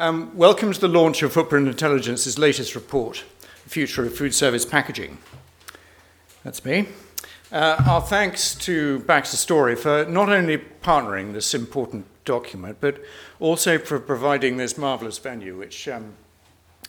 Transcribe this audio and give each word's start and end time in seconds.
Um, 0.00 0.30
welcome 0.36 0.72
to 0.72 0.78
the 0.78 0.86
launch 0.86 1.24
of 1.24 1.32
Footprint 1.32 1.66
Intelligence's 1.66 2.38
latest 2.38 2.76
report, 2.76 3.24
The 3.64 3.70
Future 3.70 4.04
of 4.06 4.16
Food 4.16 4.32
Service 4.32 4.64
Packaging. 4.64 5.18
That's 6.44 6.64
me. 6.64 6.86
Uh, 7.50 7.82
our 7.84 8.00
thanks 8.00 8.54
to 8.54 9.00
BaxterStorey 9.00 9.76
for 9.76 10.08
not 10.08 10.28
only 10.28 10.58
partnering 10.58 11.32
this 11.32 11.52
important 11.52 12.06
document, 12.24 12.78
but 12.80 13.02
also 13.40 13.76
for 13.76 13.98
providing 13.98 14.56
this 14.56 14.78
marvellous 14.78 15.18
venue, 15.18 15.58
which 15.58 15.88
um, 15.88 16.12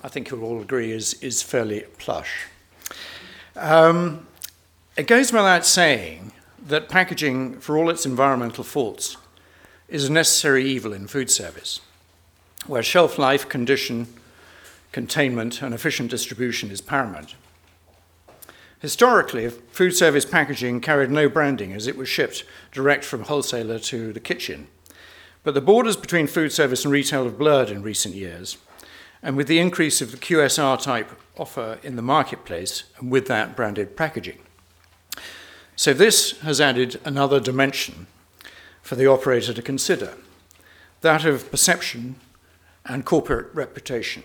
I 0.04 0.08
think 0.08 0.30
you'll 0.30 0.44
all 0.44 0.62
agree 0.62 0.92
is, 0.92 1.16
is 1.16 1.42
fairly 1.42 1.86
plush. 1.98 2.46
Um, 3.56 4.28
it 4.96 5.08
goes 5.08 5.34
without 5.34 5.66
saying 5.66 6.32
that 6.68 6.90
packaging, 6.90 7.60
for 7.60 7.76
all 7.76 7.90
its 7.90 8.06
environmental 8.06 8.64
faults, 8.64 9.18
is 9.88 10.08
a 10.08 10.12
necessary 10.12 10.64
evil 10.64 10.94
in 10.94 11.08
food 11.08 11.32
service, 11.32 11.82
where 12.68 12.84
shelf 12.84 13.18
life, 13.18 13.48
condition, 13.50 14.08
containment, 14.92 15.62
and 15.62 15.74
efficient 15.74 16.10
distribution 16.10 16.72
is 16.72 16.82
paramount. 16.82 17.36
Historically, 18.80 19.50
food 19.50 19.92
service 19.92 20.26
packaging 20.26 20.80
carried 20.80 21.12
no 21.12 21.28
branding 21.28 21.74
as 21.74 21.86
it 21.86 21.98
was 21.98 22.08
shipped 22.08 22.46
direct 22.72 23.04
from 23.04 23.24
wholesaler 23.24 23.78
to 23.78 24.14
the 24.14 24.20
kitchen. 24.20 24.68
But 25.44 25.54
the 25.54 25.62
borders 25.62 25.98
between 25.98 26.28
food 26.28 26.52
service 26.52 26.86
and 26.86 26.92
retail 26.92 27.26
have 27.26 27.38
blurred 27.38 27.70
in 27.70 27.82
recent 27.82 28.16
years, 28.16 28.58
and 29.22 29.36
with 29.36 29.48
the 29.48 29.60
increase 29.60 30.02
of 30.02 30.12
the 30.12 30.18
QSR 30.18 30.82
type 30.82 31.12
offer 31.38 31.78
in 31.84 31.98
the 31.98 32.02
marketplace, 32.02 32.84
and 32.98 33.12
with 33.12 33.28
that 33.28 33.56
branded 33.56 33.98
packaging. 33.98 34.40
So, 35.76 35.94
this 35.94 36.40
has 36.40 36.60
added 36.60 37.00
another 37.06 37.40
dimension 37.40 38.08
for 38.82 38.96
the 38.96 39.08
operator 39.08 39.54
to 39.54 39.62
consider 39.62 40.16
that 41.02 41.26
of 41.26 41.50
perception 41.52 42.16
and 42.90 43.06
corporate 43.06 43.54
reputation. 43.54 44.24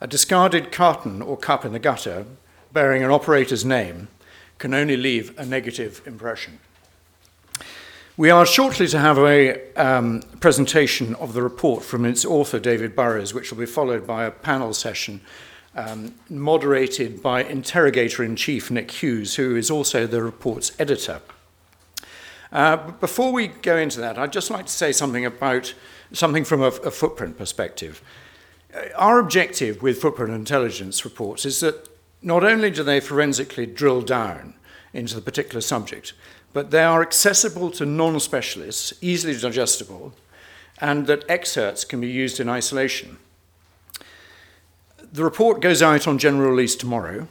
A 0.00 0.06
discarded 0.06 0.72
carton 0.72 1.22
or 1.22 1.36
cup 1.36 1.64
in 1.64 1.72
the 1.72 1.78
gutter 1.78 2.26
bearing 2.72 3.02
an 3.02 3.10
operator's 3.10 3.64
name 3.64 4.08
can 4.58 4.74
only 4.74 4.96
leave 4.96 5.38
a 5.38 5.46
negative 5.46 6.02
impression. 6.06 6.58
We 8.16 8.30
are 8.30 8.46
shortly 8.46 8.88
to 8.88 8.98
have 8.98 9.18
a 9.18 9.72
um, 9.74 10.22
presentation 10.40 11.14
of 11.16 11.34
the 11.34 11.42
report 11.42 11.84
from 11.84 12.06
its 12.06 12.24
author, 12.24 12.58
David 12.58 12.96
Burrows, 12.96 13.34
which 13.34 13.50
will 13.50 13.58
be 13.58 13.66
followed 13.66 14.06
by 14.06 14.24
a 14.24 14.30
panel 14.30 14.72
session 14.72 15.20
um, 15.74 16.14
moderated 16.30 17.22
by 17.22 17.44
Interrogator 17.44 18.24
in 18.24 18.34
Chief 18.34 18.70
Nick 18.70 18.90
Hughes, 18.90 19.36
who 19.36 19.54
is 19.54 19.70
also 19.70 20.06
the 20.06 20.22
report's 20.22 20.72
editor. 20.78 21.20
Uh, 22.50 22.76
before 22.92 23.32
we 23.32 23.48
go 23.48 23.76
into 23.76 24.00
that, 24.00 24.18
I'd 24.18 24.32
just 24.32 24.50
like 24.50 24.64
to 24.66 24.72
say 24.72 24.92
something 24.92 25.26
about 25.26 25.74
something 26.12 26.44
from 26.44 26.62
a, 26.62 26.66
a 26.66 26.90
footprint 26.90 27.38
perspective. 27.38 28.02
Uh, 28.74 28.84
our 28.96 29.18
objective 29.18 29.82
with 29.82 30.00
footprint 30.00 30.32
intelligence 30.32 31.04
reports 31.04 31.44
is 31.44 31.60
that 31.60 31.88
not 32.22 32.44
only 32.44 32.70
do 32.70 32.82
they 32.82 33.00
forensically 33.00 33.66
drill 33.66 34.02
down 34.02 34.54
into 34.92 35.14
the 35.14 35.20
particular 35.20 35.60
subject, 35.60 36.12
but 36.52 36.70
they 36.70 36.82
are 36.82 37.02
accessible 37.02 37.70
to 37.70 37.84
non 37.84 38.18
specialists, 38.18 38.94
easily 39.00 39.38
digestible, 39.38 40.14
and 40.78 41.06
that 41.06 41.28
excerpts 41.28 41.84
can 41.84 42.00
be 42.00 42.08
used 42.08 42.40
in 42.40 42.48
isolation. 42.48 43.18
The 45.12 45.24
report 45.24 45.60
goes 45.60 45.82
out 45.82 46.06
on 46.06 46.18
general 46.18 46.50
release 46.50 46.74
tomorrow, 46.74 47.28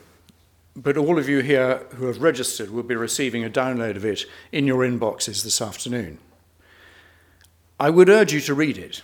but 0.76 0.98
all 0.98 1.18
of 1.18 1.30
you 1.30 1.40
here 1.40 1.86
who 1.96 2.08
have 2.08 2.22
registered 2.22 2.70
will 2.70 2.84
be 2.84 2.96
receiving 2.96 3.44
a 3.44 3.50
download 3.50 3.96
of 3.96 4.06
it 4.06 4.26
in 4.52 4.68
your 4.68 4.84
inboxes 4.88 5.44
this 5.44 5.62
afternoon. 5.62 6.20
I 7.80 7.90
would 7.90 8.10
urge 8.10 8.34
you 8.34 8.42
to 8.42 8.54
read 8.54 8.78
it. 8.78 9.02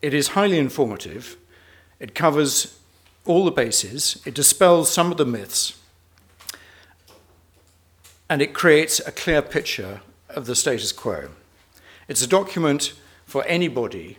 It 0.00 0.14
is 0.14 0.28
highly 0.28 0.58
informative. 0.58 1.36
It 2.00 2.14
covers 2.14 2.78
all 3.26 3.44
the 3.44 3.50
bases, 3.50 4.22
it 4.24 4.32
dispels 4.32 4.90
some 4.90 5.10
of 5.10 5.18
the 5.18 5.26
myths, 5.26 5.78
and 8.30 8.40
it 8.40 8.54
creates 8.54 9.00
a 9.00 9.12
clear 9.12 9.42
picture 9.42 10.00
of 10.30 10.46
the 10.46 10.54
status 10.54 10.92
quo. 10.92 11.28
It's 12.08 12.22
a 12.22 12.26
document 12.26 12.94
for 13.26 13.44
anybody 13.44 14.16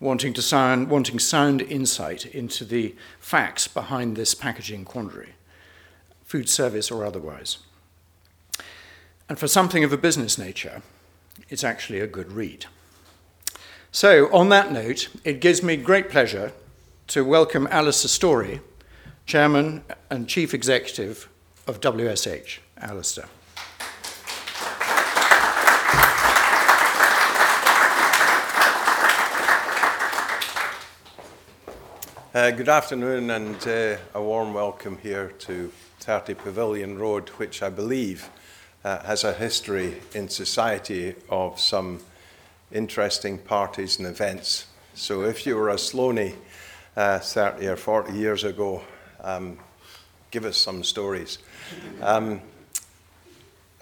wanting 0.00 0.32
to 0.34 0.42
sound, 0.42 0.88
wanting 0.88 1.20
sound 1.20 1.62
insight 1.62 2.26
into 2.26 2.64
the 2.64 2.96
facts 3.20 3.68
behind 3.68 4.16
this 4.16 4.34
packaging 4.34 4.84
quandary, 4.84 5.34
food 6.24 6.48
service 6.48 6.90
or 6.90 7.04
otherwise. 7.04 7.58
And 9.28 9.38
for 9.38 9.46
something 9.46 9.84
of 9.84 9.92
a 9.92 9.96
business 9.96 10.36
nature, 10.36 10.82
it's 11.48 11.62
actually 11.62 12.00
a 12.00 12.08
good 12.08 12.32
read. 12.32 12.66
So, 13.96 14.28
on 14.32 14.48
that 14.48 14.72
note, 14.72 15.08
it 15.22 15.38
gives 15.38 15.62
me 15.62 15.76
great 15.76 16.10
pleasure 16.10 16.50
to 17.06 17.24
welcome 17.24 17.68
Alistair 17.70 18.08
Storey, 18.08 18.60
Chairman 19.24 19.84
and 20.10 20.28
Chief 20.28 20.52
Executive 20.52 21.28
of 21.68 21.78
WSH. 21.80 22.58
Alistair. 22.76 23.26
Uh, 32.34 32.50
good 32.50 32.68
afternoon 32.68 33.30
and 33.30 33.68
uh, 33.68 33.96
a 34.12 34.20
warm 34.20 34.54
welcome 34.54 34.98
here 34.98 35.28
to 35.38 35.70
30 36.00 36.34
Pavilion 36.34 36.98
Road, 36.98 37.28
which 37.36 37.62
I 37.62 37.70
believe 37.70 38.28
uh, 38.82 39.04
has 39.04 39.22
a 39.22 39.32
history 39.32 40.02
in 40.14 40.28
society 40.28 41.14
of 41.28 41.60
some 41.60 42.00
interesting 42.72 43.38
parties 43.38 43.98
and 43.98 44.06
events. 44.06 44.66
So 44.94 45.22
if 45.22 45.46
you 45.46 45.56
were 45.56 45.70
a 45.70 45.76
Sloaney 45.76 46.34
uh, 46.96 47.18
30 47.18 47.66
or 47.66 47.76
40 47.76 48.12
years 48.12 48.44
ago. 48.44 48.82
Um, 49.20 49.58
give 50.30 50.44
us 50.44 50.56
some 50.56 50.84
stories. 50.84 51.38
Um, 52.00 52.40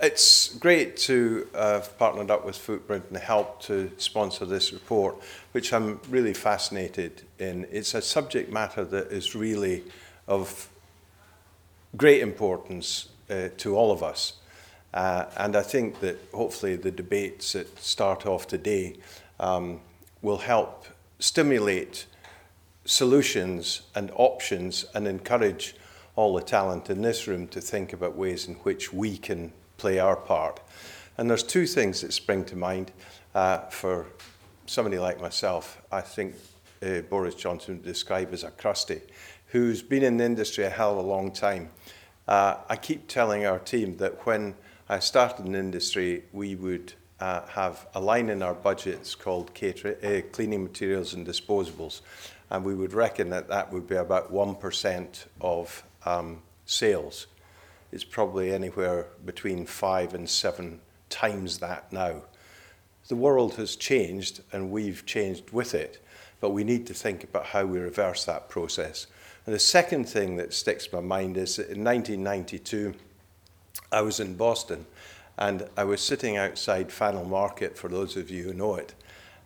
it's 0.01 0.55
great 0.57 0.97
to 0.99 1.49
have 1.55 1.97
partnered 1.99 2.31
up 2.31 2.45
with 2.45 2.57
Footprint 2.57 3.05
and 3.09 3.19
helped 3.19 3.67
to 3.67 3.91
sponsor 3.99 4.45
this 4.45 4.73
report, 4.73 5.17
which 5.53 5.73
I'm 5.73 6.01
really 6.09 6.35
fascinated 6.35 7.23
in. 7.39 7.67
It's 7.71 7.95
a 7.95 8.03
subject 8.03 8.51
matter 8.51 8.85
that 8.85 9.13
is 9.13 9.35
really 9.35 9.85
of 10.27 10.69
great 11.97 12.21
importance 12.21 13.11
uh, 13.31 13.49
to 13.59 13.77
all 13.77 13.93
of 13.93 14.03
us. 14.03 14.35
Uh, 14.95 15.25
and 15.39 15.57
I 15.57 15.63
think 15.63 16.01
that 16.01 16.19
hopefully 16.33 16.77
the 16.77 16.91
debates 16.91 17.55
that 17.55 17.79
start 17.79 18.27
off 18.27 18.47
today 18.47 18.97
um, 19.41 19.81
will 20.21 20.39
help 20.39 20.87
stimulate 21.19 22.07
solutions 22.85 23.83
and 23.95 24.11
options 24.17 24.85
and 24.95 25.07
encourage 25.07 25.75
all 26.17 26.35
the 26.35 26.43
talent 26.43 26.91
in 26.91 27.01
this 27.01 27.27
room 27.27 27.49
to 27.49 27.61
think 27.61 27.93
about 27.93 28.17
ways 28.17 28.49
in 28.49 28.55
which 28.57 28.93
we 28.93 29.17
can 29.17 29.53
play 29.79 29.99
our 29.99 30.17
part. 30.17 30.61
And 31.17 31.31
there's 31.31 31.43
two 31.43 31.67
things 31.67 32.01
that 32.03 32.13
spring 32.13 32.45
to 32.47 32.57
mind 32.57 32.93
uh, 33.35 33.59
for 33.71 34.07
somebody 34.67 34.99
like 34.99 35.21
myself. 35.21 35.81
I 35.91 36.01
think 36.01 36.35
uh, 36.83 37.01
Boris 37.03 37.35
Johnson 37.35 37.75
would 37.75 37.85
describe 37.85 38.33
as 38.33 38.45
a 38.45 38.51
crusty, 38.51 39.01
who's 39.49 39.83
been 39.83 40.03
in 40.03 40.17
the 40.17 40.25
industry 40.25 40.65
a 40.65 40.71
hell 40.71 40.93
of 40.93 41.05
a 41.05 41.09
long 41.09 41.31
time. 41.31 41.71
Uh, 42.27 42.57
I 42.69 42.77
keep 42.77 43.09
telling 43.09 43.47
our 43.47 43.59
team 43.59 43.97
that 43.99 44.27
when 44.27 44.55
I 44.89 44.99
started 44.99 45.47
in 45.47 45.55
industry, 45.55 46.25
we 46.33 46.55
would 46.55 46.93
uh, 47.21 47.47
have 47.47 47.87
a 47.95 48.01
line 48.01 48.29
in 48.29 48.43
our 48.43 48.55
budgets 48.55 49.15
called 49.15 49.51
uh, 49.63 50.21
cleaning 50.33 50.65
materials 50.65 51.15
and 51.15 51.27
disposables 51.27 52.01
and 52.53 52.67
we 52.67 52.75
would 52.75 52.93
reckon 52.93 53.31
that 53.31 53.49
that 53.49 53.73
would 53.73 53.89
be 53.89 53.97
about 53.97 54.31
1% 54.31 55.25
of 55.41 55.83
um, 56.05 56.43
sales. 56.67 57.27
It's 57.91 58.05
probably 58.05 58.53
anywhere 58.53 59.07
between 59.25 59.65
five 59.65 60.13
and 60.13 60.29
seven 60.29 60.79
times 61.09 61.59
that 61.59 61.91
now. 61.91 62.23
The 63.09 63.17
world 63.17 63.55
has 63.55 63.75
changed 63.75 64.43
and 64.53 64.71
we've 64.71 65.07
changed 65.07 65.51
with 65.51 65.75
it, 65.75 66.05
but 66.41 66.51
we 66.51 66.63
need 66.63 66.87
to 66.89 66.95
think 66.95 67.25
about 67.25 67.47
how 67.47 67.65
we 67.65 67.79
reverse 67.79 68.27
that 68.27 68.51
process. 68.51 69.07
And 69.47 69.55
the 69.55 69.59
second 69.59 70.07
thing 70.07 70.37
that 70.37 70.53
sticks 70.53 70.87
in 70.87 70.93
my 70.93 71.01
mind 71.01 71.39
is 71.39 71.57
that 71.57 71.71
in 71.71 71.83
1992, 71.83 72.93
I 73.93 74.01
was 74.01 74.21
in 74.21 74.35
Boston 74.35 74.87
and 75.39 75.69
I 75.77 75.85
was 75.85 76.01
sitting 76.01 76.37
outside 76.37 76.93
Faneuil 76.93 77.25
Market, 77.25 77.79
for 77.79 77.89
those 77.89 78.17
of 78.17 78.31
you 78.31 78.43
who 78.45 78.53
know 78.53 78.75
it, 78.75 78.95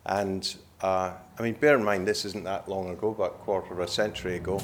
and 0.04 0.56
uh, 0.81 1.12
I 1.38 1.43
mean, 1.43 1.54
bear 1.54 1.76
in 1.76 1.84
mind, 1.84 2.06
this 2.06 2.25
isn't 2.25 2.44
that 2.44 2.69
long 2.69 2.90
ago, 2.90 3.10
about 3.10 3.34
a 3.40 3.44
quarter 3.44 3.72
of 3.72 3.81
a 3.81 3.88
century 3.88 4.37
ago. 4.37 4.60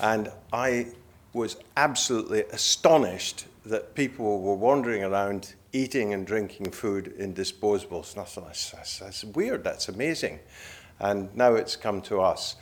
And 0.00 0.30
I 0.52 0.88
was 1.32 1.56
absolutely 1.76 2.44
astonished 2.52 3.46
that 3.66 3.94
people 3.94 4.40
were 4.40 4.54
wandering 4.54 5.02
around 5.02 5.54
eating 5.72 6.14
and 6.14 6.26
drinking 6.26 6.70
food 6.70 7.14
in 7.18 7.34
disposables. 7.34 8.12
And 8.12 8.22
I 8.22 8.24
thought, 8.24 8.46
that's, 8.46 8.70
that's, 8.70 8.98
that's 8.98 9.24
weird, 9.24 9.64
that's 9.64 9.88
amazing. 9.88 10.40
And 11.00 11.34
now 11.36 11.54
it's 11.54 11.76
come 11.76 12.00
to 12.02 12.20
us. 12.20 12.56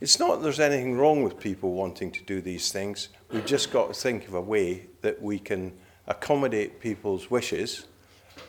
It's 0.00 0.18
not 0.18 0.36
that 0.36 0.42
there's 0.42 0.60
anything 0.60 0.96
wrong 0.96 1.22
with 1.22 1.38
people 1.38 1.72
wanting 1.72 2.10
to 2.12 2.22
do 2.24 2.40
these 2.40 2.72
things. 2.72 3.08
We've 3.32 3.46
just 3.46 3.72
got 3.72 3.88
to 3.88 3.94
think 3.94 4.28
of 4.28 4.34
a 4.34 4.40
way 4.40 4.86
that 5.02 5.20
we 5.20 5.38
can 5.38 5.72
accommodate 6.06 6.80
people's 6.80 7.30
wishes, 7.30 7.86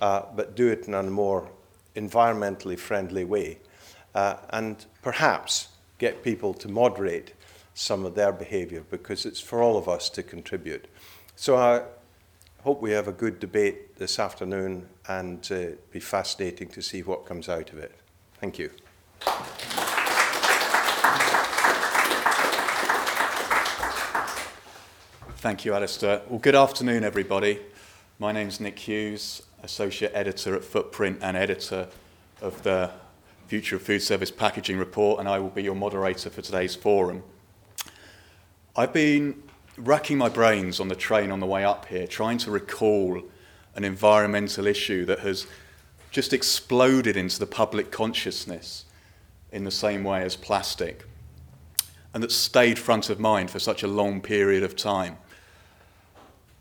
uh, 0.01 0.23
but 0.35 0.55
do 0.55 0.67
it 0.67 0.87
in 0.87 0.93
a 0.93 1.03
more 1.03 1.49
environmentally 1.95 2.77
friendly 2.77 3.25
way. 3.25 3.57
uh, 4.17 4.37
and 4.49 4.87
perhaps 5.03 5.69
get 5.99 6.23
people 6.23 6.51
to 6.51 6.67
moderate 6.67 7.33
some 7.75 8.03
of 8.03 8.15
their 8.15 8.31
behaviour 8.31 8.83
because 8.89 9.27
it's 9.27 9.39
for 9.39 9.61
all 9.61 9.77
of 9.77 9.87
us 9.87 10.09
to 10.09 10.23
contribute. 10.23 10.87
So 11.35 11.55
I 11.55 11.83
hope 12.63 12.81
we 12.81 12.91
have 12.91 13.07
a 13.07 13.11
good 13.11 13.39
debate 13.39 13.95
this 13.97 14.17
afternoon 14.17 14.89
and 15.07 15.47
uh, 15.51 15.77
be 15.91 15.99
fascinating 15.99 16.69
to 16.69 16.81
see 16.81 17.03
what 17.03 17.27
comes 17.27 17.47
out 17.47 17.71
of 17.71 17.77
it. 17.77 17.93
Thank 18.41 18.57
you. 18.57 18.71
Thank 25.39 25.65
you, 25.65 25.75
Alistair. 25.75 26.23
Well, 26.27 26.39
good 26.39 26.55
afternoon, 26.55 27.03
everybody. 27.03 27.59
My 28.17 28.31
name's 28.31 28.59
Nick 28.59 28.79
Hughes, 28.79 29.43
Associate 29.61 30.11
Editor 30.15 30.55
at 30.55 30.63
Footprint 30.63 31.19
and 31.21 31.37
Editor 31.37 31.89
of 32.41 32.63
the 32.63 32.89
Future 33.45 33.75
of 33.75 33.83
Food 33.83 34.01
Service 34.01 34.31
Packaging 34.31 34.79
Report, 34.79 35.19
and 35.19 35.29
I 35.29 35.37
will 35.37 35.51
be 35.51 35.61
your 35.61 35.75
moderator 35.75 36.31
for 36.31 36.41
today's 36.41 36.73
forum. 36.73 37.21
I've 38.75 38.91
been 38.91 39.43
racking 39.77 40.17
my 40.17 40.27
brains 40.27 40.79
on 40.79 40.87
the 40.87 40.95
train 40.95 41.29
on 41.29 41.39
the 41.39 41.45
way 41.45 41.63
up 41.63 41.85
here, 41.85 42.07
trying 42.07 42.39
to 42.39 42.49
recall 42.49 43.21
an 43.75 43.83
environmental 43.83 44.65
issue 44.65 45.05
that 45.05 45.19
has 45.19 45.45
just 46.09 46.33
exploded 46.33 47.15
into 47.15 47.37
the 47.37 47.45
public 47.45 47.91
consciousness 47.91 48.85
in 49.51 49.65
the 49.65 49.71
same 49.71 50.03
way 50.03 50.23
as 50.23 50.35
plastic, 50.35 51.05
and 52.11 52.23
that 52.23 52.31
stayed 52.31 52.79
front 52.79 53.11
of 53.11 53.19
mind 53.19 53.51
for 53.51 53.59
such 53.59 53.83
a 53.83 53.87
long 53.87 54.19
period 54.19 54.63
of 54.63 54.75
time 54.75 55.17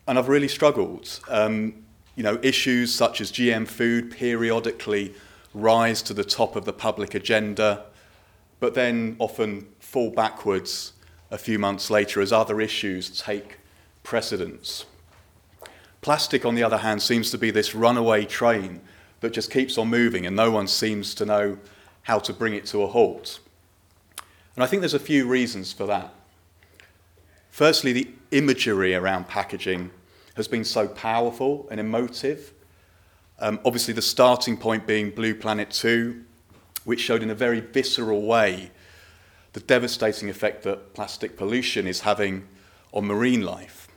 and 0.06 0.18
I've 0.18 0.28
really 0.28 0.48
struggled. 0.48 1.20
Um, 1.28 1.84
you 2.14 2.22
know, 2.22 2.38
issues 2.42 2.94
such 2.94 3.20
as 3.20 3.30
GM 3.30 3.68
food 3.68 4.10
periodically 4.10 5.14
rise 5.52 6.02
to 6.02 6.14
the 6.14 6.24
top 6.24 6.56
of 6.56 6.64
the 6.64 6.72
public 6.72 7.14
agenda, 7.14 7.84
but 8.60 8.74
then 8.74 9.16
often 9.18 9.66
fall 9.80 10.10
backwards 10.10 10.92
a 11.30 11.38
few 11.38 11.58
months 11.58 11.90
later 11.90 12.20
as 12.20 12.32
other 12.32 12.60
issues 12.60 13.20
take 13.20 13.58
precedence. 14.02 14.86
Plastic, 16.00 16.44
on 16.44 16.54
the 16.54 16.62
other 16.62 16.78
hand, 16.78 17.02
seems 17.02 17.30
to 17.32 17.38
be 17.38 17.50
this 17.50 17.74
runaway 17.74 18.24
train 18.24 18.80
that 19.20 19.32
just 19.32 19.50
keeps 19.50 19.76
on 19.76 19.88
moving 19.88 20.24
and 20.24 20.36
no 20.36 20.50
one 20.50 20.68
seems 20.68 21.14
to 21.14 21.26
know 21.26 21.58
how 22.02 22.18
to 22.18 22.32
bring 22.32 22.54
it 22.54 22.64
to 22.66 22.82
a 22.82 22.86
halt. 22.86 23.40
And 24.54 24.62
I 24.62 24.66
think 24.66 24.80
there's 24.80 24.94
a 24.94 25.00
few 25.00 25.26
reasons 25.26 25.72
for 25.72 25.86
that. 25.86 26.14
Firstly, 27.50 27.92
the 27.92 28.08
imagery 28.30 28.94
around 28.94 29.28
packaging 29.28 29.90
has 30.36 30.46
been 30.46 30.64
so 30.64 30.86
powerful 30.86 31.66
and 31.70 31.80
emotive. 31.80 32.52
Um, 33.38 33.58
obviously, 33.64 33.94
the 33.94 34.02
starting 34.02 34.56
point 34.56 34.86
being 34.86 35.10
Blue 35.10 35.34
Planet 35.34 35.70
2, 35.70 36.22
which 36.84 37.00
showed 37.00 37.22
in 37.22 37.30
a 37.30 37.34
very 37.34 37.60
visceral 37.60 38.22
way 38.22 38.70
the 39.54 39.60
devastating 39.60 40.28
effect 40.28 40.62
that 40.64 40.94
plastic 40.94 41.36
pollution 41.36 41.86
is 41.86 42.00
having 42.00 42.46
on 42.92 43.06
marine 43.06 43.40
life. 43.40 43.88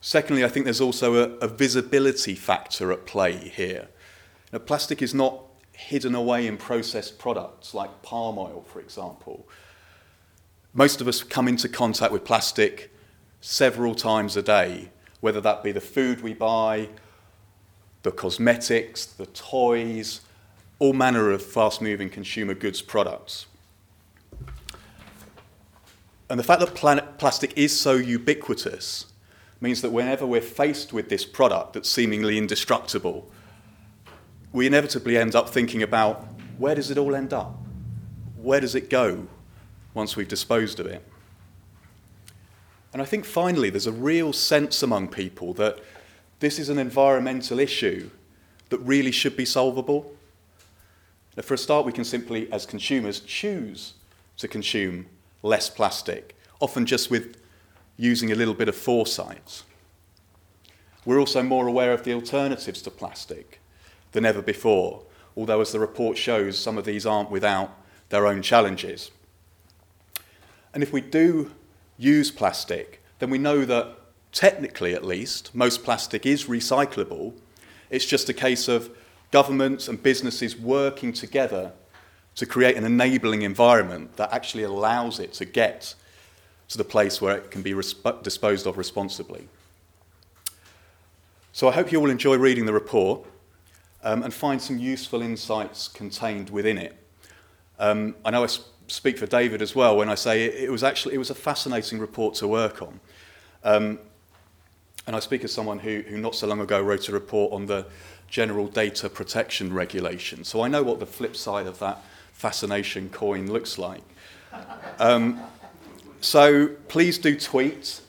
Secondly, 0.00 0.44
I 0.44 0.48
think 0.48 0.64
there's 0.64 0.80
also 0.80 1.14
a, 1.14 1.36
a 1.38 1.46
visibility 1.46 2.34
factor 2.34 2.90
at 2.90 3.06
play 3.06 3.36
here. 3.36 3.88
Now, 4.52 4.58
plastic 4.58 5.02
is 5.02 5.14
not 5.14 5.44
hidden 5.72 6.14
away 6.14 6.46
in 6.46 6.56
processed 6.56 7.18
products 7.18 7.74
like 7.74 8.02
palm 8.02 8.38
oil, 8.38 8.64
for 8.66 8.80
example. 8.80 9.48
Most 10.74 11.00
of 11.00 11.06
us 11.06 11.22
come 11.22 11.46
into 11.46 11.68
contact 11.68 12.12
with 12.12 12.24
plastic 12.24 12.92
several 13.40 13.94
times 13.94 14.36
a 14.36 14.42
day, 14.42 14.90
whether 15.20 15.40
that 15.40 15.62
be 15.62 15.72
the 15.72 15.80
food 15.80 16.20
we 16.22 16.34
buy, 16.34 16.88
the 18.02 18.12
cosmetics, 18.12 19.04
the 19.04 19.26
toys, 19.26 20.20
all 20.78 20.92
manner 20.92 21.30
of 21.30 21.42
fast 21.42 21.82
moving 21.82 22.08
consumer 22.08 22.54
goods 22.54 22.80
products. 22.82 23.46
And 26.28 26.38
the 26.38 26.44
fact 26.44 26.60
that 26.60 26.74
planet, 26.74 27.18
plastic 27.18 27.56
is 27.56 27.78
so 27.78 27.94
ubiquitous 27.94 29.06
means 29.60 29.82
that 29.82 29.90
whenever 29.90 30.24
we're 30.24 30.40
faced 30.40 30.92
with 30.92 31.08
this 31.08 31.24
product 31.24 31.74
that's 31.74 31.88
seemingly 31.88 32.38
indestructible, 32.38 33.28
we 34.52 34.66
inevitably 34.66 35.18
end 35.18 35.34
up 35.34 35.50
thinking 35.50 35.82
about 35.82 36.26
where 36.56 36.74
does 36.74 36.90
it 36.90 36.98
all 36.98 37.14
end 37.14 37.32
up? 37.32 37.58
Where 38.36 38.60
does 38.60 38.74
it 38.74 38.88
go 38.88 39.26
once 39.92 40.16
we've 40.16 40.28
disposed 40.28 40.80
of 40.80 40.86
it? 40.86 41.06
And 42.92 43.00
I 43.00 43.04
think 43.04 43.24
finally, 43.24 43.70
there's 43.70 43.86
a 43.86 43.92
real 43.92 44.32
sense 44.32 44.82
among 44.82 45.08
people 45.08 45.54
that 45.54 45.78
this 46.40 46.58
is 46.58 46.68
an 46.68 46.78
environmental 46.78 47.60
issue 47.60 48.10
that 48.70 48.78
really 48.78 49.12
should 49.12 49.36
be 49.36 49.44
solvable. 49.44 50.12
Now, 51.36 51.42
for 51.42 51.54
a 51.54 51.58
start, 51.58 51.86
we 51.86 51.92
can 51.92 52.04
simply, 52.04 52.50
as 52.52 52.66
consumers, 52.66 53.20
choose 53.20 53.94
to 54.38 54.48
consume 54.48 55.06
less 55.42 55.70
plastic, 55.70 56.36
often 56.60 56.86
just 56.86 57.10
with 57.10 57.36
using 57.96 58.32
a 58.32 58.34
little 58.34 58.54
bit 58.54 58.68
of 58.68 58.74
foresight. 58.74 59.62
We're 61.04 61.20
also 61.20 61.42
more 61.42 61.66
aware 61.66 61.92
of 61.92 62.04
the 62.04 62.14
alternatives 62.14 62.82
to 62.82 62.90
plastic 62.90 63.60
than 64.12 64.24
ever 64.24 64.42
before, 64.42 65.02
although, 65.36 65.60
as 65.60 65.72
the 65.72 65.80
report 65.80 66.18
shows, 66.18 66.58
some 66.58 66.76
of 66.76 66.84
these 66.84 67.06
aren't 67.06 67.30
without 67.30 67.76
their 68.08 68.26
own 68.26 68.42
challenges. 68.42 69.10
And 70.74 70.82
if 70.82 70.92
we 70.92 71.00
do 71.00 71.52
use 72.00 72.30
plastic, 72.30 73.02
then 73.18 73.30
we 73.30 73.38
know 73.38 73.64
that 73.64 73.96
technically 74.32 74.94
at 74.94 75.04
least, 75.04 75.54
most 75.54 75.84
plastic 75.84 76.24
is 76.24 76.46
recyclable. 76.46 77.34
It's 77.90 78.06
just 78.06 78.28
a 78.28 78.34
case 78.34 78.68
of 78.68 78.90
governments 79.30 79.86
and 79.86 80.02
businesses 80.02 80.56
working 80.56 81.12
together 81.12 81.72
to 82.36 82.46
create 82.46 82.76
an 82.76 82.84
enabling 82.84 83.42
environment 83.42 84.16
that 84.16 84.32
actually 84.32 84.62
allows 84.62 85.20
it 85.20 85.32
to 85.34 85.44
get 85.44 85.94
to 86.68 86.78
the 86.78 86.84
place 86.84 87.20
where 87.20 87.36
it 87.36 87.50
can 87.50 87.62
be 87.62 87.72
resp- 87.72 88.22
disposed 88.22 88.66
of 88.66 88.78
responsibly. 88.78 89.48
So 91.52 91.68
I 91.68 91.72
hope 91.72 91.92
you 91.92 92.00
all 92.00 92.10
enjoy 92.10 92.36
reading 92.36 92.64
the 92.64 92.72
report 92.72 93.26
um, 94.02 94.22
and 94.22 94.32
find 94.32 94.62
some 94.62 94.78
useful 94.78 95.20
insights 95.20 95.88
contained 95.88 96.48
within 96.48 96.78
it. 96.78 96.96
Um, 97.78 98.14
I 98.24 98.30
know 98.30 98.44
I 98.44 98.46
speak 98.90 99.18
for 99.18 99.26
David 99.26 99.62
as 99.62 99.74
well 99.74 99.96
when 99.96 100.08
I 100.08 100.14
say 100.14 100.44
it, 100.44 100.64
it 100.64 100.70
was 100.70 100.82
actually 100.82 101.14
it 101.14 101.18
was 101.18 101.30
a 101.30 101.34
fascinating 101.34 101.98
report 101.98 102.34
to 102.36 102.48
work 102.48 102.82
on. 102.82 103.00
Um, 103.64 103.98
and 105.06 105.16
I 105.16 105.20
speak 105.20 105.44
as 105.44 105.52
someone 105.52 105.78
who, 105.78 106.02
who 106.08 106.18
not 106.18 106.34
so 106.34 106.46
long 106.46 106.60
ago 106.60 106.80
wrote 106.80 107.08
a 107.08 107.12
report 107.12 107.52
on 107.52 107.66
the 107.66 107.86
General 108.28 108.68
Data 108.68 109.08
Protection 109.08 109.72
Regulation. 109.72 110.44
So 110.44 110.62
I 110.62 110.68
know 110.68 110.82
what 110.82 111.00
the 111.00 111.06
flip 111.06 111.34
side 111.34 111.66
of 111.66 111.78
that 111.80 112.04
fascination 112.32 113.08
coin 113.08 113.50
looks 113.50 113.76
like. 113.76 114.02
Um, 114.98 115.40
so 116.20 116.68
please 116.88 117.18
do 117.18 117.38
tweet 117.38 118.00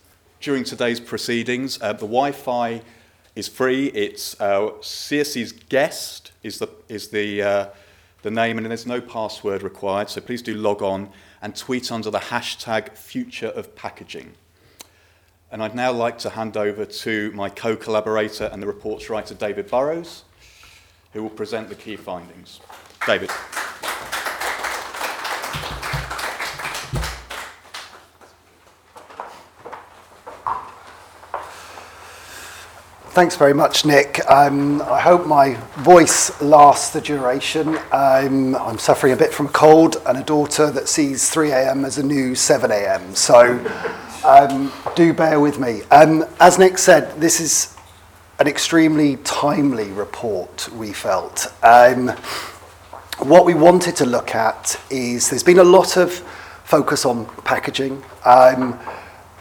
during 0.41 0.63
today's 0.63 1.00
proceedings. 1.00 1.79
Uh, 1.81 1.93
the 1.93 2.00
Wi-Fi 2.00 2.81
is 3.35 3.47
free. 3.47 3.88
It's 3.88 4.39
uh, 4.39 4.71
CSC's 4.81 5.53
guest 5.53 6.31
is 6.43 6.59
the 6.59 6.69
is 6.89 7.09
the 7.09 7.41
uh, 7.41 7.65
the 8.21 8.31
name, 8.31 8.57
and 8.57 8.67
there's 8.67 8.85
no 8.85 9.01
password 9.01 9.63
required, 9.63 10.09
so 10.09 10.21
please 10.21 10.41
do 10.41 10.55
log 10.55 10.81
on 10.81 11.09
and 11.41 11.55
tweet 11.55 11.91
under 11.91 12.11
the 12.11 12.19
hashtag 12.19 12.95
future 12.95 13.47
of 13.47 13.75
packaging. 13.75 14.33
And 15.51 15.61
I'd 15.61 15.75
now 15.75 15.91
like 15.91 16.17
to 16.19 16.29
hand 16.29 16.55
over 16.55 16.85
to 16.85 17.31
my 17.31 17.49
co 17.49 17.75
collaborator 17.75 18.49
and 18.51 18.61
the 18.61 18.67
reports 18.67 19.09
writer, 19.09 19.33
David 19.33 19.69
Burrows, 19.69 20.23
who 21.13 21.23
will 21.23 21.29
present 21.29 21.67
the 21.69 21.75
key 21.75 21.95
findings. 21.95 22.61
David. 23.05 23.29
Thanks 33.13 33.36
very 33.36 33.53
much, 33.53 33.84
Nick. 33.84 34.22
Um, 34.30 34.82
I 34.84 35.01
hope 35.01 35.27
my 35.27 35.56
voice 35.80 36.41
lasts 36.41 36.91
the 36.91 37.01
duration. 37.01 37.77
Um, 37.91 38.56
I'm 38.56 38.77
suffering 38.77 39.12
a 39.12 39.18
bit 39.18 39.34
from 39.34 39.48
a 39.48 39.50
cold 39.50 40.01
and 40.06 40.18
a 40.18 40.24
daughter 40.24 40.72
that 40.72 40.88
sees 40.88 41.30
3 41.30 41.51
a.m. 41.51 41.84
as 41.84 41.98
a 41.98 42.03
new 42.03 42.36
7 42.36 42.72
a.m. 42.72 43.13
So 43.13 43.60
um, 44.25 44.72
do 44.96 45.13
bear 45.13 45.41
with 45.41 45.60
me. 45.60 45.82
Um, 45.91 46.24
as 46.39 46.58
Nick 46.58 46.77
said, 46.77 47.20
this 47.20 47.41
is 47.41 47.75
an 48.39 48.48
extremely 48.48 49.18
timely 49.25 49.91
report, 49.91 50.70
we 50.74 50.94
felt. 50.94 51.53
Um, 51.63 52.08
what 53.18 53.44
we 53.44 53.56
wanted 53.56 53.98
to 53.98 54.06
look 54.06 54.36
at 54.36 54.82
is 54.89 55.30
there's 55.30 55.44
been 55.44 55.60
a 55.60 55.65
lot 55.65 55.98
of 55.98 56.13
focus 56.63 57.03
on 57.06 57.25
packaging. 57.44 58.01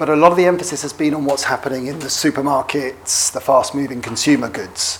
But 0.00 0.08
a 0.08 0.16
lot 0.16 0.30
of 0.32 0.38
the 0.38 0.46
emphasis 0.46 0.80
has 0.80 0.94
been 0.94 1.12
on 1.12 1.26
what's 1.26 1.44
happening 1.44 1.86
in 1.86 1.98
the 1.98 2.06
supermarkets, 2.06 3.30
the 3.32 3.40
fast 3.40 3.74
moving 3.74 4.00
consumer 4.00 4.48
goods. 4.48 4.98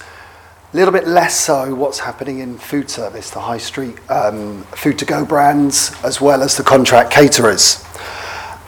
A 0.75 0.77
little 0.77 0.93
bit 0.93 1.09
less 1.09 1.41
so 1.41 1.75
what's 1.75 2.01
happening 2.01 2.41
in 2.41 2.59
food 2.59 2.91
service, 2.91 3.31
the 3.31 3.41
high 3.41 3.57
street 3.57 3.97
um, 4.11 4.63
food 4.65 4.99
to 4.99 5.07
go 5.07 5.25
brands, 5.25 5.91
as 6.05 6.21
well 6.21 6.43
as 6.43 6.59
the 6.59 6.63
contract 6.63 7.11
caterers. 7.11 7.83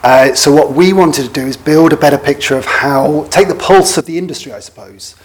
Uh, 0.01 0.33
so, 0.33 0.51
what 0.51 0.73
we 0.73 0.91
wanted 0.91 1.27
to 1.27 1.31
do 1.31 1.45
is 1.45 1.55
build 1.55 1.93
a 1.93 1.97
better 1.97 2.17
picture 2.17 2.57
of 2.57 2.65
how, 2.65 3.27
take 3.29 3.47
the 3.47 3.53
pulse 3.53 3.99
of 3.99 4.07
the 4.07 4.17
industry, 4.17 4.51
I 4.51 4.59
suppose, 4.59 5.15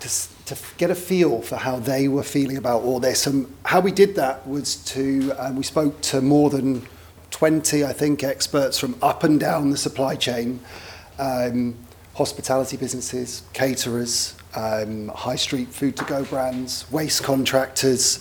to, 0.00 0.08
to 0.46 0.58
get 0.76 0.90
a 0.90 0.96
feel 0.96 1.40
for 1.40 1.54
how 1.54 1.78
they 1.78 2.08
were 2.08 2.24
feeling 2.24 2.56
about 2.56 2.82
all 2.82 2.98
this. 2.98 3.28
And 3.28 3.46
how 3.64 3.78
we 3.78 3.92
did 3.92 4.16
that 4.16 4.44
was 4.44 4.74
to, 4.86 5.30
um, 5.38 5.54
we 5.54 5.62
spoke 5.62 6.00
to 6.00 6.20
more 6.20 6.50
than 6.50 6.84
20, 7.40 7.86
I 7.86 7.94
think, 7.94 8.22
experts 8.22 8.78
from 8.78 8.94
up 9.00 9.24
and 9.24 9.40
down 9.40 9.70
the 9.70 9.76
supply 9.78 10.14
chain, 10.14 10.60
um, 11.18 11.74
hospitality 12.14 12.76
businesses, 12.76 13.44
caterers, 13.54 14.36
um, 14.54 15.08
high 15.08 15.36
street 15.36 15.68
food 15.68 15.96
to 15.96 16.04
go 16.04 16.22
brands, 16.24 16.84
waste 16.92 17.22
contractors, 17.22 18.18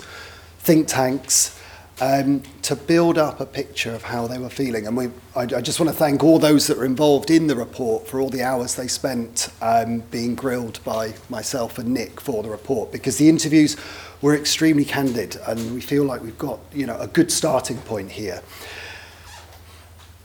think 0.59 0.87
tanks, 0.87 1.59
um, 1.99 2.43
to 2.61 2.77
build 2.77 3.17
up 3.17 3.41
a 3.41 3.45
picture 3.45 3.91
of 3.93 4.03
how 4.03 4.25
they 4.25 4.37
were 4.37 4.49
feeling. 4.49 4.87
And 4.87 4.95
we, 4.95 5.07
I, 5.35 5.41
I 5.41 5.59
just 5.59 5.81
want 5.81 5.91
to 5.91 5.97
thank 5.97 6.23
all 6.23 6.39
those 6.39 6.67
that 6.67 6.77
were 6.77 6.85
involved 6.85 7.29
in 7.29 7.47
the 7.47 7.57
report 7.57 8.07
for 8.07 8.21
all 8.21 8.29
the 8.29 8.43
hours 8.43 8.75
they 8.75 8.87
spent 8.87 9.49
um, 9.61 9.99
being 10.11 10.33
grilled 10.33 10.81
by 10.85 11.13
myself 11.27 11.77
and 11.77 11.93
Nick 11.93 12.21
for 12.21 12.41
the 12.41 12.49
report, 12.49 12.93
because 12.93 13.17
the 13.17 13.27
interviews 13.27 13.75
were 14.21 14.33
extremely 14.33 14.85
candid, 14.85 15.35
and 15.45 15.73
we 15.73 15.81
feel 15.81 16.05
like 16.05 16.21
we've 16.21 16.37
got 16.37 16.59
you 16.73 16.85
know 16.85 16.97
a 16.99 17.07
good 17.07 17.29
starting 17.33 17.79
point 17.79 18.11
here. 18.11 18.41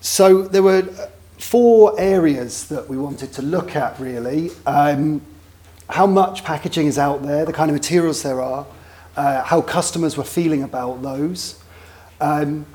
So 0.04 0.42
there 0.42 0.62
were 0.62 0.82
four 1.38 1.98
areas 1.98 2.68
that 2.68 2.90
we 2.90 2.98
wanted 2.98 3.32
to 3.32 3.42
look 3.42 3.74
at 3.74 3.98
really. 3.98 4.50
Um, 4.66 5.22
how 5.88 6.06
much 6.06 6.44
packaging 6.44 6.88
is 6.88 6.98
out 6.98 7.22
there, 7.22 7.46
the 7.46 7.54
kind 7.54 7.70
of 7.70 7.74
materials 7.74 8.22
there 8.22 8.42
are, 8.42 8.66
uh, 9.16 9.42
how 9.42 9.62
customers 9.62 10.18
were 10.18 10.24
feeling 10.24 10.62
about 10.62 11.00
those. 11.00 11.58
Um, 12.20 12.66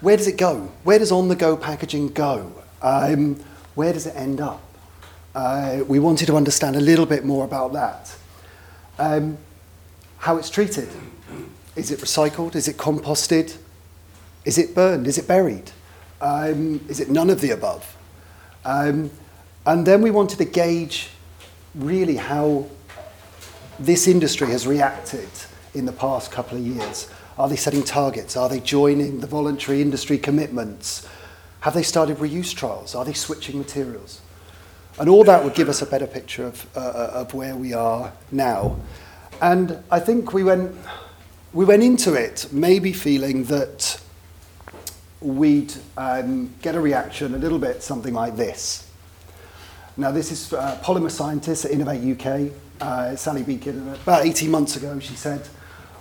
where 0.00 0.16
does 0.16 0.26
it 0.26 0.36
go? 0.36 0.72
Where 0.82 0.98
does 0.98 1.12
on 1.12 1.28
the 1.28 1.36
go 1.36 1.56
packaging 1.56 2.08
go? 2.08 2.52
Um, 2.82 3.36
where 3.76 3.92
does 3.92 4.06
it 4.06 4.16
end 4.16 4.40
up? 4.40 4.60
Uh, 5.32 5.84
we 5.86 6.00
wanted 6.00 6.26
to 6.26 6.36
understand 6.36 6.74
a 6.74 6.80
little 6.80 7.06
bit 7.06 7.24
more 7.24 7.44
about 7.44 7.72
that. 7.74 8.16
Um, 8.98 9.38
how 10.18 10.38
it's 10.38 10.50
treated. 10.50 10.88
Is 11.76 11.92
it 11.92 12.00
recycled? 12.00 12.56
Is 12.56 12.66
it 12.66 12.78
composted? 12.78 13.58
Is 14.44 14.58
it 14.58 14.74
burned? 14.74 15.06
Is 15.06 15.18
it 15.18 15.28
buried? 15.28 15.70
Um, 16.24 16.80
is 16.88 17.00
it 17.00 17.10
none 17.10 17.28
of 17.28 17.42
the 17.42 17.50
above? 17.50 17.96
Um, 18.64 19.10
and 19.66 19.86
then 19.86 20.00
we 20.00 20.10
wanted 20.10 20.38
to 20.38 20.46
gauge 20.46 21.10
really 21.74 22.16
how 22.16 22.66
this 23.78 24.08
industry 24.08 24.46
has 24.48 24.66
reacted 24.66 25.28
in 25.74 25.84
the 25.84 25.92
past 25.92 26.32
couple 26.32 26.56
of 26.56 26.66
years. 26.66 27.10
Are 27.36 27.46
they 27.46 27.56
setting 27.56 27.82
targets? 27.82 28.38
Are 28.38 28.48
they 28.48 28.60
joining 28.60 29.20
the 29.20 29.26
voluntary 29.26 29.82
industry 29.82 30.16
commitments? 30.16 31.06
Have 31.60 31.74
they 31.74 31.82
started 31.82 32.16
reuse 32.16 32.54
trials? 32.54 32.94
Are 32.94 33.04
they 33.04 33.12
switching 33.12 33.58
materials? 33.58 34.22
And 34.98 35.10
all 35.10 35.24
that 35.24 35.44
would 35.44 35.54
give 35.54 35.68
us 35.68 35.82
a 35.82 35.86
better 35.86 36.06
picture 36.06 36.46
of, 36.46 36.66
uh, 36.74 36.80
uh 36.80 37.10
of 37.14 37.34
where 37.34 37.54
we 37.54 37.74
are 37.74 38.14
now. 38.32 38.80
And 39.42 39.76
I 39.90 40.00
think 40.00 40.32
we 40.32 40.42
went, 40.42 40.74
we 41.52 41.66
went 41.66 41.82
into 41.82 42.14
it 42.14 42.48
maybe 42.50 42.94
feeling 42.94 43.44
that 43.44 44.00
we'd 45.24 45.74
um, 45.96 46.54
get 46.60 46.74
a 46.74 46.80
reaction 46.80 47.34
a 47.34 47.38
little 47.38 47.58
bit 47.58 47.82
something 47.82 48.12
like 48.12 48.36
this. 48.36 48.86
Now, 49.96 50.10
this 50.10 50.30
is 50.30 50.52
uh, 50.52 50.78
polymer 50.84 51.10
scientist 51.10 51.64
at 51.64 51.70
Innovate 51.70 52.20
UK, 52.20 52.52
uh, 52.80 53.16
Sally 53.16 53.42
Beken. 53.42 53.94
About 53.94 54.26
18 54.26 54.50
months 54.50 54.76
ago, 54.76 54.98
she 54.98 55.14
said, 55.14 55.46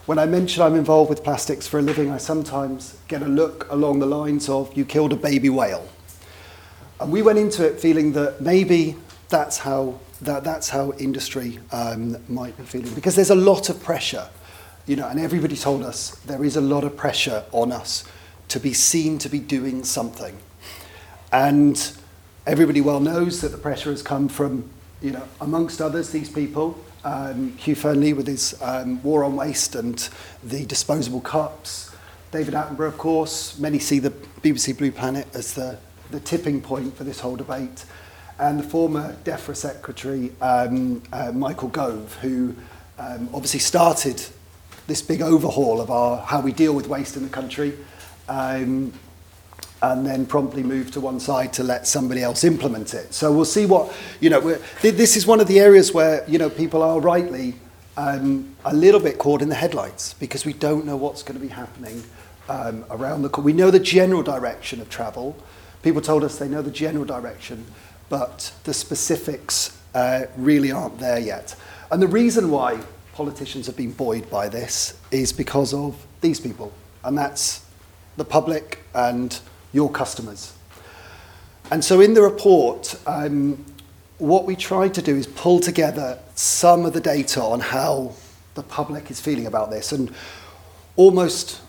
when 0.08 0.20
I 0.20 0.26
mention 0.26 0.62
I'm 0.62 0.76
involved 0.76 1.10
with 1.10 1.24
plastics 1.24 1.68
for 1.68 1.80
a 1.80 1.82
living, 1.82 2.12
I 2.12 2.18
sometimes 2.18 2.98
get 3.08 3.22
a 3.22 3.28
look 3.28 3.72
along 3.72 4.00
the 4.00 4.06
lines 4.06 4.50
of, 4.50 4.76
you 4.76 4.84
killed 4.84 5.14
a 5.14 5.16
baby 5.16 5.50
whale. 5.50 5.88
And 7.00 7.12
we 7.12 7.22
went 7.22 7.40
into 7.40 7.66
it 7.66 7.80
feeling 7.80 8.12
that 8.14 8.42
maybe 8.42 8.98
that's 9.30 9.60
how, 9.60 10.00
that, 10.22 10.44
that's 10.44 10.68
how 10.68 10.92
industry 10.94 11.60
um, 11.72 12.18
might 12.28 12.58
be 12.58 12.64
feeling. 12.64 12.94
Because 12.94 13.16
there's 13.16 13.30
a 13.30 13.36
lot 13.36 13.70
of 13.70 13.82
pressure, 13.82 14.28
you 14.86 14.98
know, 14.98 15.08
and 15.08 15.20
everybody 15.20 15.56
told 15.56 15.84
us 15.84 16.16
there 16.26 16.44
is 16.44 16.58
a 16.58 16.62
lot 16.62 16.84
of 16.84 16.98
pressure 16.98 17.46
on 17.54 17.72
us 17.72 18.04
to 18.54 18.60
be 18.60 18.72
seen 18.72 19.18
to 19.18 19.30
be 19.30 19.40
doing 19.40 19.84
something. 19.84 20.38
And 21.32 21.92
everybody 22.46 22.82
well 22.82 23.00
knows 23.00 23.42
that 23.42 23.50
the 23.50 23.58
pressure 23.58 23.90
has 23.90 24.04
come 24.04 24.28
from, 24.28 24.70
you 25.02 25.10
know, 25.10 25.24
amongst 25.42 25.82
others, 25.82 26.12
these 26.12 26.30
people, 26.30 26.80
um, 27.04 27.58
Hugh 27.58 27.76
Fearnley 27.76 28.16
with 28.16 28.28
his 28.28 28.54
um, 28.62 29.02
War 29.02 29.24
on 29.24 29.36
Waste 29.36 29.74
and 29.74 30.08
the 30.44 30.68
disposable 30.68 31.20
cups. 31.20 31.90
David 32.30 32.54
Attenborough, 32.54 32.90
of 32.90 33.00
course. 33.00 33.58
Many 33.58 33.80
see 33.80 33.98
the 33.98 34.12
BBC 34.12 34.78
Blue 34.78 34.92
Planet 34.92 35.26
as 35.34 35.56
the, 35.56 35.80
the 36.12 36.20
tipping 36.20 36.62
point 36.62 36.96
for 36.96 37.04
this 37.04 37.22
whole 37.22 37.36
debate. 37.36 37.86
And 38.38 38.60
the 38.60 38.64
former 38.64 39.16
DEFRA 39.24 39.56
secretary, 39.56 40.32
um, 40.42 41.02
uh, 41.12 41.32
Michael 41.32 41.70
Gove, 41.70 42.20
who 42.22 42.54
um, 43.00 43.30
obviously 43.34 43.62
started 43.62 44.24
this 44.86 45.02
big 45.02 45.24
overhaul 45.24 45.82
of 45.82 45.90
our, 45.90 46.18
how 46.24 46.40
we 46.40 46.52
deal 46.52 46.74
with 46.74 46.88
waste 46.88 47.18
in 47.18 47.24
the 47.24 47.30
country. 47.30 47.74
Um, 48.28 48.94
and 49.84 50.06
then 50.06 50.26
promptly 50.26 50.64
move 50.64 50.92
to 50.92 51.02
one 51.02 51.20
side 51.20 51.52
to 51.52 51.62
let 51.62 51.86
somebody 51.86 52.24
else 52.24 52.46
implement 52.46 52.94
it. 52.94 53.14
So 53.14 53.34
we'll 53.34 53.44
see 53.44 53.66
what, 53.66 53.94
you 54.22 54.30
know, 54.30 54.40
this 54.82 55.18
is 55.18 55.28
one 55.28 55.42
of 55.42 55.48
the 55.48 55.60
areas 55.60 55.94
where, 55.94 56.24
you 56.26 56.38
know, 56.38 56.50
people 56.50 56.82
are 56.82 57.02
rightly 57.02 57.56
um, 57.98 58.56
a 58.64 58.74
little 58.74 59.02
bit 59.02 59.18
caught 59.18 59.42
in 59.42 59.50
the 59.50 59.56
headlights 59.56 60.14
because 60.14 60.46
we 60.46 60.54
don't 60.54 60.86
know 60.86 60.96
what's 60.96 61.22
going 61.22 61.38
to 61.38 61.46
be 61.46 61.52
happening 61.52 62.02
um, 62.48 62.86
around 62.90 63.24
the, 63.24 63.42
we 63.42 63.52
know 63.52 63.72
the 63.72 63.80
general 63.80 64.24
direction 64.24 64.80
of 64.80 64.90
travel. 64.90 65.36
People 65.82 66.02
told 66.02 66.24
us 66.24 66.40
they 66.40 66.48
know 66.48 66.62
the 66.62 66.72
general 66.72 67.04
direction, 67.04 67.66
but 68.08 68.54
the 68.64 68.74
specifics 68.74 69.78
uh, 69.94 70.26
really 70.38 70.72
aren't 70.72 70.98
there 71.00 71.20
yet. 71.20 71.56
And 71.92 72.02
the 72.02 72.08
reason 72.08 72.50
why 72.50 72.80
politicians 73.14 73.68
have 73.68 73.76
been 73.76 73.92
buoyed 73.92 74.30
by 74.30 74.48
this 74.48 74.98
is 75.12 75.34
because 75.34 75.74
of 75.74 76.08
these 76.22 76.40
people, 76.40 76.72
and 77.04 77.18
that's 77.18 77.66
the 78.18 78.26
public 78.26 78.80
and 78.94 79.40
your 79.72 79.90
customers. 79.92 80.54
And 81.72 81.84
so 81.84 82.02
in 82.02 82.14
the 82.14 82.22
report, 82.22 82.96
um, 83.08 83.64
what 84.20 84.46
we 84.46 84.56
tried 84.56 84.94
to 84.94 85.02
do 85.02 85.16
is 85.16 85.28
pull 85.28 85.60
together 85.60 86.20
some 86.36 86.86
of 86.86 86.94
the 86.94 87.02
data 87.02 87.42
on 87.42 87.60
how 87.60 88.14
the 88.56 88.64
public 88.64 89.10
is 89.10 89.20
feeling 89.20 89.48
about 89.48 89.72
this. 89.72 89.92
And 89.92 90.14
almost 90.96 91.62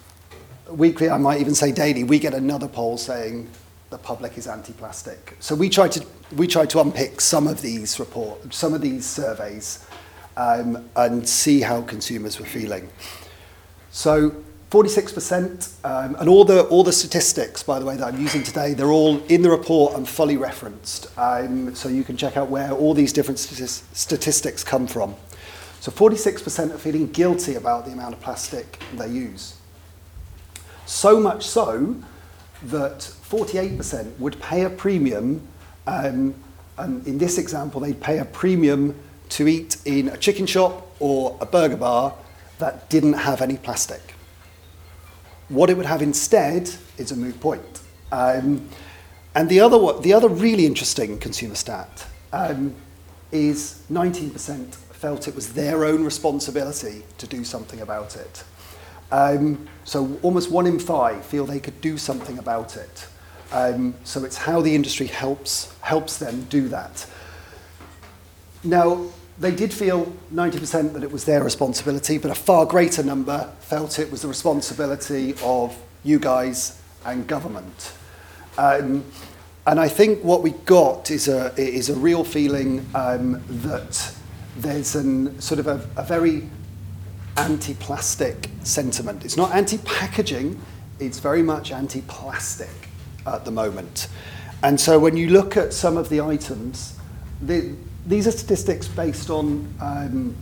weekly, 0.69 1.09
I 1.09 1.19
might 1.19 1.41
even 1.41 1.55
say 1.55 1.73
daily, 1.73 2.05
we 2.05 2.19
get 2.19 2.35
another 2.35 2.69
poll 2.69 2.99
saying 2.99 3.49
the 3.91 3.99
public 3.99 4.37
is 4.37 4.47
anti-plastic. 4.47 5.37
So 5.41 5.55
we 5.55 5.69
tried 5.69 5.93
to, 5.93 6.07
we 6.37 6.47
tried 6.47 6.71
to 6.71 6.81
unpick 6.81 7.21
some 7.21 7.47
of 7.47 7.63
these 7.63 7.99
reports, 7.99 8.57
some 8.57 8.75
of 8.75 8.81
these 8.81 9.07
surveys, 9.07 9.87
um, 10.37 10.89
and 10.97 11.27
see 11.27 11.61
how 11.61 11.83
consumers 11.83 12.39
were 12.39 12.47
feeling. 12.47 12.89
So 13.91 14.35
46%, 14.75 15.71
um, 15.85 16.17
and 16.19 16.29
all 16.29 16.45
the, 16.45 16.63
all 16.65 16.83
the 16.83 16.93
statistics, 16.93 17.63
by 17.63 17.79
the 17.79 17.87
way, 17.87 17.97
that 17.97 18.13
I'm 18.13 18.21
using 18.21 18.43
today, 18.43 18.75
they're 18.75 18.91
all 18.91 19.23
in 19.27 19.43
the 19.43 19.49
report 19.49 19.95
and 19.95 20.09
fully 20.09 20.37
referenced. 20.37 21.17
Um, 21.17 21.77
so 21.77 21.89
you 21.89 22.03
can 22.03 22.17
check 22.17 22.37
out 22.37 22.49
where 22.49 22.73
all 22.73 22.93
these 22.93 23.13
different 23.13 23.39
statistics 23.39 24.65
come 24.65 24.89
from. 24.89 25.15
So 25.79 25.93
46% 25.93 26.75
are 26.75 26.79
feeling 26.79 27.07
guilty 27.13 27.55
about 27.55 27.87
the 27.87 27.93
amount 27.93 28.15
of 28.15 28.21
plastic 28.21 28.81
they 28.95 29.07
use. 29.07 29.55
So 30.87 31.21
much 31.21 31.47
so 31.47 31.95
that 32.65 32.99
48% 32.99 34.19
would 34.19 34.41
pay 34.41 34.65
a 34.65 34.71
premium, 34.71 35.47
um, 35.87 36.35
and 36.79 37.07
in 37.07 37.19
this 37.19 37.39
example, 37.39 37.81
they'd 37.81 38.01
pay 38.01 38.19
a 38.19 38.25
premium 38.25 38.97
to 39.29 39.47
eat 39.47 39.77
in 39.85 40.09
a 40.09 40.17
chicken 40.17 40.47
shop 40.47 40.97
or 40.99 41.39
a 41.41 41.47
burger 41.47 41.77
bar 41.77 42.13
that 42.59 42.91
didn't 42.91 43.13
have 43.13 43.41
any 43.41 43.57
plastic. 43.57 44.15
What 45.49 45.71
it 45.71 45.77
would 45.77 45.87
have 45.87 46.03
instead 46.03 46.71
is 46.97 47.13
a 47.13 47.17
moot 47.17 47.39
point. 47.41 47.81
Um, 48.13 48.69
and 49.35 49.49
the 49.49 49.61
other, 49.61 50.01
the 50.01 50.13
other 50.13 50.29
really 50.29 50.67
interesting 50.67 51.19
consumer 51.19 51.57
stat 51.57 52.07
um, 52.33 52.75
is 53.33 53.83
19% 53.91 54.75
felt 54.75 55.29
it 55.29 55.35
was 55.35 55.53
their 55.53 55.85
own 55.85 56.05
responsibility 56.05 57.03
to 57.19 57.27
do 57.27 57.45
something 57.45 57.81
about 57.81 58.17
it. 58.17 58.45
Um, 59.13 59.69
so 59.85 60.19
almost 60.23 60.51
one 60.51 60.67
in 60.67 60.79
five 60.79 61.25
feel 61.27 61.45
they 61.45 61.61
could 61.61 61.81
do 61.81 61.99
something 61.99 62.39
about 62.39 62.77
it. 62.77 63.07
Um, 63.53 63.95
so 64.05 64.25
it's 64.25 64.37
how 64.37 64.63
the 64.63 64.75
industry 64.75 65.07
helps, 65.07 65.75
helps 65.81 66.17
them 66.17 66.45
do 66.45 66.69
that. 66.69 67.07
Now, 68.63 69.07
they 69.39 69.55
did 69.55 69.73
feel 69.73 70.13
90% 70.33 70.93
that 70.93 71.03
it 71.03 71.11
was 71.11 71.25
their 71.25 71.43
responsibility, 71.43 72.19
but 72.19 72.31
a 72.31 72.35
far 72.35 72.67
greater 72.67 73.03
number 73.03 73.51
felt 73.61 73.99
it 73.99 74.11
was 74.11 74.23
the 74.23 74.29
responsibility 74.29 75.35
of 75.43 75.77
you 76.05 76.19
guys 76.19 76.81
and 77.05 77.27
government. 77.27 77.93
Um, 78.57 79.05
and 79.67 79.81
I 79.81 79.89
think 79.89 80.23
what 80.23 80.43
we 80.43 80.51
got 80.51 81.11
is 81.11 81.27
a, 81.27 81.53
is 81.57 81.89
a 81.89 81.95
real 81.95 82.23
feeling 82.23 82.87
um, 82.95 83.43
that 83.49 84.15
there's 84.57 84.95
an, 84.95 85.41
sort 85.41 85.59
of 85.59 85.67
a, 85.67 85.89
a 85.97 86.05
very 86.05 86.49
anti-plastic 87.37 88.49
sentiment. 88.63 89.25
It's 89.25 89.37
not 89.37 89.53
anti-packaging, 89.53 90.61
it's 91.01 91.19
very 91.19 91.43
much 91.43 91.73
anti-plastic 91.73 92.89
at 93.27 93.45
the 93.45 93.51
moment. 93.51 94.09
And 94.63 94.81
so 94.81 94.99
when 94.99 95.17
you 95.17 95.29
look 95.29 95.57
at 95.57 95.73
some 95.73 95.97
of 95.97 96.09
the 96.09 96.21
items, 96.21 96.99
the, 97.43 97.75
these 98.07 98.27
are 98.27 98.33
statistics 98.33 98.87
based 98.87 99.31
on 99.31 99.73
um, 99.81 100.37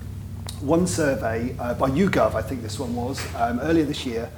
one 0.61 0.87
survey 0.87 1.55
uh, 1.59 1.75
by 1.75 1.91
YouGov, 1.91 2.35
I 2.35 2.43
think 2.43 2.63
this 2.63 2.79
one 2.79 2.95
was, 2.95 3.21
um, 3.37 3.61
earlier 3.61 3.85
this 3.85 4.05
year, 4.05 4.31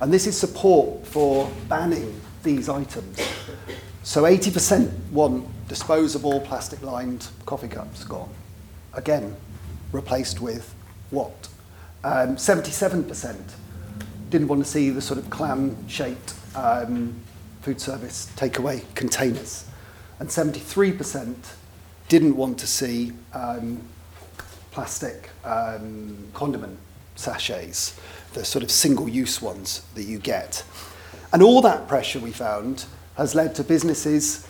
and 0.00 0.12
this 0.12 0.26
is 0.26 0.38
support 0.38 1.06
for 1.06 1.50
banning 1.68 2.20
these 2.42 2.68
items. 2.68 3.18
So 4.02 4.22
80% 4.22 5.10
want 5.10 5.46
disposable 5.68 6.40
plastic 6.40 6.82
lined 6.82 7.28
coffee 7.44 7.68
cups 7.68 8.04
gone. 8.04 8.30
Again, 8.94 9.36
replaced 9.92 10.40
with 10.40 10.74
what? 11.10 11.48
Um, 12.02 12.36
77% 12.36 13.36
didn't 14.30 14.48
want 14.48 14.64
to 14.64 14.70
see 14.70 14.90
the 14.90 15.02
sort 15.02 15.18
of 15.18 15.28
clam 15.28 15.76
shaped 15.86 16.34
um, 16.54 17.14
food 17.60 17.80
service 17.80 18.30
takeaway 18.36 18.82
containers. 18.94 19.66
And 20.18 20.28
73% 20.28 21.34
didn't 22.10 22.36
want 22.36 22.58
to 22.58 22.66
see 22.66 23.12
um, 23.32 23.80
plastic 24.72 25.30
um, 25.44 26.18
condiment 26.34 26.76
sachets, 27.14 27.98
the 28.34 28.44
sort 28.44 28.64
of 28.64 28.70
single 28.70 29.08
use 29.08 29.40
ones 29.40 29.82
that 29.94 30.02
you 30.02 30.18
get. 30.18 30.64
And 31.32 31.40
all 31.40 31.62
that 31.62 31.86
pressure 31.86 32.18
we 32.18 32.32
found 32.32 32.84
has 33.16 33.36
led 33.36 33.54
to 33.54 33.64
businesses 33.64 34.46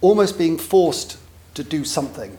almost 0.00 0.38
being 0.38 0.56
forced 0.56 1.18
to 1.54 1.62
do 1.62 1.84
something. 1.84 2.38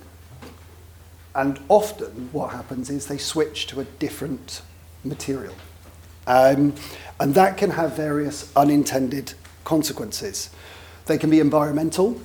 And 1.36 1.60
often 1.70 2.30
what 2.32 2.54
happens 2.54 2.90
is 2.90 3.06
they 3.06 3.20
switch 3.20 3.68
to 3.68 3.82
a 3.82 3.84
different 3.84 4.64
material. 5.04 5.54
Um, 6.26 6.74
and 7.20 7.36
that 7.36 7.58
can 7.58 7.70
have 7.70 7.96
various 7.96 8.52
unintended 8.56 9.34
consequences. 9.64 10.50
They 11.06 11.20
can 11.20 11.30
be 11.30 11.40
environmental. 11.40 12.20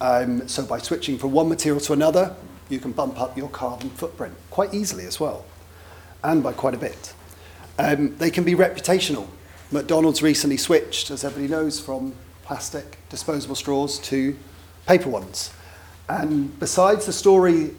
Um, 0.00 0.46
so 0.48 0.64
by 0.64 0.78
switching 0.78 1.18
from 1.18 1.32
one 1.32 1.48
material 1.48 1.80
to 1.82 1.92
another, 1.92 2.34
you 2.68 2.78
can 2.78 2.92
bump 2.92 3.20
up 3.20 3.36
your 3.36 3.48
carbon 3.48 3.90
footprint 3.90 4.34
quite 4.50 4.74
easily 4.74 5.06
as 5.06 5.20
well, 5.20 5.44
and 6.22 6.42
by 6.42 6.52
quite 6.52 6.74
a 6.74 6.78
bit. 6.78 7.14
Um, 7.78 8.16
they 8.16 8.30
can 8.30 8.44
be 8.44 8.54
reputational. 8.54 9.28
McDonald's 9.70 10.22
recently 10.22 10.56
switched, 10.56 11.10
as 11.10 11.24
everybody 11.24 11.50
knows, 11.50 11.80
from 11.80 12.14
plastic 12.44 12.98
disposable 13.08 13.54
straws 13.54 13.98
to 14.00 14.36
paper 14.86 15.08
ones. 15.08 15.52
And 16.08 16.58
besides 16.58 17.06
the 17.06 17.12
story 17.12 17.74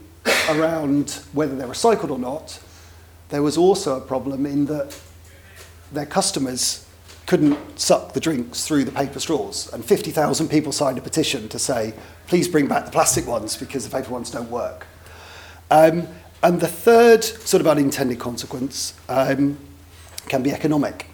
around 0.49 1.21
whether 1.33 1.55
they're 1.55 1.67
recycled 1.67 2.09
or 2.09 2.19
not, 2.19 2.59
there 3.29 3.43
was 3.43 3.57
also 3.57 3.97
a 3.97 4.01
problem 4.01 4.45
in 4.45 4.65
that 4.65 4.99
their 5.91 6.05
customers 6.05 6.84
couldn't 7.25 7.79
suck 7.79 8.13
the 8.13 8.19
drinks 8.19 8.67
through 8.67 8.83
the 8.83 8.91
paper 8.91 9.19
straws. 9.19 9.71
And 9.73 9.83
50,000 9.83 10.47
people 10.47 10.71
signed 10.71 10.97
a 10.97 11.01
petition 11.01 11.49
to 11.49 11.59
say, 11.59 11.93
please 12.27 12.47
bring 12.47 12.67
back 12.67 12.85
the 12.85 12.91
plastic 12.91 13.25
ones 13.25 13.57
because 13.57 13.87
the 13.87 13.95
paper 13.95 14.11
ones 14.11 14.29
don't 14.29 14.49
work. 14.49 14.85
Um, 15.71 16.07
and 16.43 16.59
the 16.59 16.67
third 16.67 17.23
sort 17.23 17.61
of 17.61 17.67
unintended 17.67 18.19
consequence 18.19 18.93
um, 19.09 19.57
can 20.27 20.43
be 20.43 20.51
economic. 20.51 21.07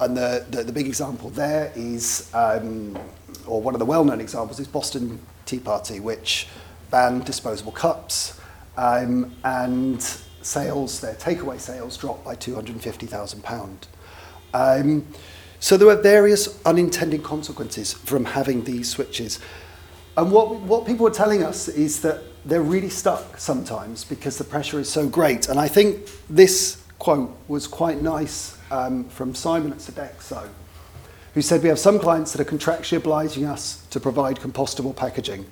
And 0.00 0.16
the, 0.16 0.44
the, 0.50 0.64
the 0.64 0.72
big 0.72 0.86
example 0.86 1.30
there 1.30 1.72
is, 1.74 2.30
um, 2.34 2.98
or 3.46 3.62
one 3.62 3.74
of 3.74 3.78
the 3.78 3.86
well 3.86 4.04
known 4.04 4.20
examples, 4.20 4.60
is 4.60 4.68
Boston 4.68 5.18
Tea 5.46 5.60
Party, 5.60 6.00
which 6.00 6.48
banned 6.90 7.24
disposable 7.24 7.72
cups 7.72 8.38
um, 8.76 9.34
and 9.44 10.02
sales, 10.42 11.00
their 11.00 11.14
takeaway 11.14 11.58
sales 11.58 11.96
dropped 11.96 12.24
by 12.24 12.34
£250,000. 12.36 13.86
So 15.60 15.76
there 15.76 15.86
were 15.86 16.00
various 16.00 16.62
unintended 16.64 17.22
consequences 17.22 17.92
from 17.92 18.24
having 18.24 18.64
these 18.64 18.90
switches. 18.90 19.40
And 20.16 20.30
what, 20.30 20.60
what 20.60 20.86
people 20.86 21.04
were 21.04 21.10
telling 21.10 21.42
us 21.42 21.68
is 21.68 22.00
that 22.02 22.22
they're 22.44 22.62
really 22.62 22.90
stuck 22.90 23.38
sometimes 23.38 24.04
because 24.04 24.38
the 24.38 24.44
pressure 24.44 24.78
is 24.78 24.90
so 24.90 25.08
great. 25.08 25.48
And 25.48 25.58
I 25.58 25.68
think 25.68 26.08
this 26.28 26.82
quote 26.98 27.36
was 27.48 27.66
quite 27.66 28.02
nice 28.02 28.58
um, 28.70 29.04
from 29.08 29.34
Simon 29.34 29.72
at 29.72 29.78
Sodexo, 29.78 30.48
who 31.34 31.42
said, 31.42 31.62
We 31.62 31.68
have 31.68 31.78
some 31.78 31.98
clients 31.98 32.32
that 32.32 32.40
are 32.40 32.50
contractually 32.50 32.98
obliging 32.98 33.44
us 33.44 33.84
to 33.90 34.00
provide 34.00 34.38
compostable 34.38 34.94
packaging. 34.94 35.46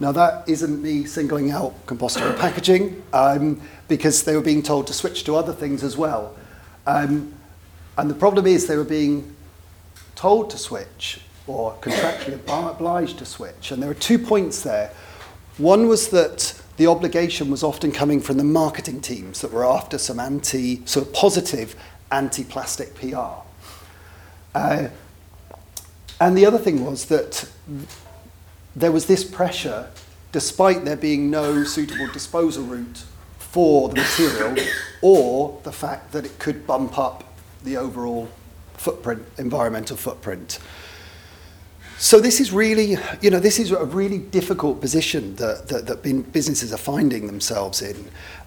Now, 0.00 0.12
that 0.12 0.48
isn't 0.48 0.80
me 0.80 1.04
singling 1.04 1.50
out 1.50 1.74
compostable 1.86 2.38
packaging 2.40 3.02
um, 3.12 3.60
because 3.88 4.22
they 4.22 4.36
were 4.36 4.42
being 4.42 4.62
told 4.62 4.86
to 4.86 4.92
switch 4.92 5.24
to 5.24 5.34
other 5.34 5.52
things 5.52 5.82
as 5.82 5.96
well. 5.96 6.36
Um, 6.86 7.34
and 7.96 8.08
the 8.08 8.14
problem 8.14 8.46
is 8.46 8.66
they 8.66 8.76
were 8.76 8.84
being 8.84 9.34
told 10.18 10.50
to 10.50 10.58
switch 10.58 11.20
or 11.46 11.74
contractually 11.80 12.34
obliged 12.70 13.18
to 13.18 13.24
switch. 13.24 13.70
And 13.70 13.80
there 13.80 13.88
are 13.88 13.94
two 13.94 14.18
points 14.18 14.62
there. 14.62 14.90
One 15.58 15.86
was 15.86 16.08
that 16.08 16.60
the 16.76 16.88
obligation 16.88 17.52
was 17.52 17.62
often 17.62 17.92
coming 17.92 18.20
from 18.20 18.36
the 18.36 18.44
marketing 18.44 19.00
teams 19.00 19.40
that 19.42 19.52
were 19.52 19.64
after 19.64 19.96
some 19.96 20.18
anti, 20.18 20.84
sort 20.86 21.06
of 21.06 21.12
positive 21.12 21.76
anti 22.10 22.42
plastic 22.42 22.96
PR. 22.96 23.42
Uh, 24.54 24.88
and 26.20 26.36
the 26.36 26.44
other 26.44 26.58
thing 26.58 26.84
was 26.84 27.04
that 27.06 27.48
there 28.74 28.90
was 28.90 29.06
this 29.06 29.22
pressure, 29.22 29.88
despite 30.32 30.84
there 30.84 30.96
being 30.96 31.30
no 31.30 31.62
suitable 31.62 32.08
disposal 32.08 32.64
route 32.64 33.04
for 33.38 33.88
the 33.88 33.96
material, 33.96 34.56
or 35.00 35.60
the 35.62 35.72
fact 35.72 36.10
that 36.10 36.24
it 36.24 36.40
could 36.40 36.66
bump 36.66 36.98
up 36.98 37.22
the 37.62 37.76
overall 37.76 38.28
footprint, 38.78 39.22
environmental 39.36 39.96
footprint. 39.96 40.58
So 41.98 42.20
this 42.20 42.40
is 42.40 42.52
really, 42.52 42.96
you 43.20 43.30
know, 43.30 43.40
this 43.40 43.58
is 43.58 43.72
a 43.72 43.84
really 43.84 44.18
difficult 44.18 44.80
position 44.80 45.34
that, 45.36 45.66
that, 45.68 45.86
that 45.86 46.32
businesses 46.32 46.72
are 46.72 46.78
finding 46.78 47.26
themselves 47.26 47.82
in. 47.82 47.96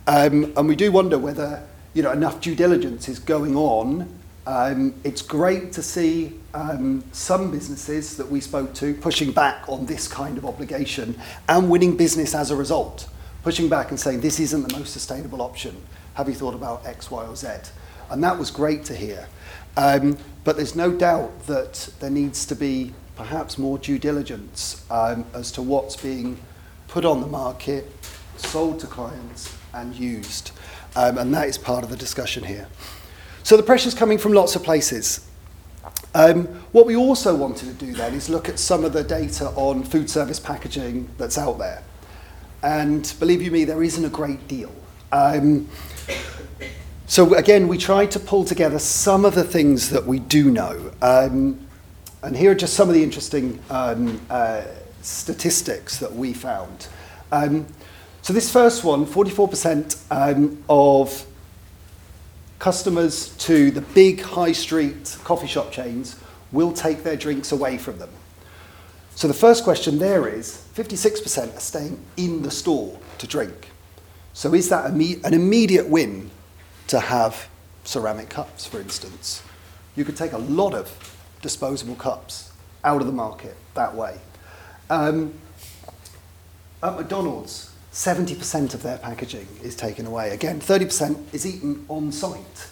Um, 0.08 0.54
and 0.56 0.70
we 0.70 0.76
do 0.76 0.90
wonder 0.92 1.20
whether, 1.20 1.62
you 1.94 2.02
know, 2.02 2.12
enough 2.12 2.40
due 2.40 2.56
diligence 2.56 3.10
is 3.10 3.20
going 3.20 3.58
on. 3.58 4.08
Um, 4.48 4.94
it's 5.04 5.22
great 5.22 5.74
to 5.74 5.84
see 5.84 6.40
um, 6.54 7.04
some 7.12 7.52
businesses 7.52 8.16
that 8.16 8.30
we 8.30 8.40
spoke 8.40 8.74
to 8.76 8.94
pushing 8.96 9.34
back 9.34 9.68
on 9.68 9.86
this 9.86 10.08
kind 10.08 10.38
of 10.38 10.46
obligation 10.46 11.20
and 11.50 11.70
winning 11.70 11.98
business 11.98 12.34
as 12.34 12.52
a 12.52 12.56
result. 12.56 13.10
Pushing 13.44 13.68
back 13.68 13.90
and 13.90 14.00
saying, 14.00 14.22
this 14.22 14.40
isn't 14.40 14.68
the 14.68 14.78
most 14.78 14.94
sustainable 14.94 15.42
option. 15.42 15.76
Have 16.14 16.30
you 16.30 16.36
thought 16.36 16.54
about 16.54 16.86
X, 16.86 17.12
Y, 17.12 17.26
or 17.26 17.36
Z? 17.36 17.48
And 18.10 18.24
that 18.24 18.40
was 18.40 18.50
great 18.50 18.86
to 18.86 18.96
hear. 18.96 19.28
Um, 19.78 20.18
but 20.44 20.56
there's 20.58 20.76
no 20.76 20.92
doubt 20.92 21.48
that 21.48 21.90
there 22.00 22.10
needs 22.10 22.46
to 22.48 22.56
be 22.56 22.94
perhaps 23.16 23.58
more 23.58 23.78
due 23.78 24.00
diligence 24.00 24.86
um, 24.90 25.26
as 25.34 25.52
to 25.54 25.62
what's 25.62 25.96
being 25.96 26.40
put 26.88 27.06
on 27.06 27.22
the 27.22 27.28
market, 27.28 27.88
sold 28.38 28.80
to 28.80 28.88
clients, 28.88 29.56
and 29.74 29.96
used. 29.96 30.52
Um, 30.96 31.18
and 31.18 31.34
that 31.34 31.48
is 31.48 31.58
part 31.58 31.84
of 31.84 31.90
the 31.90 31.96
discussion 31.96 32.44
here. 32.44 32.68
So 33.44 33.58
the 33.58 33.64
pressure's 33.64 33.94
coming 33.94 34.18
from 34.18 34.34
lots 34.34 34.56
of 34.56 34.64
places. 34.64 35.28
Um, 36.14 36.46
what 36.74 36.86
we 36.86 36.96
also 36.96 37.36
wanted 37.36 37.68
to 37.68 37.86
do 37.86 37.94
then 37.94 38.14
is 38.14 38.30
look 38.30 38.50
at 38.50 38.60
some 38.60 38.84
of 38.84 38.94
the 38.94 39.04
data 39.04 39.48
on 39.56 39.84
food 39.84 40.10
service 40.10 40.40
packaging 40.40 41.10
that's 41.18 41.38
out 41.38 41.58
there. 41.58 41.84
And 42.64 43.14
believe 43.20 43.42
you 43.42 43.52
me, 43.52 43.64
there 43.64 43.82
isn't 43.82 44.04
a 44.04 44.10
great 44.10 44.48
deal. 44.48 44.72
Um, 45.12 45.70
so 47.12 47.34
again, 47.34 47.68
we 47.68 47.78
tried 47.78 48.10
to 48.12 48.22
pull 48.22 48.46
together 48.46 48.80
some 48.80 49.26
of 49.26 49.36
the 49.36 49.44
things 49.44 49.90
that 49.90 50.06
we 50.06 50.20
do 50.20 50.50
know. 50.50 50.94
Um, 51.02 51.60
and 52.24 52.38
here 52.38 52.52
are 52.52 52.56
just 52.56 52.74
some 52.74 52.88
of 52.88 52.96
the 52.96 53.04
interesting 53.04 53.60
um, 53.70 54.22
uh, 54.30 54.62
statistics 55.02 55.98
that 55.98 56.16
we 56.16 56.32
found. 56.32 56.88
Um, 57.34 57.66
so 58.22 58.32
this 58.32 58.50
first 58.50 58.86
one, 58.86 59.06
44% 59.06 59.98
um, 60.10 60.64
of 60.70 61.26
customers 62.60 63.36
to 63.40 63.72
the 63.72 63.82
big 63.82 64.22
high 64.22 64.54
street 64.54 65.18
coffee 65.26 65.48
shop 65.48 65.70
chains 65.70 66.16
will 66.54 66.72
take 66.72 67.04
their 67.04 67.18
drinks 67.18 67.52
away 67.52 67.78
from 67.78 67.98
them. 68.00 68.12
So 69.16 69.28
the 69.28 69.34
first 69.34 69.66
question 69.66 70.00
there 70.00 70.30
is 70.30 70.66
56% 70.76 71.58
are 71.58 71.60
staying 71.60 72.00
in 72.16 72.42
the 72.44 72.52
store 72.52 72.98
to 73.18 73.28
drink. 73.28 73.70
So 74.32 74.54
is 74.54 74.70
that 74.70 74.86
an 74.92 75.34
immediate 75.34 75.90
win 75.90 76.32
to 76.92 77.00
have 77.00 77.48
ceramic 77.86 78.30
cups, 78.30 78.66
for 78.66 78.80
instance. 78.82 79.42
You 79.96 80.04
could 80.04 80.18
take 80.18 80.34
a 80.34 80.38
lot 80.38 80.74
of 80.74 81.18
disposable 81.42 81.96
cups 81.96 82.52
out 82.84 83.00
of 83.00 83.08
the 83.08 83.14
market 83.14 83.56
that 83.76 83.96
way. 83.96 84.18
Um, 84.90 85.34
at 86.84 86.98
McDonald's, 86.98 87.72
70% 87.94 88.74
of 88.74 88.84
their 88.84 88.98
packaging 88.98 89.48
is 89.64 89.74
taken 89.74 90.06
away. 90.06 90.32
Again, 90.32 90.60
30% 90.60 91.34
is 91.34 91.46
eaten 91.46 91.86
on 91.88 92.12
site. 92.12 92.68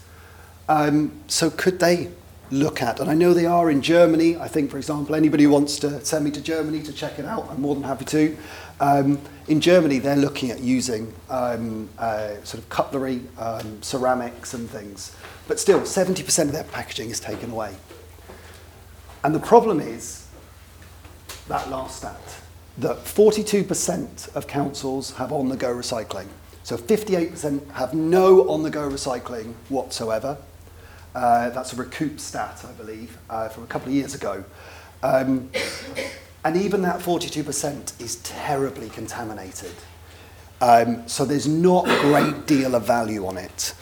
Um, 0.67 1.13
so 1.27 1.49
could 1.49 1.79
they 1.79 2.12
look 2.51 2.81
at, 2.81 2.99
and 2.99 3.09
I 3.09 3.13
know 3.13 3.33
they 3.33 3.45
are 3.45 3.69
in 3.69 3.81
Germany. 3.81 4.38
I 4.38 4.47
think, 4.47 4.71
for 4.71 4.77
example, 4.77 5.15
anybody 5.15 5.43
who 5.43 5.49
wants 5.49 5.79
to 5.79 6.03
send 6.03 6.25
me 6.25 6.31
to 6.31 6.41
Germany 6.41 6.81
to 6.83 6.93
check 6.93 7.19
it 7.19 7.25
out, 7.25 7.47
I'm 7.49 7.62
more 7.62 7.75
than 7.75 7.83
happy 7.83 8.05
to. 8.05 8.38
Um, 8.79 9.19
in 9.47 9.62
Germany, 9.62 9.99
they're 9.99 10.15
looking 10.15 10.51
at 10.51 10.59
using 10.59 11.13
um, 11.29 11.89
uh, 11.97 12.35
sort 12.43 12.63
of 12.63 12.69
cutlery, 12.69 13.21
um, 13.38 13.81
ceramics, 13.81 14.53
and 14.53 14.69
things. 14.69 15.15
But 15.47 15.59
still, 15.59 15.81
70% 15.81 16.43
of 16.45 16.51
their 16.51 16.63
packaging 16.65 17.09
is 17.09 17.19
taken 17.19 17.51
away. 17.51 17.75
And 19.23 19.35
the 19.35 19.39
problem 19.39 19.79
is 19.79 20.27
that 21.47 21.69
last 21.69 21.97
stat 21.97 22.41
that 22.77 22.97
42% 23.03 24.35
of 24.35 24.47
councils 24.47 25.12
have 25.15 25.33
on 25.33 25.49
the 25.49 25.57
go 25.57 25.73
recycling. 25.73 26.27
So 26.63 26.77
58% 26.77 27.71
have 27.71 27.93
no 27.93 28.47
on-the-go 28.47 28.89
recycling 28.89 29.53
whatsoever. 29.69 30.38
Uh, 31.15 31.49
that's 31.49 31.73
a 31.73 31.75
recoup 31.75 32.19
stat, 32.19 32.63
I 32.67 32.71
believe, 32.73 33.17
uh, 33.29 33.49
from 33.49 33.63
a 33.63 33.67
couple 33.67 33.87
of 33.87 33.93
years 33.93 34.13
ago. 34.13 34.43
Um, 35.01 35.49
and 36.45 36.55
even 36.55 36.81
that 36.83 36.99
42% 36.99 37.99
is 37.99 38.17
terribly 38.17 38.89
contaminated. 38.89 39.73
Um, 40.61 41.07
so 41.07 41.25
there's 41.25 41.47
not 41.47 41.87
a 41.87 41.99
great 42.01 42.45
deal 42.45 42.75
of 42.75 42.85
value 42.85 43.25
on 43.25 43.37
it. 43.37 43.73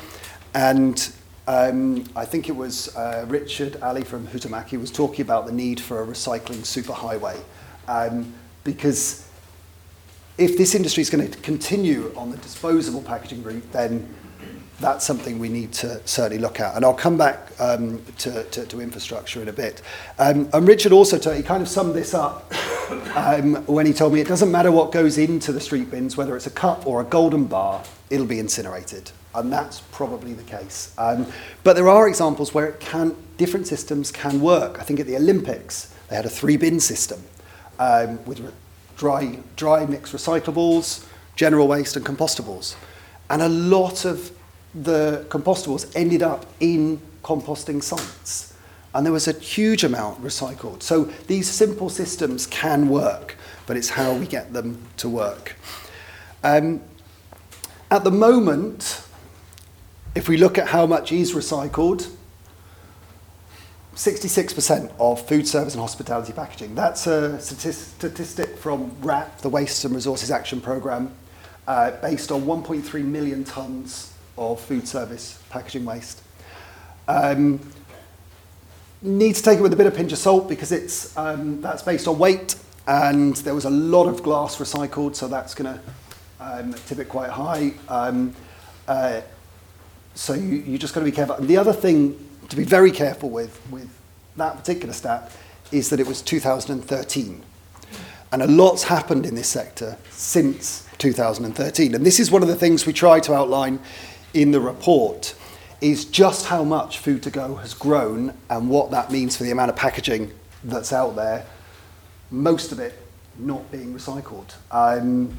And 0.53 1.09
um, 1.47 2.05
I 2.15 2.25
think 2.25 2.49
it 2.49 2.55
was 2.55 2.95
uh, 2.95 3.25
Richard 3.27 3.81
Ali 3.81 4.03
from 4.03 4.27
Huhtamaki 4.27 4.79
was 4.79 4.91
talking 4.91 5.21
about 5.21 5.45
the 5.45 5.51
need 5.51 5.79
for 5.79 6.03
a 6.03 6.07
recycling 6.07 6.59
superhighway. 6.59 7.37
Um, 7.87 8.33
because 8.63 9.27
if 10.37 10.57
this 10.57 10.75
industry 10.75 11.01
is 11.01 11.09
going 11.09 11.29
to 11.29 11.37
continue 11.39 12.13
on 12.15 12.31
the 12.31 12.37
disposable 12.37 13.01
packaging 13.01 13.43
route, 13.43 13.71
then 13.71 14.13
that's 14.79 15.05
something 15.05 15.39
we 15.39 15.49
need 15.49 15.73
to 15.73 15.99
certainly 16.05 16.37
look 16.37 16.59
at. 16.59 16.75
And 16.75 16.85
I'll 16.85 16.93
come 16.93 17.17
back 17.17 17.51
um, 17.59 18.03
to, 18.19 18.43
to, 18.43 18.65
to 18.65 18.81
infrastructure 18.81 19.41
in 19.41 19.47
a 19.47 19.53
bit. 19.53 19.81
Um, 20.19 20.49
and 20.53 20.67
Richard 20.67 20.91
also, 20.91 21.17
told, 21.17 21.35
he 21.35 21.43
kind 21.43 21.63
of 21.63 21.67
summed 21.67 21.95
this 21.95 22.13
up 22.13 22.53
um, 23.15 23.55
when 23.65 23.85
he 23.85 23.93
told 23.93 24.13
me 24.13 24.21
it 24.21 24.27
doesn't 24.27 24.51
matter 24.51 24.71
what 24.71 24.91
goes 24.91 25.17
into 25.17 25.51
the 25.51 25.59
street 25.59 25.89
bins, 25.89 26.15
whether 26.15 26.35
it's 26.35 26.47
a 26.47 26.51
cup 26.51 26.85
or 26.85 27.01
a 27.01 27.03
golden 27.03 27.45
bar, 27.45 27.83
it'll 28.09 28.27
be 28.27 28.39
incinerated. 28.39 29.11
And 29.33 29.51
that's 29.51 29.81
probably 29.91 30.33
the 30.33 30.43
case. 30.43 30.93
Um, 30.97 31.25
but 31.63 31.75
there 31.75 31.89
are 31.89 32.07
examples 32.07 32.53
where 32.53 32.67
it 32.67 32.79
can, 32.79 33.15
different 33.37 33.67
systems 33.67 34.11
can 34.11 34.41
work. 34.41 34.79
I 34.79 34.83
think 34.83 34.99
at 34.99 35.07
the 35.07 35.15
Olympics, 35.15 35.93
they 36.09 36.15
had 36.15 36.25
a 36.25 36.29
three 36.29 36.57
bin 36.57 36.79
system 36.79 37.23
um, 37.79 38.23
with 38.25 38.53
dry, 38.95 39.39
dry 39.55 39.85
mixed 39.85 40.13
recyclables, 40.13 41.05
general 41.35 41.67
waste, 41.67 41.95
and 41.95 42.05
compostables. 42.05 42.75
And 43.29 43.41
a 43.41 43.49
lot 43.49 44.05
of 44.05 44.31
the 44.83 45.25
compostables 45.29 45.91
ended 45.95 46.21
up 46.21 46.45
in 46.59 47.01
composting 47.23 47.81
sites. 47.81 48.53
And 48.93 49.05
there 49.05 49.13
was 49.13 49.27
a 49.27 49.33
huge 49.33 49.83
amount 49.83 50.23
recycled. 50.23 50.81
So 50.81 51.05
these 51.27 51.49
simple 51.49 51.89
systems 51.89 52.47
can 52.47 52.89
work, 52.89 53.35
but 53.65 53.77
it's 53.77 53.89
how 53.89 54.13
we 54.13 54.25
get 54.25 54.53
them 54.53 54.81
to 54.97 55.09
work. 55.09 55.55
Um, 56.43 56.81
at 57.91 58.03
the 58.03 58.11
moment, 58.11 59.03
if 60.15 60.27
we 60.27 60.37
look 60.37 60.57
at 60.57 60.67
how 60.67 60.85
much 60.85 61.11
is 61.11 61.33
recycled, 61.33 62.09
66% 63.95 64.91
of 64.99 65.27
food 65.27 65.47
service 65.47 65.73
and 65.73 65.81
hospitality 65.81 66.31
packaging. 66.31 66.75
That's 66.75 67.07
a 67.07 67.39
statistic 67.39 68.55
from 68.57 68.91
WRAP, 69.01 69.39
the 69.39 69.49
Waste 69.49 69.83
and 69.85 69.95
Resources 69.95 70.29
Action 70.29 70.61
Programme, 70.61 71.11
uh, 71.67 71.91
based 71.99 72.31
on 72.31 72.43
1.3 72.43 73.03
million 73.03 73.43
tonnes 73.43 74.11
of 74.37 74.59
food 74.61 74.87
service 74.87 75.41
packaging 75.49 75.85
waste. 75.85 76.21
Um, 77.07 77.59
need 79.01 79.35
to 79.35 79.43
take 79.43 79.59
it 79.59 79.61
with 79.61 79.73
a 79.73 79.75
bit 79.75 79.85
of 79.85 79.95
pinch 79.95 80.11
of 80.11 80.17
salt 80.17 80.49
because 80.49 80.71
it's 80.71 81.15
um, 81.17 81.61
that's 81.61 81.83
based 81.83 82.07
on 82.07 82.17
weight 82.17 82.55
and 82.87 83.35
there 83.37 83.53
was 83.53 83.65
a 83.65 83.69
lot 83.69 84.07
of 84.07 84.23
glass 84.23 84.57
recycled 84.57 85.15
so 85.15 85.27
that's 85.27 85.53
going 85.53 85.73
to 85.73 85.81
um, 86.39 86.73
tip 86.85 86.99
it 86.99 87.09
quite 87.09 87.29
high. 87.29 87.73
Um, 87.87 88.33
uh, 88.87 89.21
so 90.15 90.33
you, 90.33 90.57
you 90.57 90.77
just 90.77 90.93
got 90.93 91.01
to 91.01 91.05
be 91.05 91.11
careful. 91.11 91.35
And 91.35 91.47
the 91.47 91.57
other 91.57 91.73
thing 91.73 92.17
to 92.49 92.55
be 92.55 92.63
very 92.63 92.91
careful 92.91 93.29
with 93.29 93.59
with 93.69 93.89
that 94.37 94.55
particular 94.57 94.93
stat 94.93 95.31
is 95.71 95.89
that 95.89 95.99
it 95.99 96.07
was 96.07 96.21
2013 96.21 97.41
and 98.31 98.41
a 98.41 98.47
lot's 98.47 98.83
happened 98.83 99.25
in 99.25 99.35
this 99.35 99.47
sector 99.47 99.97
since 100.11 100.87
2013 100.99 101.95
and 101.95 102.05
this 102.05 102.19
is 102.19 102.31
one 102.31 102.41
of 102.41 102.47
the 102.47 102.55
things 102.55 102.85
we 102.85 102.93
try 102.93 103.19
to 103.19 103.33
outline 103.33 103.79
in 104.33 104.51
the 104.51 104.59
report 104.59 105.35
is 105.81 106.05
just 106.05 106.47
how 106.47 106.63
much 106.63 106.97
food 106.97 107.21
to 107.23 107.29
go 107.29 107.55
has 107.55 107.73
grown 107.73 108.33
and 108.49 108.69
what 108.69 108.91
that 108.91 109.11
means 109.11 109.37
for 109.37 109.43
the 109.43 109.51
amount 109.51 109.69
of 109.69 109.75
packaging 109.75 110.31
that's 110.63 110.91
out 110.91 111.15
there, 111.15 111.45
most 112.31 112.71
of 112.71 112.79
it 112.79 112.97
not 113.37 113.69
being 113.71 113.93
recycled. 113.93 114.53
Um, 114.71 115.35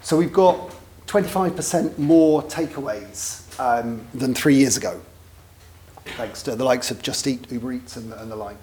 so 0.00 0.16
we've 0.16 0.32
got 0.32 0.72
25% 1.06 1.98
more 1.98 2.42
takeaways 2.44 3.42
um, 3.60 4.06
than 4.14 4.34
three 4.34 4.54
years 4.54 4.76
ago, 4.76 5.00
thanks 6.16 6.42
to 6.44 6.56
the 6.56 6.64
likes 6.64 6.90
of 6.90 7.02
Just 7.02 7.26
Eat, 7.26 7.50
Uber 7.50 7.72
Eats, 7.72 7.96
and, 7.96 8.12
and 8.12 8.30
the 8.30 8.36
like. 8.36 8.60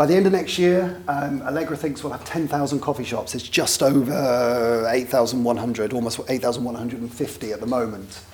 By 0.00 0.06
the 0.06 0.16
end 0.16 0.24
of 0.24 0.32
next 0.32 0.58
year, 0.58 0.98
um, 1.08 1.42
Allegra 1.42 1.76
thinks 1.76 2.02
we'll 2.02 2.14
have 2.14 2.24
10,000 2.24 2.80
coffee 2.80 3.04
shops. 3.04 3.34
It's 3.34 3.46
just 3.46 3.82
over 3.82 4.88
8,100, 4.88 5.92
almost 5.92 6.20
8,150 6.26 7.52
at 7.52 7.60
the 7.60 7.66
moment. 7.66 8.24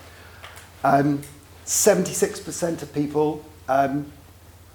Um, 0.85 1.23
76% 1.65 2.83
of 2.83 2.95
people 2.95 3.45
um, 3.69 4.13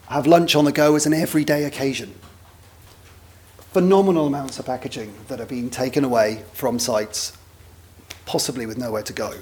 have 0.10 0.28
lunch 0.28 0.54
on 0.54 0.66
the 0.66 0.74
go 0.74 0.98
as 0.98 1.06
an 1.06 1.14
everyday 1.14 1.64
occasion. 1.64 2.14
Phenomenal 3.72 4.28
amounts 4.28 4.60
of 4.60 4.66
packaging 4.66 5.14
that 5.30 5.40
are 5.40 5.46
being 5.46 5.70
taken 5.70 6.04
away 6.04 6.44
from 6.52 6.78
sites, 6.78 7.38
possibly 8.26 8.66
with 8.66 8.78
nowhere 8.78 9.04
to 9.04 9.14
go. 9.14 9.34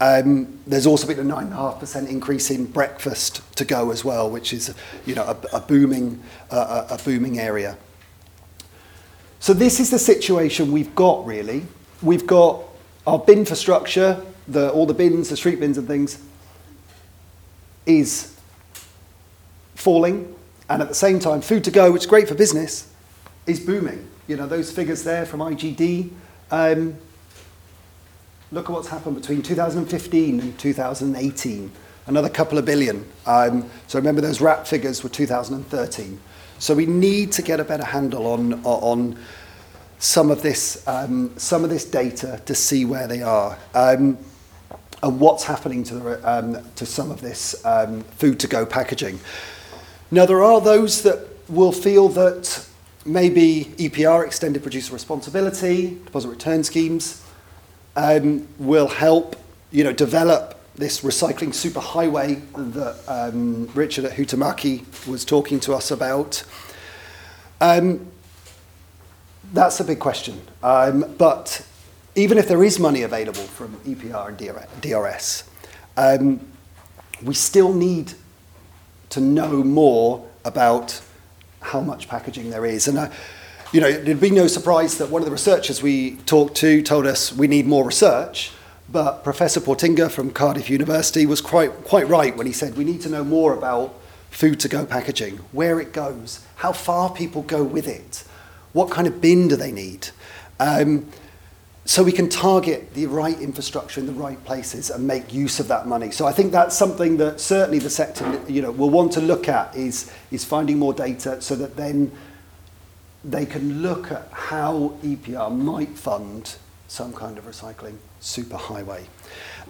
Um, 0.00 0.60
there's 0.66 0.86
also 0.86 1.06
been 1.08 1.18
a 1.18 1.34
9.5% 1.34 2.08
increase 2.08 2.50
in 2.50 2.66
breakfast 2.66 3.42
to 3.56 3.64
go 3.64 3.90
as 3.90 4.04
well, 4.04 4.30
which 4.30 4.52
is 4.52 4.72
you 5.06 5.14
know, 5.14 5.24
a, 5.24 5.56
a, 5.56 5.60
booming, 5.60 6.22
uh, 6.50 6.86
a 6.90 6.98
booming 7.02 7.40
area. 7.40 7.76
So 9.40 9.52
this 9.52 9.80
is 9.80 9.90
the 9.90 9.98
situation 9.98 10.70
we've 10.70 10.94
got 10.94 11.26
really. 11.26 11.66
We've 12.02 12.26
got 12.26 12.62
our 13.06 13.18
bin 13.18 13.40
infrastructure, 13.40 14.22
the, 14.46 14.70
all 14.70 14.86
the 14.86 14.94
bins, 14.94 15.30
the 15.30 15.36
street 15.36 15.58
bins 15.58 15.78
and 15.78 15.88
things, 15.88 16.22
is 17.86 18.36
falling. 19.74 20.34
And 20.68 20.82
at 20.82 20.88
the 20.88 20.94
same 20.94 21.18
time, 21.18 21.40
food 21.40 21.64
to 21.64 21.70
go, 21.70 21.90
which 21.90 22.02
is 22.02 22.06
great 22.06 22.28
for 22.28 22.34
business, 22.34 22.92
is 23.46 23.58
booming. 23.58 24.06
You 24.26 24.36
know, 24.36 24.46
those 24.46 24.70
figures 24.70 25.02
there 25.02 25.24
from 25.24 25.40
IGD, 25.40 26.10
um, 26.50 26.96
look 28.50 28.66
at 28.66 28.72
what's 28.72 28.88
happened 28.88 29.16
between 29.16 29.42
2015 29.42 30.40
and 30.40 30.58
2018. 30.58 31.70
Another 32.06 32.28
couple 32.30 32.56
of 32.56 32.64
billion. 32.64 33.06
Um, 33.26 33.68
so 33.86 33.98
remember 33.98 34.22
those 34.22 34.38
WRAP 34.38 34.66
figures 34.66 35.02
were 35.02 35.10
2013. 35.10 36.18
So 36.58 36.74
we 36.74 36.86
need 36.86 37.32
to 37.32 37.42
get 37.42 37.60
a 37.60 37.64
better 37.64 37.84
handle 37.84 38.26
on, 38.26 38.54
on 38.64 39.18
some 39.98 40.30
of 40.30 40.42
this, 40.42 40.86
um, 40.88 41.36
some 41.36 41.64
of 41.64 41.70
this 41.70 41.84
data 41.84 42.40
to 42.46 42.54
see 42.54 42.84
where 42.84 43.06
they 43.06 43.22
are. 43.22 43.58
Um, 43.74 44.16
and 45.02 45.20
what's 45.20 45.44
happening 45.44 45.84
to, 45.84 45.94
the, 45.94 46.28
um, 46.28 46.58
to 46.74 46.86
some 46.86 47.10
of 47.10 47.20
this 47.20 47.64
um, 47.64 48.02
food 48.02 48.40
to 48.40 48.48
go 48.48 48.66
packaging. 48.66 49.20
Now, 50.10 50.26
there 50.26 50.42
are 50.42 50.60
those 50.60 51.02
that 51.02 51.28
will 51.48 51.72
feel 51.72 52.08
that 52.10 52.66
maybe 53.04 53.66
EPR, 53.76 54.26
extended 54.26 54.62
producer 54.62 54.92
responsibility, 54.92 55.98
deposit 56.04 56.28
return 56.28 56.64
schemes, 56.64 57.24
um, 57.98 58.46
will 58.58 58.86
help 58.86 59.34
you 59.72 59.82
know, 59.82 59.92
develop 59.92 60.54
this 60.76 61.00
recycling 61.00 61.48
superhighway 61.48 62.40
that 62.72 62.96
um, 63.08 63.66
Richard 63.74 64.04
at 64.04 64.12
Huhtamaki 64.12 65.06
was 65.08 65.24
talking 65.24 65.58
to 65.60 65.74
us 65.74 65.90
about. 65.90 66.44
Um, 67.60 68.08
that's 69.52 69.80
a 69.80 69.84
big 69.84 69.98
question. 69.98 70.40
Um, 70.62 71.12
but 71.18 71.66
even 72.14 72.38
if 72.38 72.46
there 72.46 72.62
is 72.62 72.78
money 72.78 73.02
available 73.02 73.42
from 73.42 73.74
EPR 73.78 74.28
and 74.28 74.80
DRS, 74.80 75.42
um, 75.96 76.40
we 77.20 77.34
still 77.34 77.72
need 77.72 78.12
to 79.10 79.20
know 79.20 79.64
more 79.64 80.24
about 80.44 81.00
how 81.60 81.80
much 81.80 82.08
packaging 82.08 82.50
there 82.50 82.64
is. 82.64 82.86
And 82.86 82.98
uh, 82.98 83.10
you 83.72 83.80
know, 83.80 83.88
it'd 83.88 84.20
be 84.20 84.30
no 84.30 84.46
surprise 84.46 84.96
that 84.98 85.10
one 85.10 85.20
of 85.20 85.26
the 85.26 85.32
researchers 85.32 85.82
we 85.82 86.16
talked 86.24 86.56
to 86.56 86.82
told 86.82 87.06
us 87.06 87.32
we 87.32 87.46
need 87.46 87.66
more 87.66 87.84
research. 87.84 88.52
But 88.90 89.22
Professor 89.22 89.60
Poortinga 89.60 90.10
from 90.10 90.30
Cardiff 90.30 90.70
University 90.70 91.26
was 91.26 91.42
quite, 91.42 91.84
quite 91.84 92.08
right 92.08 92.34
when 92.34 92.46
he 92.46 92.52
said 92.54 92.76
we 92.76 92.84
need 92.84 93.02
to 93.02 93.10
know 93.10 93.22
more 93.22 93.52
about 93.52 93.94
food 94.30 94.58
to 94.60 94.68
go 94.68 94.86
packaging, 94.86 95.36
where 95.52 95.80
it 95.80 95.92
goes, 95.92 96.46
how 96.56 96.72
far 96.72 97.12
people 97.12 97.42
go 97.42 97.62
with 97.62 97.86
it, 97.86 98.24
what 98.72 98.90
kind 98.90 99.06
of 99.06 99.20
bin 99.20 99.48
do 99.48 99.56
they 99.56 99.72
need. 99.72 100.08
Um, 100.58 101.06
so 101.84 102.02
we 102.02 102.12
can 102.12 102.28
target 102.28 102.94
the 102.94 103.06
right 103.06 103.38
infrastructure 103.40 104.00
in 104.00 104.06
the 104.06 104.12
right 104.12 104.42
places 104.44 104.90
and 104.90 105.06
make 105.06 105.32
use 105.32 105.60
of 105.60 105.68
that 105.68 105.86
money. 105.86 106.10
So 106.10 106.26
I 106.26 106.32
think 106.32 106.52
that's 106.52 106.76
something 106.76 107.16
that 107.18 107.40
certainly 107.40 107.78
the 107.78 107.90
sector 107.90 108.40
you 108.46 108.62
know, 108.62 108.70
will 108.70 108.90
want 108.90 109.12
to 109.12 109.20
look 109.20 109.48
at 109.48 109.74
is, 109.74 110.10
is 110.30 110.44
finding 110.44 110.78
more 110.78 110.92
data 110.92 111.40
so 111.40 111.54
that 111.56 111.76
then 111.76 112.12
they 113.24 113.46
can 113.46 113.82
look 113.82 114.10
at 114.10 114.28
how 114.32 114.96
EPR 115.02 115.54
might 115.54 115.96
fund 115.98 116.56
some 116.86 117.12
kind 117.12 117.36
of 117.36 117.44
recycling 117.44 117.96
superhighway. 118.20 119.04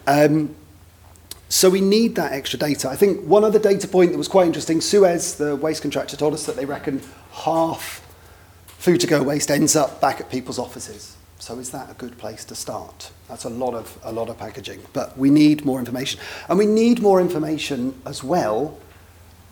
Um, 0.06 0.54
so 1.48 1.70
we 1.70 1.80
need 1.80 2.14
that 2.16 2.32
extra 2.32 2.58
data. 2.58 2.88
I 2.90 2.96
think 2.96 3.24
one 3.24 3.42
other 3.42 3.58
data 3.58 3.88
point 3.88 4.12
that 4.12 4.18
was 4.18 4.28
quite 4.28 4.46
interesting, 4.46 4.80
Suez, 4.80 5.36
the 5.36 5.56
waste 5.56 5.82
contractor, 5.82 6.16
told 6.16 6.34
us 6.34 6.44
that 6.46 6.56
they 6.56 6.66
reckon 6.66 7.00
half 7.32 8.06
food 8.66 9.00
to 9.00 9.06
go 9.06 9.22
waste 9.22 9.50
ends 9.50 9.74
up 9.74 10.00
back 10.00 10.20
at 10.20 10.30
people's 10.30 10.58
offices. 10.58 11.16
So 11.38 11.58
is 11.58 11.70
that 11.70 11.90
a 11.90 11.94
good 11.94 12.18
place 12.18 12.44
to 12.46 12.54
start? 12.54 13.10
That's 13.28 13.44
a 13.44 13.50
lot 13.50 13.74
of 13.74 13.98
a 14.02 14.12
lot 14.12 14.28
of 14.28 14.38
packaging, 14.38 14.82
but 14.92 15.16
we 15.16 15.30
need 15.30 15.64
more 15.64 15.78
information, 15.78 16.20
and 16.48 16.58
we 16.58 16.66
need 16.66 17.00
more 17.00 17.20
information 17.20 18.00
as 18.04 18.22
well. 18.22 18.78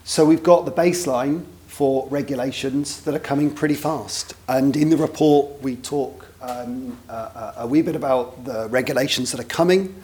So 0.05 0.25
we've 0.25 0.43
got 0.43 0.65
the 0.67 0.73
baseline 0.73 1.45
for 1.77 2.09
regulations 2.09 3.03
that 3.03 3.15
are 3.15 3.19
coming 3.19 3.51
pretty 3.51 3.75
fast, 3.75 4.33
and 4.49 4.75
in 4.79 4.89
the 4.89 4.97
report 4.97 5.61
we 5.61 5.77
talk 5.77 6.25
um, 6.41 6.97
uh, 7.07 7.53
a 7.59 7.67
wee 7.67 7.83
bit 7.83 7.95
about 7.95 8.47
the 8.47 8.67
regulations 8.71 9.31
that 9.31 9.39
are 9.39 9.45
coming, 9.49 9.95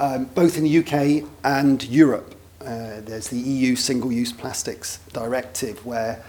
um, 0.00 0.24
both 0.34 0.56
in 0.56 0.64
the 0.64 0.78
UK 0.78 1.28
and 1.44 1.84
Europe. 1.84 2.34
Uh, 2.62 3.02
there's 3.02 3.28
the 3.28 3.36
EU 3.36 3.76
Single-Use 3.76 4.32
Plastics 4.32 4.98
Directive, 5.12 5.84
where 5.84 6.24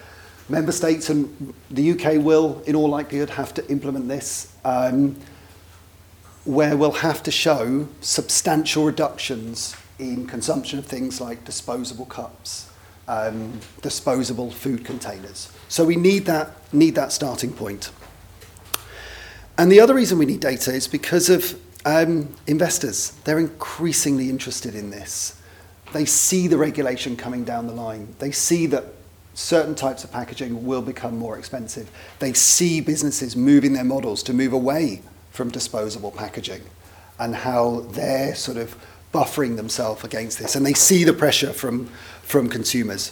member 0.50 0.74
states 0.74 1.10
and 1.10 1.54
the 1.70 1.92
UK 1.92 2.22
will, 2.22 2.62
in 2.66 2.76
all 2.76 2.90
likelihood, 2.90 3.30
have 3.30 3.54
to 3.54 3.72
implement 3.72 4.10
this, 4.10 4.54
um, 4.66 5.16
where 6.44 6.76
we'll 6.76 6.92
have 6.92 7.24
to 7.24 7.32
show 7.32 7.88
substantial 8.02 8.84
reductions 8.84 9.74
in 10.00 10.28
consumption 10.28 10.80
of 10.80 10.86
things 10.86 11.22
like 11.22 11.46
disposable 11.46 12.08
cups, 12.08 12.71
um, 13.08 13.60
disposable 13.82 14.52
food 14.52 14.86
containers. 14.86 15.52
So 15.68 15.86
we 15.86 15.96
need 15.96 16.26
that, 16.26 16.52
need 16.74 16.96
that 16.96 17.12
starting 17.12 17.54
point. 17.54 17.92
And 19.58 19.72
the 19.72 19.80
other 19.80 19.94
reason 19.94 20.18
we 20.18 20.26
need 20.26 20.40
data 20.40 20.74
is 20.74 20.88
because 20.88 21.30
of 21.30 21.60
um, 21.86 22.34
investors. 22.48 23.12
They're 23.24 23.40
increasingly 23.40 24.30
interested 24.30 24.76
in 24.76 24.90
this. 24.90 25.40
They 25.94 26.06
see 26.06 26.48
the 26.48 26.58
regulation 26.58 27.18
coming 27.18 27.44
down 27.44 27.68
the 27.68 27.74
line. 27.74 28.16
They 28.20 28.32
see 28.32 28.66
that 28.68 28.86
certain 29.34 29.76
types 29.76 30.04
of 30.04 30.12
packaging 30.12 30.66
will 30.66 30.82
become 30.82 31.18
more 31.18 31.38
expensive. 31.38 31.90
They 32.20 32.34
see 32.34 32.82
businesses 32.82 33.36
moving 33.36 33.74
their 33.74 33.84
models 33.84 34.24
to 34.24 34.34
move 34.34 34.54
away 34.54 35.02
from 35.32 35.50
disposable 35.50 36.12
packaging 36.12 36.62
and 37.20 37.36
how 37.36 37.82
they're 37.92 38.36
sort 38.36 38.58
of 38.58 38.76
buffering 39.14 39.58
themselves 39.58 40.04
against 40.04 40.40
this. 40.40 40.56
And 40.56 40.66
they 40.66 40.74
see 40.74 41.04
the 41.04 41.14
pressure 41.14 41.52
from, 41.52 41.90
from 42.32 42.50
consumers. 42.50 43.12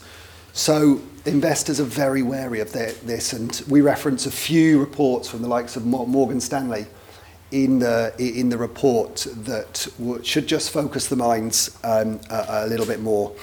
So 0.54 1.02
investors 1.26 1.80
are 1.80 1.84
very 1.84 2.24
wary 2.24 2.60
of 2.60 2.72
this. 2.72 3.34
And 3.34 3.62
we 3.68 3.82
reference 3.82 4.26
a 4.26 4.32
few 4.32 4.80
reports 4.80 5.30
from 5.30 5.42
the 5.42 5.48
likes 5.48 5.76
of 5.76 5.86
Morgan 5.86 6.40
Stanley 6.40 6.88
in 7.52 7.80
the, 7.80 8.14
in 8.18 8.50
the 8.50 8.58
report 8.58 9.28
that 9.36 9.88
should 10.24 10.48
just 10.48 10.72
focus 10.72 11.08
the 11.08 11.16
minds 11.16 11.78
um, 11.84 12.20
a, 12.30 12.66
a 12.66 12.68
little 12.68 12.86
bit 12.86 13.02
more. 13.02 13.36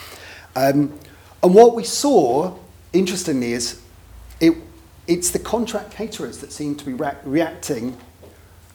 Um, 0.54 0.98
and 1.42 1.54
what 1.54 1.74
we 1.74 1.84
saw 1.84 2.56
interestingly, 2.92 3.52
is 3.52 3.80
it, 4.40 4.54
it's 5.06 5.30
the 5.30 5.38
contract 5.38 5.92
caterers 5.92 6.38
that 6.38 6.52
seem 6.52 6.74
to 6.76 6.84
be 6.84 6.92
re- 6.92 7.16
reacting 7.24 7.96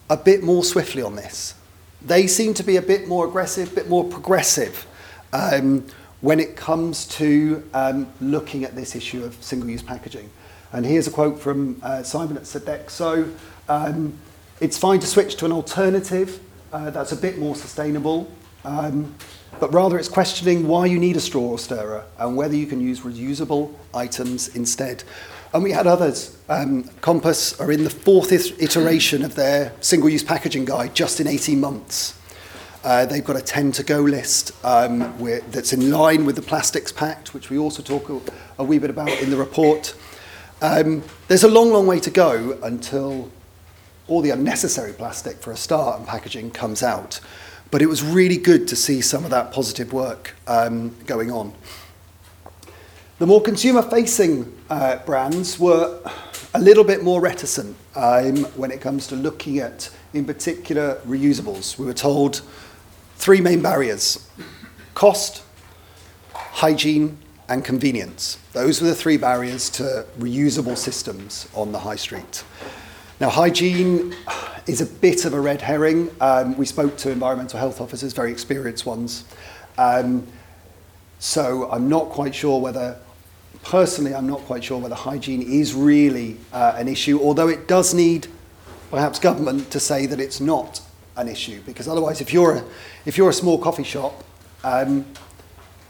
a 0.10 0.18
bit 0.18 0.44
more 0.44 0.64
swiftly 0.64 1.02
on 1.02 1.16
this. 1.16 1.56
They 2.02 2.28
seem 2.28 2.54
to 2.56 2.64
be 2.64 2.78
a 2.78 2.82
bit 2.82 3.08
more 3.08 3.28
aggressive, 3.28 3.72
a 3.72 3.76
bit 3.76 3.90
more 3.90 4.04
progressive 4.04 4.86
um, 5.34 5.86
when 6.22 6.40
it 6.40 6.56
comes 6.56 7.06
to 7.08 7.68
um, 7.74 8.08
looking 8.22 8.64
at 8.64 8.76
this 8.76 8.96
issue 8.96 9.24
of 9.24 9.34
single-use 9.44 9.84
packaging. 9.84 10.30
And 10.72 10.86
here's 10.86 11.08
a 11.08 11.12
quote 11.12 11.40
from 11.40 11.80
uh, 11.84 12.04
Simon 12.04 12.38
at 12.38 12.44
Sodexo. 12.44 13.36
Um, 13.68 14.18
it's 14.60 14.78
fine 14.78 15.00
to 15.00 15.08
switch 15.08 15.36
to 15.38 15.46
an 15.46 15.52
alternative 15.52 16.40
uh, 16.72 16.90
that's 16.90 17.12
a 17.12 17.16
bit 17.16 17.38
more 17.38 17.56
sustainable. 17.56 18.32
Um, 18.64 19.16
but 19.60 19.74
rather 19.74 19.98
it's 19.98 20.08
questioning 20.08 20.68
why 20.68 20.86
you 20.86 21.00
need 21.00 21.18
a 21.18 21.20
straw 21.20 21.42
or 21.42 21.60
stirrer 21.60 22.06
and 22.18 22.38
whether 22.38 22.56
you 22.56 22.68
can 22.68 22.80
use 22.80 23.02
reusable 23.02 23.74
items 23.94 24.56
instead. 24.56 25.04
And 25.54 25.64
we 25.64 25.72
had 25.72 25.88
others. 25.88 26.38
Um, 26.48 26.84
Compass 27.02 27.60
are 27.60 27.72
in 27.72 27.84
the 27.84 27.90
fourth 27.90 28.32
iteration 28.32 29.24
of 29.24 29.36
their 29.36 29.74
single 29.82 30.10
use 30.10 30.24
packaging 30.24 30.66
guide 30.66 30.96
just 30.96 31.20
in 31.20 31.28
18 31.28 31.60
months. 31.60 32.18
Uh, 32.84 33.06
they've 33.06 33.24
got 33.24 33.36
a 33.36 33.42
10 33.42 33.72
to 33.74 33.84
go 33.84 34.00
list 34.00 34.54
um, 34.66 35.00
that's 35.52 35.72
in 35.72 35.92
line 35.92 36.26
with 36.26 36.36
the 36.36 36.42
Plastics 36.42 36.92
Pact, 36.92 37.32
which 37.32 37.52
we 37.52 37.58
also 37.60 37.84
talk 37.84 38.10
a, 38.58 38.64
wee 38.64 38.80
bit 38.80 38.90
about 38.90 39.10
in 39.22 39.30
the 39.30 39.38
report. 39.38 39.94
Um, 40.64 41.04
there's 41.28 41.44
a 41.44 41.48
long, 41.48 41.72
long 41.72 41.86
way 41.86 42.00
to 42.00 42.10
go 42.10 42.58
until 42.64 43.30
all 44.08 44.22
the 44.22 44.32
unnecessary 44.32 44.94
plastic 44.94 45.38
for 45.38 45.52
a 45.52 45.56
start 45.56 46.00
and 46.00 46.08
packaging 46.08 46.50
comes 46.52 46.82
out. 46.82 47.20
But 47.70 47.84
it 47.84 47.86
was 47.86 48.02
really 48.04 48.38
good 48.38 48.68
to 48.70 48.76
see 48.76 49.00
some 49.02 49.26
of 49.26 49.30
that 49.30 49.52
positive 49.52 49.94
work 49.94 50.36
um, 50.48 50.96
going 51.06 51.32
on. 51.32 51.54
The 53.20 53.28
more 53.28 53.42
consumer 53.42 53.84
facing 53.84 54.58
uh, 54.72 54.98
brands 54.98 55.60
were 55.60 56.02
a 56.56 56.60
little 56.60 56.84
bit 56.84 57.04
more 57.04 57.22
reticent 57.22 57.78
um, 57.96 58.38
when 58.56 58.72
it 58.72 58.82
comes 58.82 59.06
to 59.08 59.16
looking 59.16 59.60
at, 59.60 59.90
in 60.14 60.26
particular, 60.26 60.96
reusables. 61.06 61.78
We 61.78 61.86
were 61.86 61.94
told 61.94 62.42
three 63.22 63.40
main 63.40 63.62
barriers 63.62 64.28
cost, 64.96 65.44
hygiene, 66.34 67.20
and 67.48 67.64
convenience. 67.64 68.40
Those 68.54 68.82
were 68.82 68.88
the 68.88 68.96
three 68.96 69.18
barriers 69.18 69.70
to 69.72 70.08
reusable 70.18 70.76
systems 70.76 71.48
on 71.54 71.72
the 71.72 71.78
high 71.78 71.98
street. 71.98 72.44
Now, 73.20 73.30
hygiene 73.30 74.16
is 74.66 74.82
a 74.82 74.88
bit 74.88 75.26
of 75.26 75.34
a 75.36 75.40
red 75.40 75.62
herring. 75.62 76.10
Um, 76.20 76.58
we 76.58 76.66
spoke 76.66 76.98
to 76.98 77.12
environmental 77.12 77.60
health 77.60 77.80
officers, 77.80 78.12
very 78.12 78.32
experienced 78.32 78.88
ones. 78.88 79.24
Um, 79.78 80.26
so 81.20 81.70
I'm 81.72 81.88
not 81.88 82.10
quite 82.10 82.34
sure 82.34 82.60
whether, 82.60 82.98
personally, 83.64 84.16
I'm 84.16 84.28
not 84.28 84.40
quite 84.42 84.64
sure 84.64 84.80
whether 84.80 84.96
hygiene 84.96 85.44
is 85.44 85.76
really 85.76 86.38
uh, 86.52 86.74
an 86.76 86.88
issue, 86.88 87.20
although 87.22 87.50
it 87.50 87.68
does 87.68 87.94
need 87.94 88.26
perhaps 88.90 89.20
government 89.20 89.70
to 89.70 89.80
say 89.80 90.08
that 90.08 90.20
it's 90.20 90.42
not 90.42 90.82
an 91.16 91.28
issue, 91.28 91.62
because 91.66 91.88
otherwise, 91.88 92.22
if 92.22 92.34
you're 92.34 92.58
a, 92.58 92.64
if 93.06 93.18
you're 93.18 93.30
a 93.30 93.34
small 93.34 93.58
coffee 93.58 93.84
shop, 93.84 94.24
um, 94.64 95.06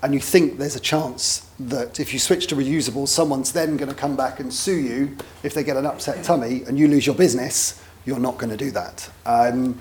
and 0.03 0.13
you 0.13 0.19
think 0.19 0.57
there's 0.57 0.75
a 0.75 0.79
chance 0.79 1.47
that 1.59 1.99
if 1.99 2.11
you 2.11 2.19
switch 2.19 2.47
to 2.47 2.55
reusable, 2.55 3.07
someone's 3.07 3.51
then 3.51 3.77
going 3.77 3.89
to 3.89 3.95
come 3.95 4.15
back 4.15 4.39
and 4.39 4.51
sue 4.51 4.77
you 4.77 5.17
if 5.43 5.53
they 5.53 5.63
get 5.63 5.77
an 5.77 5.85
upset 5.85 6.23
tummy 6.23 6.63
and 6.63 6.79
you 6.79 6.87
lose 6.87 7.05
your 7.05 7.15
business, 7.15 7.81
you're 8.05 8.19
not 8.19 8.37
going 8.37 8.49
to 8.49 8.57
do 8.57 8.71
that. 8.71 9.09
Um, 9.25 9.79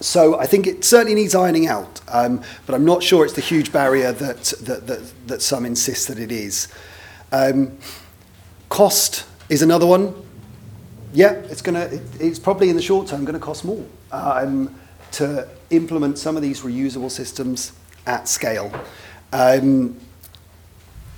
so 0.00 0.38
I 0.40 0.46
think 0.46 0.66
it 0.66 0.84
certainly 0.84 1.14
needs 1.14 1.34
ironing 1.34 1.66
out, 1.66 2.00
um, 2.08 2.42
but 2.66 2.74
I'm 2.74 2.84
not 2.84 3.02
sure 3.02 3.24
it's 3.24 3.34
the 3.34 3.42
huge 3.42 3.72
barrier 3.72 4.12
that, 4.12 4.44
that, 4.62 4.86
that, 4.86 5.12
that 5.28 5.42
some 5.42 5.66
insist 5.66 6.08
that 6.08 6.18
it 6.18 6.32
is. 6.32 6.68
Um, 7.30 7.76
cost 8.68 9.26
is 9.48 9.60
another 9.60 9.86
one. 9.86 10.14
Yeah, 11.12 11.32
it's, 11.32 11.60
gonna, 11.60 11.80
it, 11.80 12.02
it's 12.18 12.38
probably 12.38 12.70
in 12.70 12.76
the 12.76 12.82
short 12.82 13.06
term 13.06 13.24
going 13.24 13.38
to 13.38 13.44
cost 13.44 13.66
more 13.66 13.84
um, 14.12 14.74
to 15.12 15.48
implement 15.70 16.18
some 16.18 16.36
of 16.36 16.42
these 16.42 16.60
reusable 16.60 17.10
systems 17.10 17.72
at 18.06 18.28
scale. 18.28 18.72
Um, 19.32 19.96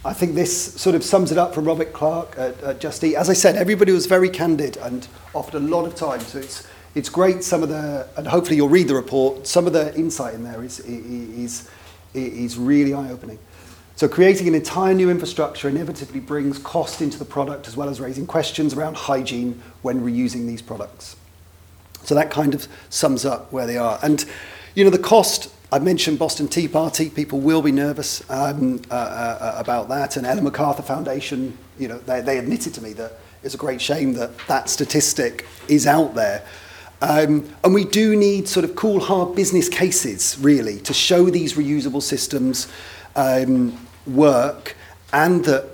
I 0.04 0.12
think 0.12 0.34
this 0.34 0.74
sort 0.74 0.94
of 0.94 1.02
sums 1.02 1.32
it 1.32 1.38
up 1.38 1.54
from 1.54 1.64
Robert 1.64 1.92
Clark 1.92 2.34
at, 2.36 2.60
at 2.62 2.80
Just 2.80 3.02
Eat. 3.02 3.16
As 3.16 3.30
I 3.30 3.32
said, 3.32 3.56
everybody 3.56 3.90
was 3.90 4.06
very 4.06 4.28
candid 4.28 4.76
and 4.76 5.08
offered 5.34 5.54
a 5.54 5.60
lot 5.60 5.86
of 5.86 5.94
time. 5.94 6.20
So 6.20 6.38
it's, 6.38 6.66
it's 6.94 7.08
great, 7.08 7.42
some 7.42 7.62
of 7.62 7.70
the, 7.70 8.06
and 8.16 8.28
hopefully 8.28 8.56
you'll 8.56 8.68
read 8.68 8.88
the 8.88 8.94
report, 8.94 9.46
some 9.46 9.66
of 9.66 9.72
the 9.72 9.94
insight 9.96 10.34
in 10.34 10.44
there 10.44 10.62
is, 10.62 10.80
is, 10.80 11.70
is 12.12 12.58
really 12.58 12.92
eye 12.92 13.10
opening. 13.10 13.38
So 13.96 14.06
creating 14.06 14.46
an 14.48 14.54
entire 14.54 14.92
new 14.92 15.08
infrastructure 15.08 15.68
inevitably 15.68 16.20
brings 16.20 16.58
cost 16.58 17.00
into 17.00 17.18
the 17.18 17.24
product 17.24 17.66
as 17.66 17.76
well 17.76 17.88
as 17.88 18.00
raising 18.00 18.26
questions 18.26 18.74
around 18.74 18.96
hygiene 18.96 19.62
when 19.82 20.02
reusing 20.02 20.46
these 20.46 20.60
products. 20.60 21.16
So 22.04 22.14
that 22.14 22.30
kind 22.30 22.54
of 22.54 22.68
sums 22.90 23.24
up 23.24 23.52
where 23.52 23.66
they 23.66 23.76
are. 23.76 23.98
And, 24.02 24.24
you 24.74 24.84
know, 24.84 24.90
the 24.90 24.98
cost 24.98 25.50
I 25.74 25.80
mentioned 25.80 26.20
Boston 26.20 26.46
Tea 26.46 26.68
Party. 26.68 27.10
People 27.10 27.40
will 27.40 27.60
be 27.60 27.72
nervous 27.72 28.22
um, 28.30 28.80
uh, 28.92 28.94
uh, 28.94 29.54
about 29.58 29.88
that. 29.88 30.16
And 30.16 30.24
Ellen 30.24 30.44
MacArthur 30.44 30.82
Foundation, 30.82 31.58
you 31.80 31.88
know, 31.88 31.98
they, 31.98 32.20
they 32.20 32.38
admitted 32.38 32.74
to 32.74 32.80
me 32.80 32.92
that 32.92 33.18
it's 33.42 33.54
a 33.54 33.58
great 33.58 33.80
shame 33.80 34.12
that 34.12 34.38
that 34.46 34.70
statistic 34.70 35.46
is 35.66 35.88
out 35.88 36.14
there. 36.14 36.46
Um, 37.02 37.52
and 37.64 37.74
we 37.74 37.84
do 37.84 38.14
need 38.14 38.46
sort 38.46 38.64
of 38.64 38.76
cool, 38.76 39.00
hard 39.00 39.34
business 39.34 39.68
cases, 39.68 40.38
really, 40.38 40.78
to 40.82 40.94
show 40.94 41.28
these 41.28 41.54
reusable 41.54 42.02
systems 42.02 42.68
um, 43.16 43.76
work 44.06 44.76
and 45.12 45.44
that 45.44 45.68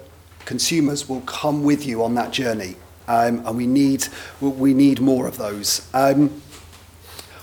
consumers 0.46 1.10
will 1.10 1.20
come 1.22 1.62
with 1.62 1.84
you 1.84 2.02
on 2.02 2.14
that 2.14 2.32
journey. 2.32 2.76
Um, 3.08 3.44
and 3.46 3.56
we 3.56 3.66
need, 3.66 4.06
we 4.40 4.74
need 4.74 5.00
more 5.00 5.26
of 5.26 5.36
those. 5.36 5.88
Um, 5.92 6.42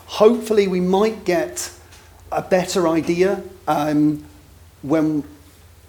hopefully 0.05 0.67
we 0.67 0.79
might 0.79 1.25
get 1.25 1.71
a 2.31 2.41
better 2.41 2.87
idea 2.87 3.43
um, 3.67 4.23
when 4.81 5.23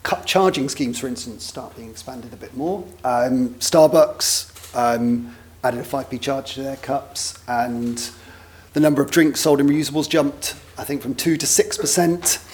cup 0.02 0.26
charging 0.26 0.68
schemes, 0.68 0.98
for 0.98 1.06
instance, 1.06 1.44
start 1.44 1.76
being 1.76 1.90
expanded 1.90 2.32
a 2.32 2.36
bit 2.36 2.56
more. 2.56 2.84
Um, 3.04 3.50
Starbucks 3.56 4.74
um, 4.76 5.34
added 5.62 5.80
a 5.80 5.84
5p 5.84 6.20
charge 6.20 6.54
to 6.54 6.62
their 6.62 6.76
cups 6.76 7.38
and 7.46 8.10
the 8.72 8.80
number 8.80 9.02
of 9.02 9.10
drinks 9.10 9.40
sold 9.40 9.60
in 9.60 9.66
reusables 9.66 10.08
jumped, 10.08 10.54
I 10.76 10.84
think, 10.84 11.02
from 11.02 11.14
2 11.14 11.36
to 11.36 11.46
6%. 11.46 12.47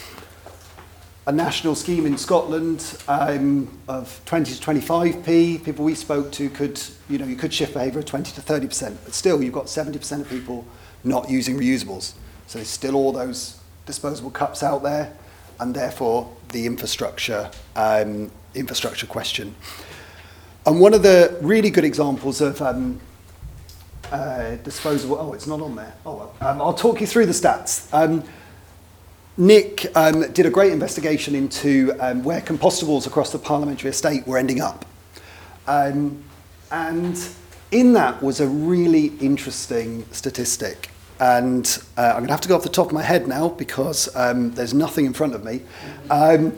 A 1.26 1.32
national 1.32 1.74
scheme 1.74 2.04
in 2.04 2.18
Scotland 2.18 2.98
um, 3.08 3.68
of 3.88 4.20
20 4.26 4.54
to 4.54 4.60
25p. 4.60 5.64
People 5.64 5.84
we 5.84 5.94
spoke 5.94 6.30
to 6.32 6.50
could, 6.50 6.80
you 7.08 7.16
know, 7.16 7.24
you 7.24 7.37
could 7.37 7.52
shift 7.52 7.72
behaviour 7.72 8.00
of 8.00 8.04
20 8.06 8.32
to 8.32 8.40
30%, 8.42 8.96
but 9.04 9.14
still 9.14 9.42
you've 9.42 9.54
got 9.54 9.66
70% 9.66 10.20
of 10.20 10.28
people 10.28 10.66
not 11.02 11.30
using 11.30 11.58
reusables. 11.58 12.12
So 12.46 12.58
there's 12.58 12.68
still 12.68 12.94
all 12.94 13.12
those 13.12 13.58
disposable 13.87 14.30
cups 14.30 14.62
out 14.62 14.82
there, 14.82 15.14
and 15.60 15.74
therefore 15.74 16.30
the 16.50 16.66
infrastructure 16.66 17.50
um, 17.74 18.30
infrastructure 18.54 19.06
question. 19.06 19.54
And 20.66 20.80
one 20.80 20.94
of 20.94 21.02
the 21.02 21.37
really 21.40 21.70
good 21.70 21.84
examples 21.84 22.40
of 22.40 22.60
um, 22.62 23.00
uh, 24.12 24.56
disposable, 24.56 25.18
oh, 25.18 25.32
it's 25.32 25.46
not 25.46 25.60
on 25.60 25.74
there. 25.74 25.94
Oh, 26.06 26.16
well. 26.16 26.34
Um, 26.40 26.60
I'll 26.60 26.74
talk 26.74 27.00
you 27.00 27.06
through 27.06 27.26
the 27.26 27.32
stats. 27.32 27.92
Nick 29.37 29.90
um, 29.97 30.31
did 30.33 30.47
a 30.47 30.51
great 30.51 30.73
investigation 30.73 31.35
into 31.35 31.92
um, 31.99 32.23
where 32.23 32.40
compostables 32.40 33.07
across 33.07 33.33
the 33.33 33.38
parliamentary 33.38 33.90
estate 33.90 34.25
were 34.29 34.38
ending 34.38 34.61
up. 34.61 34.85
Um, 35.66 36.23
and 36.70 37.18
in 37.73 37.94
that 37.94 38.23
was 38.23 38.38
a 38.40 38.47
really 38.47 39.07
interesting 39.20 40.07
statistic. 40.12 40.90
And 41.18 41.66
uh, 41.97 42.03
I'm 42.03 42.18
going 42.18 42.27
to 42.29 42.33
have 42.33 42.40
to 42.42 42.49
go 42.49 42.55
off 42.55 42.62
the 42.62 42.68
top 42.68 42.87
of 42.87 42.92
my 42.92 43.03
head 43.03 43.27
now 43.27 43.49
because 43.49 44.14
um, 44.14 44.53
there's 44.53 44.75
nothing 44.75 45.05
in 45.05 45.12
front 45.12 45.35
of 45.35 45.44
me. 45.44 45.62
Um, 46.11 46.57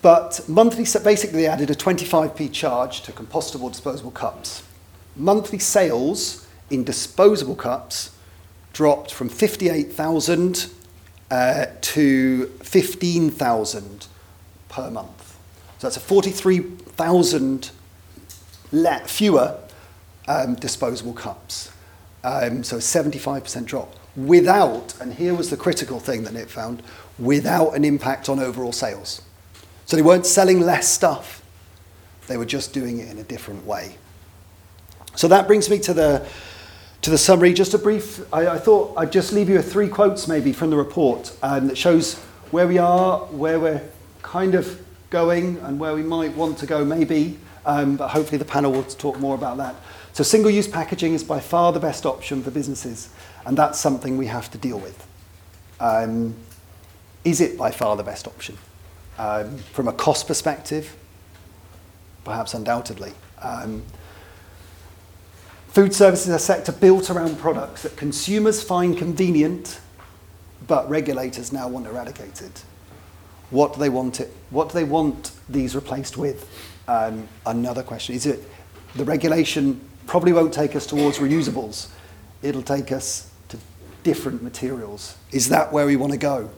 but 0.00 0.40
monthly, 0.48 0.84
basically, 1.02 1.42
they 1.42 1.46
added 1.46 1.68
a 1.70 1.74
25p 1.74 2.52
charge 2.52 3.02
to 3.02 3.12
compostable 3.12 3.70
disposable 3.70 4.12
cups. 4.12 4.62
Monthly 5.14 5.58
sales 5.58 6.46
in 6.70 6.84
disposable 6.84 7.56
cups 7.56 8.16
dropped 8.72 9.12
from 9.12 9.28
58,000 9.28 10.70
uh, 11.30 11.66
to 11.80 12.46
15,000 12.62 14.06
per 14.68 14.90
month. 14.90 15.36
So 15.78 15.86
that's 15.86 15.96
a 15.96 16.00
43,000 16.00 17.70
fewer 19.06 19.58
um, 20.26 20.54
disposable 20.56 21.12
cups. 21.12 21.72
Um, 22.24 22.64
so 22.64 22.76
a 22.76 22.80
75% 22.80 23.64
drop 23.64 23.94
without, 24.16 25.00
and 25.00 25.14
here 25.14 25.34
was 25.34 25.50
the 25.50 25.56
critical 25.56 26.00
thing 26.00 26.24
that 26.24 26.34
Nick 26.34 26.48
found, 26.48 26.82
without 27.18 27.70
an 27.70 27.84
impact 27.84 28.28
on 28.28 28.40
overall 28.40 28.72
sales. 28.72 29.22
So 29.86 29.96
they 29.96 30.02
weren't 30.02 30.26
selling 30.26 30.60
less 30.60 30.88
stuff, 30.88 31.42
they 32.26 32.36
were 32.36 32.44
just 32.44 32.72
doing 32.72 32.98
it 32.98 33.08
in 33.10 33.18
a 33.18 33.22
different 33.22 33.64
way. 33.64 33.96
So 35.14 35.28
that 35.28 35.46
brings 35.46 35.70
me 35.70 35.78
to 35.80 35.94
the, 35.94 36.26
to 37.02 37.10
the 37.10 37.18
summary. 37.18 37.52
Just 37.52 37.74
a 37.74 37.78
brief, 37.78 38.20
I, 38.32 38.48
I 38.48 38.58
thought 38.58 38.94
I'd 38.96 39.12
just 39.12 39.32
leave 39.32 39.48
you 39.48 39.56
with 39.56 39.70
three 39.70 39.88
quotes 39.88 40.28
maybe 40.28 40.52
from 40.52 40.70
the 40.70 40.76
report 40.76 41.36
um, 41.42 41.68
that 41.68 41.78
shows 41.78 42.16
where 42.50 42.66
we 42.66 42.78
are, 42.78 43.20
where 43.26 43.60
we're 43.60 43.82
kind 44.22 44.54
of 44.54 44.82
going, 45.10 45.56
and 45.58 45.78
where 45.78 45.94
we 45.94 46.02
might 46.02 46.34
want 46.34 46.58
to 46.58 46.66
go 46.66 46.84
maybe. 46.84 47.38
Um, 47.66 47.96
but 47.96 48.08
hopefully 48.08 48.38
the 48.38 48.44
panel 48.44 48.72
will 48.72 48.84
talk 48.84 49.18
more 49.18 49.34
about 49.34 49.58
that. 49.58 49.74
So 50.12 50.24
single-use 50.24 50.68
packaging 50.68 51.14
is 51.14 51.22
by 51.22 51.38
far 51.38 51.72
the 51.72 51.80
best 51.80 52.06
option 52.06 52.42
for 52.42 52.50
businesses, 52.50 53.10
and 53.44 53.56
that's 53.56 53.78
something 53.78 54.16
we 54.16 54.26
have 54.26 54.50
to 54.50 54.58
deal 54.58 54.78
with. 54.78 55.06
Um, 55.80 56.34
is 57.24 57.40
it 57.40 57.58
by 57.58 57.70
far 57.70 57.96
the 57.96 58.02
best 58.02 58.26
option? 58.26 58.56
Um, 59.18 59.58
from 59.58 59.88
a 59.88 59.92
cost 59.92 60.26
perspective, 60.26 60.96
perhaps 62.24 62.54
undoubtedly. 62.54 63.12
Food 65.78 65.94
services 65.94 66.26
is 66.26 66.34
a 66.34 66.40
sector 66.40 66.72
built 66.72 67.08
around 67.08 67.38
products 67.38 67.82
that 67.82 67.96
consumers 67.96 68.60
find 68.60 68.98
convenient, 68.98 69.78
but 70.66 70.90
regulators 70.90 71.52
now 71.52 71.68
want 71.68 71.86
eradicated. 71.86 72.50
What 73.50 73.74
do 73.74 73.78
they 73.78 73.88
want 73.88 74.18
it? 74.18 74.34
What 74.50 74.70
do 74.70 74.74
they 74.74 74.82
want 74.82 75.30
these 75.48 75.76
replaced 75.76 76.16
with? 76.16 76.50
Um, 76.88 77.28
another 77.46 77.84
question 77.84 78.16
is 78.16 78.26
it 78.26 78.42
the 78.96 79.04
regulation 79.04 79.80
probably 80.08 80.32
won't 80.32 80.52
take 80.52 80.74
us 80.74 80.84
towards 80.84 81.18
reusables. 81.18 81.90
It'll 82.42 82.60
take 82.60 82.90
us 82.90 83.30
to 83.50 83.56
different 84.02 84.42
materials. 84.42 85.16
Is 85.30 85.48
that 85.50 85.72
where 85.72 85.86
we 85.86 85.94
want 85.94 86.10
to 86.10 86.18
go? 86.18 86.50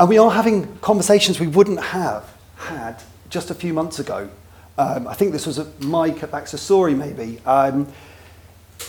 And 0.00 0.08
we 0.08 0.16
are 0.16 0.30
having 0.30 0.78
conversations 0.78 1.38
we 1.38 1.46
wouldn't 1.46 1.82
have 1.82 2.34
had 2.56 3.02
just 3.28 3.50
a 3.50 3.54
few 3.54 3.74
months 3.74 3.98
ago. 3.98 4.30
Um, 4.76 5.06
I 5.06 5.14
think 5.14 5.32
this 5.32 5.46
was 5.46 5.58
a 5.58 5.70
Mike 5.80 6.22
at 6.22 6.32
Accessori, 6.32 6.96
maybe. 6.96 7.40
Um, 7.46 7.92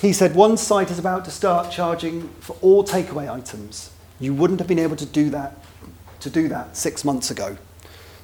he 0.02 0.14
said 0.14 0.36
one 0.36 0.58
site 0.58 0.90
is 0.90 1.00
about 1.00 1.26
to 1.26 1.32
start 1.32 1.72
charging 1.72 2.28
for 2.40 2.56
all 2.62 2.84
takeaway 2.84 3.32
items. 3.32 3.92
You 4.20 4.34
wouldn't 4.34 4.60
have 4.60 4.68
been 4.68 4.80
able 4.80 4.96
to 4.96 5.06
do 5.06 5.30
that 5.30 5.58
to 6.22 6.30
do 6.30 6.48
that 6.48 6.76
six 6.76 7.06
months 7.06 7.30
ago. 7.30 7.58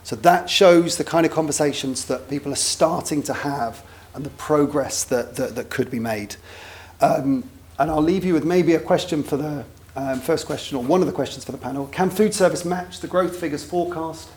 So 0.04 0.16
that 0.18 0.50
shows 0.50 0.98
the 0.98 1.04
kind 1.04 1.26
of 1.26 1.32
conversations 1.32 2.06
that 2.06 2.30
people 2.30 2.52
are 2.52 2.56
starting 2.56 3.22
to 3.24 3.34
have 3.34 3.84
and 4.16 4.26
the 4.26 4.32
progress 4.32 5.04
that, 5.06 5.36
that, 5.36 5.56
that 5.56 5.70
could 5.70 5.92
be 5.92 6.00
made. 6.00 6.36
Um, 7.00 7.50
and 7.78 7.92
I'll 7.92 8.02
leave 8.02 8.26
you 8.26 8.34
with 8.34 8.44
maybe 8.44 8.74
a 8.74 8.80
question 8.80 9.22
for 9.22 9.38
the 9.38 9.64
um, 9.96 10.20
first 10.20 10.48
question, 10.48 10.78
or 10.78 10.84
one 10.84 11.02
of 11.02 11.08
the 11.08 11.14
questions 11.14 11.46
for 11.46 11.52
the 11.52 11.58
panel. 11.58 11.88
Can 11.88 12.10
food 12.10 12.34
service 12.34 12.66
match 12.66 13.00
the 13.02 13.08
growth 13.08 13.36
figures 13.36 13.64
forecast 13.64 14.30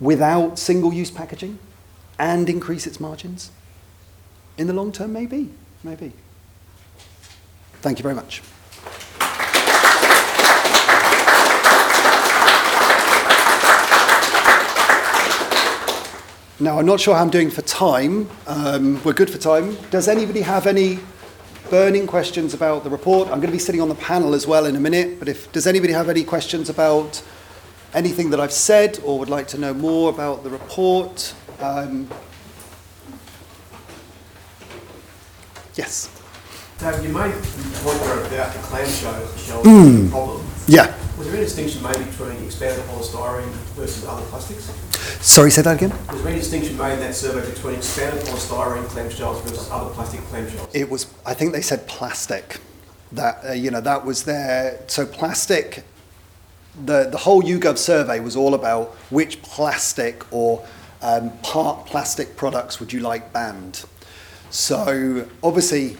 without 0.00 0.58
single 0.58 0.92
use 0.92 1.10
packaging 1.10 1.58
and 2.18 2.48
increase 2.48 2.86
its 2.86 2.98
margins? 3.00 3.50
In 4.56 4.66
the 4.66 4.72
long 4.72 4.92
term, 4.92 5.12
maybe. 5.12 5.50
Maybe. 5.84 6.12
Thank 7.80 7.98
you 7.98 8.02
very 8.02 8.14
much. 8.14 8.42
Now, 16.60 16.80
I'm 16.80 16.86
not 16.86 16.98
sure 16.98 17.14
how 17.14 17.22
I'm 17.22 17.30
doing 17.30 17.50
for 17.50 17.62
time. 17.62 18.28
Um, 18.48 19.00
we're 19.04 19.12
good 19.12 19.30
for 19.30 19.38
time. 19.38 19.76
Does 19.90 20.08
anybody 20.08 20.40
have 20.40 20.66
any 20.66 20.98
burning 21.70 22.08
questions 22.08 22.52
about 22.52 22.82
the 22.82 22.90
report? 22.90 23.28
I'm 23.28 23.38
going 23.38 23.46
to 23.46 23.52
be 23.52 23.60
sitting 23.60 23.80
on 23.80 23.88
the 23.88 23.94
panel 23.94 24.34
as 24.34 24.44
well 24.44 24.66
in 24.66 24.74
a 24.74 24.80
minute, 24.80 25.20
but 25.20 25.28
if 25.28 25.52
does 25.52 25.68
anybody 25.68 25.92
have 25.92 26.08
any 26.08 26.24
questions 26.24 26.68
about 26.68 27.22
anything 27.94 28.30
that 28.30 28.40
I've 28.40 28.52
said 28.52 28.98
or 29.04 29.20
would 29.20 29.28
like 29.28 29.46
to 29.48 29.58
know 29.58 29.72
more 29.72 30.10
about 30.10 30.42
the 30.42 30.50
report? 30.50 31.32
Um, 31.60 32.08
yes. 35.74 36.08
David, 36.78 37.02
you 37.02 37.08
made 37.08 37.34
the 37.34 37.80
point 37.82 37.98
there 38.00 38.20
about 38.20 38.52
the 38.52 38.60
clamshell 38.60 39.36
shell 39.36 39.64
mm. 39.64 40.08
problem. 40.08 40.46
Yeah. 40.68 40.94
Was 41.18 41.26
there 41.26 41.34
any 41.34 41.44
distinction 41.44 41.82
made 41.82 41.98
between 41.98 42.44
expanded 42.44 42.84
polystyrene 42.84 43.48
versus 43.74 44.06
other 44.06 44.24
plastics? 44.26 44.70
Sorry, 45.20 45.50
say 45.50 45.62
that 45.62 45.76
again? 45.82 45.90
Was 46.08 46.22
there 46.22 46.30
any 46.30 46.38
distinction 46.38 46.78
made 46.78 46.92
in 46.92 47.00
that 47.00 47.16
survey 47.16 47.50
between 47.50 47.74
expanded 47.74 48.24
polystyrene 48.24 48.84
clamshells 48.84 49.42
versus 49.42 49.68
other 49.72 49.92
plastic 49.94 50.20
clamshells? 50.20 50.70
It 50.72 50.88
was, 50.88 51.12
I 51.26 51.34
think 51.34 51.52
they 51.52 51.62
said 51.62 51.88
plastic. 51.88 52.60
That, 53.10 53.44
uh, 53.44 53.52
you 53.52 53.72
know, 53.72 53.80
that 53.80 54.04
was 54.04 54.22
there. 54.22 54.80
so 54.86 55.06
plastic, 55.06 55.82
the, 56.84 57.08
the 57.10 57.18
whole 57.18 57.42
YouGov 57.42 57.78
survey 57.78 58.20
was 58.20 58.36
all 58.36 58.54
about 58.54 58.90
which 59.10 59.42
plastic 59.42 60.22
or 60.32 60.64
um, 61.02 61.36
part 61.38 61.86
plastic 61.86 62.36
products 62.36 62.80
would 62.80 62.92
you 62.92 63.00
like 63.00 63.32
banned. 63.32 63.84
So 64.50 65.28
obviously, 65.42 65.96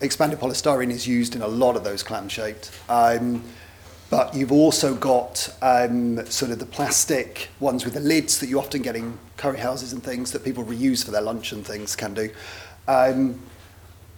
expanded 0.00 0.38
polystyrene 0.38 0.90
is 0.90 1.06
used 1.06 1.34
in 1.34 1.42
a 1.42 1.48
lot 1.48 1.76
of 1.76 1.84
those 1.84 2.02
clam 2.02 2.28
shaped. 2.28 2.70
Um, 2.88 3.44
but 4.10 4.34
you've 4.34 4.50
also 4.50 4.94
got 4.94 5.54
um, 5.62 6.24
sort 6.26 6.50
of 6.50 6.58
the 6.58 6.66
plastic 6.66 7.48
ones 7.60 7.84
with 7.84 7.94
the 7.94 8.00
lids 8.00 8.40
that 8.40 8.48
you 8.48 8.58
often 8.58 8.82
get 8.82 8.96
in 8.96 9.16
curry 9.36 9.58
houses 9.58 9.92
and 9.92 10.02
things 10.02 10.32
that 10.32 10.44
people 10.44 10.64
reuse 10.64 11.04
for 11.04 11.12
their 11.12 11.22
lunch 11.22 11.52
and 11.52 11.64
things 11.64 11.94
can 11.94 12.12
do. 12.12 12.28
Um, 12.88 13.38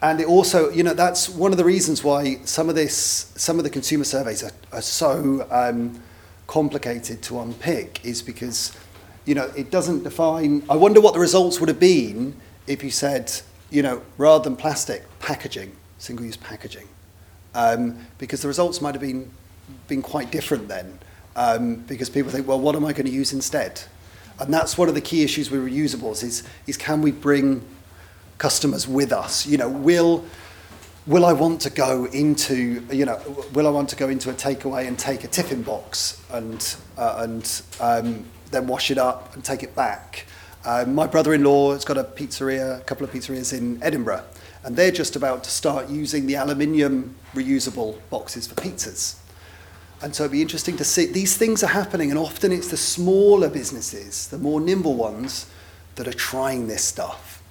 and 0.00 0.20
it 0.20 0.26
also, 0.26 0.70
you 0.70 0.82
know, 0.82 0.94
that's 0.94 1.28
one 1.28 1.52
of 1.52 1.58
the 1.58 1.64
reasons 1.64 2.02
why 2.02 2.38
some 2.44 2.70
of 2.70 2.74
this, 2.74 3.32
some 3.36 3.58
of 3.58 3.64
the 3.64 3.70
consumer 3.70 4.04
surveys 4.04 4.42
are, 4.42 4.50
are 4.72 4.82
so 4.82 5.46
um, 5.50 6.02
complicated 6.46 7.22
to 7.22 7.38
unpick 7.40 8.04
is 8.04 8.22
because, 8.22 8.76
you 9.24 9.34
know, 9.34 9.50
it 9.56 9.70
doesn't 9.70 10.04
define. 10.04 10.62
I 10.68 10.76
wonder 10.76 11.00
what 11.00 11.14
the 11.14 11.20
results 11.20 11.60
would 11.60 11.68
have 11.68 11.80
been 11.80 12.34
if 12.66 12.82
you 12.82 12.90
said, 12.90 13.32
you 13.70 13.82
know, 13.82 14.02
rather 14.18 14.44
than 14.44 14.56
plastic, 14.56 15.02
packaging, 15.20 15.74
single-use 15.98 16.36
packaging, 16.36 16.88
um, 17.54 18.06
because 18.18 18.42
the 18.42 18.48
results 18.48 18.80
might 18.80 18.94
have 18.94 19.02
been 19.02 19.30
been 19.88 20.02
quite 20.02 20.30
different 20.30 20.68
then 20.68 20.98
um, 21.36 21.76
because 21.76 22.10
people 22.10 22.30
think, 22.30 22.46
well, 22.46 22.60
what 22.60 22.76
am 22.76 22.84
I 22.84 22.92
going 22.92 23.06
to 23.06 23.12
use 23.12 23.32
instead? 23.32 23.82
And 24.38 24.52
that's 24.52 24.76
one 24.76 24.88
of 24.88 24.94
the 24.94 25.00
key 25.00 25.22
issues 25.22 25.50
with 25.50 25.60
reusables 25.60 26.22
is, 26.22 26.42
is 26.66 26.76
can 26.76 27.02
we 27.02 27.10
bring 27.10 27.64
customers 28.38 28.88
with 28.88 29.12
us? 29.12 29.46
You 29.46 29.58
know, 29.58 29.68
will, 29.68 30.24
will 31.06 31.24
I 31.24 31.32
want 31.32 31.60
to 31.62 31.70
go 31.70 32.06
into, 32.06 32.84
you 32.90 33.04
know, 33.04 33.20
will 33.52 33.66
I 33.66 33.70
want 33.70 33.88
to 33.90 33.96
go 33.96 34.08
into 34.08 34.30
a 34.30 34.34
takeaway 34.34 34.88
and 34.88 34.98
take 34.98 35.24
a 35.24 35.28
tiffin 35.28 35.62
box 35.62 36.20
and, 36.30 36.76
uh, 36.98 37.26
and 37.28 37.62
um, 37.80 38.24
then 38.52 38.66
wash 38.66 38.90
it 38.90 38.98
up 38.98 39.34
and 39.34 39.44
take 39.44 39.62
it 39.62 39.74
back? 39.74 40.26
Um, 40.64 40.94
my 40.94 41.08
brother-in-law 41.08 41.72
has 41.72 41.84
got 41.84 41.98
a 41.98 42.04
pizzeria, 42.04 42.80
a 42.80 42.84
couple 42.84 43.04
of 43.04 43.12
pizzerias 43.12 43.56
in 43.56 43.82
Edinburgh, 43.82 44.24
and 44.62 44.76
they're 44.76 44.92
just 44.92 45.16
about 45.16 45.42
to 45.44 45.50
start 45.50 45.88
using 45.88 46.26
the 46.26 46.36
aluminium 46.36 47.16
reusable 47.34 47.98
boxes 48.10 48.46
for 48.46 48.54
pizzas. 48.54 49.16
And 50.02 50.14
so 50.14 50.24
it'd 50.24 50.32
be 50.32 50.42
interesting 50.42 50.76
to 50.76 50.84
see 50.84 51.06
these 51.06 51.36
things 51.36 51.64
are 51.64 51.68
happening, 51.68 52.10
and 52.10 52.18
often 52.18 52.52
it's 52.52 52.68
the 52.68 52.76
smaller 52.76 53.48
businesses, 53.48 54.28
the 54.28 54.38
more 54.38 54.60
nimble 54.60 54.94
ones, 54.94 55.46
that 55.96 56.06
are 56.06 56.12
trying 56.12 56.68
this 56.68 56.84
stuff. 56.84 57.42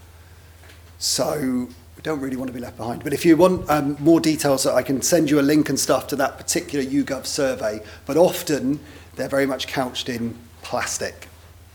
So 0.97 1.67
we 1.95 2.01
don't 2.03 2.19
really 2.19 2.37
want 2.37 2.47
to 2.47 2.53
be 2.53 2.59
left 2.59 2.77
behind. 2.77 3.03
But 3.03 3.13
if 3.13 3.25
you 3.25 3.37
want 3.37 3.69
um, 3.69 3.97
more 3.99 4.19
details, 4.19 4.65
I 4.65 4.81
can 4.81 5.01
send 5.01 5.29
you 5.29 5.39
a 5.39 5.41
link 5.41 5.69
and 5.69 5.79
stuff 5.79 6.07
to 6.07 6.15
that 6.17 6.37
particular 6.37 6.83
YouGov 6.83 7.25
survey. 7.25 7.81
But 8.05 8.17
often 8.17 8.79
they're 9.15 9.29
very 9.29 9.45
much 9.45 9.67
couched 9.67 10.09
in 10.09 10.37
plastic, 10.61 11.27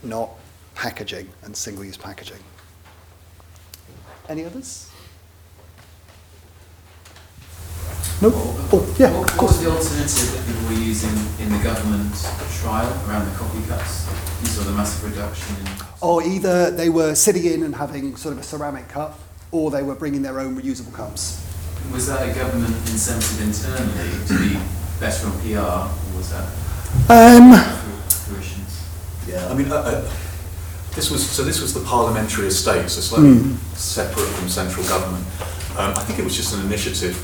not 0.02 0.30
packaging 0.74 1.28
and 1.44 1.56
single-use 1.56 1.96
packaging. 1.96 2.38
Any 4.28 4.44
others? 4.44 4.90
No? 8.22 8.30
Oh, 8.32 8.94
yeah, 8.98 9.12
What, 9.12 9.30
of 9.30 9.36
what 9.36 9.42
was 9.42 9.52
course. 9.52 9.58
the 9.60 9.70
alternative 9.70 10.32
that 10.36 10.46
people 10.46 10.66
were 10.68 10.82
using 10.82 11.12
in 11.38 11.52
the 11.52 11.62
government 11.62 12.14
trial 12.60 12.88
around 13.08 13.30
the 13.30 13.36
coffee 13.36 13.66
cups? 13.68 14.06
You 14.40 14.46
saw 14.48 14.62
the 14.64 14.72
massive 14.72 15.04
reduction 15.10 15.54
in. 15.56 15.66
Or 16.00 16.22
either 16.22 16.70
they 16.70 16.88
were 16.88 17.14
sitting 17.14 17.44
in 17.44 17.62
and 17.62 17.74
having 17.74 18.16
sort 18.16 18.32
of 18.32 18.40
a 18.40 18.42
ceramic 18.42 18.88
cup, 18.88 19.18
or 19.52 19.70
they 19.70 19.82
were 19.82 19.94
bringing 19.94 20.22
their 20.22 20.40
own 20.40 20.60
reusable 20.60 20.92
cups. 20.94 21.42
Was 21.92 22.06
that 22.08 22.28
a 22.28 22.34
government 22.34 22.74
incentive 22.90 23.40
internally 23.42 24.26
to 24.26 24.38
be 24.38 24.58
better 24.98 25.26
on 25.28 25.38
PR, 25.40 25.58
or 25.58 26.16
was 26.16 26.30
that 26.30 26.46
Um, 27.12 27.52
through 27.52 28.34
fruitions? 28.34 28.65
Yeah, 29.26 29.48
I 29.48 29.54
mean, 29.54 29.70
uh, 29.70 29.76
uh, 29.76 30.10
this 30.94 31.10
was 31.10 31.28
so. 31.28 31.42
This 31.42 31.60
was 31.60 31.74
the 31.74 31.80
parliamentary 31.80 32.46
estate, 32.46 32.88
so 32.88 33.00
slightly 33.00 33.38
separate 33.74 34.26
from 34.26 34.48
central 34.48 34.86
government. 34.86 35.24
Um, 35.78 35.92
I 35.94 36.02
think 36.04 36.18
it 36.18 36.24
was 36.24 36.36
just 36.36 36.54
an 36.54 36.64
initiative 36.64 37.16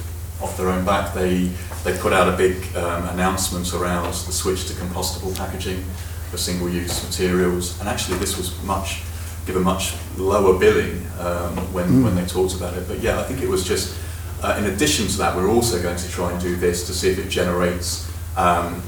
off 0.42 0.56
their 0.56 0.68
own 0.68 0.84
back. 0.84 1.14
They 1.14 1.50
they 1.84 1.96
put 1.98 2.12
out 2.12 2.28
a 2.28 2.36
big 2.36 2.56
um, 2.76 3.08
announcement 3.08 3.72
around 3.72 4.06
the 4.08 4.32
switch 4.32 4.66
to 4.68 4.74
compostable 4.74 5.34
packaging 5.36 5.82
for 6.30 6.36
single-use 6.36 7.04
materials, 7.04 7.78
and 7.80 7.88
actually 7.88 8.18
this 8.18 8.36
was 8.36 8.60
much 8.64 9.02
given 9.46 9.62
much 9.62 9.94
lower 10.16 10.58
billing 10.58 11.06
um, 11.18 11.56
when 11.72 12.02
when 12.02 12.14
they 12.14 12.26
talked 12.26 12.54
about 12.54 12.74
it. 12.74 12.86
But 12.88 13.00
yeah, 13.00 13.20
I 13.20 13.24
think 13.24 13.42
it 13.42 13.48
was 13.48 13.64
just. 13.64 13.96
Uh, 14.42 14.56
in 14.58 14.64
addition 14.64 15.06
to 15.06 15.16
that, 15.18 15.36
we're 15.36 15.48
also 15.48 15.80
going 15.80 15.96
to 15.96 16.10
try 16.10 16.32
and 16.32 16.40
do 16.40 16.56
this 16.56 16.84
to 16.88 16.92
see 16.92 17.08
if 17.08 17.16
it 17.16 17.28
generates 17.28 18.10
um, 18.36 18.82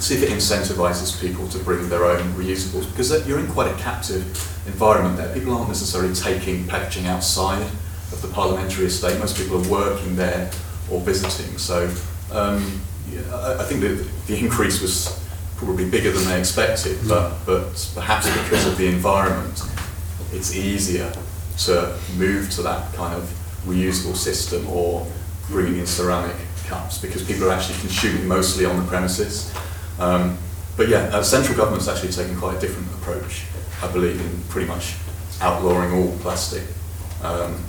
see 0.00 0.14
if 0.14 0.22
it 0.22 0.30
incentivizes 0.30 1.20
people 1.20 1.48
to 1.48 1.58
bring 1.58 1.88
their 1.88 2.04
own 2.04 2.22
reusables 2.34 2.88
because 2.90 3.26
you're 3.26 3.38
in 3.38 3.48
quite 3.48 3.70
a 3.70 3.74
captive 3.76 4.24
environment 4.66 5.16
there. 5.16 5.32
People 5.34 5.54
aren't 5.54 5.68
necessarily 5.68 6.14
taking 6.14 6.66
packaging 6.66 7.06
outside 7.06 7.62
of 8.12 8.22
the 8.22 8.28
parliamentary 8.28 8.86
estate. 8.86 9.18
Most 9.18 9.36
people 9.36 9.64
are 9.64 9.68
working 9.70 10.16
there 10.16 10.50
or 10.90 11.00
visiting. 11.00 11.58
So 11.58 11.90
um, 12.30 12.80
yeah, 13.10 13.20
I, 13.58 13.64
think 13.64 13.80
that 13.80 14.06
the 14.26 14.38
increase 14.38 14.80
was 14.80 15.22
probably 15.56 15.88
bigger 15.88 16.10
than 16.12 16.24
they 16.24 16.38
expected, 16.38 16.98
but, 17.08 17.34
but 17.46 17.90
perhaps 17.94 18.26
because 18.42 18.66
of 18.66 18.76
the 18.76 18.86
environment, 18.86 19.62
it's 20.32 20.54
easier 20.54 21.12
to 21.58 21.98
move 22.16 22.50
to 22.50 22.62
that 22.62 22.92
kind 22.94 23.14
of 23.14 23.24
reusable 23.64 24.16
system 24.16 24.68
or 24.68 25.06
bringing 25.48 25.78
in 25.78 25.86
ceramic 25.86 26.36
cups 26.66 26.98
because 26.98 27.24
people 27.24 27.48
are 27.48 27.52
actually 27.52 27.78
consuming 27.78 28.26
mostly 28.26 28.64
on 28.64 28.76
the 28.76 28.88
premises. 28.88 29.52
Um, 29.98 30.38
but 30.76 30.88
yeah, 30.88 31.04
uh, 31.12 31.22
central 31.22 31.56
government's 31.56 31.88
actually 31.88 32.12
taken 32.12 32.36
quite 32.36 32.56
a 32.56 32.60
different 32.60 32.88
approach, 32.94 33.46
I 33.82 33.90
believe, 33.90 34.20
in 34.20 34.42
pretty 34.48 34.68
much 34.68 34.94
outlawing 35.40 35.92
all 35.92 36.16
plastic, 36.18 36.64
um, 37.22 37.62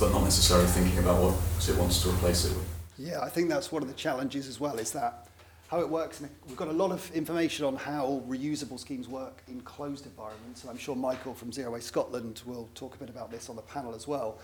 but 0.00 0.12
not 0.12 0.24
necessarily 0.24 0.66
thinking 0.66 0.98
about 0.98 1.20
what 1.22 1.34
it 1.68 1.76
wants 1.76 2.02
to 2.02 2.08
replace 2.10 2.46
it 2.46 2.56
with. 2.56 2.68
Yeah, 2.98 3.20
I 3.20 3.28
think 3.28 3.48
that's 3.48 3.70
one 3.70 3.82
of 3.82 3.88
the 3.88 3.94
challenges 3.94 4.48
as 4.48 4.60
well, 4.60 4.78
is 4.78 4.92
that 4.92 5.28
how 5.68 5.80
it 5.80 5.88
works. 5.88 6.22
We've 6.46 6.56
got 6.56 6.68
a 6.68 6.72
lot 6.72 6.90
of 6.90 7.10
information 7.14 7.64
on 7.64 7.76
how 7.76 8.22
reusable 8.28 8.78
schemes 8.78 9.08
work 9.08 9.42
in 9.48 9.60
closed 9.62 10.06
environments, 10.06 10.62
and 10.62 10.70
I'm 10.70 10.78
sure 10.78 10.94
Michael 10.94 11.34
from 11.34 11.52
Zero 11.52 11.72
Waste 11.72 11.88
Scotland 11.88 12.42
will 12.46 12.68
talk 12.74 12.94
a 12.94 12.98
bit 12.98 13.08
about 13.08 13.30
this 13.30 13.48
on 13.48 13.56
the 13.56 13.62
panel 13.62 13.94
as 13.94 14.06
well. 14.06 14.38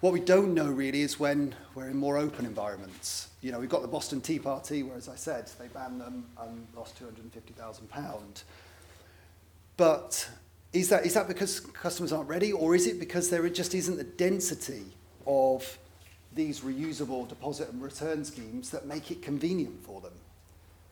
What 0.00 0.14
we 0.14 0.20
don't 0.20 0.54
know 0.54 0.70
really 0.70 1.02
is 1.02 1.20
when 1.20 1.54
we're 1.74 1.90
in 1.90 1.98
more 1.98 2.16
open 2.16 2.46
environments. 2.46 3.28
You 3.42 3.52
know, 3.52 3.60
we've 3.60 3.68
got 3.68 3.82
the 3.82 3.88
Boston 3.88 4.22
Tea 4.22 4.38
Party, 4.38 4.82
where, 4.82 4.96
as 4.96 5.10
I 5.10 5.14
said, 5.14 5.50
they 5.58 5.66
banned 5.66 6.00
them 6.00 6.24
and 6.40 6.66
lost 6.74 6.98
£250,000. 6.98 8.42
But 9.76 10.30
is 10.72 10.88
that, 10.88 11.04
is 11.04 11.12
that 11.12 11.28
because 11.28 11.60
customers 11.60 12.12
aren't 12.12 12.30
ready, 12.30 12.50
or 12.50 12.74
is 12.74 12.86
it 12.86 12.98
because 12.98 13.28
there 13.28 13.46
just 13.50 13.74
isn't 13.74 13.98
the 13.98 14.04
density 14.04 14.84
of 15.26 15.78
these 16.34 16.60
reusable 16.60 17.28
deposit 17.28 17.68
and 17.68 17.82
return 17.82 18.24
schemes 18.24 18.70
that 18.70 18.86
make 18.86 19.10
it 19.10 19.20
convenient 19.20 19.84
for 19.84 20.00
them? 20.00 20.14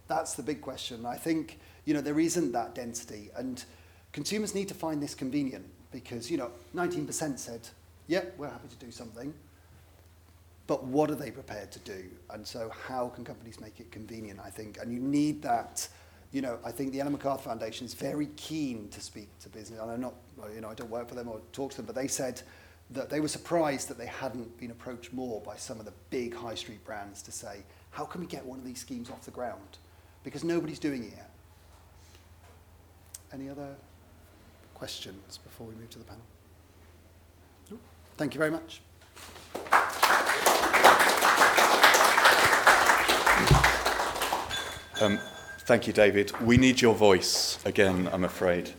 That's 0.06 0.34
the 0.34 0.42
big 0.42 0.60
question. 0.60 1.06
I 1.06 1.16
think, 1.16 1.58
you 1.86 1.94
know, 1.94 2.02
there 2.02 2.20
isn't 2.20 2.52
that 2.52 2.74
density, 2.74 3.30
and 3.36 3.64
consumers 4.12 4.54
need 4.54 4.68
to 4.68 4.74
find 4.74 5.02
this 5.02 5.14
convenient 5.14 5.64
because, 5.92 6.30
you 6.30 6.36
know, 6.36 6.50
19% 6.74 7.38
said, 7.38 7.68
yeah, 8.08 8.24
we're 8.36 8.48
happy 8.48 8.68
to 8.68 8.76
do 8.84 8.90
something, 8.90 9.32
but 10.66 10.84
what 10.84 11.10
are 11.10 11.14
they 11.14 11.30
prepared 11.30 11.70
to 11.72 11.78
do? 11.80 12.04
And 12.30 12.46
so 12.46 12.70
how 12.86 13.08
can 13.08 13.24
companies 13.24 13.60
make 13.60 13.80
it 13.80 13.92
convenient, 13.92 14.40
I 14.44 14.50
think? 14.50 14.78
And 14.80 14.92
you 14.92 14.98
need 14.98 15.42
that, 15.42 15.86
you 16.32 16.42
know, 16.42 16.58
I 16.64 16.72
think 16.72 16.92
the 16.92 17.00
Ellen 17.00 17.12
MacArthur 17.12 17.44
Foundation 17.44 17.86
is 17.86 17.94
very 17.94 18.28
keen 18.36 18.88
to 18.88 19.00
speak 19.00 19.28
to 19.40 19.48
business. 19.48 19.80
And 19.80 19.90
I'm 19.90 20.00
not, 20.00 20.14
you 20.54 20.60
know, 20.60 20.68
I 20.68 20.74
don't 20.74 20.90
work 20.90 21.08
for 21.08 21.14
them 21.14 21.28
or 21.28 21.40
talk 21.52 21.70
to 21.72 21.76
them, 21.76 21.86
but 21.86 21.94
they 21.94 22.08
said 22.08 22.42
that 22.90 23.10
they 23.10 23.20
were 23.20 23.28
surprised 23.28 23.88
that 23.88 23.98
they 23.98 24.06
hadn't 24.06 24.58
been 24.58 24.70
approached 24.70 25.12
more 25.12 25.40
by 25.42 25.56
some 25.56 25.78
of 25.78 25.84
the 25.84 25.92
big 26.10 26.34
high 26.34 26.54
street 26.54 26.82
brands 26.84 27.22
to 27.22 27.32
say, 27.32 27.62
how 27.90 28.04
can 28.04 28.20
we 28.20 28.26
get 28.26 28.44
one 28.44 28.58
of 28.58 28.64
these 28.64 28.80
schemes 28.80 29.10
off 29.10 29.22
the 29.24 29.30
ground? 29.30 29.78
Because 30.24 30.44
nobody's 30.44 30.78
doing 30.78 31.04
it 31.04 31.12
yet. 31.16 31.30
Any 33.32 33.50
other 33.50 33.74
questions 34.74 35.38
before 35.38 35.66
we 35.66 35.74
move 35.74 35.90
to 35.90 35.98
the 35.98 36.04
panel? 36.04 36.22
Thank 38.18 38.34
you 38.34 38.38
very 38.38 38.50
much. 38.50 38.80
Um, 45.00 45.20
thank 45.60 45.86
you, 45.86 45.92
David. 45.92 46.32
We 46.40 46.56
need 46.56 46.80
your 46.80 46.96
voice 46.96 47.64
again, 47.64 48.08
I'm 48.12 48.24
afraid. 48.24 48.72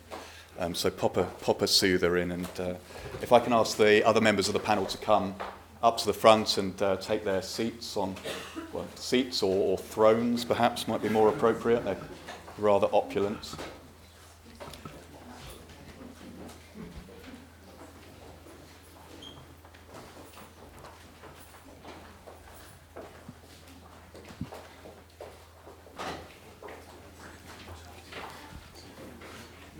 Um, 0.59 0.75
so 0.75 0.89
pop 0.89 1.15
a, 1.15 1.23
pop 1.23 1.61
a 1.61 1.67
soother 1.67 2.17
in. 2.17 2.31
And 2.31 2.49
uh, 2.59 2.73
if 3.21 3.31
I 3.31 3.39
can 3.39 3.53
ask 3.53 3.77
the 3.77 4.05
other 4.05 4.19
members 4.19 4.49
of 4.49 4.53
the 4.53 4.59
panel 4.59 4.85
to 4.87 4.97
come 4.97 5.33
up 5.81 5.97
to 5.99 6.05
the 6.05 6.13
front 6.13 6.57
and 6.57 6.79
uh, 6.81 6.97
take 6.97 7.23
their 7.23 7.41
seats 7.41 7.95
on, 7.95 8.15
well, 8.73 8.85
seats 8.95 9.41
or, 9.41 9.55
or 9.55 9.77
thrones 9.77 10.43
perhaps 10.43 10.85
might 10.85 11.01
be 11.01 11.07
more 11.07 11.29
appropriate. 11.29 11.85
They're 11.85 11.95
rather 12.57 12.89
opulent. 12.91 13.55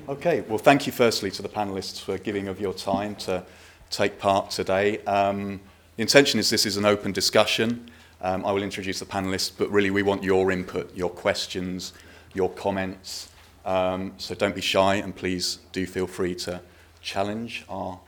Okay, 0.09 0.41
well, 0.41 0.57
thank 0.57 0.87
you 0.87 0.91
firstly 0.91 1.29
to 1.29 1.43
the 1.43 1.47
panelists 1.47 2.01
for 2.01 2.17
giving 2.17 2.47
of 2.47 2.59
your 2.59 2.73
time 2.73 3.15
to 3.17 3.43
take 3.91 4.17
part 4.17 4.49
today. 4.49 4.97
Um, 5.03 5.59
the 5.97 6.01
intention 6.01 6.39
is 6.39 6.49
this 6.49 6.65
is 6.65 6.77
an 6.77 6.85
open 6.85 7.11
discussion. 7.11 7.91
Um, 8.19 8.43
I 8.43 8.51
will 8.51 8.63
introduce 8.63 8.97
the 8.97 9.05
panelists, 9.05 9.51
but 9.55 9.69
really 9.69 9.91
we 9.91 10.01
want 10.01 10.23
your 10.23 10.51
input, 10.51 10.97
your 10.97 11.11
questions, 11.11 11.93
your 12.33 12.49
comments. 12.49 13.29
Um, 13.65 14.13
so 14.17 14.33
don't 14.33 14.55
be 14.55 14.61
shy 14.61 14.95
and 14.95 15.15
please 15.15 15.59
do 15.73 15.85
feel 15.85 16.07
free 16.07 16.33
to 16.37 16.59
challenge 17.03 17.63
our 17.69 17.99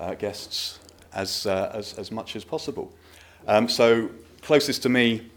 uh, 0.00 0.14
guests 0.14 0.78
as, 1.12 1.44
uh, 1.44 1.72
as, 1.74 1.92
as 1.98 2.10
much 2.10 2.36
as 2.36 2.44
possible. 2.44 2.90
Um, 3.46 3.68
so 3.68 4.08
closest 4.40 4.82
to 4.84 4.88
me, 4.88 5.30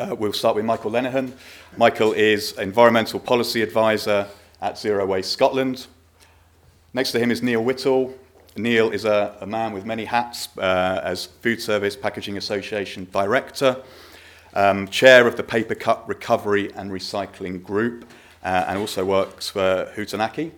uh, 0.00 0.16
we'll 0.18 0.32
start 0.32 0.56
with 0.56 0.64
Michael 0.64 0.90
Lenihan. 0.90 1.30
Michael 1.76 2.14
is 2.14 2.50
Environmental 2.58 3.20
Policy 3.20 3.62
Advisor 3.62 4.26
at 4.60 4.78
Zero 4.78 5.06
Waste 5.06 5.32
Scotland. 5.32 5.86
Next 6.92 7.12
to 7.12 7.18
him 7.18 7.30
is 7.30 7.42
Neil 7.42 7.62
Whittle. 7.62 8.14
Neil 8.56 8.90
is 8.90 9.04
a, 9.04 9.36
a 9.40 9.46
man 9.46 9.72
with 9.72 9.84
many 9.84 10.06
hats 10.06 10.48
uh, 10.56 11.00
as 11.04 11.26
Food 11.26 11.60
Service 11.60 11.94
Packaging 11.94 12.38
Association 12.38 13.06
Director, 13.12 13.82
um, 14.54 14.88
Chair 14.88 15.26
of 15.26 15.36
the 15.36 15.42
Paper 15.42 15.74
Cup 15.74 16.08
Recovery 16.08 16.72
and 16.74 16.90
Recycling 16.90 17.62
Group, 17.62 18.06
uh, 18.42 18.64
and 18.66 18.78
also 18.78 19.04
works 19.04 19.50
for 19.50 19.92
Huhtamaki. 19.94 20.52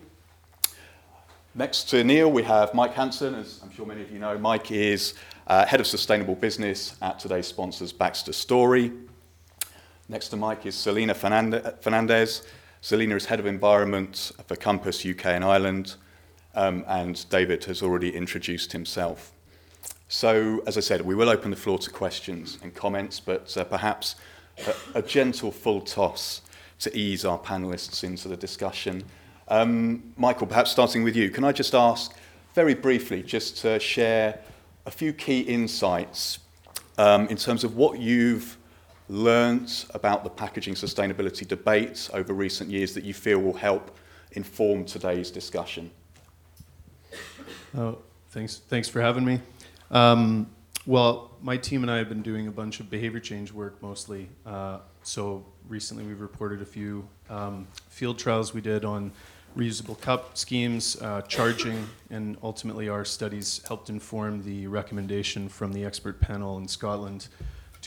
Next 1.55 1.84
to 1.90 2.05
Neil, 2.05 2.30
we 2.30 2.44
have 2.44 2.72
Mike 2.72 2.94
Hanson. 2.94 3.34
As 3.34 3.59
I'm 3.64 3.72
sure 3.72 3.84
many 3.84 4.03
of 4.03 4.12
you 4.12 4.20
know, 4.20 4.38
Mike 4.38 4.70
is 4.70 5.14
uh, 5.49 5.66
Head 5.66 5.80
of 5.80 5.88
Sustainable 5.88 6.36
Business 6.36 6.94
at 7.03 7.18
today's 7.18 7.49
sponsors, 7.49 7.92
BaxterStorey. 7.92 9.07
Next 10.09 10.28
to 10.28 10.36
Mike 10.36 10.66
is 10.66 10.76
Selena 10.76 11.14
Fernandez. 11.14 12.42
Selena 12.81 13.16
is 13.16 13.26
Head 13.26 13.41
of 13.41 13.47
Environment 13.47 14.31
for 14.47 14.55
Compass 14.55 15.05
UK 15.05 15.26
and 15.26 15.45
Ireland, 15.45 15.97
um, 16.55 16.85
and 16.87 17.29
David 17.29 17.64
has 17.64 17.83
already 17.83 18.14
introduced 18.14 18.70
himself. 18.70 19.33
So, 20.07 20.62
as 20.66 20.79
I 20.79 20.81
said, 20.81 21.03
we 21.03 21.16
will 21.16 21.29
open 21.29 21.51
the 21.51 21.57
floor 21.57 21.79
to 21.81 21.91
questions 21.91 22.57
and 22.62 22.72
comments, 22.74 23.18
but 23.18 23.57
uh, 23.57 23.64
perhaps 23.64 24.14
a, 24.66 24.99
a 25.01 25.03
gentle 25.03 25.51
full 25.51 25.81
toss 25.81 26.43
to 26.79 26.97
ease 26.97 27.24
our 27.24 27.39
panelists 27.39 28.05
into 28.05 28.29
the 28.29 28.37
discussion. 28.37 29.03
Um, 29.49 30.12
Michael, 30.16 30.47
perhaps 30.47 30.70
starting 30.70 31.03
with 31.03 31.16
you, 31.16 31.31
can 31.31 31.43
I 31.43 31.51
just 31.51 31.74
ask 31.74 32.14
very 32.55 32.74
briefly 32.74 33.22
just 33.24 33.59
to 33.59 33.81
share 33.81 34.39
a 34.87 34.91
few 34.91 35.12
key 35.12 35.41
insights 35.41 36.39
um, 36.97 37.26
in 37.29 37.37
terms 37.37 37.64
of 37.64 37.76
what 37.76 37.99
you've 37.99 38.58
learnt 39.09 39.87
about 39.95 40.23
the 40.25 40.31
packaging 40.31 40.75
sustainability 40.75 41.47
debate 41.47 42.11
over 42.13 42.33
recent 42.33 42.71
years 42.71 42.95
that 42.95 43.05
you 43.05 43.15
feel 43.15 43.39
will 43.39 43.55
help 43.55 43.97
inform 44.33 44.85
today's 44.85 45.31
discussion? 45.31 45.91
Oh, 47.77 47.99
thanks, 48.31 48.59
thanks 48.69 48.89
for 48.89 49.01
having 49.01 49.25
me. 49.25 49.41
Um, 49.91 50.51
well, 50.87 51.33
my 51.43 51.57
team 51.57 51.83
and 51.83 51.91
I 51.91 51.99
have 51.99 52.09
been 52.09 52.23
doing 52.23 52.49
a 52.49 52.51
bunch 52.51 52.81
of 52.81 52.91
behavior 52.91 53.21
change 53.21 53.53
work 53.53 53.81
mostly. 53.83 54.29
Uh, 54.47 54.79
so 55.03 55.45
recently 55.69 56.05
we've 56.05 56.21
reported 56.21 56.63
a 56.63 56.67
few 56.67 57.07
um, 57.31 57.67
field 57.89 58.19
trials 58.19 58.55
we 58.55 58.61
did 58.61 58.85
on 58.85 59.13
reusable 59.57 60.01
cup 60.01 60.37
schemes, 60.37 61.01
uh, 61.03 61.23
charging, 61.23 61.87
and 62.11 62.37
ultimately 62.43 62.89
our 62.89 63.05
studies 63.05 63.61
helped 63.67 63.91
inform 63.91 64.43
the 64.45 64.67
recommendation 64.67 65.49
from 65.49 65.73
the 65.73 65.85
expert 65.85 66.21
panel 66.21 66.59
in 66.59 66.69
Scotland 66.69 67.29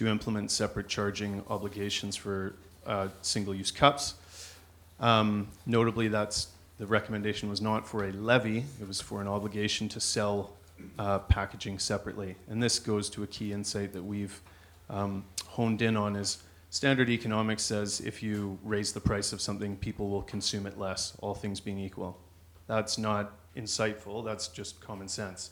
to 0.02 0.08
implement 0.08 0.50
separate 0.50 0.88
charging 0.88 1.44
obligations 1.48 2.16
for 2.16 2.56
uh, 2.88 3.08
single-use 3.22 3.70
cups. 3.70 4.16
Um, 5.00 5.48
notably, 5.68 6.08
that's 6.08 6.48
the 6.80 6.88
recommendation 6.88 7.50
was 7.50 7.62
not 7.62 7.88
for 7.88 8.06
a 8.06 8.12
levy; 8.12 8.66
it 8.82 8.88
was 8.88 9.00
for 9.00 9.22
an 9.22 9.28
obligation 9.28 9.88
to 9.90 10.00
sell 10.00 10.54
uh, 10.98 11.20
packaging 11.20 11.78
separately. 11.78 12.36
And 12.50 12.64
this 12.64 12.80
goes 12.80 13.12
to 13.12 13.22
a 13.22 13.28
key 13.28 13.54
insight 13.54 13.94
that 13.94 14.02
we've 14.02 14.42
um, 14.90 15.24
honed 15.50 15.84
in 15.84 15.96
on: 15.96 16.16
is 16.16 16.42
standard 16.72 17.08
economics 17.08 17.62
says 17.62 18.00
if 18.00 18.24
you 18.24 18.58
raise 18.64 18.94
the 18.94 19.02
price 19.02 19.32
of 19.32 19.40
something, 19.40 19.78
people 19.78 20.10
will 20.10 20.24
consume 20.24 20.66
it 20.66 20.80
less, 20.80 21.16
all 21.22 21.36
things 21.36 21.60
being 21.60 21.78
equal. 21.78 22.18
That's 22.66 22.98
not 22.98 23.34
insightful. 23.56 24.26
That's 24.26 24.48
just 24.48 24.82
common 24.82 25.08
sense. 25.08 25.52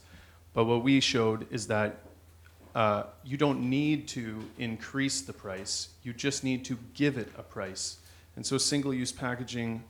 But 0.56 0.66
what 0.66 0.84
we 0.84 1.00
showed 1.00 1.46
is 1.52 1.68
that 1.68 2.00
uh, 2.76 3.04
you 3.24 3.38
don't 3.38 3.70
need 3.70 4.08
to 4.10 4.44
increase 4.58 5.22
the 5.22 5.34
price, 5.34 5.90
you 6.04 6.14
just 6.14 6.44
need 6.44 6.64
to 6.66 6.78
give 6.94 7.18
it 7.18 7.30
a 7.38 7.44
price. 7.44 7.98
And 8.36 8.46
so 8.46 8.58
single 8.58 8.94
use 8.94 9.12
packaging 9.12 9.84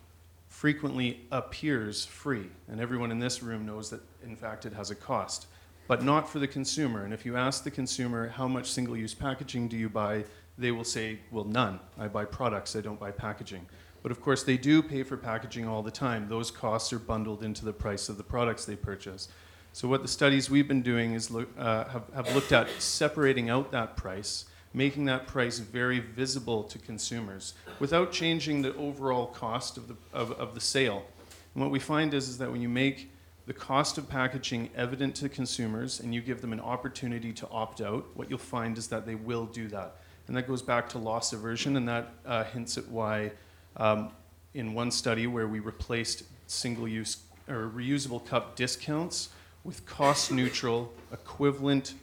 frequently 0.47 1.21
appears 1.31 2.05
free, 2.05 2.49
and 2.67 2.79
everyone 2.79 3.11
in 3.11 3.19
this 3.19 3.43
room 3.43 3.65
knows 3.65 3.89
that 3.89 4.01
in 4.23 4.35
fact 4.35 4.65
it 4.65 4.73
has 4.73 4.91
a 4.91 4.95
cost, 4.95 5.47
but 5.87 6.03
not 6.03 6.29
for 6.29 6.39
the 6.39 6.47
consumer. 6.47 7.03
And 7.03 7.13
if 7.13 7.25
you 7.25 7.35
ask 7.35 7.63
the 7.63 7.71
consumer 7.71 8.29
how 8.29 8.47
much 8.47 8.71
single 8.71 8.97
use 8.97 9.13
packaging 9.13 9.67
do 9.67 9.77
you 9.77 9.89
buy, 9.89 10.25
they 10.57 10.71
will 10.71 10.83
say, 10.83 11.19
well, 11.31 11.45
none. 11.45 11.79
I 11.97 12.07
buy 12.07 12.25
products, 12.25 12.75
I 12.75 12.81
don't 12.81 12.99
buy 12.99 13.11
packaging. 13.11 13.65
But 14.01 14.11
of 14.11 14.21
course, 14.21 14.43
they 14.43 14.57
do 14.57 14.81
pay 14.81 15.03
for 15.03 15.17
packaging 15.17 15.67
all 15.67 15.83
the 15.83 15.91
time. 15.91 16.27
Those 16.27 16.51
costs 16.51 16.93
are 16.93 16.99
bundled 16.99 17.43
into 17.43 17.65
the 17.65 17.73
price 17.73 18.09
of 18.09 18.17
the 18.17 18.23
products 18.23 18.65
they 18.65 18.75
purchase. 18.75 19.29
So 19.73 19.87
what 19.87 20.01
the 20.01 20.07
studies 20.07 20.49
we've 20.49 20.67
been 20.67 20.81
doing 20.81 21.13
is 21.13 21.29
look, 21.31 21.47
uh, 21.57 21.85
have, 21.85 22.03
have 22.13 22.35
looked 22.35 22.51
at 22.51 22.69
separating 22.81 23.49
out 23.49 23.71
that 23.71 23.95
price, 23.95 24.45
making 24.73 25.05
that 25.05 25.27
price 25.27 25.59
very 25.59 25.99
visible 25.99 26.63
to 26.63 26.79
consumers 26.79 27.53
without 27.79 28.11
changing 28.11 28.61
the 28.61 28.75
overall 28.75 29.27
cost 29.27 29.77
of 29.77 29.87
the, 29.87 29.95
of, 30.13 30.31
of 30.33 30.53
the 30.53 30.61
sale. 30.61 31.05
And 31.53 31.63
what 31.63 31.71
we 31.71 31.79
find 31.79 32.13
is, 32.13 32.29
is 32.29 32.37
that 32.39 32.51
when 32.51 32.61
you 32.61 32.69
make 32.69 33.11
the 33.45 33.53
cost 33.53 33.97
of 33.97 34.09
packaging 34.09 34.69
evident 34.75 35.15
to 35.15 35.29
consumers 35.29 35.99
and 35.99 36.13
you 36.13 36.21
give 36.21 36.41
them 36.41 36.53
an 36.53 36.59
opportunity 36.59 37.31
to 37.33 37.47
opt 37.49 37.81
out, 37.81 38.05
what 38.15 38.29
you'll 38.29 38.37
find 38.37 38.77
is 38.77 38.87
that 38.87 39.05
they 39.05 39.15
will 39.15 39.45
do 39.45 39.67
that. 39.69 39.95
And 40.27 40.37
that 40.37 40.47
goes 40.47 40.61
back 40.61 40.87
to 40.89 40.99
loss 40.99 41.33
aversion, 41.33 41.75
and 41.75 41.87
that 41.87 42.11
uh, 42.23 42.43
hints 42.43 42.77
at 42.77 42.87
why, 42.87 43.31
um, 43.77 44.11
in 44.53 44.75
one 44.75 44.91
study 44.91 45.25
where 45.25 45.47
we 45.47 45.59
replaced 45.59 46.23
single 46.45 46.87
use 46.87 47.23
or 47.47 47.67
reusable 47.67 48.23
cup 48.23 48.55
discounts 48.55 49.29
with 49.63 49.85
cost 49.85 50.31
neutral, 50.31 50.91
equivalent 51.11 51.93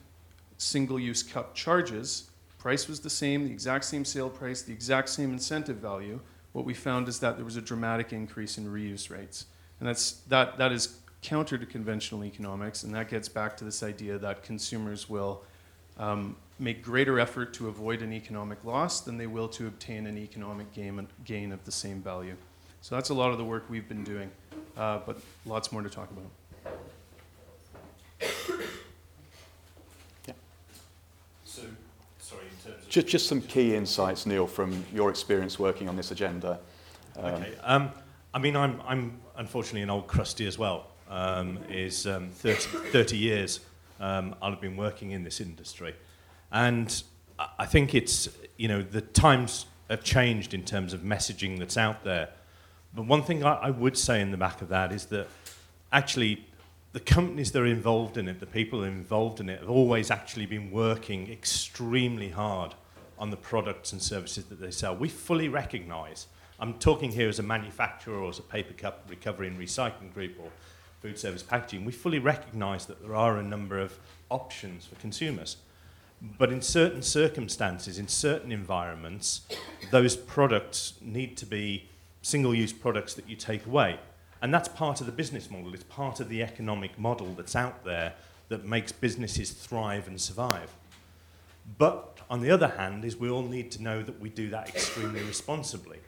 single 0.58 0.98
use 0.98 1.22
cup 1.22 1.54
charges. 1.54 2.30
Price 2.58 2.88
was 2.88 3.00
the 3.00 3.10
same, 3.10 3.44
the 3.44 3.52
exact 3.52 3.84
same 3.84 4.04
sale 4.04 4.30
price, 4.30 4.62
the 4.62 4.72
exact 4.72 5.08
same 5.08 5.32
incentive 5.32 5.76
value. 5.76 6.20
What 6.52 6.64
we 6.64 6.74
found 6.74 7.08
is 7.08 7.20
that 7.20 7.36
there 7.36 7.44
was 7.44 7.56
a 7.56 7.60
dramatic 7.60 8.12
increase 8.12 8.58
in 8.58 8.66
reuse 8.66 9.10
rates. 9.10 9.46
And 9.78 9.88
that's, 9.88 10.12
that, 10.28 10.58
that 10.58 10.72
is 10.72 10.98
counter 11.22 11.58
to 11.58 11.66
conventional 11.66 12.24
economics, 12.24 12.84
and 12.84 12.94
that 12.94 13.08
gets 13.08 13.28
back 13.28 13.56
to 13.58 13.64
this 13.64 13.82
idea 13.82 14.16
that 14.18 14.42
consumers 14.42 15.08
will 15.08 15.42
um, 15.98 16.36
make 16.58 16.82
greater 16.82 17.18
effort 17.18 17.52
to 17.54 17.68
avoid 17.68 18.00
an 18.00 18.12
economic 18.12 18.64
loss 18.64 19.00
than 19.00 19.18
they 19.18 19.26
will 19.26 19.48
to 19.48 19.66
obtain 19.66 20.06
an 20.06 20.16
economic 20.16 20.72
gain, 20.72 21.06
gain 21.24 21.52
of 21.52 21.64
the 21.64 21.72
same 21.72 22.00
value. 22.00 22.36
So 22.80 22.94
that's 22.94 23.10
a 23.10 23.14
lot 23.14 23.32
of 23.32 23.38
the 23.38 23.44
work 23.44 23.64
we've 23.68 23.88
been 23.88 24.04
doing, 24.04 24.30
uh, 24.76 25.00
but 25.04 25.18
lots 25.44 25.72
more 25.72 25.82
to 25.82 25.90
talk 25.90 26.10
about. 26.10 26.30
So, 31.44 31.62
sorry, 32.18 32.42
in 32.42 32.70
terms 32.70 32.84
of... 32.84 32.88
Just, 32.88 33.06
just 33.06 33.26
some 33.28 33.40
key 33.42 33.74
insights, 33.74 34.26
Neil, 34.26 34.46
from 34.46 34.84
your 34.92 35.10
experience 35.10 35.58
working 35.58 35.88
on 35.88 35.96
this 35.96 36.10
agenda. 36.10 36.58
Um, 37.16 37.24
okay. 37.24 37.52
Um, 37.62 37.90
I 38.34 38.38
mean, 38.38 38.56
I'm, 38.56 38.80
I'm 38.86 39.20
unfortunately 39.36 39.82
an 39.82 39.90
old 39.90 40.06
crusty 40.06 40.46
as 40.46 40.58
well. 40.58 40.88
Um, 41.08 41.58
is 41.70 42.06
um, 42.06 42.30
30, 42.30 42.90
30 42.90 43.16
years 43.16 43.60
um, 44.00 44.34
I've 44.42 44.60
been 44.60 44.76
working 44.76 45.12
in 45.12 45.22
this 45.22 45.40
industry. 45.40 45.94
And 46.50 47.02
I 47.58 47.66
think 47.66 47.94
it's, 47.94 48.28
you 48.56 48.68
know, 48.68 48.82
the 48.82 49.00
times 49.00 49.66
have 49.90 50.02
changed 50.02 50.54
in 50.54 50.64
terms 50.64 50.92
of 50.92 51.00
messaging 51.00 51.58
that's 51.58 51.76
out 51.76 52.02
there. 52.04 52.30
But 52.94 53.06
one 53.06 53.22
thing 53.22 53.44
I, 53.44 53.54
I 53.54 53.70
would 53.70 53.96
say 53.96 54.20
in 54.20 54.30
the 54.30 54.36
back 54.36 54.62
of 54.62 54.68
that 54.68 54.92
is 54.92 55.06
that 55.06 55.28
actually 55.92 56.45
the 56.96 57.00
companies 57.00 57.52
that 57.52 57.60
are 57.60 57.66
involved 57.66 58.16
in 58.16 58.26
it, 58.26 58.40
the 58.40 58.46
people 58.46 58.82
involved 58.82 59.38
in 59.38 59.50
it, 59.50 59.60
have 59.60 59.68
always 59.68 60.10
actually 60.10 60.46
been 60.46 60.70
working 60.70 61.30
extremely 61.30 62.30
hard 62.30 62.74
on 63.18 63.28
the 63.28 63.36
products 63.36 63.92
and 63.92 64.00
services 64.00 64.46
that 64.46 64.58
they 64.58 64.70
sell. 64.70 64.96
We 64.96 65.10
fully 65.10 65.50
recognise, 65.50 66.26
I'm 66.58 66.72
talking 66.78 67.12
here 67.12 67.28
as 67.28 67.38
a 67.38 67.42
manufacturer 67.42 68.16
or 68.16 68.30
as 68.30 68.38
a 68.38 68.42
paper 68.42 68.72
cup 68.72 69.04
recovery 69.10 69.46
and 69.46 69.58
recycling 69.58 70.14
group 70.14 70.40
or 70.42 70.48
food 71.02 71.18
service 71.18 71.42
packaging, 71.42 71.84
we 71.84 71.92
fully 71.92 72.18
recognise 72.18 72.86
that 72.86 73.02
there 73.02 73.14
are 73.14 73.36
a 73.36 73.42
number 73.42 73.78
of 73.78 73.98
options 74.30 74.86
for 74.86 74.94
consumers. 74.94 75.58
But 76.38 76.50
in 76.50 76.62
certain 76.62 77.02
circumstances, 77.02 77.98
in 77.98 78.08
certain 78.08 78.52
environments, 78.52 79.42
those 79.90 80.16
products 80.16 80.94
need 81.02 81.36
to 81.36 81.44
be 81.44 81.90
single 82.22 82.54
use 82.54 82.72
products 82.72 83.12
that 83.12 83.28
you 83.28 83.36
take 83.36 83.66
away. 83.66 83.98
And 84.46 84.54
that's 84.54 84.68
part 84.68 85.00
of 85.00 85.06
the 85.06 85.12
business 85.12 85.50
model. 85.50 85.74
It's 85.74 85.82
part 85.82 86.20
of 86.20 86.28
the 86.28 86.40
economic 86.40 86.96
model 87.00 87.34
that's 87.36 87.56
out 87.56 87.84
there 87.84 88.14
that 88.48 88.64
makes 88.64 88.92
businesses 88.92 89.50
thrive 89.50 90.06
and 90.06 90.20
survive. 90.20 90.70
But 91.78 92.20
on 92.30 92.42
the 92.42 92.52
other 92.52 92.68
hand, 92.68 93.04
is 93.04 93.16
we 93.16 93.28
all 93.28 93.42
need 93.42 93.72
to 93.72 93.82
know 93.82 94.04
that 94.04 94.20
we 94.20 94.28
do 94.28 94.48
that 94.50 94.68
extremely 94.68 95.20
responsibly. 95.24 95.98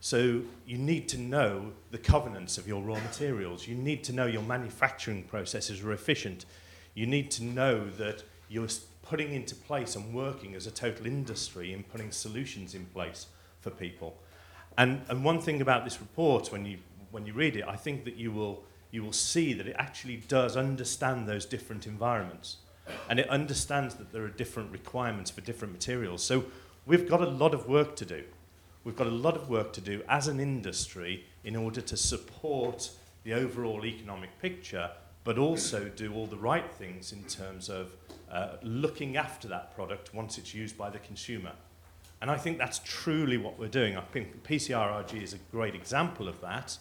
So 0.00 0.40
you 0.66 0.76
need 0.76 1.08
to 1.10 1.18
know 1.18 1.70
the 1.92 1.98
covenants 1.98 2.58
of 2.58 2.66
your 2.66 2.82
raw 2.82 2.98
materials. 2.98 3.68
You 3.68 3.76
need 3.76 4.02
to 4.02 4.12
know 4.12 4.26
your 4.26 4.42
manufacturing 4.42 5.22
processes 5.22 5.80
are 5.84 5.92
efficient. 5.92 6.46
You 6.94 7.06
need 7.06 7.30
to 7.30 7.44
know 7.44 7.88
that 7.90 8.24
you're 8.48 8.66
putting 9.02 9.32
into 9.32 9.54
place 9.54 9.94
and 9.94 10.12
working 10.12 10.56
as 10.56 10.66
a 10.66 10.72
total 10.72 11.06
industry 11.06 11.72
in 11.72 11.84
putting 11.84 12.10
solutions 12.10 12.74
in 12.74 12.86
place 12.86 13.28
for 13.60 13.70
people. 13.70 14.16
And, 14.76 15.02
and 15.08 15.24
one 15.24 15.40
thing 15.40 15.60
about 15.60 15.84
this 15.84 16.00
report, 16.00 16.50
when 16.50 16.66
you 16.66 16.78
when 17.10 17.26
you 17.26 17.32
read 17.32 17.56
it, 17.56 17.64
I 17.66 17.76
think 17.76 18.04
that 18.04 18.16
you 18.16 18.30
will, 18.30 18.64
you 18.90 19.02
will 19.02 19.12
see 19.12 19.52
that 19.54 19.66
it 19.66 19.76
actually 19.78 20.16
does 20.28 20.56
understand 20.56 21.28
those 21.28 21.46
different 21.46 21.86
environments. 21.86 22.56
And 23.08 23.18
it 23.18 23.28
understands 23.28 23.94
that 23.96 24.12
there 24.12 24.24
are 24.24 24.28
different 24.28 24.72
requirements 24.72 25.30
for 25.30 25.40
different 25.42 25.74
materials. 25.74 26.22
So 26.22 26.44
we've 26.86 27.08
got 27.08 27.20
a 27.20 27.28
lot 27.28 27.54
of 27.54 27.68
work 27.68 27.96
to 27.96 28.04
do. 28.04 28.24
We've 28.84 28.96
got 28.96 29.06
a 29.06 29.10
lot 29.10 29.36
of 29.36 29.50
work 29.50 29.72
to 29.74 29.80
do 29.80 30.02
as 30.08 30.28
an 30.28 30.40
industry 30.40 31.24
in 31.44 31.56
order 31.56 31.80
to 31.82 31.96
support 31.96 32.90
the 33.24 33.34
overall 33.34 33.84
economic 33.84 34.38
picture, 34.40 34.90
but 35.24 35.36
also 35.36 35.88
do 35.88 36.14
all 36.14 36.26
the 36.26 36.38
right 36.38 36.70
things 36.72 37.12
in 37.12 37.22
terms 37.24 37.68
of 37.68 37.92
uh, 38.30 38.56
looking 38.62 39.16
after 39.16 39.48
that 39.48 39.74
product 39.74 40.14
once 40.14 40.38
it's 40.38 40.54
used 40.54 40.78
by 40.78 40.88
the 40.88 40.98
consumer. 40.98 41.52
And 42.20 42.30
I 42.30 42.36
think 42.36 42.58
that's 42.58 42.80
truly 42.84 43.36
what 43.36 43.58
we're 43.58 43.68
doing. 43.68 43.96
I 43.96 44.00
think 44.00 44.42
PCRRG 44.44 45.22
is 45.22 45.34
a 45.34 45.38
great 45.52 45.74
example 45.74 46.28
of 46.28 46.40
that. 46.40 46.78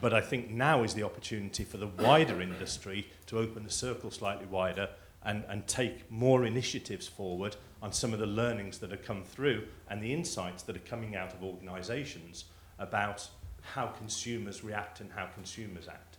But 0.00 0.14
I 0.14 0.20
think 0.20 0.50
now 0.50 0.82
is 0.82 0.94
the 0.94 1.02
opportunity 1.02 1.64
for 1.64 1.76
the 1.76 1.86
wider 1.86 2.40
industry 2.40 3.08
to 3.26 3.38
open 3.38 3.64
the 3.64 3.70
circle 3.70 4.10
slightly 4.10 4.46
wider 4.46 4.88
and, 5.24 5.44
and 5.48 5.66
take 5.66 6.10
more 6.10 6.44
initiatives 6.44 7.06
forward 7.06 7.56
on 7.82 7.92
some 7.92 8.12
of 8.12 8.18
the 8.18 8.26
learnings 8.26 8.78
that 8.78 8.90
have 8.90 9.04
come 9.04 9.22
through 9.24 9.64
and 9.88 10.02
the 10.02 10.12
insights 10.12 10.62
that 10.64 10.76
are 10.76 10.80
coming 10.80 11.16
out 11.16 11.32
of 11.32 11.42
organisations 11.42 12.44
about 12.78 13.28
how 13.62 13.86
consumers 13.86 14.64
react 14.64 15.00
and 15.00 15.10
how 15.12 15.26
consumers 15.26 15.88
act. 15.88 16.16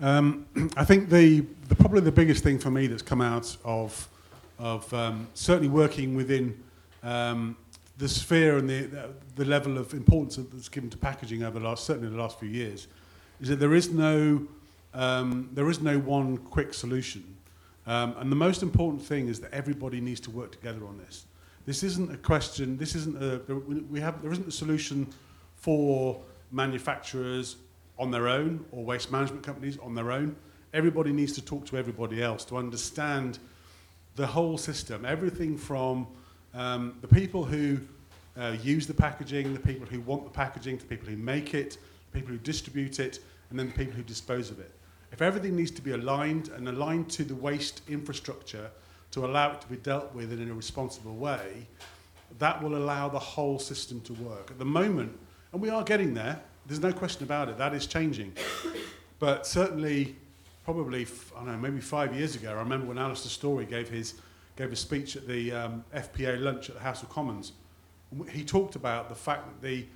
Um, 0.00 0.46
I 0.76 0.84
think 0.84 1.10
the, 1.10 1.44
the 1.68 1.74
probably 1.74 2.00
the 2.00 2.12
biggest 2.12 2.42
thing 2.44 2.58
for 2.58 2.70
me 2.70 2.86
that's 2.86 3.02
come 3.02 3.20
out 3.20 3.56
of 3.64 4.08
of 4.58 4.92
um, 4.92 5.28
certainly 5.34 5.68
working 5.68 6.16
within 6.16 6.60
um, 7.02 7.56
the 7.98 8.08
sphere 8.08 8.58
and 8.58 8.70
the, 8.70 9.10
the, 9.34 9.44
level 9.44 9.76
of 9.76 9.92
importance 9.92 10.36
that's 10.36 10.68
given 10.68 10.88
to 10.88 10.96
packaging 10.96 11.42
over 11.42 11.58
the 11.58 11.64
last, 11.64 11.84
certainly 11.84 12.08
the 12.08 12.16
last 12.16 12.38
few 12.38 12.48
years, 12.48 12.86
is 13.40 13.48
that 13.48 13.56
there 13.56 13.74
is 13.74 13.90
no, 13.90 14.46
um, 14.94 15.50
there 15.52 15.68
is 15.68 15.80
no 15.80 15.98
one 15.98 16.38
quick 16.38 16.72
solution. 16.72 17.36
Um, 17.86 18.14
and 18.18 18.30
the 18.30 18.36
most 18.36 18.62
important 18.62 19.02
thing 19.02 19.28
is 19.28 19.40
that 19.40 19.52
everybody 19.52 20.00
needs 20.00 20.20
to 20.20 20.30
work 20.30 20.52
together 20.52 20.86
on 20.86 20.96
this. 20.98 21.26
This 21.66 21.82
isn't 21.82 22.12
a 22.12 22.16
question, 22.16 22.78
this 22.78 22.94
isn't 22.94 23.22
a, 23.22 23.54
we 23.54 24.00
have, 24.00 24.22
there 24.22 24.32
isn't 24.32 24.46
a 24.46 24.52
solution 24.52 25.06
for 25.56 26.20
manufacturers 26.52 27.56
on 27.98 28.10
their 28.10 28.28
own 28.28 28.64
or 28.70 28.84
waste 28.84 29.10
management 29.10 29.42
companies 29.42 29.76
on 29.78 29.94
their 29.94 30.12
own. 30.12 30.36
Everybody 30.72 31.12
needs 31.12 31.32
to 31.32 31.42
talk 31.42 31.66
to 31.66 31.76
everybody 31.76 32.22
else 32.22 32.44
to 32.46 32.56
understand 32.56 33.38
the 34.14 34.26
whole 34.26 34.56
system, 34.56 35.04
everything 35.04 35.56
from 35.56 36.06
um, 36.54 36.96
the 37.00 37.08
people 37.08 37.44
who 37.44 37.78
uh, 38.38 38.56
use 38.62 38.86
the 38.86 38.94
packaging, 38.94 39.52
the 39.52 39.60
people 39.60 39.86
who 39.86 40.00
want 40.00 40.24
the 40.24 40.30
packaging, 40.30 40.76
the 40.78 40.84
people 40.84 41.08
who 41.08 41.16
make 41.16 41.54
it, 41.54 41.78
the 42.12 42.18
people 42.18 42.32
who 42.32 42.38
distribute 42.38 43.00
it, 43.00 43.20
and 43.50 43.58
then 43.58 43.66
the 43.66 43.74
people 43.74 43.94
who 43.94 44.02
dispose 44.02 44.50
of 44.50 44.60
it. 44.60 44.70
If 45.12 45.22
everything 45.22 45.56
needs 45.56 45.70
to 45.72 45.82
be 45.82 45.92
aligned 45.92 46.48
and 46.48 46.68
aligned 46.68 47.10
to 47.10 47.24
the 47.24 47.34
waste 47.34 47.82
infrastructure 47.88 48.70
to 49.10 49.24
allow 49.24 49.52
it 49.52 49.60
to 49.62 49.66
be 49.66 49.76
dealt 49.76 50.14
with 50.14 50.32
in 50.32 50.50
a 50.50 50.54
responsible 50.54 51.16
way, 51.16 51.66
that 52.38 52.62
will 52.62 52.76
allow 52.76 53.08
the 53.08 53.18
whole 53.18 53.58
system 53.58 54.00
to 54.02 54.12
work. 54.14 54.50
At 54.50 54.58
the 54.58 54.64
moment, 54.64 55.18
and 55.52 55.62
we 55.62 55.70
are 55.70 55.82
getting 55.82 56.12
there, 56.12 56.40
there's 56.66 56.80
no 56.80 56.92
question 56.92 57.24
about 57.24 57.48
it, 57.48 57.56
that 57.56 57.72
is 57.72 57.86
changing. 57.86 58.34
But 59.18 59.46
certainly, 59.46 60.14
probably, 60.64 61.06
I 61.34 61.38
don't 61.38 61.46
know, 61.46 61.56
maybe 61.56 61.80
five 61.80 62.14
years 62.14 62.36
ago, 62.36 62.50
I 62.50 62.58
remember 62.58 62.86
when 62.86 62.98
Alastair 62.98 63.30
Storey 63.30 63.64
gave 63.64 63.88
his 63.88 64.14
gave 64.58 64.72
a 64.72 64.76
speech 64.76 65.16
at 65.16 65.26
the 65.26 65.52
um, 65.52 65.84
FPA 65.94 66.38
lunch 66.40 66.68
at 66.68 66.74
the 66.74 66.82
House 66.82 67.02
of 67.02 67.08
Commons. 67.08 67.52
He 68.30 68.44
talked 68.44 68.74
about 68.74 69.08
the 69.08 69.14
fact 69.14 69.46
that 69.48 69.66
the 69.66 69.86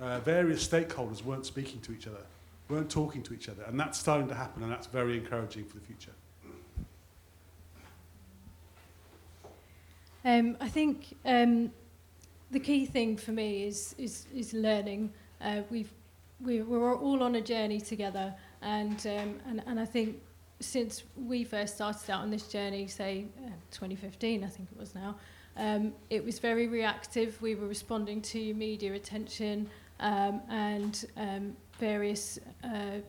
uh, 0.00 0.20
various 0.20 0.66
stakeholders 0.66 1.22
weren't 1.24 1.44
speaking 1.44 1.80
to 1.80 1.92
each 1.92 2.06
other 2.06 2.22
weren't 2.68 2.90
talking 2.90 3.22
to 3.22 3.34
each 3.34 3.48
other. 3.48 3.62
And 3.64 3.78
that's 3.78 3.98
starting 3.98 4.28
to 4.28 4.34
happen, 4.34 4.62
and 4.62 4.72
that's 4.72 4.86
very 4.86 5.16
encouraging 5.16 5.64
for 5.64 5.76
the 5.76 5.84
future. 5.84 6.12
Um, 10.24 10.56
I 10.60 10.68
think 10.68 11.16
um, 11.24 11.70
the 12.50 12.58
key 12.58 12.86
thing 12.86 13.16
for 13.16 13.30
me 13.32 13.64
is, 13.64 13.94
is, 13.98 14.26
is 14.34 14.52
learning. 14.52 15.12
Uh, 15.40 15.62
we've, 15.70 15.92
we, 16.40 16.62
we're 16.62 16.96
all 16.96 17.22
on 17.22 17.36
a 17.36 17.40
journey 17.40 17.80
together, 17.80 18.34
and, 18.62 19.06
um, 19.06 19.40
and, 19.46 19.62
and 19.66 19.78
I 19.78 19.84
think 19.84 20.20
since 20.60 21.02
we 21.16 21.44
first 21.44 21.74
started 21.74 22.10
out 22.10 22.22
on 22.22 22.30
this 22.30 22.48
journey, 22.48 22.86
say 22.86 23.26
uh, 23.44 23.50
2015, 23.70 24.42
I 24.42 24.46
think 24.48 24.68
it 24.72 24.78
was 24.78 24.94
now, 24.94 25.16
um, 25.56 25.92
it 26.10 26.24
was 26.24 26.38
very 26.38 26.66
reactive. 26.66 27.40
We 27.40 27.54
were 27.54 27.66
responding 27.66 28.20
to 28.22 28.54
media 28.54 28.94
attention 28.94 29.68
um, 30.00 30.40
and 30.48 31.04
um, 31.16 31.56
various 31.78 32.38
uh, 32.64 33.00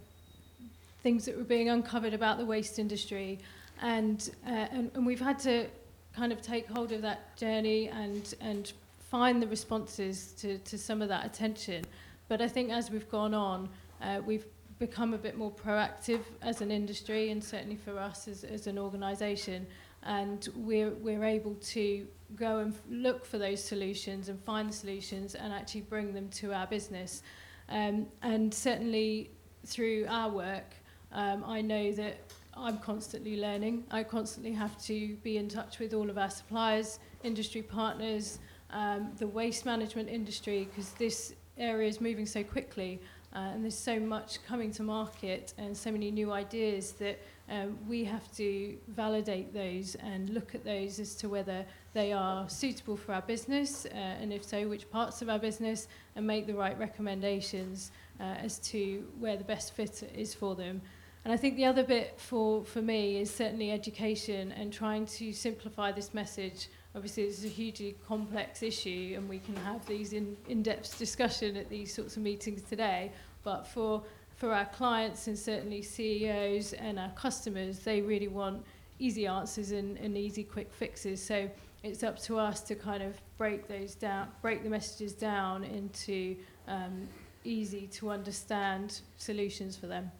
things 1.04 1.26
that 1.26 1.38
were 1.38 1.44
being 1.44 1.70
uncovered 1.70 2.14
about 2.14 2.38
the 2.38 2.46
waste 2.46 2.80
industry. 2.80 3.40
And, 3.82 4.30
uh, 4.46 4.68
and, 4.72 4.92
and 4.94 5.06
we've 5.06 5.20
had 5.20 5.40
to 5.40 5.68
kind 6.16 6.32
of 6.32 6.42
take 6.42 6.68
hold 6.68 6.92
of 6.92 7.02
that 7.02 7.36
journey 7.38 7.90
and, 7.90 8.34
and 8.42 8.72
find 9.10 9.42
the 9.42 9.48
responses 9.48 10.34
to, 10.40 10.58
to 10.60 10.78
some 10.78 11.02
of 11.02 11.10
that 11.10 11.26
attention. 11.26 11.86
But 12.28 12.42
I 12.42 12.48
think 12.48 12.72
as 12.72 12.90
we've 12.92 13.10
gone 13.10 13.34
on, 13.34 13.70
uh, 14.02 14.22
we've 14.26 14.46
become 14.80 15.14
a 15.14 15.18
bit 15.18 15.38
more 15.38 15.52
proactive 15.52 16.22
as 16.42 16.62
an 16.62 16.72
industry 16.72 17.32
and 17.32 17.44
certainly 17.44 17.76
for 17.76 17.98
us 17.98 18.28
as, 18.28 18.44
as 18.44 18.68
an 18.68 18.78
organisation. 18.78 19.66
And 20.04 20.48
we're, 20.56 20.92
we're 20.92 21.24
able 21.24 21.56
to 21.56 22.08
go 22.36 22.60
and 22.60 22.74
look 22.90 23.26
for 23.26 23.38
those 23.38 23.64
solutions 23.64 24.30
and 24.30 24.42
find 24.44 24.70
the 24.70 24.74
solutions 24.74 25.36
and 25.36 25.52
actually 25.52 25.82
bring 25.82 26.14
them 26.14 26.30
to 26.30 26.54
our 26.54 26.68
business. 26.68 27.24
Um, 27.70 28.08
and 28.22 28.54
certainly 28.54 29.32
through 29.66 30.06
our 30.08 30.30
work, 30.30 30.76
um, 31.12 31.44
I 31.46 31.62
know 31.62 31.92
that 31.94 32.20
I'm 32.56 32.78
constantly 32.80 33.40
learning. 33.40 33.86
I 33.92 34.04
constantly 34.04 34.54
have 34.54 34.82
to 34.84 35.16
be 35.18 35.38
in 35.38 35.48
touch 35.48 35.80
with 35.80 35.94
all 35.94 36.10
of 36.10 36.18
our 36.18 36.30
suppliers, 36.30 37.00
industry 37.24 37.62
partners, 37.62 38.40
um, 38.72 39.12
the 39.18 39.28
waste 39.28 39.66
management 39.66 40.10
industry, 40.10 40.68
because 40.70 40.92
this 40.92 41.34
area 41.58 41.88
is 41.88 42.00
moving 42.02 42.26
so 42.26 42.44
quickly 42.44 43.00
uh, 43.36 43.40
and 43.54 43.64
there's 43.64 43.78
so 43.78 44.00
much 44.00 44.44
coming 44.46 44.72
to 44.72 44.84
market 44.84 45.54
and 45.58 45.76
so 45.76 45.92
many 45.92 46.12
new 46.12 46.32
ideas 46.32 46.94
that 46.94 47.20
um, 47.50 47.78
we 47.88 48.04
have 48.04 48.30
to 48.36 48.78
validate 48.88 49.54
those 49.54 49.96
and 49.96 50.30
look 50.30 50.54
at 50.56 50.66
those 50.66 51.00
as 51.00 51.16
to 51.16 51.30
whether 51.30 51.66
they 51.94 52.12
are 52.12 52.50
suitable 52.50 52.98
for 52.98 53.14
our 53.14 53.22
business, 53.22 53.86
uh, 53.86 53.98
and 53.98 54.34
if 54.34 54.44
so, 54.44 54.68
which 54.68 54.90
parts 54.92 55.22
of 55.22 55.30
our 55.30 55.40
business, 55.40 55.88
and 56.16 56.28
make 56.28 56.48
the 56.48 56.54
right 56.54 56.78
recommendations 56.78 57.92
uh, 58.20 58.24
as 58.24 58.60
to 58.60 59.06
where 59.20 59.38
the 59.38 59.44
best 59.44 59.74
fit 59.74 60.04
is 60.16 60.34
for 60.34 60.56
them. 60.56 60.82
And 61.24 61.34
I 61.34 61.38
think 61.38 61.58
the 61.58 61.66
other 61.66 61.84
bit 61.84 62.14
for, 62.18 62.64
for 62.64 62.82
me 62.82 63.20
is 63.20 63.30
certainly 63.30 63.72
education 63.72 64.54
and 64.54 64.72
trying 64.72 65.06
to 65.18 65.34
simplify 65.34 65.92
this 65.92 66.14
message. 66.14 66.70
Obviously, 66.98 67.24
it's 67.26 67.46
a 67.46 67.48
hugely 67.48 67.96
complex 68.08 68.64
issue, 68.64 69.14
and 69.16 69.30
we 69.30 69.38
can 69.38 69.56
have 69.58 69.86
these 69.86 70.14
in, 70.14 70.36
in-depth 70.50 70.98
discussion 70.98 71.56
at 71.56 71.70
these 71.70 71.94
sorts 71.94 72.18
of 72.18 72.24
meetings 72.24 72.64
today. 72.64 73.12
But 73.44 73.68
for 73.68 74.02
for 74.38 74.52
our 74.52 74.66
clients 74.66 75.28
and 75.28 75.38
certainly 75.38 75.84
CEOs 75.84 76.74
and 76.74 76.98
our 76.98 77.12
customers, 77.12 77.80
they 77.80 78.02
really 78.02 78.28
want 78.28 78.66
easy 78.98 79.28
answers 79.28 79.72
and, 79.72 79.98
and 79.98 80.18
easy 80.18 80.44
quick 80.44 80.72
fixes. 80.74 81.24
So 81.24 81.50
it's 81.84 82.04
up 82.04 82.20
to 82.24 82.40
us 82.40 82.62
to 82.62 82.76
kind 82.76 83.04
of 83.04 83.16
break 83.38 83.68
those 83.68 83.94
down, 83.94 84.30
break 84.42 84.64
the 84.64 84.70
messages 84.70 85.14
down 85.14 85.64
into 85.64 86.36
um, 86.68 87.08
easy 87.44 87.88
to 87.94 88.10
understand 88.10 89.02
solutions 89.18 89.76
for 89.78 89.86
them. 89.86 90.12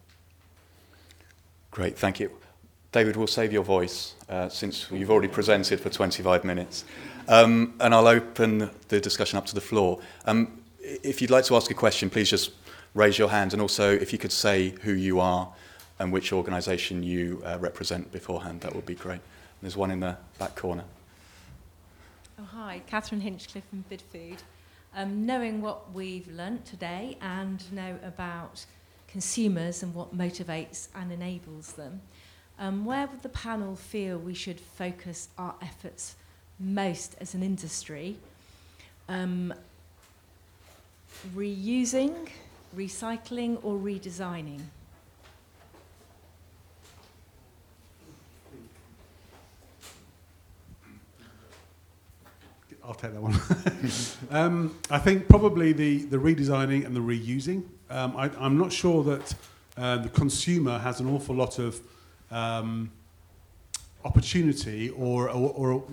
Great, 1.72 1.98
thank 1.98 2.20
you. 2.20 2.32
David, 2.92 3.18
we'll 3.18 3.28
save 3.28 3.52
your 3.52 3.64
voice 3.64 4.16
uh, 4.30 4.48
since 4.48 4.90
you've 4.92 5.12
already 5.12 5.28
presented 5.28 5.80
for 5.80 5.90
25 5.90 6.44
minutes. 6.46 6.86
Um, 7.28 7.74
and 7.82 7.94
I'll 7.94 8.08
open 8.08 8.70
the 8.88 9.02
discussion 9.02 9.38
up 9.38 9.46
to 9.48 9.56
the 9.56 9.62
floor. 9.62 10.00
Um, 10.26 10.62
if 10.80 11.22
you'd 11.22 11.30
like 11.30 11.44
to 11.46 11.56
ask 11.58 11.70
a 11.70 11.74
question, 11.74 12.10
please 12.10 12.30
just 12.30 12.52
raise 12.94 13.18
your 13.18 13.30
hand 13.30 13.52
and 13.54 13.62
also 13.62 13.94
if 13.94 14.14
you 14.14 14.18
could 14.18 14.32
say 14.32 14.70
who 14.82 14.94
you 14.94 15.20
are 15.20 15.52
and 16.00 16.14
which 16.14 16.32
organisation 16.32 17.04
you 17.04 17.42
uh, 17.46 17.58
represent 17.60 18.12
beforehand, 18.12 18.62
that 18.62 18.74
would 18.74 18.86
be 18.86 18.96
great. 18.96 19.20
There's 19.62 19.76
one 19.76 19.92
in 19.92 20.00
the 20.00 20.16
back 20.40 20.56
corner. 20.56 20.84
Oh, 22.40 22.44
hi, 22.44 22.82
Catherine 22.88 23.22
Hinchcliffe 23.22 23.68
from 23.70 23.84
Bidfood. 23.92 24.38
Um, 24.96 25.26
knowing 25.26 25.62
what 25.62 25.92
we've 25.94 26.28
learnt 26.32 26.66
today 26.66 27.18
and 27.22 27.62
know 27.74 27.98
about 28.04 28.66
consumers 29.08 29.84
and 29.84 29.94
what 29.94 30.16
motivates 30.16 30.88
and 30.96 31.12
enables 31.12 31.74
them, 31.74 32.02
um, 32.60 32.86
where 32.86 33.08
would 33.08 33.22
the 33.22 33.30
panel 33.30 33.76
feel 33.76 34.18
we 34.18 34.34
should 34.34 34.60
focus 34.60 35.30
our 35.38 35.56
efforts 35.62 36.16
most 36.60 37.16
as 37.22 37.34
an 37.34 37.44
industry? 37.44 38.18
Um, 39.08 39.54
reusing, 41.36 42.30
recycling 42.76 43.60
or 43.64 43.78
redesigning? 43.78 44.62
I'll 52.84 52.94
take 52.94 53.14
that 53.14 53.22
one. 53.22 53.38
um, 54.32 54.76
I 54.90 54.98
think 54.98 55.28
probably 55.28 55.74
the, 55.74 56.06
the 56.06 56.18
redesigning 56.18 56.86
and 56.86 56.96
the 56.96 57.02
reusing. 57.02 57.64
Um, 57.90 58.16
I, 58.16 58.32
I'm 58.40 58.58
not 58.58 58.72
sure 58.72 59.04
that 59.04 59.36
uh, 59.76 59.98
the 59.98 60.10
consumer 60.10 60.80
has 60.80 61.02
an 61.02 61.14
awful 61.14 61.36
lot 61.36 61.60
of 61.60 61.82
um, 62.32 62.92
opportunity 64.04 64.90
or, 64.92 65.30
or, 65.30 65.52
or 65.54 65.84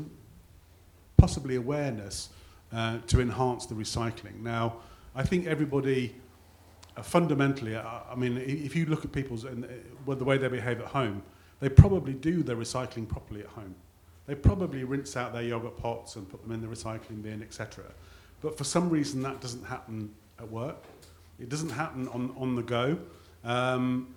possibly 1.17 1.57
awareness 1.57 2.29
uh, 2.73 2.99
to 3.07 3.21
enhance 3.21 3.67
the 3.67 3.75
recycling. 3.75 4.41
Now, 4.43 4.77
I 5.15 5.23
think 5.23 5.47
everybody 5.47 6.15
uh, 6.97 7.03
fundamentally, 7.03 7.77
I, 7.77 8.03
I 8.11 8.15
mean, 8.15 8.39
if 8.39 8.75
you 8.77 8.87
look 8.87 9.05
at 9.05 9.13
people's 9.13 9.45
and 9.45 9.65
uh, 9.65 10.15
the 10.15 10.25
way 10.25 10.39
they 10.39 10.49
behave 10.49 10.81
at 10.81 10.87
home, 10.87 11.23
they 11.61 11.69
probably 11.69 12.13
do 12.13 12.43
their 12.43 12.57
recycling 12.57 13.09
properly 13.09 13.41
at 13.41 13.47
home. 13.47 13.75
They 14.27 14.35
probably 14.35 14.85
rinse 14.85 15.17
out 15.17 15.33
their 15.33 15.43
yogurt 15.43 15.77
pots 15.77 16.17
and 16.17 16.29
put 16.29 16.43
them 16.43 16.53
in 16.53 16.61
the 16.61 16.67
recycling 16.67 17.23
bin, 17.23 17.43
etc. 17.43 17.85
But 18.41 18.57
for 18.57 18.65
some 18.65 18.91
reason, 18.91 19.23
that 19.23 19.41
doesn't 19.41 19.65
happen 19.65 20.15
at 20.39 20.51
work. 20.51 20.83
It 21.39 21.49
doesn't 21.49 21.71
happen 21.71 22.09
on, 22.09 22.35
on 22.39 22.55
the 22.55 22.63
go. 22.63 22.99
Um, 23.45 24.15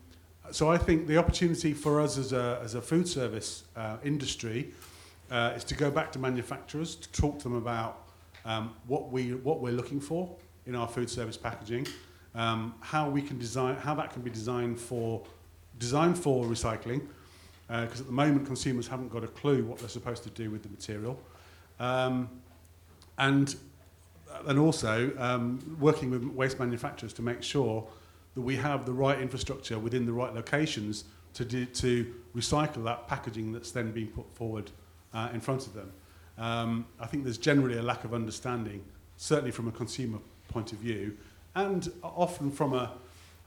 so 0.51 0.69
I 0.69 0.77
think 0.77 1.07
the 1.07 1.17
opportunity 1.17 1.73
for 1.73 1.99
us 1.99 2.17
as 2.17 2.33
a, 2.33 2.59
as 2.63 2.75
a 2.75 2.81
food 2.81 3.07
service 3.07 3.63
uh, 3.75 3.97
industry 4.03 4.73
uh, 5.29 5.53
is 5.55 5.63
to 5.65 5.75
go 5.75 5.91
back 5.91 6.11
to 6.13 6.19
manufacturers 6.19 6.95
to 6.95 7.11
talk 7.11 7.37
to 7.39 7.43
them 7.43 7.55
about 7.55 8.03
um, 8.45 8.73
what, 8.87 9.11
we, 9.11 9.33
what 9.33 9.59
we're 9.59 9.73
looking 9.73 9.99
for 9.99 10.33
in 10.65 10.75
our 10.75 10.87
food 10.87 11.09
service 11.09 11.37
packaging, 11.37 11.87
um, 12.35 12.73
how 12.79 13.09
we 13.09 13.21
can 13.21 13.37
design, 13.37 13.75
how 13.75 13.93
that 13.95 14.11
can 14.11 14.21
be 14.21 14.29
designed 14.29 14.79
for, 14.79 15.21
designed 15.79 16.17
for 16.17 16.45
recycling, 16.45 17.05
because 17.67 17.99
at 17.99 18.05
the 18.05 18.13
moment 18.13 18.45
consumers 18.45 18.87
haven't 18.87 19.09
got 19.09 19.23
a 19.23 19.27
clue 19.27 19.65
what 19.65 19.79
they're 19.79 19.89
supposed 19.89 20.23
to 20.23 20.29
do 20.29 20.49
with 20.49 20.63
the 20.63 20.69
material. 20.69 21.19
Um, 21.79 22.29
and, 23.17 23.55
and 24.45 24.59
also 24.59 25.11
um, 25.17 25.77
working 25.79 26.09
with 26.09 26.23
waste 26.23 26.59
manufacturers 26.59 27.11
to 27.13 27.21
make 27.21 27.43
sure 27.43 27.85
that 28.37 28.43
we 28.43 28.55
have 28.55 28.85
the 28.85 28.93
right 28.93 29.19
infrastructure 29.19 29.79
within 29.79 30.05
the 30.05 30.13
right 30.13 30.31
locations 30.31 31.05
to, 31.33 31.43
do, 31.43 31.65
to 31.65 32.13
recycle 32.35 32.83
that 32.83 33.07
packaging 33.07 33.51
that's 33.51 33.71
then 33.71 33.91
being 33.91 34.09
put 34.09 34.31
forward 34.35 34.69
uh, 35.15 35.29
in 35.33 35.41
front 35.41 35.65
of 35.65 35.73
them. 35.73 35.91
Um, 36.37 36.85
I 36.99 37.07
think 37.07 37.23
there's 37.23 37.39
generally 37.39 37.79
a 37.79 37.81
lack 37.81 38.03
of 38.03 38.13
understanding, 38.13 38.83
certainly 39.15 39.49
from 39.49 39.67
a 39.67 39.71
consumer 39.71 40.19
point 40.49 40.71
of 40.71 40.77
view, 40.77 41.17
and 41.55 41.91
often 42.03 42.51
from 42.51 42.75
a, 42.75 42.91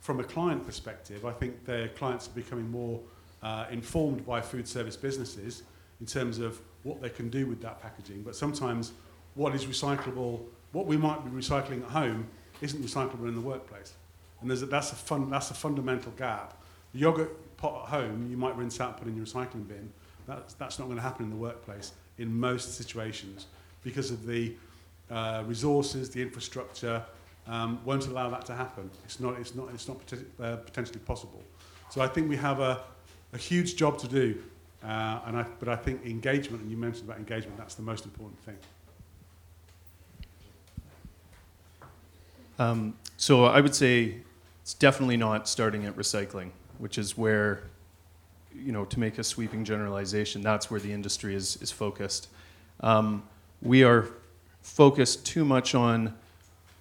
from 0.00 0.18
a 0.18 0.24
client 0.24 0.66
perspective. 0.66 1.24
I 1.24 1.30
think 1.30 1.64
their 1.64 1.86
clients 1.90 2.26
are 2.26 2.32
becoming 2.32 2.68
more 2.68 2.98
uh, 3.44 3.66
informed 3.70 4.26
by 4.26 4.40
food 4.40 4.66
service 4.66 4.96
businesses 4.96 5.62
in 6.00 6.06
terms 6.06 6.40
of 6.40 6.60
what 6.82 7.00
they 7.00 7.10
can 7.10 7.30
do 7.30 7.46
with 7.46 7.62
that 7.62 7.80
packaging. 7.80 8.22
But 8.22 8.34
sometimes 8.34 8.90
what 9.36 9.54
is 9.54 9.66
recyclable, 9.66 10.40
what 10.72 10.86
we 10.86 10.96
might 10.96 11.24
be 11.24 11.30
recycling 11.30 11.84
at 11.84 11.90
home, 11.90 12.26
isn't 12.60 12.82
recyclable 12.82 13.28
in 13.28 13.36
the 13.36 13.40
workplace. 13.40 13.94
And 14.40 14.50
there's 14.50 14.62
a, 14.62 14.66
that's, 14.66 14.92
a 14.92 14.96
fun, 14.96 15.30
that's 15.30 15.50
a 15.50 15.54
fundamental 15.54 16.12
gap. 16.12 16.56
The 16.92 17.00
yogurt 17.00 17.56
pot 17.56 17.84
at 17.84 17.88
home, 17.90 18.28
you 18.30 18.36
might 18.36 18.56
rinse 18.56 18.80
out 18.80 18.90
and 18.90 18.96
put 18.98 19.08
in 19.08 19.16
your 19.16 19.26
recycling 19.26 19.68
bin. 19.68 19.92
That's, 20.26 20.54
that's 20.54 20.78
not 20.78 20.86
going 20.86 20.96
to 20.96 21.02
happen 21.02 21.24
in 21.24 21.30
the 21.30 21.36
workplace 21.36 21.92
in 22.18 22.38
most 22.38 22.74
situations 22.74 23.46
because 23.82 24.10
of 24.10 24.26
the 24.26 24.54
uh, 25.10 25.42
resources, 25.46 26.10
the 26.10 26.22
infrastructure, 26.22 27.02
um, 27.46 27.80
won't 27.84 28.06
allow 28.06 28.30
that 28.30 28.46
to 28.46 28.54
happen. 28.54 28.90
It's 29.04 29.20
not, 29.20 29.38
it's 29.38 29.54
not, 29.54 29.68
it's 29.74 29.88
not 29.88 29.96
uh, 30.40 30.56
potentially 30.56 31.00
possible. 31.00 31.42
So 31.90 32.00
I 32.00 32.06
think 32.06 32.28
we 32.28 32.36
have 32.36 32.60
a, 32.60 32.82
a 33.32 33.38
huge 33.38 33.76
job 33.76 33.98
to 33.98 34.08
do, 34.08 34.40
uh, 34.84 35.20
and 35.26 35.36
I, 35.36 35.46
but 35.58 35.68
I 35.68 35.76
think 35.76 36.04
engagement, 36.06 36.62
and 36.62 36.70
you 36.70 36.76
mentioned 36.76 37.08
about 37.08 37.18
engagement, 37.18 37.58
that's 37.58 37.74
the 37.74 37.82
most 37.82 38.04
important 38.04 38.38
thing. 38.40 38.56
Um, 42.58 42.94
so 43.16 43.46
I 43.46 43.60
would 43.60 43.74
say 43.74 44.16
it's 44.70 44.78
definitely 44.78 45.16
not 45.16 45.48
starting 45.48 45.84
at 45.84 45.96
recycling, 45.96 46.50
which 46.78 46.96
is 46.96 47.18
where, 47.18 47.64
you 48.54 48.70
know, 48.70 48.84
to 48.84 49.00
make 49.00 49.18
a 49.18 49.24
sweeping 49.24 49.64
generalization, 49.64 50.42
that's 50.42 50.70
where 50.70 50.78
the 50.78 50.92
industry 50.92 51.34
is, 51.34 51.56
is 51.60 51.72
focused. 51.72 52.28
Um, 52.78 53.24
we 53.60 53.82
are 53.82 54.06
focused 54.62 55.26
too 55.26 55.44
much 55.44 55.74
on 55.74 56.14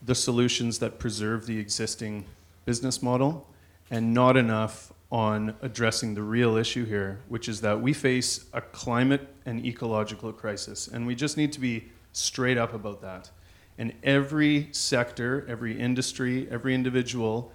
the 0.05 0.13
solutions 0.13 0.77
that 0.77 0.99
preserve 0.99 1.47
the 1.47 1.57
existing 1.57 2.25
business 2.63 3.01
model 3.01 3.47
and 3.89 4.13
not 4.13 4.37
enough 4.37 4.93
on 5.11 5.55
addressing 5.63 6.13
the 6.13 6.21
real 6.21 6.57
issue 6.57 6.85
here, 6.85 7.21
which 7.27 7.49
is 7.49 7.59
that 7.61 7.81
we 7.81 7.91
face 7.91 8.45
a 8.53 8.61
climate 8.61 9.27
and 9.47 9.65
ecological 9.65 10.31
crisis, 10.31 10.87
and 10.87 11.07
we 11.07 11.15
just 11.15 11.37
need 11.37 11.51
to 11.53 11.59
be 11.59 11.85
straight 12.13 12.59
up 12.59 12.71
about 12.75 13.01
that. 13.01 13.31
And 13.79 13.93
every 14.03 14.69
sector, 14.73 15.43
every 15.49 15.75
industry, 15.79 16.47
every 16.51 16.75
individual 16.75 17.51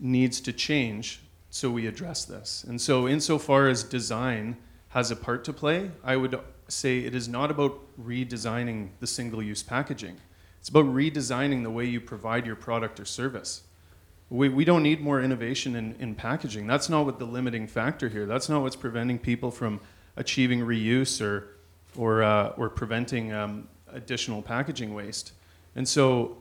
needs 0.00 0.40
to 0.40 0.52
change 0.52 1.20
so 1.50 1.70
we 1.70 1.86
address 1.86 2.24
this. 2.24 2.64
And 2.64 2.80
so, 2.80 3.08
insofar 3.08 3.68
as 3.68 3.82
design 3.82 4.56
has 4.90 5.10
a 5.10 5.16
part 5.16 5.44
to 5.44 5.52
play, 5.52 5.90
I 6.04 6.16
would 6.16 6.38
say 6.68 7.00
it 7.00 7.14
is 7.14 7.28
not 7.28 7.50
about 7.50 7.80
redesigning 8.00 8.90
the 9.00 9.06
single 9.06 9.42
use 9.42 9.62
packaging. 9.62 10.16
It's 10.60 10.68
about 10.68 10.86
redesigning 10.86 11.62
the 11.62 11.70
way 11.70 11.84
you 11.84 12.00
provide 12.00 12.46
your 12.46 12.56
product 12.56 13.00
or 13.00 13.04
service. 13.04 13.62
We, 14.30 14.48
we 14.48 14.64
don't 14.64 14.82
need 14.82 15.00
more 15.00 15.22
innovation 15.22 15.74
in, 15.74 15.94
in 15.98 16.14
packaging. 16.14 16.66
That's 16.66 16.88
not 16.88 17.06
what 17.06 17.18
the 17.18 17.24
limiting 17.24 17.66
factor 17.66 18.08
here. 18.08 18.26
That's 18.26 18.48
not 18.48 18.62
what's 18.62 18.76
preventing 18.76 19.18
people 19.18 19.50
from 19.50 19.80
achieving 20.16 20.60
reuse 20.60 21.22
or, 21.22 21.48
or, 21.96 22.22
uh, 22.22 22.48
or 22.58 22.68
preventing 22.68 23.32
um, 23.32 23.68
additional 23.90 24.42
packaging 24.42 24.92
waste. 24.92 25.32
And 25.76 25.88
so, 25.88 26.36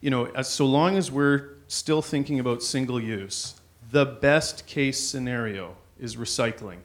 you 0.00 0.10
know, 0.10 0.26
as, 0.26 0.48
so 0.48 0.66
long 0.66 0.96
as 0.96 1.12
we're 1.12 1.53
still 1.68 2.02
thinking 2.02 2.40
about 2.40 2.62
single 2.62 3.00
use, 3.00 3.60
the 3.90 4.04
best 4.04 4.66
case 4.66 4.98
scenario 4.98 5.76
is 5.98 6.16
recycling. 6.16 6.78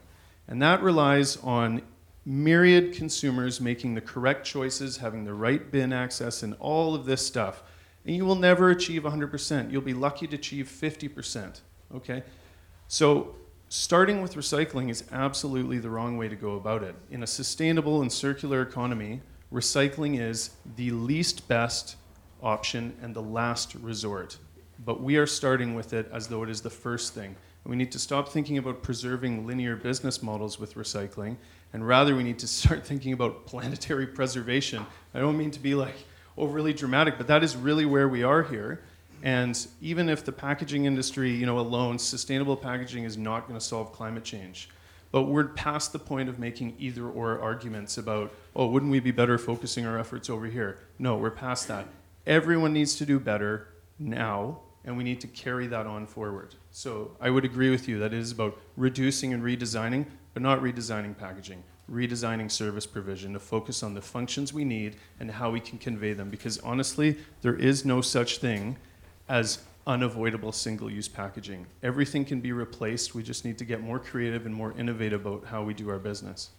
And 0.48 0.60
that 0.62 0.82
relies 0.82 1.36
on 1.38 1.82
myriad 2.24 2.94
consumers 2.94 3.60
making 3.60 3.94
the 3.94 4.00
correct 4.00 4.46
choices, 4.46 4.98
having 4.98 5.24
the 5.24 5.34
right 5.34 5.70
bin 5.70 5.92
access, 5.92 6.42
and 6.42 6.54
all 6.58 6.94
of 6.94 7.06
this 7.06 7.24
stuff. 7.26 7.62
And 8.04 8.16
you 8.16 8.24
will 8.24 8.36
never 8.36 8.70
achieve 8.70 9.02
100%. 9.02 9.70
You'll 9.70 9.82
be 9.82 9.94
lucky 9.94 10.26
to 10.28 10.36
achieve 10.36 10.66
50%. 10.66 11.60
Okay? 11.94 12.22
So, 12.88 13.36
starting 13.68 14.22
with 14.22 14.34
recycling 14.34 14.90
is 14.90 15.04
absolutely 15.12 15.78
the 15.78 15.90
wrong 15.90 16.16
way 16.16 16.28
to 16.28 16.36
go 16.36 16.56
about 16.56 16.82
it. 16.82 16.94
In 17.10 17.22
a 17.22 17.26
sustainable 17.26 18.00
and 18.00 18.12
circular 18.12 18.62
economy, 18.62 19.20
recycling 19.52 20.20
is 20.20 20.50
the 20.76 20.90
least 20.90 21.46
best 21.48 21.96
option 22.42 22.96
and 23.02 23.14
the 23.14 23.22
last 23.22 23.74
resort. 23.76 24.38
But 24.84 25.02
we 25.02 25.16
are 25.16 25.26
starting 25.26 25.74
with 25.74 25.92
it 25.92 26.10
as 26.12 26.28
though 26.28 26.42
it 26.42 26.50
is 26.50 26.62
the 26.62 26.70
first 26.70 27.14
thing. 27.14 27.36
We 27.64 27.76
need 27.76 27.92
to 27.92 27.98
stop 27.98 28.30
thinking 28.30 28.56
about 28.58 28.82
preserving 28.82 29.46
linear 29.46 29.76
business 29.76 30.22
models 30.22 30.58
with 30.58 30.74
recycling, 30.74 31.36
and 31.72 31.86
rather 31.86 32.16
we 32.16 32.22
need 32.22 32.38
to 32.38 32.46
start 32.60 32.86
thinking 32.86 33.12
about 33.12 33.46
planetary 33.46 34.06
preservation. 34.06 34.86
I 35.14 35.20
don't 35.20 35.36
mean 35.36 35.50
to 35.50 35.60
be 35.60 35.74
like 35.74 35.96
overly 36.36 36.72
dramatic, 36.72 37.18
but 37.18 37.26
that 37.26 37.42
is 37.42 37.56
really 37.56 37.84
where 37.84 38.08
we 38.08 38.22
are 38.22 38.42
here. 38.42 38.82
And 39.22 39.66
even 39.82 40.08
if 40.08 40.24
the 40.24 40.32
packaging 40.32 40.86
industry, 40.86 41.30
you 41.30 41.44
know, 41.44 41.58
alone, 41.58 41.98
sustainable 41.98 42.56
packaging 42.56 43.04
is 43.04 43.18
not 43.18 43.46
going 43.46 43.58
to 43.58 43.64
solve 43.64 43.92
climate 43.92 44.24
change. 44.24 44.70
But 45.12 45.24
we're 45.24 45.48
past 45.48 45.92
the 45.92 45.98
point 45.98 46.28
of 46.28 46.38
making 46.38 46.76
either 46.78 47.06
or 47.06 47.38
arguments 47.40 47.98
about, 47.98 48.32
oh, 48.54 48.66
wouldn't 48.66 48.90
we 48.90 49.00
be 49.00 49.10
better 49.10 49.36
focusing 49.36 49.84
our 49.84 49.98
efforts 49.98 50.30
over 50.30 50.46
here? 50.46 50.78
No, 50.98 51.16
we're 51.16 51.30
past 51.30 51.68
that. 51.68 51.88
Everyone 52.26 52.72
needs 52.72 52.94
to 52.96 53.04
do 53.04 53.18
better 53.18 53.68
now, 53.98 54.60
and 54.84 54.96
we 54.96 55.04
need 55.04 55.20
to 55.20 55.26
carry 55.28 55.66
that 55.66 55.86
on 55.86 56.06
forward. 56.06 56.54
So 56.70 57.10
I 57.20 57.30
would 57.30 57.44
agree 57.44 57.70
with 57.70 57.88
you 57.88 57.98
that 57.98 58.12
it 58.12 58.18
is 58.18 58.32
about 58.32 58.58
reducing 58.76 59.32
and 59.32 59.42
redesigning, 59.42 60.06
but 60.32 60.42
not 60.42 60.60
redesigning 60.60 61.16
packaging, 61.16 61.62
redesigning 61.90 62.50
service 62.50 62.86
provision 62.86 63.32
to 63.34 63.40
focus 63.40 63.82
on 63.82 63.94
the 63.94 64.00
functions 64.00 64.52
we 64.52 64.64
need 64.64 64.96
and 65.18 65.30
how 65.30 65.50
we 65.50 65.60
can 65.60 65.78
convey 65.78 66.12
them. 66.12 66.30
Because 66.30 66.58
honestly, 66.58 67.18
there 67.42 67.56
is 67.56 67.84
no 67.84 68.00
such 68.00 68.38
thing 68.38 68.76
as 69.28 69.58
unavoidable 69.86 70.52
single 70.52 70.90
use 70.90 71.08
packaging. 71.08 71.66
Everything 71.82 72.24
can 72.24 72.40
be 72.40 72.52
replaced. 72.52 73.14
We 73.14 73.22
just 73.22 73.44
need 73.44 73.58
to 73.58 73.64
get 73.64 73.80
more 73.80 73.98
creative 73.98 74.46
and 74.46 74.54
more 74.54 74.72
innovative 74.78 75.26
about 75.26 75.46
how 75.46 75.62
we 75.62 75.74
do 75.74 75.88
our 75.90 75.98
business. 75.98 76.50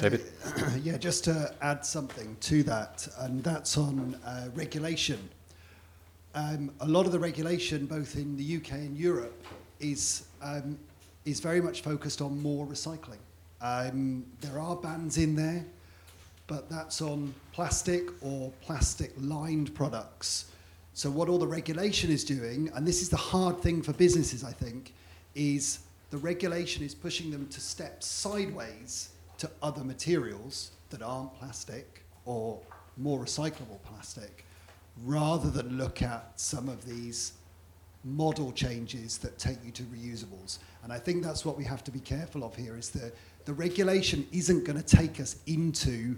David? 0.00 0.22
Uh, 0.44 0.70
yeah, 0.82 0.96
just 0.96 1.24
to 1.24 1.54
add 1.62 1.86
something 1.86 2.36
to 2.40 2.62
that, 2.64 3.06
and 3.20 3.42
that's 3.42 3.78
on 3.78 4.18
uh, 4.24 4.48
regulation. 4.54 5.18
Um, 6.34 6.72
a 6.80 6.86
lot 6.86 7.06
of 7.06 7.12
the 7.12 7.18
regulation, 7.18 7.86
both 7.86 8.16
in 8.16 8.36
the 8.36 8.56
UK 8.56 8.72
and 8.72 8.98
Europe, 8.98 9.46
is 9.78 10.26
um, 10.42 10.76
is 11.24 11.40
very 11.40 11.60
much 11.60 11.82
focused 11.82 12.20
on 12.20 12.42
more 12.42 12.66
recycling. 12.66 13.22
Um, 13.60 14.26
there 14.40 14.58
are 14.58 14.76
bans 14.76 15.16
in 15.16 15.36
there, 15.36 15.64
but 16.46 16.68
that's 16.68 17.00
on 17.00 17.34
plastic 17.52 18.10
or 18.20 18.52
plastic 18.60 19.12
lined 19.18 19.74
products. 19.74 20.46
So, 20.92 21.08
what 21.08 21.28
all 21.28 21.38
the 21.38 21.46
regulation 21.46 22.10
is 22.10 22.24
doing, 22.24 22.70
and 22.74 22.86
this 22.86 23.00
is 23.00 23.08
the 23.08 23.16
hard 23.16 23.60
thing 23.60 23.80
for 23.80 23.92
businesses, 23.92 24.42
I 24.42 24.52
think, 24.52 24.92
is 25.34 25.80
the 26.10 26.18
regulation 26.18 26.84
is 26.84 26.94
pushing 26.94 27.30
them 27.30 27.48
to 27.48 27.60
step 27.60 28.02
sideways 28.02 29.10
to 29.38 29.50
other 29.62 29.82
materials 29.82 30.72
that 30.90 31.02
aren't 31.02 31.34
plastic 31.34 32.02
or 32.24 32.60
more 32.96 33.18
recyclable 33.20 33.82
plastic 33.84 34.43
rather 35.02 35.50
than 35.50 35.76
look 35.76 36.02
at 36.02 36.32
some 36.36 36.68
of 36.68 36.84
these 36.84 37.32
model 38.04 38.52
changes 38.52 39.18
that 39.18 39.38
take 39.38 39.56
you 39.64 39.70
to 39.72 39.82
reusables. 39.84 40.58
And 40.82 40.92
I 40.92 40.98
think 40.98 41.22
that's 41.22 41.44
what 41.44 41.56
we 41.56 41.64
have 41.64 41.82
to 41.84 41.90
be 41.90 42.00
careful 42.00 42.44
of 42.44 42.54
here 42.54 42.76
is 42.76 42.90
that 42.90 43.14
the 43.44 43.52
regulation 43.52 44.26
isn't 44.32 44.64
going 44.64 44.80
to 44.80 44.96
take 44.96 45.20
us 45.20 45.36
into 45.46 46.16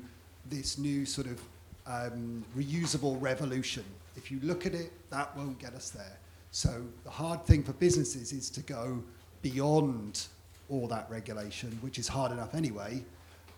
this 0.50 0.78
new 0.78 1.06
sort 1.06 1.28
of 1.28 1.40
um, 1.86 2.44
reusable 2.56 3.20
revolution. 3.20 3.84
If 4.16 4.30
you 4.30 4.40
look 4.42 4.66
at 4.66 4.74
it, 4.74 4.92
that 5.10 5.36
won't 5.36 5.58
get 5.58 5.74
us 5.74 5.90
there. 5.90 6.18
So 6.50 6.84
the 7.04 7.10
hard 7.10 7.44
thing 7.44 7.62
for 7.62 7.72
businesses 7.74 8.32
is 8.32 8.50
to 8.50 8.60
go 8.62 9.02
beyond 9.42 10.26
all 10.68 10.88
that 10.88 11.08
regulation, 11.10 11.78
which 11.80 11.98
is 11.98 12.08
hard 12.08 12.32
enough 12.32 12.54
anyway, 12.54 13.04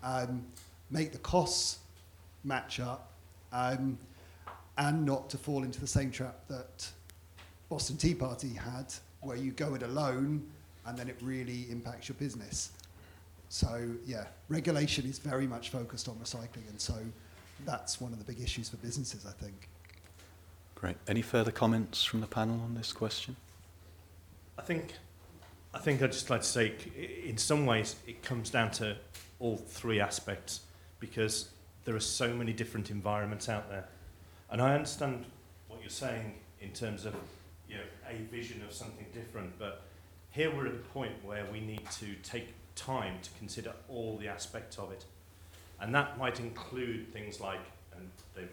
um, 0.03 0.45
make 0.91 1.11
the 1.11 1.17
costs 1.19 1.79
match 2.43 2.79
up, 2.79 3.11
um, 3.51 3.97
and 4.79 5.05
not 5.05 5.29
to 5.29 5.37
fall 5.37 5.63
into 5.63 5.79
the 5.79 5.87
same 5.87 6.09
trap 6.09 6.47
that 6.47 6.89
Boston 7.69 7.97
Tea 7.97 8.15
Party 8.15 8.49
had, 8.49 8.91
where 9.21 9.37
you 9.37 9.51
go 9.51 9.75
it 9.75 9.83
alone 9.83 10.43
and 10.85 10.97
then 10.97 11.09
it 11.09 11.17
really 11.21 11.67
impacts 11.69 12.09
your 12.09 12.15
business. 12.15 12.71
So, 13.49 13.91
yeah, 14.05 14.25
regulation 14.47 15.05
is 15.05 15.19
very 15.19 15.45
much 15.45 15.69
focused 15.69 16.07
on 16.07 16.15
recycling, 16.15 16.67
and 16.69 16.79
so 16.79 16.95
that's 17.65 17.99
one 17.99 18.13
of 18.13 18.19
the 18.19 18.25
big 18.25 18.41
issues 18.41 18.69
for 18.69 18.77
businesses, 18.77 19.25
I 19.27 19.31
think. 19.43 19.67
Great. 20.75 20.95
Any 21.07 21.21
further 21.21 21.51
comments 21.51 22.03
from 22.03 22.21
the 22.21 22.27
panel 22.27 22.61
on 22.61 22.73
this 22.73 22.93
question? 22.93 23.35
I 24.57 24.61
think 24.61 24.93
I 25.73 25.79
think 25.79 26.01
I'd 26.01 26.11
just 26.11 26.29
like 26.29 26.41
to 26.41 26.47
say, 26.47 26.73
in 27.23 27.37
some 27.37 27.65
ways, 27.65 27.95
it 28.07 28.23
comes 28.23 28.49
down 28.49 28.71
to 28.71 28.97
all 29.39 29.57
three 29.57 29.99
aspects 29.99 30.61
because 30.99 31.49
there 31.85 31.95
are 31.95 31.99
so 31.99 32.33
many 32.33 32.53
different 32.53 32.89
environments 32.89 33.49
out 33.49 33.69
there. 33.69 33.87
And 34.51 34.61
I 34.61 34.73
understand 34.73 35.25
what 35.67 35.81
you're 35.81 35.89
saying 35.89 36.33
in 36.59 36.71
terms 36.71 37.05
of 37.05 37.15
you 37.67 37.75
know, 37.75 37.83
a 38.09 38.15
vision 38.31 38.63
of 38.63 38.73
something 38.73 39.05
different, 39.13 39.57
but 39.59 39.83
here 40.31 40.53
we're 40.53 40.67
at 40.67 40.73
a 40.73 40.77
point 40.93 41.13
where 41.23 41.45
we 41.51 41.59
need 41.59 41.87
to 41.99 42.13
take 42.23 42.47
time 42.75 43.15
to 43.21 43.29
consider 43.37 43.73
all 43.87 44.17
the 44.17 44.27
aspects 44.27 44.77
of 44.77 44.91
it. 44.91 45.05
And 45.79 45.93
that 45.93 46.17
might 46.17 46.39
include 46.39 47.13
things 47.13 47.39
like, 47.39 47.59
and 47.95 48.09
they 48.35 48.43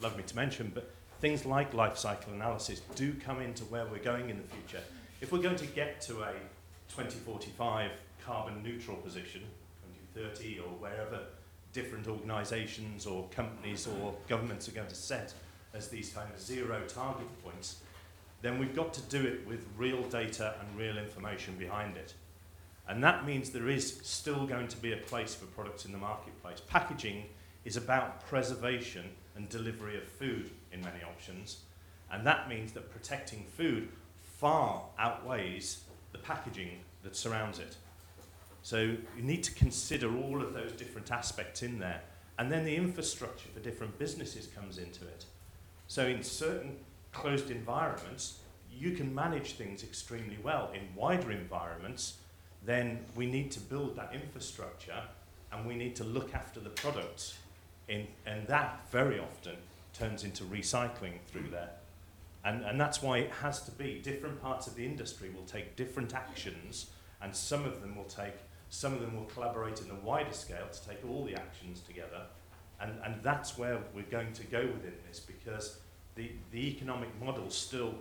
love 0.00 0.16
me 0.16 0.22
to 0.24 0.36
mention, 0.36 0.72
but 0.74 0.90
things 1.20 1.44
like 1.44 1.74
life 1.74 1.98
cycle 1.98 2.32
analysis 2.32 2.80
do 2.94 3.14
come 3.14 3.40
into 3.40 3.64
where 3.64 3.84
we're 3.86 4.02
going 4.02 4.30
in 4.30 4.38
the 4.38 4.48
future. 4.54 4.82
If 5.20 5.32
we're 5.32 5.42
going 5.42 5.56
to 5.56 5.66
get 5.66 6.00
to 6.02 6.22
a 6.22 6.32
2045 6.88 7.90
carbon 8.24 8.62
neutral 8.62 8.96
position, 8.96 9.42
2030 10.14 10.58
or 10.60 10.68
wherever 10.78 11.20
different 11.72 12.06
organisations 12.06 13.06
or 13.06 13.28
companies 13.28 13.86
or 13.86 14.14
governments 14.28 14.68
are 14.68 14.72
going 14.72 14.88
to 14.88 14.94
set 14.94 15.32
as 15.74 15.88
these 15.88 16.10
kind 16.10 16.28
of 16.32 16.40
zero 16.40 16.82
target 16.86 17.26
points, 17.42 17.76
then 18.42 18.58
we've 18.58 18.74
got 18.74 18.92
to 18.94 19.00
do 19.02 19.22
it 19.22 19.46
with 19.46 19.66
real 19.76 20.02
data 20.04 20.54
and 20.60 20.78
real 20.78 20.98
information 20.98 21.54
behind 21.56 21.96
it. 21.96 22.14
And 22.88 23.02
that 23.04 23.24
means 23.24 23.50
there 23.50 23.68
is 23.68 24.00
still 24.02 24.46
going 24.46 24.68
to 24.68 24.76
be 24.76 24.92
a 24.92 24.96
place 24.96 25.34
for 25.34 25.46
products 25.46 25.84
in 25.84 25.92
the 25.92 25.98
marketplace. 25.98 26.60
Packaging 26.68 27.24
is 27.64 27.76
about 27.76 28.26
preservation 28.26 29.04
and 29.36 29.48
delivery 29.48 29.96
of 29.96 30.04
food 30.04 30.50
in 30.72 30.80
many 30.80 31.02
options. 31.04 31.58
And 32.10 32.26
that 32.26 32.48
means 32.48 32.72
that 32.72 32.90
protecting 32.90 33.44
food 33.56 33.88
far 34.38 34.82
outweighs 34.98 35.84
the 36.10 36.18
packaging 36.18 36.80
that 37.04 37.16
surrounds 37.16 37.58
it. 37.58 37.76
So 38.62 38.78
you 38.80 39.22
need 39.22 39.42
to 39.44 39.54
consider 39.54 40.14
all 40.16 40.40
of 40.42 40.54
those 40.54 40.72
different 40.72 41.10
aspects 41.10 41.62
in 41.62 41.78
there. 41.78 42.02
And 42.38 42.50
then 42.50 42.64
the 42.64 42.76
infrastructure 42.76 43.48
for 43.52 43.60
different 43.60 43.98
businesses 43.98 44.46
comes 44.46 44.78
into 44.78 45.04
it. 45.04 45.24
So 45.88 46.06
in 46.06 46.22
certain 46.22 46.76
closed 47.12 47.50
environments, 47.50 48.38
you 48.72 48.92
can 48.92 49.14
manage 49.14 49.52
things 49.52 49.82
extremely 49.82 50.38
well. 50.42 50.70
In 50.74 50.82
wider 50.94 51.30
environments, 51.30 52.14
then 52.64 53.04
we 53.14 53.26
need 53.26 53.50
to 53.52 53.60
build 53.60 53.96
that 53.96 54.14
infrastructure 54.14 55.02
and 55.52 55.66
we 55.66 55.74
need 55.74 55.94
to 55.96 56.04
look 56.04 56.34
after 56.34 56.60
the 56.60 56.70
products. 56.70 57.38
In, 57.88 58.06
and 58.26 58.46
that 58.46 58.80
very 58.90 59.18
often 59.18 59.56
turns 59.92 60.24
into 60.24 60.44
recycling 60.44 61.20
through 61.26 61.48
there. 61.50 61.70
And, 62.44 62.64
and 62.64 62.80
that's 62.80 63.02
why 63.02 63.18
it 63.18 63.30
has 63.30 63.62
to 63.62 63.70
be 63.72 64.00
different 64.02 64.40
parts 64.42 64.66
of 64.66 64.74
the 64.74 64.84
industry 64.84 65.30
will 65.30 65.44
take 65.44 65.76
different 65.76 66.14
actions, 66.14 66.90
and 67.20 67.34
some 67.34 67.64
of 67.64 67.80
them 67.80 67.94
will 67.94 68.04
take, 68.04 68.34
some 68.72 68.94
of 68.94 69.02
them 69.02 69.14
will 69.14 69.26
collaborate 69.26 69.82
in 69.82 69.90
a 69.90 69.94
wider 69.96 70.32
scale 70.32 70.66
to 70.72 70.88
take 70.88 70.98
all 71.06 71.26
the 71.26 71.34
actions 71.34 71.80
together. 71.80 72.22
And, 72.80 72.92
and 73.04 73.22
that's 73.22 73.58
where 73.58 73.78
we're 73.94 74.02
going 74.04 74.32
to 74.32 74.44
go 74.44 74.62
within 74.62 74.94
this 75.06 75.20
because 75.20 75.78
the, 76.14 76.30
the 76.52 76.68
economic 76.70 77.10
model 77.22 77.50
still 77.50 77.94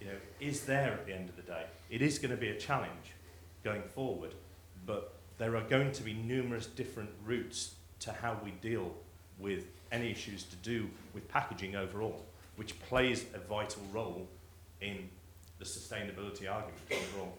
you 0.00 0.06
know, 0.06 0.14
is 0.40 0.62
there 0.62 0.92
at 0.92 1.04
the 1.04 1.12
end 1.12 1.28
of 1.28 1.36
the 1.36 1.42
day. 1.42 1.66
It 1.90 2.00
is 2.00 2.18
going 2.18 2.30
to 2.30 2.38
be 2.38 2.48
a 2.48 2.58
challenge 2.58 3.12
going 3.62 3.82
forward, 3.82 4.32
but 4.86 5.12
there 5.36 5.54
are 5.56 5.62
going 5.62 5.92
to 5.92 6.02
be 6.02 6.14
numerous 6.14 6.64
different 6.64 7.10
routes 7.26 7.74
to 8.00 8.12
how 8.12 8.38
we 8.42 8.52
deal 8.62 8.94
with 9.38 9.66
any 9.92 10.10
issues 10.10 10.42
to 10.44 10.56
do 10.56 10.88
with 11.12 11.28
packaging 11.28 11.76
overall, 11.76 12.24
which 12.56 12.80
plays 12.80 13.26
a 13.34 13.38
vital 13.40 13.82
role 13.92 14.26
in 14.80 15.10
the 15.58 15.66
sustainability 15.66 16.50
argument 16.50 16.80
overall. 16.90 17.34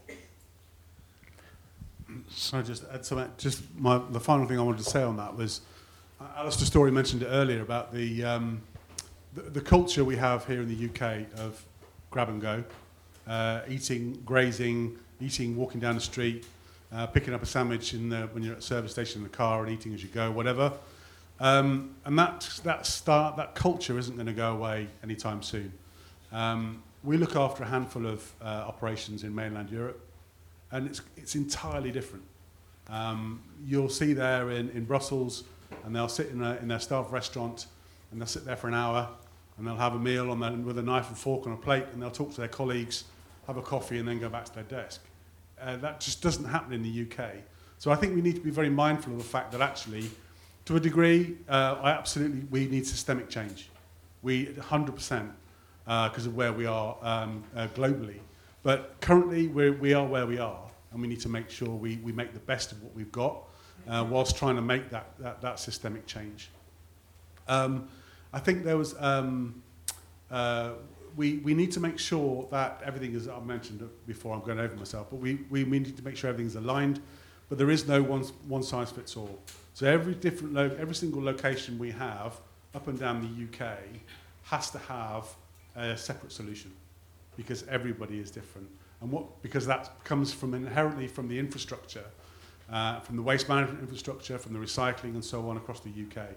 So 2.30 2.60
I 2.60 2.62
just 2.62 2.84
add 2.92 3.06
something. 3.06 3.32
Just 3.38 3.64
my, 3.76 4.02
the 4.10 4.20
final 4.20 4.46
thing 4.48 4.60
I 4.60 4.62
wanted 4.62 4.84
to 4.84 4.90
say 4.90 5.04
on 5.04 5.18
that 5.18 5.36
was, 5.36 5.62
uh, 6.20 6.26
Alastair 6.38 6.66
Storey 6.66 6.92
mentioned 6.92 7.24
it 7.24 7.28
earlier 7.28 7.62
about 7.62 7.94
the, 7.94 8.24
um, 8.24 8.62
the 9.34 9.42
the 9.44 9.62
culture 9.62 10.04
we 10.04 10.16
have 10.16 10.46
here 10.46 10.62
in 10.62 10.68
the 10.68 10.90
UK 10.90 11.28
of 11.40 11.64
grab 12.12 12.30
and 12.30 12.42
go, 12.42 12.64
uh, 13.28 13.62
eating, 13.68 14.20
grazing, 14.26 14.98
eating, 15.22 15.56
walking 15.56 15.80
down 15.80 15.96
the 15.96 16.02
street, 16.02 16.46
uh, 16.92 17.06
picking 17.08 17.34
up 17.34 17.44
a 17.44 17.46
sandwich 17.46 17.94
in 17.94 18.10
the, 18.10 18.22
when 18.32 18.44
you're 18.44 18.54
at 18.54 18.60
a 18.60 18.64
service 18.64 18.92
station 18.92 19.20
in 19.20 19.24
the 19.24 19.30
car 19.30 19.64
and 19.64 19.72
eating 19.72 19.94
as 19.94 20.02
you 20.02 20.10
go, 20.10 20.32
whatever. 20.32 20.74
Um, 21.40 21.96
and 22.06 22.18
that, 22.18 22.60
that, 22.64 22.86
start, 22.86 23.38
that 23.38 23.56
culture 23.56 23.98
isn't 23.98 24.16
going 24.16 24.28
to 24.28 24.34
go 24.34 24.54
away 24.54 24.88
anytime 25.04 25.42
soon. 25.42 25.72
Um, 26.32 26.84
we 27.04 27.18
look 27.18 27.36
after 27.36 27.64
a 27.64 27.68
handful 27.68 28.06
of 28.08 28.30
uh, 28.42 28.46
operations 28.46 29.24
in 29.24 29.34
mainland 29.34 29.70
Europe, 29.70 30.06
and 30.72 30.88
it's, 30.88 31.02
it's 31.18 31.36
entirely 31.36 31.92
different. 31.92 32.24
Um, 32.90 33.42
you'll 33.66 33.90
see 33.90 34.14
there 34.14 34.50
in, 34.52 34.70
in 34.72 34.86
Brussels, 34.86 35.44
and 35.86 35.96
they'll 35.96 36.10
sit 36.10 36.30
in, 36.30 36.42
a, 36.42 36.56
in 36.58 36.68
their 36.68 36.80
staff 36.80 37.12
restaurant, 37.12 37.68
and 38.12 38.20
they'll 38.20 38.28
sit 38.28 38.46
there 38.46 38.56
for 38.56 38.68
an 38.68 38.74
hour, 38.74 39.08
and 39.58 39.68
they'll 39.68 39.76
have 39.76 39.94
a 39.94 40.00
meal 40.00 40.32
on 40.32 40.40
the, 40.40 40.52
with 40.52 40.78
a 40.78 40.82
knife 40.82 41.10
and 41.10 41.18
fork 41.18 41.46
on 41.46 41.54
a 41.54 41.58
plate, 41.58 41.86
and 41.94 42.02
they'll 42.02 42.10
talk 42.10 42.32
to 42.34 42.40
their 42.40 42.48
colleagues, 42.48 43.04
have 43.48 43.58
a 43.58 43.62
coffee, 43.62 44.00
and 44.00 44.08
then 44.08 44.20
go 44.20 44.30
back 44.30 44.46
to 44.46 44.56
their 44.56 44.64
desk. 44.64 45.02
Uh, 45.62 45.76
that 45.78 46.00
just 46.00 46.22
doesn't 46.22 46.46
happen 46.46 46.74
in 46.74 46.82
the 46.82 47.06
UK. 47.06 47.32
So 47.78 47.92
I 47.92 47.96
think 47.96 48.16
we 48.16 48.22
need 48.22 48.36
to 48.36 48.42
be 48.42 48.50
very 48.52 48.70
mindful 48.70 49.14
of 49.14 49.20
the 49.20 49.26
fact 49.26 49.52
that 49.52 49.62
actually, 49.62 50.10
to 50.66 50.76
a 50.76 50.80
degree, 50.80 51.38
uh, 51.48 51.78
I 51.82 51.92
absolutely 51.92 52.42
we 52.50 52.68
need 52.68 52.86
systemic 52.86 53.30
change. 53.30 53.70
We 54.22 54.48
100% 54.48 55.32
because 55.86 56.28
uh, 56.28 56.30
of 56.30 56.36
where 56.36 56.54
we 56.54 56.66
are 56.66 56.98
um, 57.02 57.44
uh, 57.56 57.68
globally. 57.68 58.20
But 58.64 59.00
currently, 59.02 59.48
we're, 59.48 59.74
we 59.74 59.94
are 59.94 60.06
where 60.06 60.26
we 60.26 60.38
are, 60.38 60.70
and 60.92 61.02
we 61.02 61.08
need 61.08 61.22
to 61.22 61.30
make 61.30 61.50
sure 61.50 61.70
we, 61.70 61.98
we 61.98 62.12
make 62.12 62.34
the 62.34 62.40
best 62.40 62.72
of 62.72 62.84
what 62.84 62.94
we've 62.94 63.12
got, 63.12 63.44
uh, 63.88 64.06
whilst 64.10 64.36
trying 64.36 64.56
to 64.56 64.62
make 64.62 64.90
that, 64.90 65.14
that, 65.20 65.42
that 65.42 65.60
systemic 65.60 66.06
change. 66.06 66.50
Um, 67.48 67.88
I 68.34 68.40
think 68.40 68.64
there 68.64 68.78
was 68.78 68.96
um, 69.00 69.64
uh, 70.30 70.72
we, 71.16 71.38
we 71.40 71.54
need 71.54 71.72
to 71.74 71.80
make 71.80 72.00
sure 72.00 72.48
that 72.52 72.82
everything 72.86 73.14
is, 73.14 73.28
I 73.28 73.40
mentioned 73.40 73.88
before, 74.06 74.34
I'm 74.34 74.42
going 74.42 74.60
over 74.60 74.76
myself, 74.76 75.08
but 75.10 75.18
we, 75.18 75.40
we, 75.50 75.64
we 75.64 75.80
need 75.80 75.98
to 75.98 76.04
make 76.04 76.16
sure 76.16 76.30
everything's 76.30 76.56
aligned, 76.56 77.02
but 77.50 77.58
there 77.58 77.70
is 77.70 77.88
no 77.88 78.02
one, 78.02 78.22
one 78.48 78.64
size 78.64 78.92
fits 78.92 79.18
all. 79.18 79.40
So 79.74 79.88
every 79.88 80.14
different, 80.14 80.54
lo- 80.54 80.76
every 80.80 80.96
single 80.96 81.24
location 81.24 81.80
we 81.80 81.92
have 81.92 82.40
up 82.76 82.88
and 82.88 83.00
down 83.00 83.22
the 83.22 83.68
UK 83.68 83.78
has 84.44 84.70
to 84.72 84.78
have 84.80 85.28
a 85.76 85.98
separate 85.98 86.32
solution 86.32 86.72
because 87.40 87.66
everybody 87.68 88.20
is 88.20 88.30
different. 88.32 88.70
And 89.02 89.12
what, 89.12 89.42
because 89.42 89.66
that 89.68 90.04
comes 90.04 90.34
from 90.34 90.54
inherently 90.54 91.08
from 91.08 91.28
the 91.28 91.40
infrastructure, 91.40 92.04
uh, 92.72 93.00
from 93.00 93.16
the 93.16 93.22
waste 93.22 93.48
management 93.48 93.80
infrastructure, 93.80 94.38
from 94.38 94.54
the 94.54 94.60
recycling 94.60 95.14
and 95.14 95.24
so 95.24 95.50
on 95.50 95.58
across 95.58 95.80
the 95.80 95.90
UK. 95.90 96.28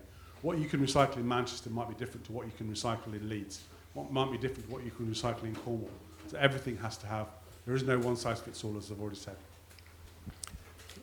What 0.42 0.59
you 0.59 0.68
can 0.68 0.80
recycle 0.80 1.16
in 1.16 1.26
Manchester 1.26 1.70
might 1.70 1.88
be 1.88 1.94
different 1.94 2.24
to 2.26 2.32
what 2.32 2.46
you 2.46 2.53
can 2.57 2.72
recycle 2.72 3.14
in 3.14 3.28
Leeds 3.28 3.62
what 3.94 4.11
might 4.11 4.30
be 4.30 4.38
different 4.38 4.66
to 4.66 4.72
what 4.72 4.84
you 4.84 4.90
can 4.90 5.07
recycle 5.07 5.44
in 5.44 5.55
Cornwall. 5.57 5.90
So 6.28 6.38
everything 6.38 6.76
has 6.78 6.96
to 6.98 7.07
have, 7.07 7.28
there 7.66 7.74
is 7.74 7.82
no 7.82 7.98
one 7.98 8.16
size 8.16 8.40
fits 8.40 8.64
all, 8.64 8.76
as 8.76 8.90
I've 8.90 9.00
already 9.00 9.16
said. 9.16 9.36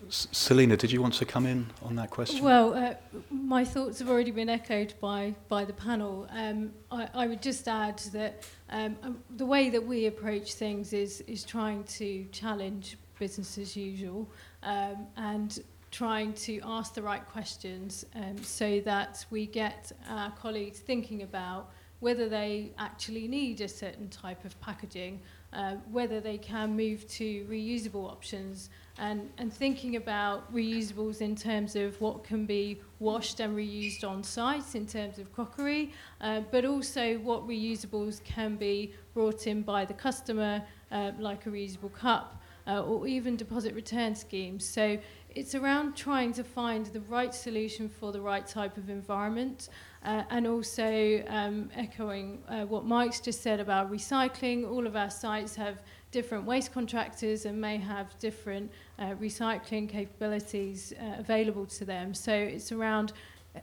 Selina, 0.08 0.78
did 0.78 0.92
you 0.92 1.02
want 1.02 1.14
to 1.16 1.26
come 1.26 1.46
in 1.46 1.68
on 1.84 1.96
that 1.96 2.10
question? 2.10 2.44
Well, 2.44 2.74
uh, 2.74 2.94
my 3.30 3.64
thoughts 3.64 4.00
have 4.00 4.10
already 4.10 4.32
been 4.32 4.50
echoed 4.50 4.94
by, 5.00 5.36
by 5.48 5.66
the 5.66 5.74
panel. 5.74 6.28
Um, 6.32 6.72
I, 6.90 7.10
I 7.14 7.28
would 7.28 7.42
just 7.42 7.68
add 7.68 8.00
that 8.14 8.48
um, 8.70 8.96
um, 9.04 9.24
the 9.38 9.46
way 9.46 9.70
that 9.70 9.86
we 9.86 10.08
approach 10.08 10.54
things 10.54 10.94
is, 10.94 11.22
is 11.22 11.44
trying 11.44 11.84
to 11.86 12.26
challenge 12.32 12.98
business 13.20 13.58
as 13.58 13.76
usual 13.76 14.28
um, 14.64 15.08
and 15.18 15.60
trying 15.92 16.34
to 16.34 16.60
ask 16.64 16.94
the 16.94 17.02
right 17.02 17.28
questions 17.28 18.06
um, 18.16 18.42
so 18.42 18.80
that 18.82 19.26
we 19.30 19.46
get 19.46 19.92
our 20.08 20.32
colleagues 20.32 20.80
thinking 20.80 21.24
about 21.24 21.72
whether 22.00 22.30
they 22.30 22.72
actually 22.78 23.28
need 23.28 23.60
a 23.62 23.68
certain 23.68 24.08
type 24.10 24.46
of 24.46 24.60
packaging, 24.62 25.20
uh, 25.52 25.76
whether 25.92 26.22
they 26.22 26.38
can 26.38 26.76
move 26.76 27.08
to 27.10 27.46
reusable 27.50 28.10
options, 28.10 28.70
and, 29.00 29.30
and 29.38 29.52
thinking 29.52 29.96
about 29.96 30.54
reusables 30.54 31.22
in 31.22 31.36
terms 31.36 31.76
of 31.76 32.00
what 32.02 32.24
can 32.24 32.46
be 32.46 32.80
washed 33.00 33.40
and 33.40 33.56
reused 33.56 34.04
on 34.04 34.22
site 34.24 34.76
in 34.76 34.86
terms 34.86 35.18
of 35.18 35.34
crockery, 35.34 35.92
uh, 36.22 36.42
but 36.52 36.66
also 36.66 37.18
what 37.20 37.48
reusables 37.48 38.24
can 38.24 38.58
be 38.58 38.94
brought 39.14 39.48
in 39.48 39.62
by 39.62 39.86
the 39.86 39.94
customer, 39.94 40.62
uh, 40.92 41.12
like 41.18 41.46
a 41.46 41.50
reusable 41.50 41.94
cup, 41.94 42.42
uh, 42.68 42.84
or 42.84 43.08
even 43.08 43.38
deposit 43.38 43.74
return 43.74 44.14
schemes. 44.14 44.66
So 44.66 45.00
it's 45.36 45.56
around 45.56 45.96
trying 45.96 46.34
to 46.34 46.44
find 46.44 46.86
the 46.88 47.02
right 47.02 47.34
solution 47.34 47.88
for 47.88 48.12
the 48.12 48.20
right 48.20 48.46
type 48.46 48.78
of 48.78 48.90
environment. 48.90 49.70
Uh, 50.04 50.24
and 50.30 50.48
also 50.48 51.24
um, 51.28 51.70
echoing 51.76 52.42
uh, 52.48 52.66
what 52.66 52.86
Mike's 52.86 53.20
just 53.20 53.42
said 53.42 53.60
about 53.60 53.92
recycling, 53.92 54.70
all 54.70 54.88
of 54.88 54.96
our 54.96 55.10
sites 55.10 55.56
have 55.56 55.82
different 56.12 56.46
waste 56.46 56.74
contractors 56.74 57.46
and 57.46 57.60
may 57.60 57.78
have 57.78 58.18
different 58.18 58.72
uh, 59.00 59.16
recycling 59.16 59.88
capabilities 59.90 60.94
uh, 61.00 61.16
available 61.20 61.66
to 61.66 61.86
them. 61.86 62.14
So 62.14 62.34
it's 62.34 62.72
around 62.72 63.14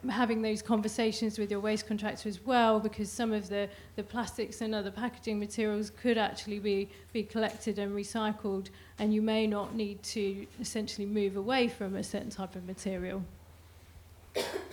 having 0.09 0.43
those 0.43 0.63
conversations 0.63 1.39
with 1.39 1.51
your 1.51 1.61
waste 1.61 1.87
contractor 1.87 2.29
as 2.29 2.45
well 2.45 2.81
because 2.81 3.11
some 3.11 3.33
of 3.33 3.49
the, 3.49 3.69
the 3.95 4.03
plastics 4.03 4.61
and 4.61 4.75
other 4.75 4.91
packaging 4.91 5.39
materials 5.39 5.91
could 5.91 6.19
actually 6.19 6.59
be, 6.59 6.89
be 7.13 7.23
collected 7.23 7.79
and 7.79 7.95
recycled 7.95 8.69
and 8.99 9.15
you 9.15 9.23
may 9.23 9.47
not 9.47 9.75
need 9.75 10.03
to 10.03 10.47
essentially 10.61 11.07
move 11.07 11.37
away 11.37 11.69
from 11.69 11.97
a 11.97 12.03
certain 12.03 12.31
type 12.31 12.57
of 12.57 12.67
material. 12.67 13.23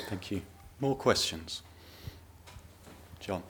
Thank 0.09 0.31
you. 0.31 0.41
More 0.79 0.95
questions? 0.95 1.61
John. 3.19 3.43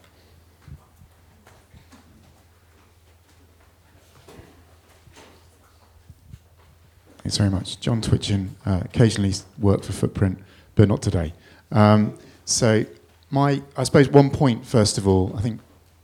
Thanks 7.23 7.37
very 7.37 7.49
much. 7.49 7.79
John 7.79 8.01
Twitchin, 8.01 8.49
uh, 8.65 8.81
occasionally 8.83 9.33
work 9.57 9.83
for 9.83 9.93
Footprint, 9.93 10.39
but 10.75 10.89
not 10.89 11.01
today. 11.01 11.33
Um, 11.71 12.17
so, 12.43 12.85
my, 13.29 13.61
I 13.77 13.83
suppose 13.83 14.09
one 14.09 14.29
point, 14.29 14.65
first 14.65 14.97
of 14.97 15.07
all, 15.07 15.33
I 15.37 15.41
think, 15.41 15.61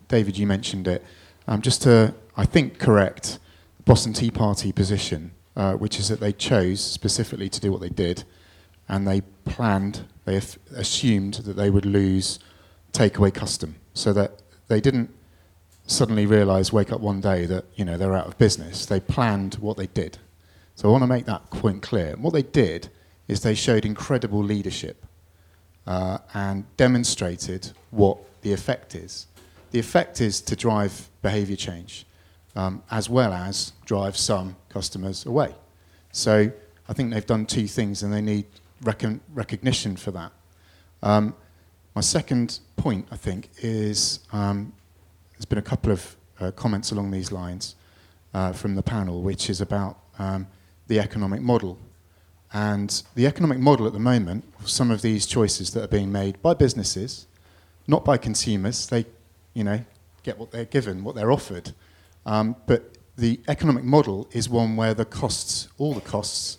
David, 0.07 0.38
you 0.38 0.47
mentioned 0.47 0.88
it, 0.88 1.03
um, 1.45 1.61
just 1.61 1.82
to, 1.82 2.13
I 2.38 2.45
think, 2.45 2.80
correct 2.80 3.38
the 3.76 3.84
Boston 3.84 4.13
Tea 4.13 4.32
Party 4.32 4.72
position, 4.72 5.32
uh, 5.57 5.74
which 5.74 5.99
is 5.99 6.07
that 6.07 6.22
they 6.22 6.32
chose 6.32 6.82
specifically 6.82 7.49
to 7.49 7.59
do 7.59 7.70
what 7.70 7.82
they 7.82 7.89
did, 7.89 8.24
and 8.88 9.05
they 9.05 9.20
planned, 9.43 10.05
they 10.24 10.38
assumed 10.74 11.34
that 11.34 11.57
they 11.57 11.70
would 11.70 11.86
lose 11.86 12.39
takeaway 12.93 13.34
custom, 13.34 13.76
so 13.93 14.13
that 14.13 14.41
they 14.70 14.80
didn't 14.80 15.13
suddenly 15.86 16.26
realize, 16.26 16.72
wake 16.72 16.93
up 16.93 17.01
one 17.01 17.20
day 17.20 17.45
that, 17.45 17.65
you 17.76 17.84
know, 17.84 17.97
they're 17.97 18.15
out 18.15 18.28
of 18.28 18.38
business. 18.38 18.86
They 18.86 19.01
planned 19.01 19.55
what 19.55 19.76
they 19.76 19.88
did. 19.88 20.17
So 20.80 20.88
I 20.88 20.91
want 20.93 21.03
to 21.03 21.07
make 21.07 21.25
that 21.25 21.49
point 21.49 21.82
clear. 21.82 22.15
What 22.15 22.32
they 22.32 22.41
did 22.41 22.88
is 23.27 23.41
they 23.41 23.53
showed 23.53 23.84
incredible 23.84 24.41
leadership 24.41 25.05
uh, 25.86 26.19
and 26.34 26.63
demonstrated 26.77 27.73
what 27.91 28.17
the 28.43 28.53
effect 28.53 28.95
is. 28.95 29.27
The 29.71 29.80
effect 29.80 30.21
is 30.21 30.39
to 30.39 30.55
drive 30.55 31.09
behavior 31.21 31.57
change 31.57 32.05
um, 32.55 32.82
as 32.91 33.09
well 33.09 33.34
as 33.34 33.73
drive 33.84 34.15
some 34.15 34.55
customers 34.69 35.25
away. 35.25 35.53
So 36.13 36.49
I 36.88 36.93
think 36.93 37.11
they've 37.11 37.25
done 37.25 37.45
two 37.45 37.67
things 37.67 38.01
and 38.01 38.13
they 38.13 38.21
need 38.21 38.45
recon- 38.82 39.19
recognition 39.34 39.97
for 39.97 40.11
that. 40.11 40.32
Um, 41.03 41.36
my 41.93 42.01
second 42.01 42.61
point, 42.77 43.05
I 43.11 43.17
think, 43.17 43.49
is 43.57 44.21
um, 44.32 44.71
there's 45.34 45.43
been 45.43 45.59
a 45.59 45.61
couple 45.61 45.91
of 45.91 46.15
uh, 46.39 46.51
comments 46.51 46.93
along 46.93 47.11
these 47.11 47.34
lines 47.34 47.75
uh, 48.34 48.53
from 48.53 48.75
the 48.75 48.84
panel, 48.84 49.21
which 49.21 49.49
is 49.49 49.59
about 49.59 49.99
um, 50.19 50.47
the 50.89 50.99
economic 50.99 51.41
model. 51.41 51.79
And 52.51 53.01
the 53.15 53.27
economic 53.27 53.59
model 53.59 53.87
at 53.87 53.93
the 53.93 53.99
moment, 53.99 54.43
some 54.65 54.91
of 54.91 55.01
these 55.01 55.25
choices 55.25 55.71
that 55.71 55.83
are 55.83 55.87
being 55.87 56.11
made 56.11 56.41
by 56.41 56.55
businesses, 56.55 57.27
not 57.87 58.03
by 58.03 58.17
consumers, 58.17 58.87
they, 58.87 59.05
you 59.53 59.63
know, 59.63 59.85
get 60.23 60.37
what 60.37 60.51
they're 60.51 60.65
given, 60.65 61.03
what 61.03 61.15
they're 61.15 61.31
offered. 61.31 61.71
Um, 62.25 62.55
but 62.65 62.97
the 63.17 63.39
economic 63.47 63.83
model 63.83 64.27
is 64.31 64.49
one 64.49 64.75
where 64.75 64.93
the 64.93 65.05
costs, 65.05 65.69
all 65.77 65.93
the 65.93 66.01
costs, 66.01 66.57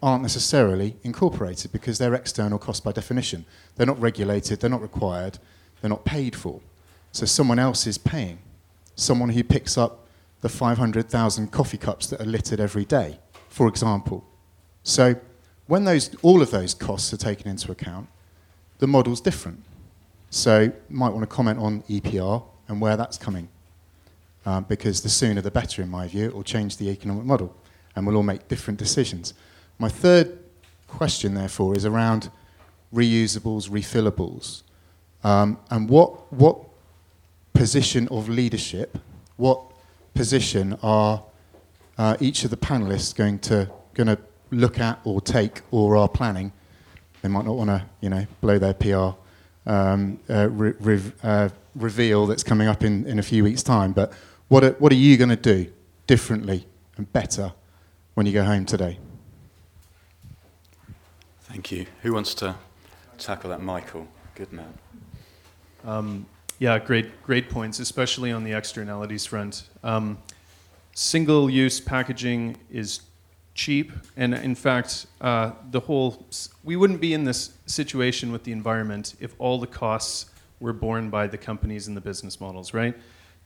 aren't 0.00 0.22
necessarily 0.22 0.96
incorporated 1.02 1.70
because 1.72 1.98
they're 1.98 2.14
external 2.14 2.58
costs 2.58 2.80
by 2.80 2.92
definition. 2.92 3.44
They're 3.76 3.86
not 3.86 4.00
regulated, 4.00 4.60
they're 4.60 4.70
not 4.70 4.82
required, 4.82 5.38
they're 5.80 5.90
not 5.90 6.04
paid 6.04 6.34
for. 6.36 6.60
So 7.10 7.26
someone 7.26 7.58
else 7.58 7.86
is 7.86 7.98
paying. 7.98 8.38
Someone 8.94 9.30
who 9.30 9.42
picks 9.44 9.76
up 9.76 10.06
the 10.40 10.48
500,000 10.48 11.50
coffee 11.52 11.78
cups 11.78 12.06
that 12.08 12.20
are 12.20 12.24
littered 12.24 12.60
every 12.60 12.84
day 12.84 13.18
for 13.52 13.68
example. 13.68 14.24
So 14.82 15.14
when 15.66 15.84
those, 15.84 16.14
all 16.22 16.40
of 16.40 16.50
those 16.50 16.72
costs 16.74 17.12
are 17.12 17.18
taken 17.18 17.48
into 17.48 17.70
account, 17.70 18.08
the 18.78 18.86
model's 18.86 19.20
different. 19.20 19.62
So 20.30 20.60
you 20.60 20.72
might 20.88 21.10
want 21.10 21.20
to 21.20 21.26
comment 21.26 21.58
on 21.58 21.82
EPR 21.82 22.42
and 22.68 22.80
where 22.80 22.96
that's 22.96 23.18
coming. 23.18 23.48
Um, 24.44 24.64
because 24.68 25.02
the 25.02 25.08
sooner 25.08 25.40
the 25.40 25.50
better, 25.50 25.82
in 25.82 25.88
my 25.88 26.08
view, 26.08 26.24
it 26.24 26.34
will 26.34 26.42
change 26.42 26.78
the 26.78 26.88
economic 26.88 27.24
model 27.24 27.54
and 27.94 28.06
we'll 28.06 28.16
all 28.16 28.22
make 28.22 28.48
different 28.48 28.78
decisions. 28.78 29.34
My 29.78 29.88
third 29.88 30.38
question, 30.88 31.34
therefore, 31.34 31.76
is 31.76 31.84
around 31.84 32.30
reusables, 32.92 33.68
refillables. 33.68 34.62
Um, 35.22 35.58
and 35.70 35.88
what, 35.88 36.32
what 36.32 36.58
position 37.52 38.08
of 38.08 38.28
leadership, 38.28 38.98
what 39.36 39.60
position 40.14 40.76
are 40.82 41.22
uh, 41.98 42.16
each 42.20 42.44
of 42.44 42.50
the 42.50 42.56
panelists 42.56 43.14
going 43.14 43.38
to 43.40 43.70
going 43.94 44.06
to 44.06 44.18
look 44.50 44.78
at 44.78 45.00
or 45.04 45.20
take 45.20 45.62
or 45.70 45.96
are 45.96 46.08
planning. 46.08 46.52
They 47.22 47.28
might 47.28 47.44
not 47.44 47.56
want 47.56 47.70
to, 47.70 47.84
you 48.00 48.10
know, 48.10 48.26
blow 48.40 48.58
their 48.58 48.74
PR 48.74 49.16
um, 49.70 50.18
uh, 50.28 50.48
re- 50.50 50.74
re- 50.80 51.12
uh, 51.22 51.48
reveal 51.74 52.26
that's 52.26 52.42
coming 52.42 52.68
up 52.68 52.82
in, 52.82 53.06
in 53.06 53.18
a 53.18 53.22
few 53.22 53.44
weeks' 53.44 53.62
time. 53.62 53.92
But 53.92 54.12
what 54.48 54.64
are, 54.64 54.72
what 54.72 54.92
are 54.92 54.96
you 54.96 55.16
going 55.16 55.30
to 55.30 55.36
do 55.36 55.72
differently 56.06 56.66
and 56.96 57.10
better 57.12 57.52
when 58.14 58.26
you 58.26 58.32
go 58.32 58.44
home 58.44 58.66
today? 58.66 58.98
Thank 61.42 61.70
you. 61.70 61.86
Who 62.02 62.12
wants 62.12 62.34
to 62.36 62.56
tackle 63.18 63.50
that, 63.50 63.62
Michael? 63.62 64.08
Good 64.34 64.52
man. 64.52 64.74
Um, 65.84 66.26
yeah, 66.58 66.78
great, 66.78 67.22
great 67.22 67.50
points, 67.50 67.78
especially 67.78 68.32
on 68.32 68.44
the 68.44 68.52
externalities 68.52 69.26
front. 69.26 69.64
Um, 69.82 70.18
single 70.94 71.50
use 71.50 71.80
packaging 71.80 72.56
is 72.70 73.00
cheap, 73.54 73.92
and 74.16 74.34
in 74.34 74.54
fact, 74.54 75.06
uh, 75.20 75.52
the 75.70 75.80
whole 75.80 76.26
we 76.64 76.76
wouldn't 76.76 77.00
be 77.00 77.14
in 77.14 77.24
this 77.24 77.52
situation 77.66 78.32
with 78.32 78.44
the 78.44 78.52
environment 78.52 79.14
if 79.20 79.34
all 79.38 79.58
the 79.58 79.66
costs 79.66 80.26
were 80.60 80.72
borne 80.72 81.10
by 81.10 81.26
the 81.26 81.38
companies 81.38 81.88
and 81.88 81.96
the 81.96 82.00
business 82.00 82.40
models, 82.40 82.72
right? 82.72 82.96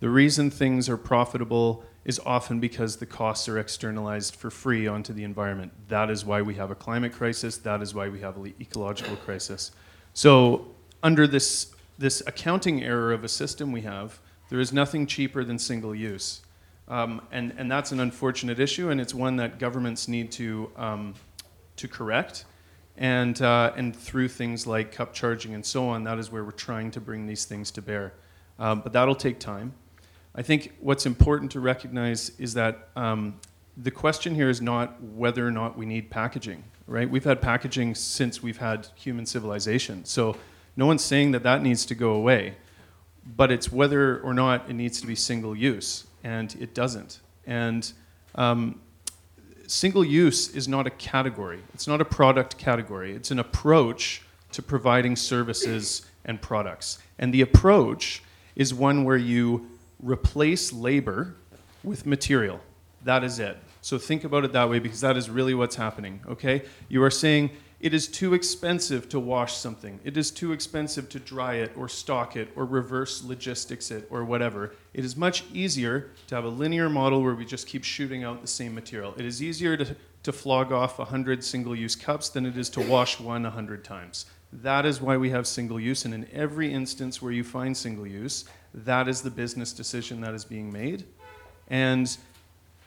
The 0.00 0.10
reason 0.10 0.50
things 0.50 0.88
are 0.88 0.98
profitable 0.98 1.82
is 2.04 2.20
often 2.24 2.60
because 2.60 2.96
the 2.96 3.06
costs 3.06 3.48
are 3.48 3.58
externalized 3.58 4.36
for 4.36 4.50
free 4.50 4.86
onto 4.86 5.12
the 5.12 5.24
environment. 5.24 5.72
That 5.88 6.10
is 6.10 6.24
why 6.24 6.42
we 6.42 6.54
have 6.54 6.70
a 6.70 6.74
climate 6.74 7.12
crisis. 7.12 7.56
That 7.56 7.80
is 7.80 7.94
why 7.94 8.08
we 8.08 8.20
have 8.20 8.36
an 8.36 8.54
ecological 8.60 9.16
crisis. 9.16 9.72
So, 10.12 10.68
under 11.02 11.26
this, 11.26 11.74
this 11.98 12.22
accounting 12.26 12.84
error 12.84 13.12
of 13.12 13.24
a 13.24 13.28
system 13.28 13.72
we 13.72 13.80
have, 13.82 14.20
there 14.50 14.60
is 14.60 14.72
nothing 14.72 15.06
cheaper 15.06 15.42
than 15.42 15.58
single 15.58 15.94
use. 15.94 16.42
Um, 16.88 17.20
and, 17.32 17.52
and 17.58 17.70
that's 17.70 17.92
an 17.92 18.00
unfortunate 18.00 18.60
issue, 18.60 18.90
and 18.90 19.00
it's 19.00 19.12
one 19.12 19.36
that 19.36 19.58
governments 19.58 20.06
need 20.06 20.30
to, 20.32 20.70
um, 20.76 21.14
to 21.76 21.88
correct. 21.88 22.44
And, 22.96 23.40
uh, 23.42 23.72
and 23.76 23.94
through 23.94 24.28
things 24.28 24.66
like 24.66 24.92
cup 24.92 25.12
charging 25.12 25.54
and 25.54 25.66
so 25.66 25.88
on, 25.88 26.04
that 26.04 26.18
is 26.18 26.30
where 26.30 26.44
we're 26.44 26.52
trying 26.52 26.90
to 26.92 27.00
bring 27.00 27.26
these 27.26 27.44
things 27.44 27.70
to 27.72 27.82
bear. 27.82 28.14
Um, 28.58 28.80
but 28.80 28.92
that'll 28.92 29.16
take 29.16 29.38
time. 29.38 29.74
I 30.34 30.42
think 30.42 30.74
what's 30.80 31.06
important 31.06 31.50
to 31.52 31.60
recognize 31.60 32.30
is 32.38 32.54
that 32.54 32.88
um, 32.94 33.40
the 33.76 33.90
question 33.90 34.34
here 34.34 34.48
is 34.48 34.62
not 34.62 35.02
whether 35.02 35.46
or 35.46 35.50
not 35.50 35.76
we 35.76 35.86
need 35.86 36.08
packaging, 36.08 36.64
right? 36.86 37.08
We've 37.08 37.24
had 37.24 37.42
packaging 37.42 37.94
since 37.96 38.42
we've 38.42 38.58
had 38.58 38.88
human 38.94 39.26
civilization. 39.26 40.04
So 40.04 40.36
no 40.76 40.86
one's 40.86 41.04
saying 41.04 41.32
that 41.32 41.42
that 41.42 41.62
needs 41.62 41.84
to 41.86 41.94
go 41.94 42.12
away, 42.12 42.56
but 43.26 43.50
it's 43.50 43.72
whether 43.72 44.20
or 44.20 44.32
not 44.32 44.70
it 44.70 44.74
needs 44.74 45.00
to 45.00 45.06
be 45.06 45.14
single 45.14 45.56
use 45.56 46.04
and 46.26 46.56
it 46.58 46.74
doesn't. 46.74 47.20
And 47.46 47.92
um, 48.34 48.80
single 49.68 50.04
use 50.04 50.48
is 50.56 50.66
not 50.66 50.84
a 50.84 50.90
category, 50.90 51.60
it's 51.72 51.86
not 51.86 52.00
a 52.00 52.04
product 52.04 52.58
category, 52.58 53.14
it's 53.14 53.30
an 53.30 53.38
approach 53.38 54.22
to 54.50 54.60
providing 54.60 55.14
services 55.14 56.04
and 56.24 56.42
products. 56.42 56.98
And 57.20 57.32
the 57.32 57.42
approach 57.42 58.24
is 58.56 58.74
one 58.74 59.04
where 59.04 59.16
you 59.16 59.68
replace 60.00 60.72
labor 60.72 61.36
with 61.84 62.06
material. 62.06 62.58
That 63.04 63.22
is 63.22 63.38
it. 63.38 63.56
So 63.80 63.96
think 63.96 64.24
about 64.24 64.44
it 64.44 64.52
that 64.52 64.68
way 64.68 64.80
because 64.80 65.02
that 65.02 65.16
is 65.16 65.30
really 65.30 65.54
what's 65.54 65.76
happening, 65.76 66.20
okay? 66.26 66.62
You 66.88 67.04
are 67.04 67.10
saying 67.10 67.50
it 67.78 67.92
is 67.92 68.08
too 68.08 68.32
expensive 68.32 69.08
to 69.10 69.20
wash 69.20 69.54
something. 69.54 70.00
It 70.02 70.16
is 70.16 70.30
too 70.30 70.52
expensive 70.52 71.10
to 71.10 71.18
dry 71.18 71.56
it 71.56 71.72
or 71.76 71.88
stock 71.88 72.34
it 72.34 72.48
or 72.56 72.64
reverse 72.64 73.22
logistics 73.22 73.90
it 73.90 74.06
or 74.10 74.24
whatever. 74.24 74.74
It 74.94 75.04
is 75.04 75.14
much 75.14 75.44
easier 75.52 76.10
to 76.28 76.34
have 76.34 76.44
a 76.44 76.48
linear 76.48 76.88
model 76.88 77.22
where 77.22 77.34
we 77.34 77.44
just 77.44 77.66
keep 77.66 77.84
shooting 77.84 78.24
out 78.24 78.40
the 78.40 78.48
same 78.48 78.74
material. 78.74 79.14
It 79.18 79.26
is 79.26 79.42
easier 79.42 79.76
to, 79.76 79.94
to 80.22 80.32
flog 80.32 80.72
off 80.72 80.98
100 80.98 81.44
single 81.44 81.76
use 81.76 81.94
cups 81.94 82.30
than 82.30 82.46
it 82.46 82.56
is 82.56 82.70
to 82.70 82.80
wash 82.80 83.20
one 83.20 83.42
100 83.42 83.84
times. 83.84 84.24
That 84.52 84.86
is 84.86 85.02
why 85.02 85.18
we 85.18 85.28
have 85.30 85.46
single 85.46 85.78
use, 85.78 86.06
and 86.06 86.14
in 86.14 86.26
every 86.32 86.72
instance 86.72 87.20
where 87.20 87.32
you 87.32 87.44
find 87.44 87.76
single 87.76 88.06
use, 88.06 88.46
that 88.72 89.06
is 89.06 89.20
the 89.20 89.30
business 89.30 89.72
decision 89.72 90.20
that 90.22 90.34
is 90.34 90.44
being 90.44 90.72
made. 90.72 91.04
And 91.68 92.16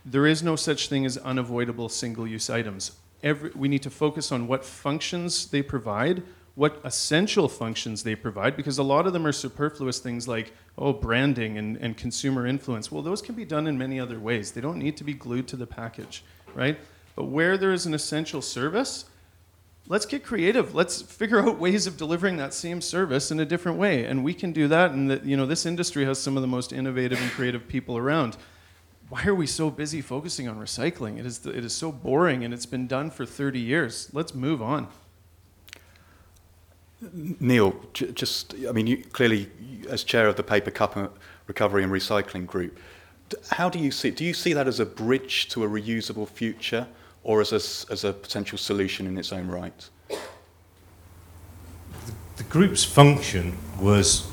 there 0.03 0.25
is 0.25 0.41
no 0.41 0.55
such 0.55 0.89
thing 0.89 1.05
as 1.05 1.17
unavoidable 1.17 1.89
single 1.89 2.25
use 2.25 2.49
items 2.49 2.93
every, 3.23 3.51
we 3.55 3.67
need 3.67 3.83
to 3.83 3.89
focus 3.89 4.31
on 4.31 4.47
what 4.47 4.63
functions 4.63 5.47
they 5.47 5.61
provide, 5.61 6.23
what 6.55 6.79
essential 6.83 7.47
functions 7.47 8.03
they 8.03 8.15
provide, 8.15 8.55
because 8.55 8.77
a 8.77 8.83
lot 8.83 9.07
of 9.07 9.13
them 9.13 9.25
are 9.25 9.31
superfluous 9.31 9.99
things 9.99 10.27
like, 10.27 10.51
oh, 10.77 10.93
branding 10.93 11.57
and, 11.57 11.77
and 11.77 11.97
consumer 11.97 12.45
influence. 12.45 12.91
Well, 12.91 13.01
those 13.01 13.21
can 13.21 13.35
be 13.35 13.45
done 13.45 13.67
in 13.67 13.77
many 13.77 13.99
other 13.99 14.19
ways. 14.19 14.51
They 14.51 14.61
don't 14.61 14.77
need 14.77 14.97
to 14.97 15.03
be 15.03 15.13
glued 15.13 15.47
to 15.49 15.55
the 15.55 15.67
package, 15.67 16.23
right? 16.53 16.77
But 17.15 17.25
where 17.25 17.57
there 17.57 17.73
is 17.73 17.85
an 17.85 17.93
essential 17.93 18.41
service, 18.41 19.05
let's 19.87 20.05
get 20.05 20.23
creative. 20.23 20.73
Let's 20.73 21.01
figure 21.01 21.39
out 21.45 21.59
ways 21.59 21.87
of 21.87 21.97
delivering 21.97 22.37
that 22.37 22.53
same 22.53 22.79
service 22.79 23.31
in 23.31 23.39
a 23.39 23.45
different 23.45 23.77
way, 23.77 24.05
and 24.05 24.23
we 24.23 24.33
can 24.33 24.53
do 24.53 24.67
that. 24.69 24.91
And 24.91 25.09
that 25.11 25.25
you 25.25 25.35
know, 25.35 25.45
this 25.45 25.65
industry 25.65 26.05
has 26.05 26.19
some 26.19 26.37
of 26.37 26.41
the 26.41 26.47
most 26.47 26.71
innovative 26.71 27.21
and 27.21 27.31
creative 27.31 27.67
people 27.67 27.97
around. 27.97 28.37
Why 29.09 29.25
are 29.25 29.33
we 29.35 29.47
so 29.47 29.71
busy 29.71 30.01
focusing 30.01 30.47
on 30.47 30.59
recycling? 30.59 31.17
It 31.17 31.25
is 31.25 31.45
it 31.45 31.65
is 31.65 31.73
so 31.73 31.91
boring, 31.91 32.43
and 32.43 32.53
it's 32.53 32.67
been 32.67 32.85
done 32.87 33.09
for 33.09 33.25
30 33.25 33.59
years. 33.59 34.09
Let's 34.13 34.35
move 34.35 34.61
on. 34.61 34.87
Neil, 37.39 37.73
j- 37.93 38.11
just, 38.11 38.53
I 38.67 38.73
mean, 38.73 38.85
you, 38.85 38.97
clearly, 38.97 39.49
as 39.89 40.03
chair 40.03 40.27
of 40.27 40.35
the 40.35 40.43
Paper 40.43 40.69
Cup 40.69 41.17
Recovery 41.47 41.81
and 41.83 41.91
Recycling 41.91 42.45
Group, 42.45 42.77
d- 43.29 43.37
how 43.51 43.69
do 43.69 43.79
you 43.79 43.89
see 43.89 44.11
Do 44.11 44.23
you 44.25 44.33
see 44.33 44.53
that 44.53 44.67
as 44.67 44.79
a 44.79 44.85
bridge 44.85 45.47
to 45.49 45.63
a 45.63 45.67
reusable 45.67 46.27
future 46.27 46.85
or 47.23 47.39
as 47.41 47.51
a, 47.53 47.55
s- 47.55 47.85
as 47.89 48.03
a 48.03 48.11
potential 48.13 48.57
solution 48.57 49.07
in 49.07 49.17
its 49.17 49.31
own 49.31 49.47
right? 49.47 49.89
The 52.35 52.43
group's 52.49 52.83
function 52.83 53.57
was 53.79 54.29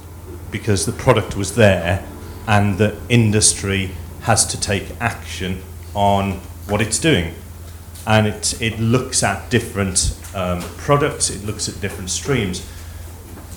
because 0.50 0.86
the 0.86 0.92
product 0.92 1.36
was 1.36 1.54
there 1.54 2.04
and 2.48 2.78
the 2.78 2.96
industry 3.08 3.90
has 4.26 4.44
to 4.44 4.60
take 4.60 4.90
action 5.00 5.62
on 5.94 6.32
what 6.68 6.82
it's 6.82 6.98
doing. 6.98 7.32
And 8.08 8.26
it, 8.26 8.60
it 8.60 8.80
looks 8.80 9.22
at 9.22 9.48
different 9.50 10.18
um, 10.34 10.60
products, 10.78 11.30
it 11.30 11.44
looks 11.44 11.68
at 11.68 11.80
different 11.80 12.10
streams. 12.10 12.68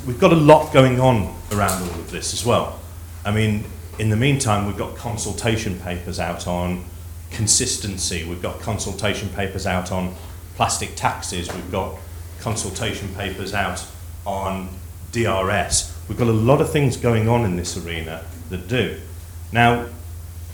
We've 0.06 0.20
got 0.20 0.32
a 0.32 0.36
lot 0.36 0.72
going 0.72 1.00
on 1.00 1.36
around 1.52 1.82
all 1.82 2.00
of 2.00 2.12
this 2.12 2.34
as 2.34 2.46
well. 2.46 2.80
I 3.26 3.32
mean, 3.32 3.66
in 3.98 4.10
the 4.10 4.16
meantime, 4.16 4.68
we've 4.68 4.78
got 4.78 4.96
consultation 4.96 5.80
papers 5.80 6.20
out 6.20 6.46
on 6.48 6.86
consistency, 7.32 8.24
we've 8.24 8.42
got 8.42 8.60
consultation 8.60 9.30
papers 9.30 9.66
out 9.66 9.92
on 9.92 10.14
plastic 10.56 10.96
taxes, 10.96 11.52
we've 11.52 11.72
got 11.72 11.96
consultation 12.42 13.08
papers 13.16 13.56
out 13.56 13.84
on 14.24 14.70
DRS. 15.12 15.96
We've 16.08 16.18
got 16.18 16.28
a 16.28 16.32
lot 16.32 16.62
of 16.62 16.72
things 16.72 16.96
going 16.96 17.28
on 17.28 17.44
in 17.44 17.56
this 17.56 17.76
arena 17.84 18.24
that 18.52 18.68
do. 18.68 19.00
Now, 19.52 19.88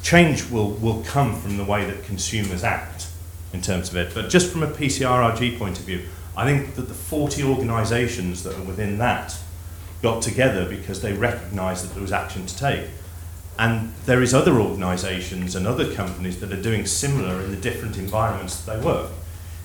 change 0.05 0.51
will, 0.51 0.69
will 0.69 1.01
come 1.03 1.35
from 1.35 1.57
the 1.57 1.65
way 1.65 1.83
that 1.83 2.03
consumers 2.03 2.63
act 2.63 3.07
in 3.51 3.61
terms 3.61 3.89
of 3.89 3.97
it. 3.97 4.13
But 4.13 4.29
just 4.29 4.51
from 4.51 4.61
a 4.61 4.67
PCRRG 4.67 5.57
point 5.57 5.79
of 5.79 5.85
view, 5.85 6.03
I 6.37 6.45
think 6.45 6.75
that 6.75 6.83
the 6.83 6.93
40 6.93 7.43
organisations 7.43 8.43
that 8.43 8.55
are 8.55 8.63
within 8.63 8.99
that 8.99 9.35
got 10.03 10.21
together 10.21 10.69
because 10.69 11.01
they 11.01 11.13
recognised 11.13 11.83
that 11.83 11.93
there 11.93 12.03
was 12.03 12.11
action 12.11 12.45
to 12.45 12.55
take. 12.55 12.87
And 13.57 13.93
there 14.05 14.21
is 14.21 14.33
other 14.33 14.59
organisations 14.59 15.55
and 15.55 15.65
other 15.65 15.91
companies 15.91 16.39
that 16.39 16.53
are 16.53 16.61
doing 16.61 16.85
similar 16.85 17.41
in 17.41 17.49
the 17.49 17.57
different 17.57 17.97
environments 17.97 18.61
that 18.61 18.77
they 18.77 18.85
work. 18.85 19.09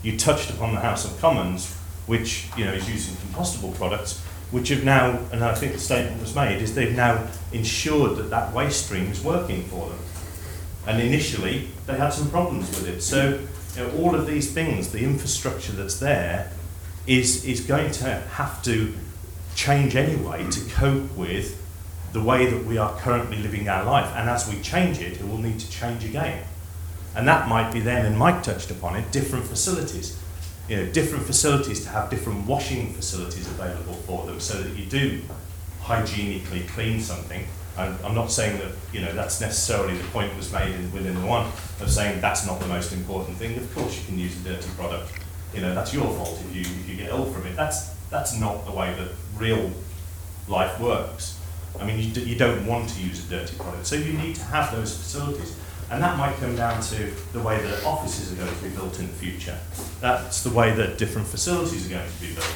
You 0.02 0.16
touched 0.16 0.48
upon 0.48 0.74
the 0.74 0.80
House 0.80 1.04
of 1.04 1.20
Commons, 1.20 1.74
which 2.06 2.46
you 2.56 2.64
know 2.64 2.72
is 2.72 2.88
using 2.88 3.14
compostable 3.16 3.74
products, 3.74 4.20
which 4.52 4.68
have 4.70 4.84
now, 4.84 5.18
and 5.32 5.44
I 5.44 5.54
think 5.54 5.72
the 5.72 5.78
statement 5.78 6.22
was 6.22 6.34
made, 6.34 6.62
is 6.62 6.74
they've 6.74 6.96
now 6.96 7.26
ensured 7.52 8.16
that 8.16 8.30
that 8.30 8.54
waste 8.54 8.86
stream 8.86 9.10
is 9.10 9.22
working 9.22 9.64
for 9.64 9.88
them. 9.90 9.98
And 10.86 11.00
initially, 11.00 11.68
they 11.86 11.96
had 11.96 12.10
some 12.10 12.30
problems 12.30 12.68
with 12.70 12.88
it. 12.88 13.02
So 13.02 13.40
you 13.76 13.82
know, 13.86 13.92
all 13.98 14.14
of 14.14 14.26
these 14.26 14.52
things, 14.52 14.90
the 14.92 15.00
infrastructure 15.00 15.72
that's 15.72 15.98
there, 15.98 16.52
is 17.06 17.44
is 17.44 17.60
going 17.60 17.90
to 17.90 18.04
have 18.04 18.62
to 18.62 18.94
change 19.54 19.96
anyway 19.96 20.48
to 20.50 20.60
cope 20.70 21.14
with 21.16 21.56
the 22.12 22.22
way 22.22 22.46
that 22.46 22.64
we 22.64 22.78
are 22.78 22.96
currently 22.98 23.38
living 23.38 23.68
our 23.68 23.84
life. 23.84 24.10
And 24.16 24.28
as 24.28 24.48
we 24.48 24.60
change 24.62 24.98
it, 24.98 25.20
it 25.20 25.28
will 25.28 25.38
need 25.38 25.60
to 25.60 25.70
change 25.70 26.04
again. 26.04 26.44
And 27.14 27.26
that 27.28 27.48
might 27.48 27.72
be 27.72 27.80
then, 27.80 28.06
and 28.06 28.16
Mike 28.16 28.42
touched 28.42 28.70
upon 28.70 28.96
it, 28.96 29.10
different 29.12 29.44
facilities. 29.44 30.18
You 30.68 30.76
know, 30.76 30.86
different 30.92 31.24
facilities 31.24 31.82
to 31.84 31.90
have 31.90 32.10
different 32.10 32.46
washing 32.46 32.92
facilities 32.92 33.46
available 33.48 33.94
for 33.94 34.26
them 34.26 34.38
so 34.38 34.62
that 34.62 34.76
you 34.76 34.86
do 34.86 35.20
hygienically 35.82 36.60
clean 36.68 37.00
something. 37.00 37.44
And 37.78 37.96
I'm 38.04 38.14
not 38.14 38.30
saying 38.30 38.58
that, 38.58 38.72
you 38.92 39.00
know, 39.00 39.12
that's 39.12 39.40
necessarily 39.40 39.96
the 39.96 40.08
point 40.08 40.36
was 40.36 40.52
made 40.52 40.74
in, 40.74 40.92
within 40.92 41.14
the 41.20 41.26
one 41.26 41.46
of 41.80 41.90
saying 41.90 42.20
that's 42.20 42.46
not 42.46 42.60
the 42.60 42.66
most 42.66 42.92
important 42.92 43.36
thing. 43.38 43.56
Of 43.56 43.74
course 43.74 43.98
you 43.98 44.04
can 44.06 44.18
use 44.18 44.38
a 44.40 44.44
dirty 44.44 44.68
product. 44.76 45.12
You 45.54 45.62
know, 45.62 45.74
that's 45.74 45.94
your 45.94 46.04
fault 46.04 46.40
if 46.48 46.54
you, 46.54 46.60
if 46.62 46.88
you 46.88 46.96
get 46.96 47.08
ill 47.08 47.24
from 47.24 47.46
it. 47.46 47.56
That's, 47.56 47.88
that's 48.10 48.38
not 48.38 48.66
the 48.66 48.72
way 48.72 48.92
that 48.94 49.08
real 49.36 49.70
life 50.48 50.78
works. 50.80 51.38
I 51.80 51.86
mean, 51.86 51.98
you, 51.98 52.10
d- 52.12 52.24
you 52.24 52.36
don't 52.36 52.66
want 52.66 52.88
to 52.90 53.00
use 53.00 53.24
a 53.26 53.30
dirty 53.30 53.56
product. 53.56 53.86
So 53.86 53.96
you 53.96 54.12
need 54.12 54.34
to 54.36 54.44
have 54.44 54.74
those 54.74 54.96
facilities. 54.96 55.56
And 55.90 56.02
that 56.02 56.16
might 56.18 56.36
come 56.36 56.54
down 56.54 56.80
to 56.82 57.12
the 57.32 57.40
way 57.40 57.60
that 57.60 57.84
offices 57.84 58.32
are 58.32 58.36
going 58.36 58.54
to 58.54 58.62
be 58.62 58.70
built 58.70 58.98
in 59.00 59.06
the 59.06 59.12
future. 59.14 59.58
That's 60.00 60.42
the 60.42 60.50
way 60.50 60.72
that 60.72 60.98
different 60.98 61.26
facilities 61.26 61.86
are 61.86 61.90
going 61.90 62.08
to 62.08 62.20
be 62.20 62.32
built. 62.34 62.54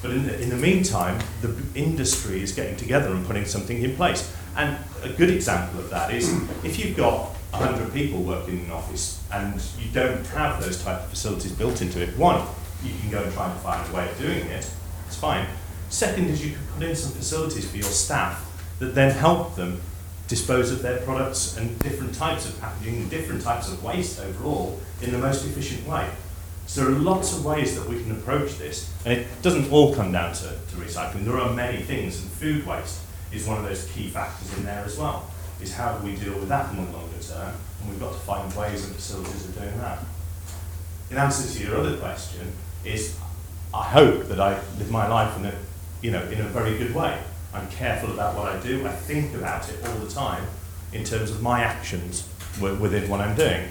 But 0.00 0.12
in 0.12 0.26
the, 0.26 0.40
in 0.40 0.48
the 0.48 0.56
meantime, 0.56 1.20
the 1.40 1.56
industry 1.74 2.40
is 2.40 2.52
getting 2.52 2.76
together 2.76 3.10
and 3.10 3.26
putting 3.26 3.44
something 3.46 3.82
in 3.82 3.96
place. 3.96 4.32
And 4.58 4.76
a 5.04 5.08
good 5.08 5.30
example 5.30 5.78
of 5.78 5.88
that 5.90 6.12
is 6.12 6.28
if 6.64 6.80
you've 6.80 6.96
got 6.96 7.28
100 7.52 7.92
people 7.94 8.20
working 8.24 8.58
in 8.58 8.64
an 8.64 8.72
office 8.72 9.22
and 9.32 9.54
you 9.78 9.88
don't 9.92 10.26
have 10.26 10.60
those 10.60 10.82
type 10.82 10.98
of 10.98 11.08
facilities 11.10 11.52
built 11.52 11.80
into 11.80 12.02
it, 12.02 12.18
one, 12.18 12.44
you 12.82 12.90
can 13.00 13.08
go 13.08 13.22
and 13.22 13.32
try 13.32 13.48
and 13.48 13.60
find 13.60 13.88
a 13.88 13.96
way 13.96 14.10
of 14.10 14.18
doing 14.18 14.44
it, 14.48 14.68
it's 15.06 15.16
fine. 15.16 15.46
Second 15.90 16.26
is 16.26 16.44
you 16.44 16.56
can 16.56 16.66
put 16.74 16.82
in 16.82 16.96
some 16.96 17.12
facilities 17.12 17.70
for 17.70 17.76
your 17.76 17.86
staff 17.86 18.44
that 18.80 18.96
then 18.96 19.12
help 19.12 19.54
them 19.54 19.80
dispose 20.26 20.72
of 20.72 20.82
their 20.82 20.98
products 21.02 21.56
and 21.56 21.78
different 21.78 22.12
types 22.12 22.48
of 22.48 22.60
packaging 22.60 22.96
and 22.96 23.10
different 23.10 23.40
types 23.40 23.68
of 23.68 23.82
waste 23.84 24.20
overall 24.20 24.80
in 25.02 25.12
the 25.12 25.18
most 25.18 25.44
efficient 25.46 25.86
way. 25.86 26.10
So 26.66 26.84
there 26.84 26.94
are 26.94 26.98
lots 26.98 27.32
of 27.32 27.44
ways 27.44 27.78
that 27.78 27.88
we 27.88 28.02
can 28.02 28.10
approach 28.10 28.58
this, 28.58 28.92
and 29.04 29.14
it 29.14 29.26
doesn't 29.40 29.70
all 29.70 29.94
come 29.94 30.10
down 30.10 30.34
to, 30.34 30.48
to 30.48 30.76
recycling. 30.76 31.24
There 31.24 31.38
are 31.38 31.54
many 31.54 31.80
things, 31.80 32.20
and 32.20 32.30
food 32.30 32.66
waste 32.66 33.00
is 33.32 33.46
one 33.46 33.58
of 33.58 33.64
those 33.64 33.84
key 33.92 34.08
factors 34.08 34.56
in 34.56 34.64
there 34.64 34.84
as 34.84 34.96
well. 34.98 35.30
Is 35.60 35.74
how 35.74 35.98
do 35.98 36.06
we 36.06 36.14
deal 36.16 36.34
with 36.34 36.48
that 36.48 36.70
in 36.70 36.76
the 36.76 36.92
longer 36.92 37.18
term, 37.20 37.52
and 37.80 37.90
we've 37.90 37.98
got 38.00 38.12
to 38.12 38.18
find 38.20 38.54
ways 38.54 38.84
and 38.86 38.94
facilities 38.94 39.44
of 39.46 39.58
doing 39.58 39.76
that. 39.78 39.98
In 41.10 41.16
answer 41.16 41.52
to 41.58 41.64
your 41.64 41.76
other 41.78 41.96
question, 41.96 42.52
is 42.84 43.18
I 43.74 43.82
hope 43.82 44.28
that 44.28 44.40
I 44.40 44.54
live 44.78 44.90
my 44.90 45.06
life 45.08 45.36
in 45.36 45.46
a, 45.46 45.54
you 46.00 46.10
know, 46.10 46.22
in 46.24 46.40
a 46.40 46.44
very 46.44 46.78
good 46.78 46.94
way. 46.94 47.20
I'm 47.52 47.68
careful 47.70 48.12
about 48.12 48.36
what 48.36 48.46
I 48.46 48.60
do. 48.60 48.86
I 48.86 48.92
think 48.92 49.34
about 49.34 49.68
it 49.68 49.84
all 49.86 49.96
the 49.96 50.10
time 50.10 50.44
in 50.92 51.02
terms 51.04 51.30
of 51.30 51.42
my 51.42 51.62
actions 51.62 52.28
wi- 52.56 52.78
within 52.78 53.08
what 53.08 53.20
I'm 53.20 53.34
doing. 53.36 53.68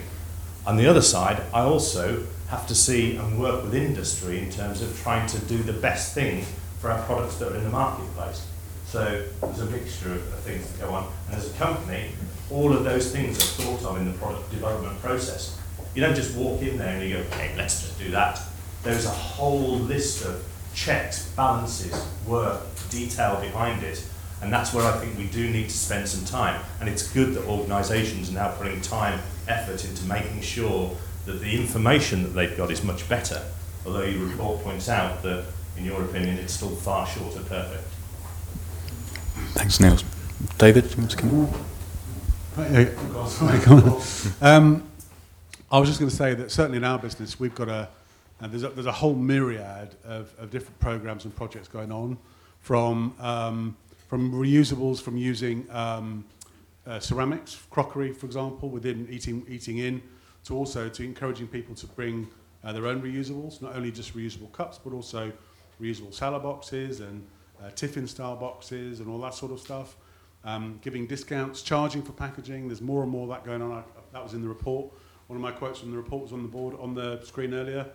On 0.65 0.75
the 0.77 0.87
other 0.87 1.01
side, 1.01 1.41
I 1.53 1.61
also 1.61 2.23
have 2.49 2.67
to 2.67 2.75
see 2.75 3.15
and 3.15 3.39
work 3.39 3.63
with 3.63 3.73
industry 3.73 4.39
in 4.39 4.49
terms 4.49 4.81
of 4.81 4.99
trying 5.01 5.27
to 5.27 5.39
do 5.39 5.57
the 5.63 5.73
best 5.73 6.13
thing 6.13 6.45
for 6.79 6.91
our 6.91 7.01
products 7.03 7.37
that 7.37 7.51
are 7.51 7.55
in 7.55 7.63
the 7.63 7.69
marketplace. 7.69 8.45
So 8.88 9.25
there's 9.41 9.59
a 9.59 9.65
mixture 9.65 10.13
of, 10.13 10.33
of 10.33 10.39
things 10.39 10.71
that 10.71 10.79
go 10.79 10.93
on. 10.93 11.11
And 11.27 11.35
as 11.35 11.53
a 11.53 11.57
company, 11.57 12.11
all 12.49 12.71
of 12.71 12.85
those 12.85 13.11
things 13.11 13.38
are 13.38 13.63
thought 13.63 13.83
of 13.83 13.97
in 13.97 14.09
the 14.09 14.17
product 14.17 14.49
development 14.49 14.97
process. 15.01 15.59
You 15.93 16.01
don't 16.01 16.15
just 16.15 16.38
walk 16.38 16.61
in 16.61 16.77
there 16.77 16.95
and 16.95 17.03
you 17.03 17.17
go, 17.17 17.19
okay, 17.23 17.53
let's 17.57 17.81
just 17.81 17.99
do 17.99 18.11
that. 18.11 18.41
There's 18.83 19.05
a 19.05 19.09
whole 19.09 19.77
list 19.79 20.23
of 20.23 20.41
checks, 20.73 21.27
balances, 21.31 21.93
work, 22.25 22.63
detail 22.89 23.41
behind 23.41 23.83
it. 23.83 24.07
And 24.41 24.53
that's 24.53 24.73
where 24.73 24.85
I 24.85 24.97
think 24.99 25.17
we 25.17 25.27
do 25.27 25.49
need 25.49 25.67
to 25.69 25.77
spend 25.77 26.07
some 26.07 26.23
time. 26.23 26.61
And 26.79 26.88
it's 26.88 27.11
good 27.11 27.33
that 27.33 27.43
organisations 27.45 28.29
are 28.29 28.35
now 28.35 28.51
putting 28.51 28.79
time, 28.79 29.19
effort 29.49 29.83
into 29.83 30.05
making 30.05 30.41
sure 30.41 30.95
that 31.26 31.41
the 31.41 31.59
information 31.59 32.23
that 32.23 32.30
they've 32.30 32.55
got 32.55 32.72
is 32.72 32.84
much 32.85 33.09
better. 33.09 33.43
Although 33.85 34.03
your 34.03 34.27
report 34.27 34.64
points 34.64 34.88
out 34.88 35.23
that, 35.23 35.45
in 35.76 35.84
your 35.84 36.03
opinion, 36.03 36.38
it's 36.38 36.53
still 36.53 36.69
far 36.69 37.05
short 37.05 37.35
of 37.35 37.49
perfect. 37.49 37.84
Thanks, 39.57 39.79
Neil. 39.79 39.97
David, 40.59 40.84
do 40.84 40.89
you 40.91 40.97
want 40.97 41.11
to 41.11 41.17
come 41.17 41.31
on? 41.39 41.53
Um, 44.39 44.84
I 45.71 45.79
was 45.79 45.89
just 45.89 45.99
going 45.99 46.11
to 46.11 46.15
say 46.15 46.35
that 46.35 46.51
certainly 46.51 46.77
in 46.77 46.84
our 46.84 46.99
business, 46.99 47.39
we've 47.39 47.55
got 47.55 47.67
a, 47.67 47.89
and 48.39 48.51
there's 48.51 48.61
a, 48.61 48.69
there's 48.69 48.85
a 48.85 48.91
whole 48.91 49.15
myriad 49.15 49.95
of, 50.05 50.31
of 50.38 50.51
different 50.51 50.79
programs 50.79 51.25
and 51.25 51.35
projects 51.35 51.67
going 51.67 51.91
on, 51.91 52.19
from 52.59 53.15
um, 53.19 53.75
from 54.07 54.31
reusables, 54.31 55.01
from 55.01 55.17
using 55.17 55.65
um, 55.71 56.23
uh, 56.85 56.99
ceramics, 56.99 57.59
crockery, 57.71 58.13
for 58.13 58.27
example, 58.27 58.69
within 58.69 59.07
eating 59.09 59.43
eating 59.49 59.79
in, 59.79 60.03
to 60.45 60.55
also 60.55 60.88
to 60.88 61.03
encouraging 61.03 61.47
people 61.47 61.73
to 61.73 61.88
bring 61.88 62.27
uh, 62.63 62.71
their 62.73 62.85
own 62.85 63.01
reusables, 63.01 63.59
not 63.59 63.75
only 63.75 63.91
just 63.91 64.15
reusable 64.15 64.51
cups, 64.51 64.77
but 64.77 64.93
also 64.93 65.31
reusable 65.81 66.13
salad 66.13 66.43
boxes 66.43 66.99
and 66.99 67.25
uh, 67.63 67.69
tiffin 67.71 68.07
style 68.07 68.35
boxes 68.35 68.99
and 68.99 69.09
all 69.09 69.19
that 69.19 69.34
sort 69.34 69.51
of 69.51 69.59
stuff. 69.59 69.95
Um, 70.43 70.79
giving 70.81 71.07
discounts, 71.07 71.61
charging 71.61 72.01
for 72.01 72.13
packaging. 72.13 72.67
There's 72.67 72.81
more 72.81 73.03
and 73.03 73.11
more 73.11 73.23
of 73.23 73.29
that 73.29 73.43
going 73.43 73.61
on. 73.61 73.71
I, 73.71 73.84
that 74.13 74.23
was 74.23 74.34
in 74.34 74.41
the 74.41 74.47
report. 74.47 74.91
One 75.27 75.35
of 75.35 75.41
my 75.41 75.51
quotes 75.51 75.79
from 75.79 75.91
the 75.91 75.97
report 75.97 76.23
was 76.23 76.31
on 76.31 76.41
the 76.41 76.47
board 76.47 76.75
on 76.79 76.93
the 76.93 77.21
screen 77.23 77.53
earlier. 77.53 77.85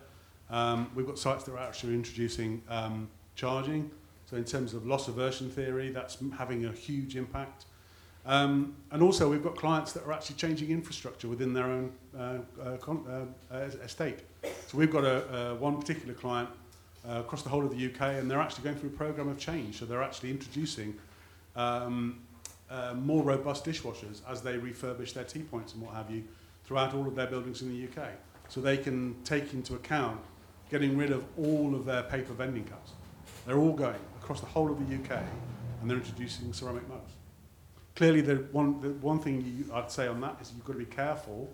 Um, 0.49 0.91
we've 0.93 1.07
got 1.07 1.17
sites 1.17 1.45
that 1.45 1.53
are 1.53 1.57
actually 1.59 1.95
introducing 1.95 2.61
um, 2.69 3.09
charging. 3.35 3.89
So 4.25 4.37
in 4.37 4.43
terms 4.43 4.73
of 4.73 4.85
loss 4.85 5.07
aversion 5.07 5.49
theory, 5.49 5.89
that's 5.89 6.17
having 6.37 6.65
a 6.65 6.71
huge 6.71 7.15
impact. 7.15 7.65
Um, 8.25 8.75
and 8.91 9.03
also 9.03 9.29
we've 9.29 9.43
got 9.43 9.55
clients 9.55 9.91
that 9.93 10.05
are 10.05 10.13
actually 10.13 10.37
changing 10.37 10.69
infrastructure 10.69 11.27
within 11.27 11.53
their 11.53 11.65
own 11.65 11.91
uh, 12.17 12.37
uh, 12.61 12.77
con- 12.77 13.05
uh, 13.51 13.55
estate. 13.83 14.19
So 14.67 14.77
we've 14.77 14.91
got 14.91 15.03
a, 15.03 15.51
uh, 15.51 15.55
one 15.55 15.77
particular 15.77 16.13
client 16.13 16.49
uh, 17.07 17.19
across 17.19 17.43
the 17.43 17.49
whole 17.49 17.65
of 17.65 17.77
the 17.77 17.85
UK, 17.85 18.01
and 18.19 18.29
they're 18.29 18.41
actually 18.41 18.63
going 18.63 18.75
through 18.75 18.89
a 18.89 18.93
program 18.93 19.27
of 19.27 19.37
change. 19.37 19.79
So 19.79 19.85
they're 19.85 20.03
actually 20.03 20.31
introducing 20.31 20.95
um, 21.55 22.21
uh, 22.69 22.93
more 22.95 23.23
robust 23.23 23.65
dishwashers 23.65 24.21
as 24.29 24.41
they 24.41 24.57
refurbish 24.57 25.13
their 25.13 25.23
tea 25.23 25.41
points 25.41 25.73
and 25.73 25.81
what 25.81 25.93
have 25.93 26.09
you 26.09 26.23
throughout 26.65 26.93
all 26.93 27.07
of 27.07 27.15
their 27.15 27.27
buildings 27.27 27.61
in 27.61 27.69
the 27.69 27.83
UK. 27.87 28.09
So 28.47 28.61
they 28.61 28.77
can 28.77 29.15
take 29.23 29.53
into 29.53 29.75
account 29.75 30.19
getting 30.69 30.97
rid 30.97 31.11
of 31.11 31.23
all 31.37 31.75
of 31.75 31.85
their 31.85 32.03
paper 32.03 32.33
vending 32.33 32.63
cups. 32.63 32.91
They're 33.45 33.57
all 33.57 33.73
going 33.73 33.99
across 34.21 34.39
the 34.39 34.47
whole 34.47 34.71
of 34.71 34.79
the 34.79 34.95
UK, 34.95 35.21
and 35.81 35.89
they're 35.89 35.97
introducing 35.97 36.53
ceramic 36.53 36.87
mugs. 36.87 37.11
Clearly, 37.95 38.21
the 38.21 38.35
one, 38.51 38.81
the 38.81 38.89
one 38.89 39.19
thing 39.19 39.41
you, 39.41 39.71
I'd 39.73 39.91
say 39.91 40.07
on 40.07 40.19
that 40.21 40.37
is 40.41 40.51
you've 40.55 40.65
got 40.65 40.73
to 40.73 40.79
be 40.79 40.85
careful 40.85 41.53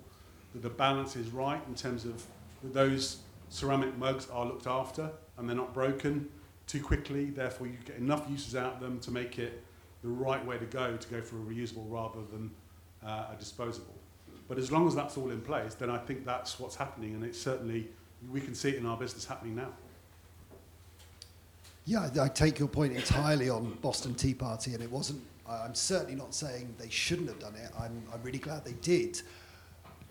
that 0.54 0.62
the 0.62 0.70
balance 0.70 1.16
is 1.16 1.28
right 1.30 1.60
in 1.68 1.74
terms 1.74 2.04
of 2.04 2.24
those 2.62 3.18
ceramic 3.50 3.98
mugs 3.98 4.28
are 4.30 4.46
looked 4.46 4.66
after 4.66 5.10
and 5.36 5.48
they're 5.48 5.56
not 5.56 5.74
broken 5.74 6.28
too 6.66 6.82
quickly. 6.82 7.26
Therefore, 7.26 7.66
you 7.66 7.76
get 7.84 7.96
enough 7.96 8.24
uses 8.30 8.56
out 8.56 8.74
of 8.74 8.80
them 8.80 8.98
to 9.00 9.10
make 9.10 9.38
it 9.38 9.62
the 10.02 10.08
right 10.08 10.44
way 10.46 10.56
to 10.56 10.64
go 10.64 10.96
to 10.96 11.08
go 11.08 11.20
for 11.20 11.36
a 11.36 11.40
reusable 11.40 11.84
rather 11.90 12.20
than 12.32 12.50
uh, 13.04 13.26
a 13.34 13.36
disposable. 13.38 13.94
But 14.48 14.58
as 14.58 14.72
long 14.72 14.86
as 14.86 14.94
that's 14.94 15.16
all 15.16 15.30
in 15.30 15.40
place, 15.42 15.74
then 15.74 15.90
I 15.90 15.98
think 15.98 16.24
that's 16.24 16.58
what's 16.58 16.74
happening, 16.74 17.14
and 17.14 17.24
it's 17.24 17.40
certainly 17.40 17.88
we 18.30 18.40
can 18.40 18.54
see 18.54 18.70
it 18.70 18.76
in 18.76 18.86
our 18.86 18.96
business 18.96 19.24
happening 19.24 19.56
now. 19.56 19.68
Yeah, 21.86 22.08
I 22.20 22.28
take 22.28 22.58
your 22.58 22.68
point 22.68 22.94
entirely 22.94 23.48
on 23.48 23.76
Boston 23.80 24.14
Tea 24.14 24.34
Party, 24.34 24.74
and 24.74 24.82
it 24.82 24.90
wasn't. 24.90 25.22
I'm 25.48 25.74
certainly 25.74 26.14
not 26.14 26.34
saying 26.34 26.74
they 26.78 26.88
shouldn't 26.88 27.28
have 27.28 27.40
done 27.40 27.54
it. 27.56 27.70
I'm, 27.78 28.02
I'm 28.14 28.22
really 28.22 28.38
glad 28.38 28.64
they 28.64 28.74
did. 28.74 29.20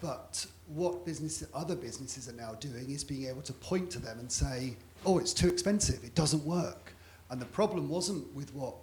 But 0.01 0.45
what 0.69 1.05
business, 1.05 1.43
other 1.53 1.75
businesses 1.75 2.29
are 2.29 2.33
now 2.33 2.53
doing 2.55 2.89
is 2.89 3.03
being 3.03 3.27
able 3.27 3.41
to 3.43 3.53
point 3.53 3.89
to 3.91 3.99
them 3.99 4.19
and 4.19 4.31
say, 4.31 4.77
"Oh, 5.05 5.17
it's 5.17 5.33
too 5.33 5.47
expensive. 5.47 6.03
It 6.03 6.15
doesn't 6.15 6.45
work." 6.45 6.93
And 7.29 7.41
the 7.41 7.45
problem 7.45 7.89
wasn't 7.89 8.33
with 8.33 8.53
what 8.53 8.75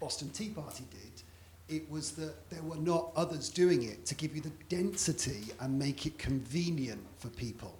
Boston 0.00 0.30
Tea 0.30 0.50
Party 0.50 0.84
did. 0.90 1.22
It 1.68 1.90
was 1.90 2.12
that 2.12 2.50
there 2.50 2.62
were 2.62 2.76
not 2.76 3.12
others 3.14 3.48
doing 3.48 3.82
it 3.84 4.04
to 4.06 4.14
give 4.14 4.34
you 4.34 4.42
the 4.42 4.52
density 4.68 5.52
and 5.60 5.78
make 5.78 6.06
it 6.06 6.18
convenient 6.18 7.04
for 7.18 7.28
people 7.28 7.74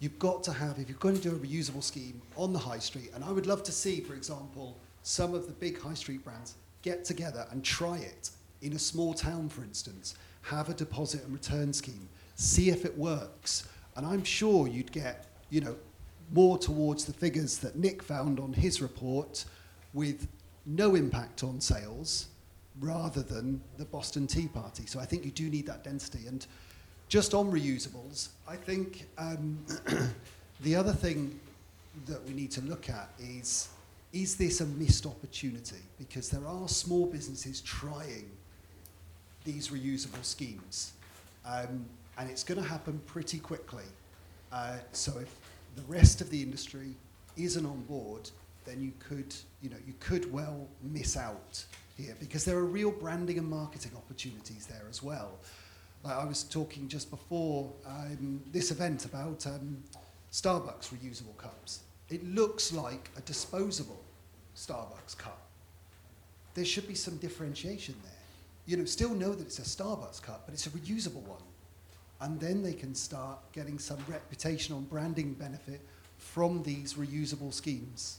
you've 0.00 0.18
got 0.18 0.42
to 0.42 0.52
have, 0.52 0.78
if 0.78 0.88
you're 0.88 0.98
going 0.98 1.14
to 1.14 1.20
do 1.20 1.30
a 1.30 1.38
reusable 1.38 1.82
scheme 1.82 2.20
on 2.36 2.52
the 2.52 2.58
high 2.58 2.78
street, 2.78 3.10
and 3.14 3.22
I 3.22 3.30
would 3.30 3.46
love 3.46 3.62
to 3.64 3.72
see, 3.72 4.00
for 4.00 4.14
example, 4.14 4.76
some 5.02 5.34
of 5.34 5.46
the 5.46 5.52
big 5.52 5.80
high 5.80 5.94
street 5.94 6.24
brands 6.24 6.54
get 6.82 7.04
together 7.04 7.46
and 7.50 7.62
try 7.62 7.98
it 7.98 8.30
in 8.62 8.72
a 8.72 8.78
small 8.78 9.14
town, 9.14 9.48
for 9.48 9.62
instance, 9.62 10.14
have 10.42 10.70
a 10.70 10.74
deposit 10.74 11.22
and 11.24 11.32
return 11.32 11.72
scheme, 11.72 12.08
see 12.40 12.70
if 12.70 12.84
it 12.84 12.96
works. 12.96 13.68
And 13.96 14.06
I'm 14.06 14.24
sure 14.24 14.66
you'd 14.66 14.92
get, 14.92 15.26
you 15.50 15.60
know, 15.60 15.76
more 16.32 16.56
towards 16.56 17.04
the 17.04 17.12
figures 17.12 17.58
that 17.58 17.76
Nick 17.76 18.02
found 18.02 18.40
on 18.40 18.52
his 18.52 18.80
report 18.80 19.44
with 19.92 20.26
no 20.64 20.94
impact 20.94 21.42
on 21.42 21.60
sales 21.60 22.28
rather 22.80 23.22
than 23.22 23.60
the 23.76 23.84
Boston 23.84 24.26
Tea 24.26 24.48
Party. 24.48 24.86
So 24.86 25.00
I 25.00 25.04
think 25.04 25.24
you 25.24 25.30
do 25.30 25.50
need 25.50 25.66
that 25.66 25.84
density. 25.84 26.26
And 26.28 26.46
just 27.08 27.34
on 27.34 27.50
reusables, 27.50 28.28
I 28.48 28.56
think 28.56 29.06
um, 29.18 29.58
the 30.62 30.76
other 30.76 30.92
thing 30.92 31.38
that 32.06 32.24
we 32.26 32.32
need 32.32 32.52
to 32.52 32.62
look 32.62 32.88
at 32.88 33.10
is 33.18 33.68
is 34.12 34.34
this 34.34 34.60
a 34.60 34.66
missed 34.66 35.06
opportunity? 35.06 35.76
Because 35.96 36.30
there 36.30 36.44
are 36.44 36.66
small 36.66 37.06
businesses 37.06 37.60
trying 37.60 38.28
these 39.44 39.68
reusable 39.68 40.24
schemes, 40.24 40.92
um, 41.46 41.86
and 42.20 42.30
it's 42.30 42.44
going 42.44 42.62
to 42.62 42.68
happen 42.68 43.00
pretty 43.06 43.38
quickly. 43.38 43.84
Uh, 44.52 44.76
so 44.92 45.18
if 45.18 45.34
the 45.74 45.82
rest 45.82 46.20
of 46.20 46.28
the 46.28 46.42
industry 46.42 46.94
isn't 47.38 47.64
on 47.64 47.80
board, 47.84 48.28
then 48.66 48.82
you 48.82 48.92
could, 48.98 49.34
you 49.62 49.70
know, 49.70 49.76
you 49.86 49.94
could 50.00 50.30
well 50.30 50.68
miss 50.82 51.16
out 51.16 51.64
here 51.96 52.14
because 52.20 52.44
there 52.44 52.58
are 52.58 52.66
real 52.66 52.90
branding 52.90 53.38
and 53.38 53.48
marketing 53.48 53.92
opportunities 53.96 54.66
there 54.66 54.84
as 54.90 55.02
well. 55.02 55.38
Like 56.04 56.14
I 56.14 56.24
was 56.26 56.42
talking 56.44 56.88
just 56.88 57.10
before 57.10 57.72
um, 57.86 58.42
this 58.52 58.70
event 58.70 59.06
about 59.06 59.46
um, 59.46 59.82
Starbucks 60.30 60.92
reusable 60.92 61.36
cups. 61.38 61.80
It 62.10 62.22
looks 62.22 62.70
like 62.70 63.10
a 63.16 63.22
disposable 63.22 64.02
Starbucks 64.54 65.16
cup. 65.16 65.40
There 66.52 66.66
should 66.66 66.86
be 66.86 66.94
some 66.94 67.16
differentiation 67.16 67.94
there. 68.02 68.12
You 68.66 68.76
know, 68.76 68.84
still 68.84 69.14
know 69.14 69.32
that 69.32 69.46
it's 69.46 69.58
a 69.58 69.62
Starbucks 69.62 70.20
cup, 70.20 70.42
but 70.44 70.52
it's 70.52 70.66
a 70.66 70.70
reusable 70.70 71.22
one. 71.22 71.40
And 72.20 72.38
then 72.38 72.62
they 72.62 72.74
can 72.74 72.94
start 72.94 73.38
getting 73.52 73.78
some 73.78 73.98
reputational 74.00 74.86
branding 74.88 75.32
benefit 75.32 75.80
from 76.18 76.62
these 76.62 76.94
reusable 76.94 77.52
schemes. 77.52 78.18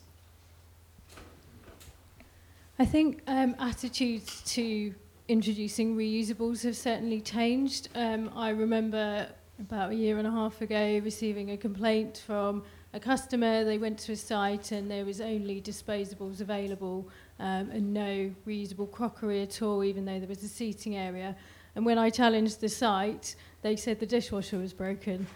I 2.79 2.85
think 2.85 3.21
um, 3.27 3.55
attitudes 3.59 4.41
to 4.53 4.93
introducing 5.27 5.95
reusables 5.95 6.63
have 6.63 6.75
certainly 6.75 7.21
changed. 7.21 7.89
Um, 7.93 8.31
I 8.35 8.49
remember 8.49 9.27
about 9.59 9.91
a 9.91 9.95
year 9.95 10.17
and 10.17 10.27
a 10.27 10.31
half 10.31 10.61
ago 10.61 10.99
receiving 11.03 11.51
a 11.51 11.57
complaint 11.57 12.23
from 12.25 12.63
a 12.93 12.99
customer. 12.99 13.63
They 13.63 13.77
went 13.77 13.99
to 13.99 14.13
a 14.13 14.15
site 14.15 14.71
and 14.71 14.89
there 14.89 15.05
was 15.05 15.21
only 15.21 15.61
disposables 15.61 16.41
available 16.41 17.07
um, 17.39 17.69
and 17.69 17.93
no 17.93 18.31
reusable 18.47 18.91
crockery 18.91 19.43
at 19.43 19.61
all, 19.61 19.83
even 19.83 20.05
though 20.05 20.19
there 20.19 20.27
was 20.27 20.43
a 20.43 20.49
seating 20.49 20.95
area. 20.95 21.35
And 21.75 21.85
when 21.85 21.97
I 21.97 22.09
challenged 22.09 22.61
the 22.61 22.69
site, 22.69 23.35
they 23.61 23.75
said 23.75 23.99
the 23.99 24.05
dishwasher 24.05 24.57
was 24.57 24.73
broken. 24.73 25.27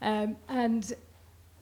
Um, 0.00 0.36
and 0.48 0.92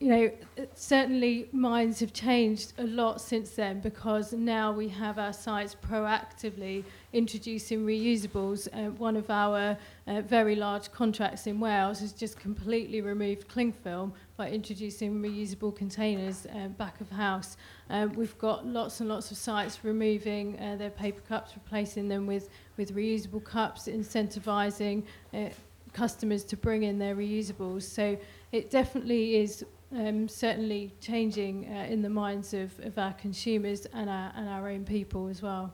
you 0.01 0.07
know, 0.07 0.31
certainly 0.73 1.47
minds 1.51 1.99
have 1.99 2.11
changed 2.11 2.73
a 2.79 2.83
lot 2.85 3.21
since 3.21 3.51
then 3.51 3.79
because 3.81 4.33
now 4.33 4.71
we 4.71 4.87
have 4.87 5.19
our 5.19 5.31
sites 5.31 5.75
proactively 5.75 6.83
introducing 7.13 7.85
reusables. 7.85 8.67
Uh, 8.73 8.89
one 8.93 9.15
of 9.15 9.29
our 9.29 9.77
uh, 10.07 10.21
very 10.21 10.55
large 10.55 10.91
contracts 10.91 11.45
in 11.45 11.59
Wales 11.59 11.99
has 11.99 12.13
just 12.13 12.39
completely 12.39 12.99
removed 13.01 13.47
cling 13.47 13.71
film 13.71 14.11
by 14.41 14.49
introducing 14.49 15.21
reusable 15.21 15.75
containers 15.75 16.47
uh, 16.47 16.67
back 16.69 16.99
of 16.99 17.07
house. 17.11 17.57
Um, 17.91 18.11
we've 18.13 18.35
got 18.39 18.65
lots 18.65 18.99
and 18.99 19.07
lots 19.07 19.29
of 19.29 19.37
sites 19.37 19.83
removing 19.83 20.59
uh, 20.59 20.77
their 20.77 20.89
paper 20.89 21.21
cups, 21.29 21.51
replacing 21.53 22.07
them 22.07 22.25
with, 22.25 22.49
with 22.75 22.95
reusable 22.95 23.43
cups, 23.43 23.87
incentivising 23.87 25.03
uh, 25.31 25.49
customers 25.93 26.43
to 26.45 26.57
bring 26.57 26.81
in 26.81 26.97
their 26.97 27.15
reusables. 27.15 27.83
So 27.83 28.17
it 28.51 28.71
definitely 28.71 29.35
is 29.35 29.63
um, 29.95 30.27
certainly 30.27 30.91
changing 30.99 31.71
uh, 31.71 31.85
in 31.87 32.01
the 32.01 32.09
minds 32.09 32.55
of, 32.55 32.71
of 32.79 32.97
our 32.97 33.13
consumers 33.13 33.85
and 33.93 34.09
our, 34.09 34.33
and 34.35 34.49
our 34.49 34.69
own 34.69 34.85
people 34.85 35.27
as 35.27 35.43
well. 35.43 35.71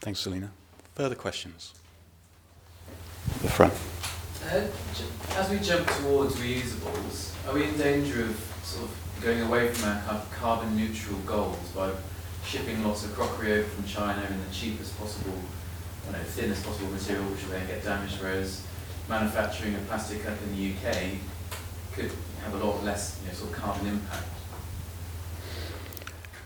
Thanks, 0.00 0.20
Selina. 0.20 0.50
Further 0.94 1.14
questions? 1.14 1.74
The 3.42 3.48
front. 3.50 3.74
Uh, 4.52 4.64
as 5.36 5.50
we 5.50 5.58
jump 5.58 5.88
towards 5.88 6.36
reusables, 6.36 7.34
are 7.48 7.54
we 7.54 7.64
in 7.64 7.76
danger 7.76 8.22
of 8.22 8.60
sort 8.62 8.84
of 8.84 8.96
going 9.20 9.40
away 9.42 9.68
from 9.72 9.88
our 9.88 10.00
kind 10.02 10.16
of 10.18 10.30
carbon 10.30 10.76
neutral 10.76 11.18
goals 11.26 11.68
by 11.74 11.90
shipping 12.44 12.84
lots 12.84 13.04
of 13.04 13.12
crockery 13.14 13.52
over 13.54 13.64
from 13.64 13.84
China 13.86 14.24
in 14.30 14.38
the 14.38 14.54
cheapest 14.54 14.96
possible, 14.98 15.34
you 16.06 16.12
know, 16.12 16.18
thinnest 16.18 16.64
possible 16.64 16.90
material, 16.90 17.24
which 17.24 17.42
will 17.42 17.50
then 17.50 17.66
get 17.66 17.82
damaged, 17.82 18.22
whereas 18.22 18.62
manufacturing 19.08 19.74
a 19.74 19.78
plastic 19.78 20.22
cup 20.22 20.38
in 20.44 20.56
the 20.56 20.70
UK 20.70 21.18
could 21.92 22.12
have 22.44 22.54
a 22.54 22.64
lot 22.64 22.84
less 22.84 23.18
you 23.22 23.28
know, 23.28 23.34
sort 23.34 23.50
of 23.50 23.56
carbon 23.56 23.88
impact. 23.88 24.28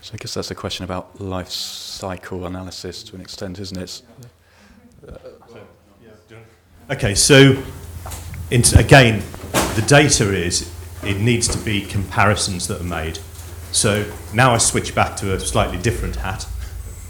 So 0.00 0.14
I 0.14 0.16
guess 0.16 0.32
that's 0.32 0.50
a 0.50 0.54
question 0.54 0.84
about 0.84 1.20
life 1.20 1.50
cycle 1.50 2.46
analysis 2.46 3.02
to 3.04 3.16
an 3.16 3.20
extent, 3.20 3.58
isn't 3.58 3.76
it? 3.76 4.02
Okay, 6.90 7.14
so 7.14 7.62
again, 8.52 9.22
the 9.52 9.84
data 9.86 10.32
is 10.34 10.70
it 11.04 11.18
needs 11.18 11.46
to 11.48 11.58
be 11.58 11.82
comparisons 11.82 12.66
that 12.68 12.80
are 12.80 12.84
made. 12.84 13.18
So 13.72 14.10
now 14.34 14.52
I 14.52 14.58
switch 14.58 14.94
back 14.94 15.16
to 15.18 15.34
a 15.34 15.40
slightly 15.40 15.78
different 15.78 16.16
hat, 16.16 16.46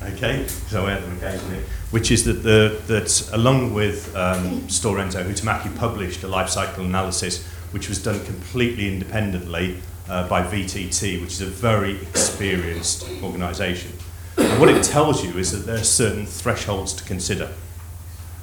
okay, 0.03 0.47
so 0.47 0.83
I 0.83 0.85
wear 0.85 1.01
them 1.01 1.17
occasionally, 1.17 1.65
which 1.91 2.11
is 2.11 2.25
that, 2.25 2.43
the, 2.43 2.81
that 2.89 3.31
along 3.33 3.73
with 3.73 4.15
um, 4.15 4.61
Stora 4.63 5.03
Enso, 5.03 5.25
Huhtamaki 5.25 5.75
published 5.77 6.23
a 6.23 6.29
life 6.29 6.51
cycle 6.51 6.85
analysis 6.85 7.47
which 7.73 7.89
was 7.89 8.03
done 8.03 8.23
completely 8.25 8.89
independently 8.89 9.81
uh, 10.09 10.29
by 10.29 10.43
VTT, 10.43 11.21
which 11.23 11.33
is 11.33 11.41
a 11.41 11.47
very 11.47 12.03
experienced 12.03 13.09
organisation. 13.23 13.93
And 14.37 14.61
what 14.61 14.69
it 14.69 14.83
tells 14.83 15.25
you 15.25 15.39
is 15.39 15.53
that 15.53 15.67
there 15.67 15.81
are 15.81 15.85
certain 15.85 16.27
thresholds 16.27 16.93
to 16.95 17.05
consider. 17.05 17.51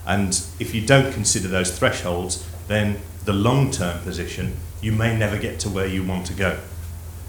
And 0.05 0.29
if 0.59 0.73
you 0.73 0.85
don't 0.85 1.13
consider 1.13 1.49
those 1.49 1.77
thresholds, 1.77 2.47
then 2.67 2.99
the 3.25 3.33
long 3.33 3.71
term 3.71 3.99
position, 4.03 4.55
you 4.81 4.91
may 4.91 5.17
never 5.17 5.37
get 5.37 5.59
to 5.61 5.69
where 5.69 5.87
you 5.87 6.03
want 6.03 6.25
to 6.27 6.33
go. 6.33 6.59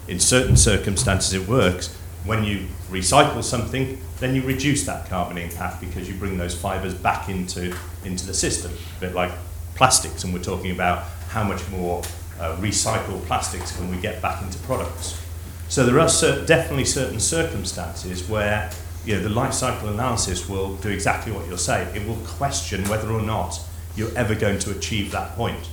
In 0.06 0.20
certain 0.20 0.56
circumstances, 0.56 1.32
it 1.34 1.48
works. 1.48 1.94
When 2.24 2.44
you 2.44 2.66
recycle 2.90 3.42
something, 3.42 4.00
then 4.20 4.34
you 4.34 4.42
reduce 4.42 4.84
that 4.86 5.08
carbon 5.08 5.38
impact 5.38 5.80
because 5.80 6.08
you 6.08 6.14
bring 6.16 6.38
those 6.38 6.54
fibres 6.54 6.94
back 6.94 7.28
into, 7.28 7.74
into 8.04 8.26
the 8.26 8.34
system, 8.34 8.72
a 8.96 9.00
bit 9.00 9.14
like 9.14 9.32
plastics, 9.74 10.24
and 10.24 10.34
we're 10.34 10.42
talking 10.42 10.72
about 10.72 11.04
how 11.28 11.44
much 11.44 11.66
more 11.68 12.02
uh, 12.40 12.56
recycled 12.56 13.24
plastics 13.26 13.76
can 13.76 13.90
we 13.90 13.96
get 13.98 14.20
back 14.20 14.42
into 14.42 14.58
products. 14.60 15.20
So 15.68 15.84
there 15.84 16.00
are 16.00 16.08
definitely 16.46 16.86
certain 16.86 17.20
circumstances 17.20 18.28
where 18.28 18.70
you 19.04 19.16
know, 19.16 19.22
the 19.22 19.28
life 19.28 19.52
cycle 19.52 19.88
analysis 19.88 20.48
will 20.48 20.76
do 20.76 20.88
exactly 20.88 21.32
what 21.32 21.46
you're 21.46 21.58
saying. 21.58 21.94
It 21.94 22.06
will 22.06 22.16
question 22.26 22.88
whether 22.88 23.10
or 23.10 23.22
not 23.22 23.60
you're 23.98 24.16
ever 24.16 24.34
going 24.34 24.58
to 24.60 24.70
achieve 24.70 25.10
that 25.10 25.34
point. 25.34 25.68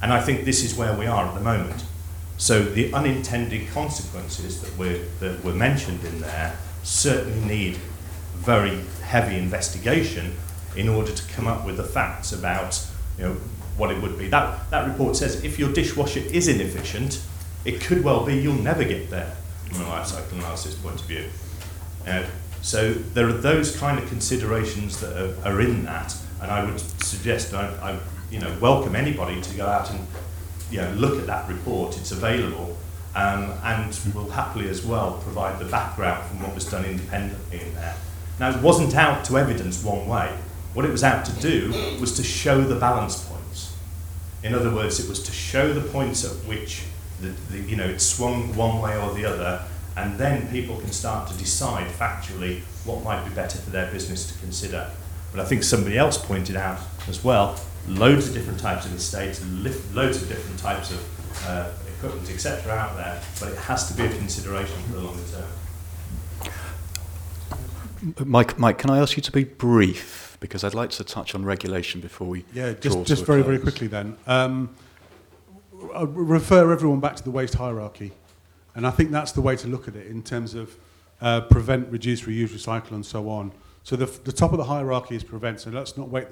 And 0.00 0.12
I 0.12 0.20
think 0.20 0.44
this 0.44 0.62
is 0.64 0.74
where 0.76 0.96
we 0.96 1.06
are 1.06 1.26
at 1.26 1.34
the 1.34 1.40
moment. 1.40 1.84
So 2.36 2.62
the 2.62 2.92
unintended 2.94 3.68
consequences 3.70 4.62
that 4.62 4.78
were, 4.78 5.00
that 5.18 5.44
were 5.44 5.52
mentioned 5.52 6.04
in 6.04 6.20
there 6.20 6.56
certainly 6.84 7.46
need 7.46 7.76
very 8.36 8.78
heavy 9.02 9.36
investigation 9.36 10.36
in 10.76 10.88
order 10.88 11.12
to 11.12 11.32
come 11.32 11.48
up 11.48 11.66
with 11.66 11.76
the 11.76 11.84
facts 11.84 12.32
about 12.32 12.86
you 13.18 13.24
know, 13.24 13.32
what 13.76 13.90
it 13.90 14.00
would 14.00 14.16
be. 14.16 14.28
That, 14.28 14.70
that 14.70 14.86
report 14.86 15.16
says 15.16 15.42
if 15.42 15.58
your 15.58 15.72
dishwasher 15.72 16.20
is 16.20 16.46
inefficient, 16.46 17.20
it 17.64 17.80
could 17.80 18.04
well 18.04 18.24
be 18.24 18.36
you'll 18.36 18.54
never 18.54 18.84
get 18.84 19.10
there 19.10 19.36
from 19.66 19.82
a 19.82 19.88
life 19.88 20.06
cycle 20.06 20.38
analysis 20.38 20.74
point 20.76 21.00
of 21.00 21.06
view. 21.06 21.24
Uh, 22.06 22.24
so 22.62 22.92
there 22.92 23.26
are 23.28 23.32
those 23.32 23.76
kind 23.76 23.98
of 23.98 24.08
considerations 24.08 25.00
that 25.00 25.16
are, 25.16 25.52
are 25.52 25.60
in 25.60 25.84
that, 25.84 26.16
and 26.40 26.50
I 26.50 26.64
would 26.64 26.80
suggest 27.02 27.54
I, 27.54 27.66
I 27.82 27.98
you 28.30 28.40
know 28.40 28.56
welcome 28.60 28.94
anybody 28.94 29.40
to 29.40 29.56
go 29.56 29.66
out 29.66 29.90
and 29.90 30.06
you 30.70 30.78
know 30.80 30.90
look 30.92 31.18
at 31.18 31.26
that 31.26 31.48
report. 31.48 31.96
It's 31.98 32.12
available, 32.12 32.76
um, 33.14 33.52
and 33.64 33.98
will 34.14 34.30
happily 34.30 34.68
as 34.68 34.84
well 34.84 35.18
provide 35.22 35.58
the 35.58 35.64
background 35.64 36.26
from 36.28 36.42
what 36.42 36.54
was 36.54 36.64
done 36.64 36.84
independently 36.84 37.60
in 37.60 37.74
there. 37.74 37.96
Now 38.38 38.50
it 38.50 38.62
wasn't 38.62 38.94
out 38.94 39.24
to 39.26 39.38
evidence 39.38 39.82
one 39.82 40.06
way. 40.06 40.36
What 40.74 40.84
it 40.84 40.90
was 40.90 41.02
out 41.02 41.24
to 41.24 41.32
do 41.40 41.70
was 42.00 42.16
to 42.16 42.22
show 42.22 42.62
the 42.62 42.76
balance 42.76 43.24
points. 43.24 43.74
In 44.42 44.54
other 44.54 44.72
words, 44.72 45.00
it 45.00 45.08
was 45.08 45.22
to 45.24 45.32
show 45.32 45.72
the 45.72 45.80
points 45.80 46.24
at 46.24 46.32
which 46.46 46.84
the, 47.20 47.28
the, 47.50 47.58
you 47.58 47.76
know 47.76 47.86
it 47.86 48.00
swung 48.00 48.54
one 48.54 48.80
way 48.80 48.96
or 48.96 49.12
the 49.14 49.24
other, 49.24 49.64
and 49.96 50.16
then 50.18 50.48
people 50.48 50.76
can 50.76 50.92
start 50.92 51.28
to 51.30 51.36
decide 51.36 51.88
factually 51.88 52.60
what 52.84 53.02
might 53.02 53.24
be 53.28 53.34
better 53.34 53.58
for 53.58 53.70
their 53.70 53.90
business 53.90 54.30
to 54.30 54.38
consider. 54.38 54.90
But 55.32 55.40
I 55.40 55.44
think 55.44 55.62
somebody 55.62 55.98
else 55.98 56.18
pointed 56.18 56.56
out 56.56 56.80
as 57.08 57.22
well, 57.22 57.58
loads 57.86 58.28
of 58.28 58.34
different 58.34 58.60
types 58.60 58.86
of 58.86 58.94
estates, 58.94 59.44
loads 59.94 60.22
of 60.22 60.28
different 60.28 60.58
types 60.58 60.90
of 60.90 61.46
uh, 61.46 61.70
equipment, 61.96 62.30
etc. 62.30 62.72
out 62.72 62.96
there, 62.96 63.20
but 63.40 63.50
it 63.50 63.58
has 63.58 63.88
to 63.88 63.94
be 63.94 64.04
a 64.04 64.08
consideration 64.08 64.76
for 64.84 64.92
the 64.92 65.00
longer 65.00 65.22
term. 65.30 65.44
Mike, 68.24 68.58
Mike, 68.58 68.78
can 68.78 68.90
I 68.90 68.98
ask 68.98 69.16
you 69.16 69.22
to 69.22 69.32
be 69.32 69.44
brief 69.44 70.36
because 70.40 70.62
I'd 70.64 70.74
like 70.74 70.90
to 70.90 71.04
touch 71.04 71.34
on 71.34 71.44
regulation 71.44 72.00
before 72.00 72.28
we 72.28 72.44
yeah 72.52 72.72
just 72.72 73.04
just 73.04 73.24
very 73.24 73.42
close. 73.42 73.46
very 73.46 73.58
quickly 73.58 73.86
then 73.88 74.16
um, 74.26 74.74
I'll 75.94 76.06
refer 76.06 76.72
everyone 76.72 77.00
back 77.00 77.16
to 77.16 77.24
the 77.24 77.30
waste 77.30 77.54
hierarchy 77.54 78.12
and 78.74 78.86
I 78.86 78.90
think 78.90 79.10
that's 79.10 79.32
the 79.32 79.40
way 79.40 79.56
to 79.56 79.66
look 79.66 79.88
at 79.88 79.96
it 79.96 80.06
in 80.06 80.22
terms 80.22 80.54
of 80.54 80.76
uh, 81.20 81.40
prevent 81.42 81.90
reduce 81.90 82.22
reuse 82.22 82.50
recycle 82.50 82.92
and 82.92 83.04
so 83.04 83.28
on 83.28 83.52
so 83.88 83.96
the, 83.96 84.04
the 84.24 84.32
top 84.32 84.52
of 84.52 84.58
the 84.58 84.64
hierarchy 84.64 85.16
is 85.16 85.24
prevent 85.24 85.60
so 85.60 85.70
let's 85.70 85.96
not 85.96 86.10
wait 86.10 86.26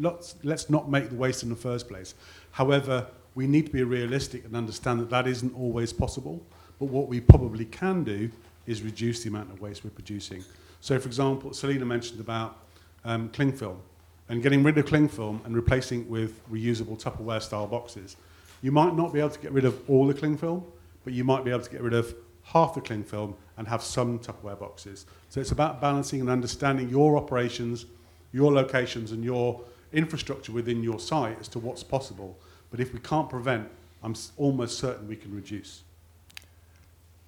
let's, 0.00 0.34
let's 0.42 0.68
not 0.68 0.90
make 0.90 1.10
the 1.10 1.14
waste 1.14 1.44
in 1.44 1.48
the 1.48 1.54
first 1.54 1.88
place 1.88 2.14
however 2.50 3.06
we 3.36 3.46
need 3.46 3.66
to 3.66 3.72
be 3.72 3.84
realistic 3.84 4.44
and 4.44 4.56
understand 4.56 4.98
that 4.98 5.08
that 5.08 5.28
isn't 5.28 5.54
always 5.54 5.92
possible 5.92 6.44
but 6.80 6.86
what 6.86 7.06
we 7.06 7.20
probably 7.20 7.64
can 7.64 8.02
do 8.02 8.28
is 8.66 8.82
reduce 8.82 9.22
the 9.22 9.28
amount 9.28 9.48
of 9.48 9.60
waste 9.60 9.84
we're 9.84 9.90
producing 9.90 10.44
so 10.80 10.98
for 10.98 11.06
example 11.06 11.52
Selena 11.52 11.84
mentioned 11.84 12.18
about 12.18 12.58
um, 13.04 13.28
cling 13.28 13.52
film 13.52 13.80
and 14.28 14.42
getting 14.42 14.62
rid 14.62 14.76
of 14.76 14.86
cling 14.86 15.08
film 15.08 15.40
and 15.44 15.54
replacing 15.54 16.00
it 16.00 16.08
with 16.08 16.48
reusable 16.50 17.00
Tupperware 17.00 17.40
style 17.40 17.66
boxes. 17.66 18.16
You 18.60 18.72
might 18.72 18.94
not 18.94 19.12
be 19.12 19.20
able 19.20 19.30
to 19.30 19.38
get 19.38 19.52
rid 19.52 19.64
of 19.64 19.88
all 19.88 20.06
the 20.06 20.14
cling 20.14 20.36
film, 20.36 20.64
but 21.04 21.12
you 21.12 21.24
might 21.24 21.44
be 21.44 21.50
able 21.50 21.62
to 21.62 21.70
get 21.70 21.80
rid 21.80 21.94
of 21.94 22.14
half 22.42 22.74
the 22.74 22.80
cling 22.80 23.04
film 23.04 23.34
and 23.58 23.68
have 23.68 23.82
some 23.82 24.18
Tupperware 24.20 24.58
boxes. 24.58 25.04
So 25.28 25.40
it's 25.40 25.50
about 25.50 25.80
balancing 25.80 26.20
and 26.20 26.30
understanding 26.30 26.88
your 26.88 27.16
operations, 27.16 27.86
your 28.32 28.52
locations, 28.52 29.12
and 29.12 29.22
your 29.24 29.60
infrastructure 29.92 30.52
within 30.52 30.82
your 30.82 31.00
site 31.00 31.38
as 31.40 31.48
to 31.48 31.58
what's 31.58 31.82
possible. 31.82 32.38
But 32.70 32.80
if 32.80 32.92
we 32.94 33.00
can't 33.00 33.28
prevent, 33.28 33.68
I'm 34.02 34.14
almost 34.36 34.78
certain 34.78 35.08
we 35.08 35.16
can 35.16 35.34
reduce. 35.34 35.82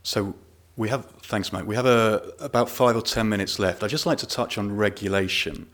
So 0.03 0.35
we 0.77 0.89
have, 0.89 1.07
thanks, 1.23 1.53
Mike. 1.53 1.67
We 1.67 1.75
have 1.75 1.87
a, 1.87 2.33
about 2.39 2.71
five 2.71 2.97
or 2.97 3.03
ten 3.03 3.29
minutes 3.29 3.59
left. 3.59 3.83
I'd 3.83 3.91
just 3.91 4.07
like 4.07 4.19
to 4.19 4.27
touch 4.27 4.57
on 4.57 4.77
regulation 4.77 5.69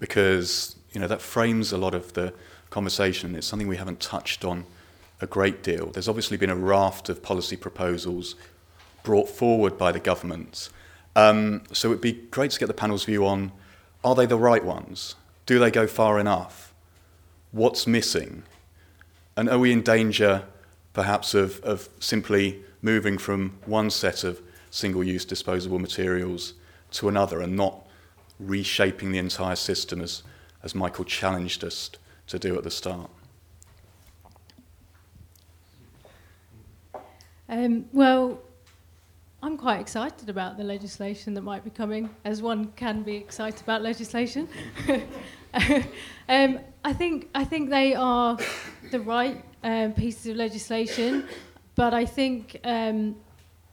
because 0.00 0.76
you 0.92 1.00
know 1.00 1.06
that 1.06 1.20
frames 1.20 1.70
a 1.70 1.78
lot 1.78 1.94
of 1.94 2.14
the 2.14 2.32
conversation. 2.70 3.36
It's 3.36 3.46
something 3.46 3.68
we 3.68 3.76
haven't 3.76 4.00
touched 4.00 4.44
on 4.44 4.64
a 5.20 5.26
great 5.26 5.62
deal. 5.62 5.90
There's 5.90 6.08
obviously 6.08 6.36
been 6.36 6.50
a 6.50 6.56
raft 6.56 7.08
of 7.08 7.22
policy 7.22 7.56
proposals 7.56 8.36
brought 9.02 9.28
forward 9.28 9.78
by 9.78 9.92
the 9.92 10.00
government. 10.00 10.68
Um, 11.16 11.62
so 11.72 11.88
it'd 11.88 12.00
be 12.00 12.12
great 12.12 12.50
to 12.52 12.60
get 12.60 12.66
the 12.66 12.74
panel's 12.74 13.04
view 13.04 13.26
on 13.26 13.52
are 14.04 14.14
they 14.14 14.26
the 14.26 14.38
right 14.38 14.64
ones? 14.64 15.16
Do 15.46 15.58
they 15.58 15.70
go 15.70 15.86
far 15.86 16.18
enough? 16.18 16.72
What's 17.50 17.86
missing? 17.86 18.44
And 19.36 19.48
are 19.48 19.58
we 19.58 19.72
in 19.72 19.82
danger, 19.82 20.44
perhaps, 20.92 21.34
of, 21.34 21.60
of 21.60 21.88
simply 21.98 22.62
moving 22.82 23.18
from 23.18 23.58
one 23.66 23.90
set 23.90 24.24
of 24.24 24.40
single 24.70 25.02
use 25.02 25.24
disposable 25.24 25.78
materials 25.78 26.54
to 26.92 27.08
another 27.08 27.40
and 27.40 27.56
not 27.56 27.86
reshaping 28.38 29.10
the 29.10 29.18
entire 29.18 29.56
system 29.56 30.00
as, 30.00 30.22
as 30.62 30.74
Michael 30.74 31.04
challenged 31.04 31.64
us 31.64 31.90
to 32.28 32.38
do 32.38 32.56
at 32.56 32.64
the 32.64 32.70
start? 32.70 33.10
Um, 37.48 37.86
well, 37.92 38.38
I'm 39.40 39.56
quite 39.56 39.78
excited 39.78 40.28
about 40.28 40.56
the 40.56 40.64
legislation 40.64 41.32
that 41.34 41.42
might 41.42 41.62
be 41.62 41.70
coming, 41.70 42.10
as 42.24 42.42
one 42.42 42.72
can 42.72 43.04
be 43.04 43.14
excited 43.14 43.60
about 43.60 43.82
legislation. 43.82 44.48
um, 46.28 46.58
I 46.84 46.92
think 46.92 47.28
I 47.36 47.44
think 47.44 47.70
they 47.70 47.94
are 47.94 48.36
the 48.90 48.98
right 48.98 49.44
um, 49.62 49.92
pieces 49.92 50.26
of 50.26 50.36
legislation, 50.36 51.28
but 51.76 51.94
I 51.94 52.04
think 52.04 52.58
um, 52.64 53.14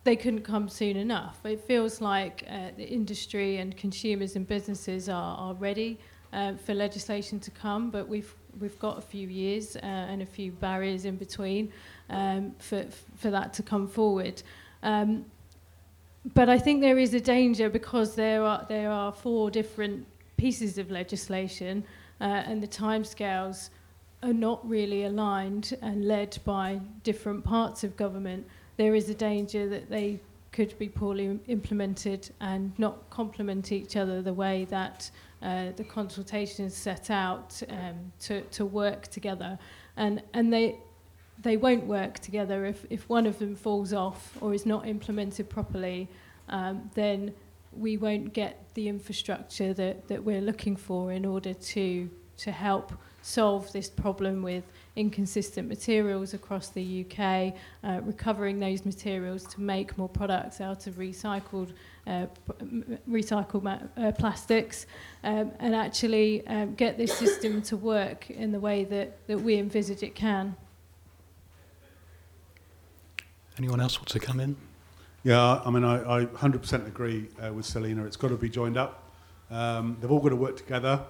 they 0.03 0.15
couldn't 0.15 0.43
come 0.43 0.69
soon 0.69 0.97
enough. 0.97 1.43
It 1.43 1.61
feels 1.61 1.99
like 1.99 2.43
uh, 2.47 2.69
the 2.77 2.87
industry 2.87 3.57
and 3.57 3.75
consumers 3.75 4.35
and 4.35 4.47
businesses 4.47 5.09
are, 5.09 5.35
are 5.35 5.55
ready 5.55 5.97
uh, 6.31 6.53
for 6.57 6.75
legislation 6.75 7.39
to 7.39 7.49
come, 7.49 7.89
but 7.89 8.07
we've 8.07 8.35
we've 8.59 8.77
got 8.77 8.99
a 8.99 9.01
few 9.01 9.27
years 9.27 9.75
uh, 9.77 9.79
and 9.79 10.21
a 10.21 10.27
few 10.27 10.51
barriers 10.51 11.05
in 11.05 11.15
between 11.15 11.73
um, 12.11 12.53
for 12.59 12.85
for 13.17 13.31
that 13.31 13.51
to 13.55 13.63
come 13.63 13.87
forward. 13.87 14.43
Um, 14.83 15.25
but 16.33 16.49
I 16.49 16.57
think 16.57 16.81
there 16.81 16.97
is 16.97 17.13
a 17.13 17.19
danger 17.19 17.69
because 17.69 18.15
there 18.15 18.43
are 18.43 18.65
there 18.67 18.91
are 18.91 19.11
four 19.11 19.51
different 19.51 20.05
pieces 20.37 20.77
of 20.77 20.91
legislation, 20.91 21.83
uh, 22.19 22.23
and 22.23 22.61
the 22.61 22.67
timescales 22.67 23.69
are 24.23 24.33
not 24.33 24.67
really 24.67 25.03
aligned 25.03 25.77
and 25.81 26.05
led 26.07 26.37
by 26.45 26.81
different 27.03 27.43
parts 27.43 27.83
of 27.83 27.95
government. 27.95 28.45
There 28.77 28.95
is 28.95 29.09
a 29.09 29.13
danger 29.13 29.69
that 29.69 29.89
they 29.89 30.19
could 30.51 30.77
be 30.79 30.87
poorly 30.87 31.37
implemented 31.47 32.29
and 32.39 32.71
not 32.79 33.09
complement 33.09 33.71
each 33.71 33.97
other 33.97 34.21
the 34.21 34.33
way 34.33 34.65
that 34.69 35.11
uh, 35.41 35.71
the 35.75 35.83
consultations 35.83 36.73
set 36.73 37.11
out 37.11 37.61
um, 37.69 38.11
to, 38.21 38.41
to 38.41 38.65
work 38.65 39.07
together. 39.07 39.59
And, 39.97 40.23
and 40.33 40.51
they, 40.51 40.79
they 41.45 41.57
won't 41.57 41.85
work 41.85 42.17
together 42.17 42.65
if, 42.65 42.85
if 42.89 43.07
one 43.07 43.27
of 43.27 43.37
them 43.37 43.55
falls 43.55 43.93
off 43.93 44.35
or 44.41 44.53
is 44.53 44.65
not 44.65 44.87
implemented 44.87 45.47
properly, 45.47 46.09
um, 46.49 46.89
then 46.95 47.33
we 47.71 47.97
won't 47.97 48.33
get 48.33 48.65
the 48.73 48.87
infrastructure 48.87 49.71
that, 49.73 50.07
that 50.07 50.23
we're 50.23 50.41
looking 50.41 50.75
for 50.75 51.11
in 51.11 51.23
order 51.23 51.53
to, 51.53 52.09
to 52.37 52.51
help 52.51 52.91
solve 53.21 53.71
this 53.73 53.89
problem 53.89 54.41
with 54.41 54.63
inconsistent 54.95 55.67
materials 55.67 56.33
across 56.33 56.69
the 56.69 57.05
UK, 57.05 57.53
uh, 57.83 58.01
recovering 58.01 58.59
those 58.59 58.83
materials 58.83 59.43
to 59.45 59.61
make 59.61 59.95
more 59.99 60.09
products 60.09 60.59
out 60.61 60.87
of 60.87 60.95
recycled 60.95 61.73
uh, 62.07 62.25
recycled 63.09 63.89
uh, 63.97 64.11
plastics, 64.13 64.85
um, 65.23 65.51
and 65.59 65.75
actually 65.75 66.45
um, 66.47 66.73
get 66.75 66.97
this 66.97 67.15
system 67.17 67.61
to 67.63 67.75
work 67.77 68.29
in 68.29 68.51
the 68.51 68.59
way 68.59 68.83
that, 68.83 69.27
that 69.27 69.39
we 69.39 69.57
envisage 69.57 70.03
it 70.03 70.13
can. 70.15 70.55
Anyone 73.57 73.79
else 73.79 73.97
want 73.97 74.09
to 74.09 74.19
come 74.19 74.41
in? 74.41 74.57
Yeah, 75.23 75.61
I 75.63 75.71
mean, 75.71 75.85
I, 75.85 76.23
I 76.23 76.25
100% 76.25 76.87
agree 76.87 77.27
uh, 77.41 77.53
with 77.53 77.65
Selena. 77.65 78.05
It's 78.05 78.17
got 78.17 78.27
to 78.27 78.35
be 78.35 78.49
joined 78.49 78.75
up. 78.75 79.03
Um, 79.49 79.97
they've 80.01 80.11
all 80.11 80.19
got 80.19 80.29
to 80.29 80.35
work 80.35 80.57
together. 80.57 81.01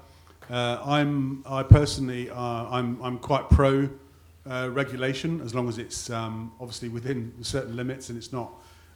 Uh, 0.50 0.80
I'm, 0.86 1.44
I 1.48 1.64
personally, 1.64 2.30
uh, 2.30 2.36
I'm, 2.38 3.02
I'm 3.02 3.18
quite 3.18 3.50
pro 3.50 3.90
uh, 4.48 4.70
regulation 4.72 5.42
as 5.42 5.56
long 5.56 5.68
as 5.68 5.80
it's 5.80 6.12
um, 6.12 6.52
obviously 6.60 6.88
within 6.88 7.34
certain 7.42 7.76
limits 7.76 8.10
and 8.10 8.18
it's 8.18 8.32
not 8.32 8.52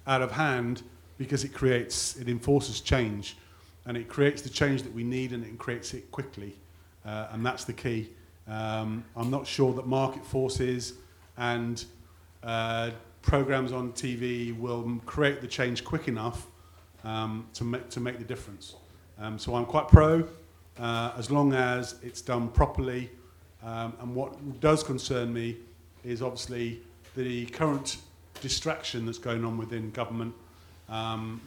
out 0.05 0.21
of 0.21 0.31
hand 0.31 0.83
because 1.17 1.43
it 1.43 1.51
creates, 1.51 2.17
it 2.17 2.29
enforces 2.29 2.81
change 2.81 3.35
and 3.87 3.97
it 3.97 4.07
creates 4.07 4.43
the 4.43 4.49
change 4.49 4.83
that 4.83 4.93
we 4.93 5.03
need 5.03 5.33
and 5.33 5.43
it 5.43 5.57
creates 5.57 5.95
it 5.95 6.11
quickly. 6.11 6.55
Uh, 7.03 7.29
and 7.31 7.43
that's 7.43 7.63
the 7.63 7.73
key. 7.73 8.11
Um, 8.47 9.03
I'm 9.15 9.31
not 9.31 9.47
sure 9.47 9.73
that 9.73 9.87
market 9.87 10.23
forces 10.23 10.93
and 11.35 11.83
uh, 12.43 12.91
programs 13.21 13.71
on 13.71 13.91
TV 13.93 14.57
will 14.57 14.99
create 15.05 15.41
the 15.41 15.47
change 15.47 15.83
quick 15.83 16.07
enough 16.07 16.47
um, 17.03 17.47
to, 17.53 17.63
make, 17.63 17.89
to 17.89 17.99
make 17.99 18.17
the 18.17 18.25
difference. 18.25 18.75
Um, 19.19 19.37
so 19.37 19.55
I'm 19.55 19.65
quite 19.65 19.87
pro, 19.87 20.27
uh, 20.79 21.11
as 21.17 21.29
long 21.29 21.53
as 21.53 21.95
it's 22.01 22.21
done 22.21 22.49
properly. 22.49 23.09
Um, 23.63 23.93
and 24.01 24.15
what 24.15 24.59
does 24.61 24.83
concern 24.83 25.33
me 25.33 25.57
is 26.03 26.21
obviously 26.21 26.81
the 27.15 27.45
current 27.47 27.97
distraction 28.41 29.05
that's 29.05 29.17
going 29.17 29.43
on 29.43 29.57
within 29.57 29.91
government. 29.91 30.33
Um, 30.87 31.41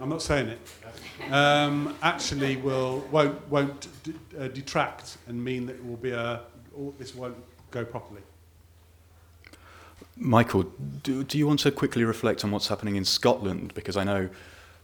I'm 0.00 0.08
not 0.08 0.22
saying 0.22 0.48
it. 0.48 1.32
Um, 1.32 1.94
actually, 2.02 2.56
will 2.56 3.06
won't 3.12 3.48
won't 3.48 3.88
d- 4.02 4.14
uh, 4.38 4.48
detract 4.48 5.18
and 5.28 5.42
mean 5.42 5.66
that 5.66 5.76
it 5.76 5.86
will 5.86 5.96
be 5.96 6.10
a 6.10 6.40
this 6.98 7.14
won't 7.14 7.36
go 7.70 7.84
properly. 7.84 8.22
Michael, 10.16 10.64
do, 11.02 11.24
do 11.24 11.36
you 11.36 11.46
want 11.46 11.60
to 11.60 11.70
quickly 11.70 12.04
reflect 12.04 12.44
on 12.44 12.50
what's 12.50 12.68
happening 12.68 12.96
in 12.96 13.04
Scotland? 13.04 13.74
Because 13.74 13.96
I 13.96 14.04
know 14.04 14.30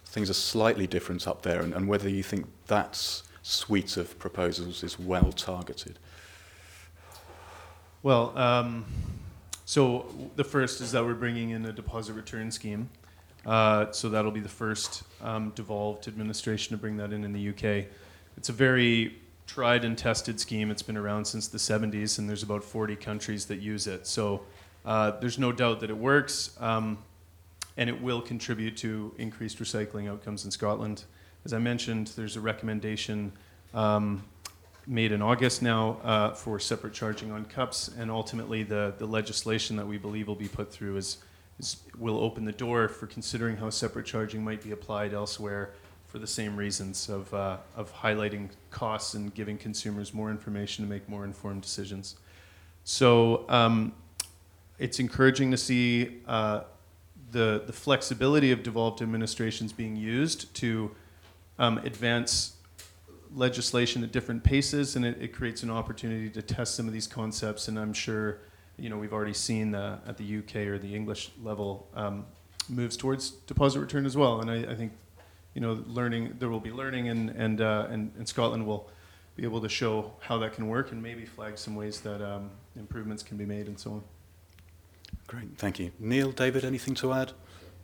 things 0.04 0.28
are 0.28 0.34
slightly 0.34 0.86
different 0.86 1.26
up 1.26 1.42
there, 1.42 1.62
and, 1.62 1.72
and 1.72 1.88
whether 1.88 2.08
you 2.08 2.22
think 2.22 2.46
that 2.66 3.22
suite 3.42 3.96
of 3.96 4.18
proposals 4.18 4.82
is 4.82 4.98
well 4.98 5.32
targeted. 5.32 5.98
Well, 8.02 8.36
um, 8.36 8.84
so 9.64 10.06
the 10.36 10.44
first 10.44 10.80
is 10.80 10.92
that 10.92 11.04
we're 11.04 11.14
bringing 11.14 11.50
in 11.50 11.64
a 11.64 11.72
deposit 11.72 12.12
return 12.12 12.50
scheme. 12.50 12.90
Uh, 13.46 13.90
so 13.90 14.08
that'll 14.08 14.30
be 14.30 14.40
the 14.40 14.48
first 14.48 15.02
um, 15.22 15.50
devolved 15.54 16.06
administration 16.08 16.76
to 16.76 16.80
bring 16.80 16.96
that 16.98 17.12
in 17.12 17.24
in 17.24 17.32
the 17.32 17.48
UK. 17.48 17.86
It's 18.36 18.48
a 18.48 18.52
very 18.52 19.16
tried 19.46 19.84
and 19.84 19.96
tested 19.96 20.38
scheme. 20.38 20.70
It's 20.70 20.82
been 20.82 20.96
around 20.96 21.24
since 21.24 21.48
the 21.48 21.58
70s, 21.58 22.18
and 22.18 22.28
there's 22.28 22.42
about 22.42 22.62
40 22.62 22.96
countries 22.96 23.46
that 23.46 23.60
use 23.60 23.86
it. 23.86 24.06
So 24.06 24.42
uh, 24.84 25.12
there's 25.20 25.38
no 25.38 25.52
doubt 25.52 25.80
that 25.80 25.90
it 25.90 25.96
works, 25.96 26.56
um, 26.60 26.98
and 27.76 27.88
it 27.88 28.02
will 28.02 28.20
contribute 28.20 28.76
to 28.78 29.14
increased 29.18 29.58
recycling 29.58 30.08
outcomes 30.10 30.44
in 30.44 30.50
Scotland. 30.50 31.04
As 31.44 31.52
I 31.52 31.58
mentioned, 31.58 32.08
there's 32.16 32.36
a 32.36 32.40
recommendation 32.40 33.32
um, 33.74 34.24
made 34.86 35.12
in 35.12 35.22
August 35.22 35.62
now 35.62 35.98
uh, 36.02 36.34
for 36.34 36.58
separate 36.58 36.92
charging 36.92 37.30
on 37.30 37.44
cups, 37.44 37.90
and 37.98 38.10
ultimately 38.10 38.62
the, 38.62 38.94
the 38.98 39.06
legislation 39.06 39.76
that 39.76 39.86
we 39.86 39.98
believe 39.98 40.26
will 40.26 40.34
be 40.34 40.48
put 40.48 40.72
through 40.72 40.96
is, 40.96 41.18
is 41.58 41.76
will 41.98 42.18
open 42.18 42.44
the 42.44 42.52
door 42.52 42.88
for 42.88 43.06
considering 43.06 43.56
how 43.56 43.70
separate 43.70 44.06
charging 44.06 44.42
might 44.42 44.62
be 44.62 44.72
applied 44.72 45.14
elsewhere 45.14 45.70
for 46.06 46.18
the 46.18 46.26
same 46.26 46.56
reasons 46.56 47.08
of, 47.08 47.32
uh, 47.32 47.56
of 47.74 47.92
highlighting 47.94 48.50
costs 48.70 49.14
and 49.14 49.32
giving 49.34 49.56
consumers 49.56 50.12
more 50.12 50.30
information 50.30 50.84
to 50.84 50.90
make 50.90 51.08
more 51.08 51.24
informed 51.24 51.62
decisions. 51.62 52.16
So 52.84 53.48
um, 53.48 53.94
it's 54.82 54.98
encouraging 54.98 55.52
to 55.52 55.56
see 55.56 56.22
uh, 56.26 56.62
the, 57.30 57.62
the 57.66 57.72
flexibility 57.72 58.50
of 58.50 58.64
devolved 58.64 59.00
administrations 59.00 59.72
being 59.72 59.94
used 59.94 60.52
to 60.56 60.90
um, 61.60 61.78
advance 61.78 62.56
legislation 63.32 64.02
at 64.02 64.10
different 64.10 64.42
paces, 64.42 64.96
and 64.96 65.04
it, 65.04 65.16
it 65.20 65.28
creates 65.28 65.62
an 65.62 65.70
opportunity 65.70 66.28
to 66.28 66.42
test 66.42 66.74
some 66.74 66.88
of 66.88 66.92
these 66.92 67.06
concepts. 67.06 67.68
And 67.68 67.78
I'm 67.78 67.92
sure, 67.92 68.40
you 68.76 68.90
know, 68.90 68.98
we've 68.98 69.12
already 69.12 69.34
seen 69.34 69.70
the, 69.70 70.00
at 70.04 70.16
the 70.18 70.38
UK 70.38 70.56
or 70.66 70.78
the 70.78 70.92
English 70.92 71.30
level 71.40 71.88
um, 71.94 72.26
moves 72.68 72.96
towards 72.96 73.30
deposit 73.30 73.78
return 73.78 74.04
as 74.04 74.16
well. 74.16 74.40
And 74.40 74.50
I, 74.50 74.72
I 74.72 74.74
think, 74.74 74.92
you 75.54 75.60
know, 75.60 75.84
learning 75.86 76.34
there 76.40 76.48
will 76.48 76.60
be 76.60 76.72
learning, 76.72 77.08
and 77.08 77.30
and, 77.30 77.60
uh, 77.60 77.86
and 77.88 78.10
and 78.18 78.26
Scotland 78.26 78.66
will 78.66 78.90
be 79.36 79.44
able 79.44 79.60
to 79.60 79.68
show 79.68 80.12
how 80.20 80.38
that 80.38 80.54
can 80.54 80.66
work, 80.66 80.90
and 80.90 81.00
maybe 81.00 81.24
flag 81.24 81.56
some 81.56 81.76
ways 81.76 82.00
that 82.00 82.20
um, 82.20 82.50
improvements 82.74 83.22
can 83.22 83.36
be 83.36 83.44
made, 83.44 83.68
and 83.68 83.78
so 83.78 83.92
on. 83.92 84.02
Great, 85.26 85.56
thank 85.56 85.78
you. 85.78 85.90
Neil, 85.98 86.30
David, 86.32 86.64
anything 86.64 86.94
to 86.96 87.12
add? 87.12 87.32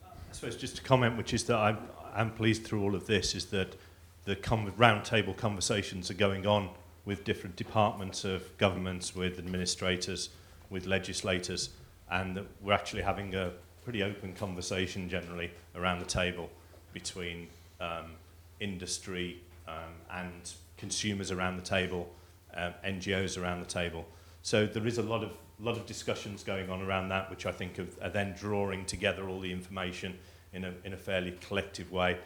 I 0.04 0.32
suppose 0.32 0.56
just 0.56 0.78
a 0.78 0.82
comment, 0.82 1.16
which 1.16 1.32
is 1.32 1.44
that 1.44 1.56
I'm, 1.56 1.78
I'm 2.14 2.30
pleased 2.30 2.64
through 2.64 2.82
all 2.82 2.94
of 2.94 3.06
this, 3.06 3.34
is 3.34 3.46
that 3.46 3.76
the 4.24 4.36
roundtable 4.36 5.34
conversations 5.36 6.10
are 6.10 6.14
going 6.14 6.46
on 6.46 6.68
with 7.06 7.24
different 7.24 7.56
departments 7.56 8.24
of 8.24 8.56
governments, 8.58 9.16
with 9.16 9.38
administrators, 9.38 10.28
with 10.68 10.84
legislators, 10.84 11.70
and 12.10 12.36
that 12.36 12.44
we're 12.60 12.74
actually 12.74 13.00
having 13.00 13.34
a 13.34 13.52
pretty 13.82 14.02
open 14.02 14.34
conversation 14.34 15.08
generally 15.08 15.50
around 15.74 15.98
the 15.98 16.04
table 16.04 16.50
between 16.92 17.48
um, 17.80 18.12
industry 18.60 19.40
um, 19.66 19.94
and 20.12 20.52
consumers 20.76 21.30
around 21.30 21.56
the 21.56 21.62
table, 21.62 22.10
um, 22.54 22.74
NGOs 22.84 23.40
around 23.40 23.60
the 23.60 23.66
table. 23.66 24.06
So 24.42 24.66
there 24.66 24.86
is 24.86 24.98
a 24.98 25.02
lot 25.02 25.24
of 25.24 25.30
lot 25.64 25.76
of 25.76 25.86
discussions 25.86 26.44
going 26.44 26.70
on 26.70 26.82
around 26.82 27.08
that, 27.08 27.30
which 27.30 27.46
I 27.46 27.52
think 27.52 27.78
are 28.00 28.10
then 28.10 28.34
drawing 28.38 28.84
together 28.84 29.28
all 29.28 29.40
the 29.40 29.52
information 29.52 30.18
in 30.52 30.64
a, 30.64 30.72
in 30.84 30.92
a 30.92 30.96
fairly 30.96 31.36
collective 31.40 31.90
way. 31.90 32.18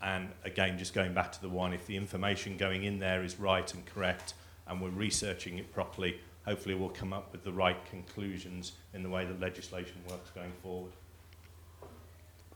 And 0.00 0.28
again, 0.44 0.78
just 0.78 0.94
going 0.94 1.12
back 1.12 1.32
to 1.32 1.40
the 1.40 1.48
one, 1.48 1.72
if 1.72 1.86
the 1.86 1.96
information 1.96 2.56
going 2.56 2.84
in 2.84 2.98
there 2.98 3.24
is 3.24 3.40
right 3.40 3.72
and 3.74 3.84
correct, 3.86 4.34
and 4.68 4.80
we're 4.80 4.90
researching 4.90 5.58
it 5.58 5.72
properly, 5.72 6.20
hopefully 6.44 6.74
we'll 6.74 6.88
come 6.90 7.12
up 7.12 7.32
with 7.32 7.42
the 7.42 7.52
right 7.52 7.84
conclusions 7.86 8.72
in 8.94 9.02
the 9.02 9.08
way 9.08 9.24
that 9.24 9.40
legislation 9.40 9.96
works 10.08 10.30
going 10.30 10.52
forward. 10.62 10.92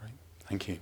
Great, 0.00 0.12
Thank 0.48 0.68
you. 0.68 0.78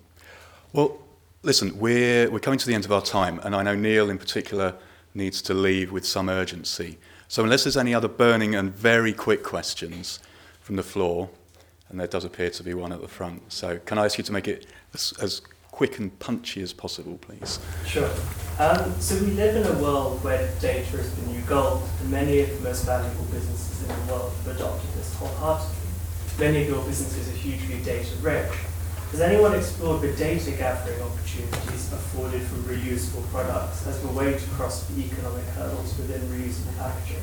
Well, 0.72 0.98
listen, 1.42 1.78
we're, 1.78 2.30
we're 2.30 2.40
coming 2.40 2.58
to 2.58 2.66
the 2.66 2.74
end 2.74 2.84
of 2.84 2.92
our 2.92 3.02
time, 3.02 3.40
and 3.42 3.56
I 3.56 3.62
know 3.62 3.74
Neil 3.74 4.10
in 4.10 4.18
particular 4.18 4.74
needs 5.14 5.40
to 5.42 5.54
leave 5.54 5.90
with 5.90 6.06
some 6.06 6.28
urgency. 6.28 6.98
So, 7.30 7.44
unless 7.44 7.62
there's 7.62 7.76
any 7.76 7.94
other 7.94 8.08
burning 8.08 8.56
and 8.56 8.74
very 8.74 9.12
quick 9.12 9.44
questions 9.44 10.18
from 10.62 10.74
the 10.74 10.82
floor, 10.82 11.30
and 11.88 12.00
there 12.00 12.08
does 12.08 12.24
appear 12.24 12.50
to 12.50 12.64
be 12.64 12.74
one 12.74 12.90
at 12.90 13.00
the 13.00 13.06
front, 13.06 13.52
so 13.52 13.78
can 13.78 13.98
I 13.98 14.06
ask 14.06 14.18
you 14.18 14.24
to 14.24 14.32
make 14.32 14.48
it 14.48 14.66
as, 14.94 15.14
as 15.22 15.40
quick 15.70 16.00
and 16.00 16.18
punchy 16.18 16.60
as 16.60 16.72
possible, 16.72 17.18
please? 17.18 17.60
Sure. 17.86 18.10
Um, 18.58 19.00
so 19.00 19.14
we 19.22 19.30
live 19.30 19.54
in 19.54 19.62
a 19.64 19.80
world 19.80 20.24
where 20.24 20.50
data 20.60 20.98
is 20.98 21.14
the 21.14 21.30
new 21.30 21.40
gold, 21.42 21.88
and 22.00 22.10
many 22.10 22.40
of 22.40 22.48
the 22.48 22.68
most 22.68 22.84
valuable 22.84 23.24
businesses 23.26 23.80
in 23.88 23.88
the 23.88 24.12
world 24.12 24.32
have 24.32 24.56
adopted 24.56 24.90
this 24.94 25.14
wholeheartedly. 25.14 25.76
Many 26.40 26.62
of 26.62 26.68
your 26.68 26.84
businesses 26.84 27.28
are 27.28 27.36
hugely 27.36 27.78
data 27.84 28.10
rich. 28.22 28.50
Has 29.10 29.20
anyone 29.20 29.56
explored 29.56 30.02
the 30.02 30.12
data 30.12 30.52
gathering 30.52 31.02
opportunities 31.02 31.92
afforded 31.92 32.42
from 32.42 32.62
reusable 32.62 33.28
products 33.30 33.84
as 33.88 34.04
a 34.04 34.08
way 34.08 34.34
to 34.34 34.46
cross 34.50 34.86
the 34.86 35.02
economic 35.02 35.44
hurdles 35.46 35.98
within 35.98 36.20
reusable 36.28 36.78
packaging? 36.78 37.22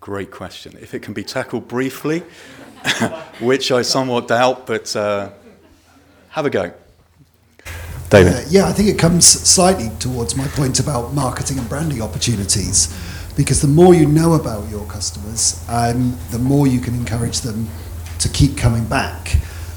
Great 0.00 0.30
question. 0.30 0.78
If 0.80 0.94
it 0.94 1.02
can 1.02 1.12
be 1.12 1.22
tackled 1.22 1.68
briefly, 1.68 2.20
which 3.40 3.70
I 3.70 3.82
somewhat 3.82 4.28
doubt, 4.28 4.66
but 4.66 4.96
uh, 4.96 5.30
have 6.30 6.46
a 6.46 6.50
go. 6.50 6.72
David. 8.08 8.32
Uh, 8.32 8.40
yeah, 8.48 8.68
I 8.68 8.72
think 8.72 8.88
it 8.88 8.98
comes 8.98 9.26
slightly 9.26 9.90
towards 9.98 10.36
my 10.36 10.46
point 10.48 10.80
about 10.80 11.12
marketing 11.12 11.58
and 11.58 11.68
branding 11.68 12.00
opportunities. 12.00 12.98
Because 13.36 13.60
the 13.60 13.68
more 13.68 13.94
you 13.94 14.06
know 14.06 14.34
about 14.34 14.70
your 14.70 14.86
customers, 14.86 15.62
um, 15.68 16.16
the 16.30 16.38
more 16.38 16.66
you 16.66 16.80
can 16.80 16.94
encourage 16.94 17.40
them 17.40 17.68
to 18.20 18.28
keep 18.30 18.56
coming 18.56 18.86
back. 18.86 19.36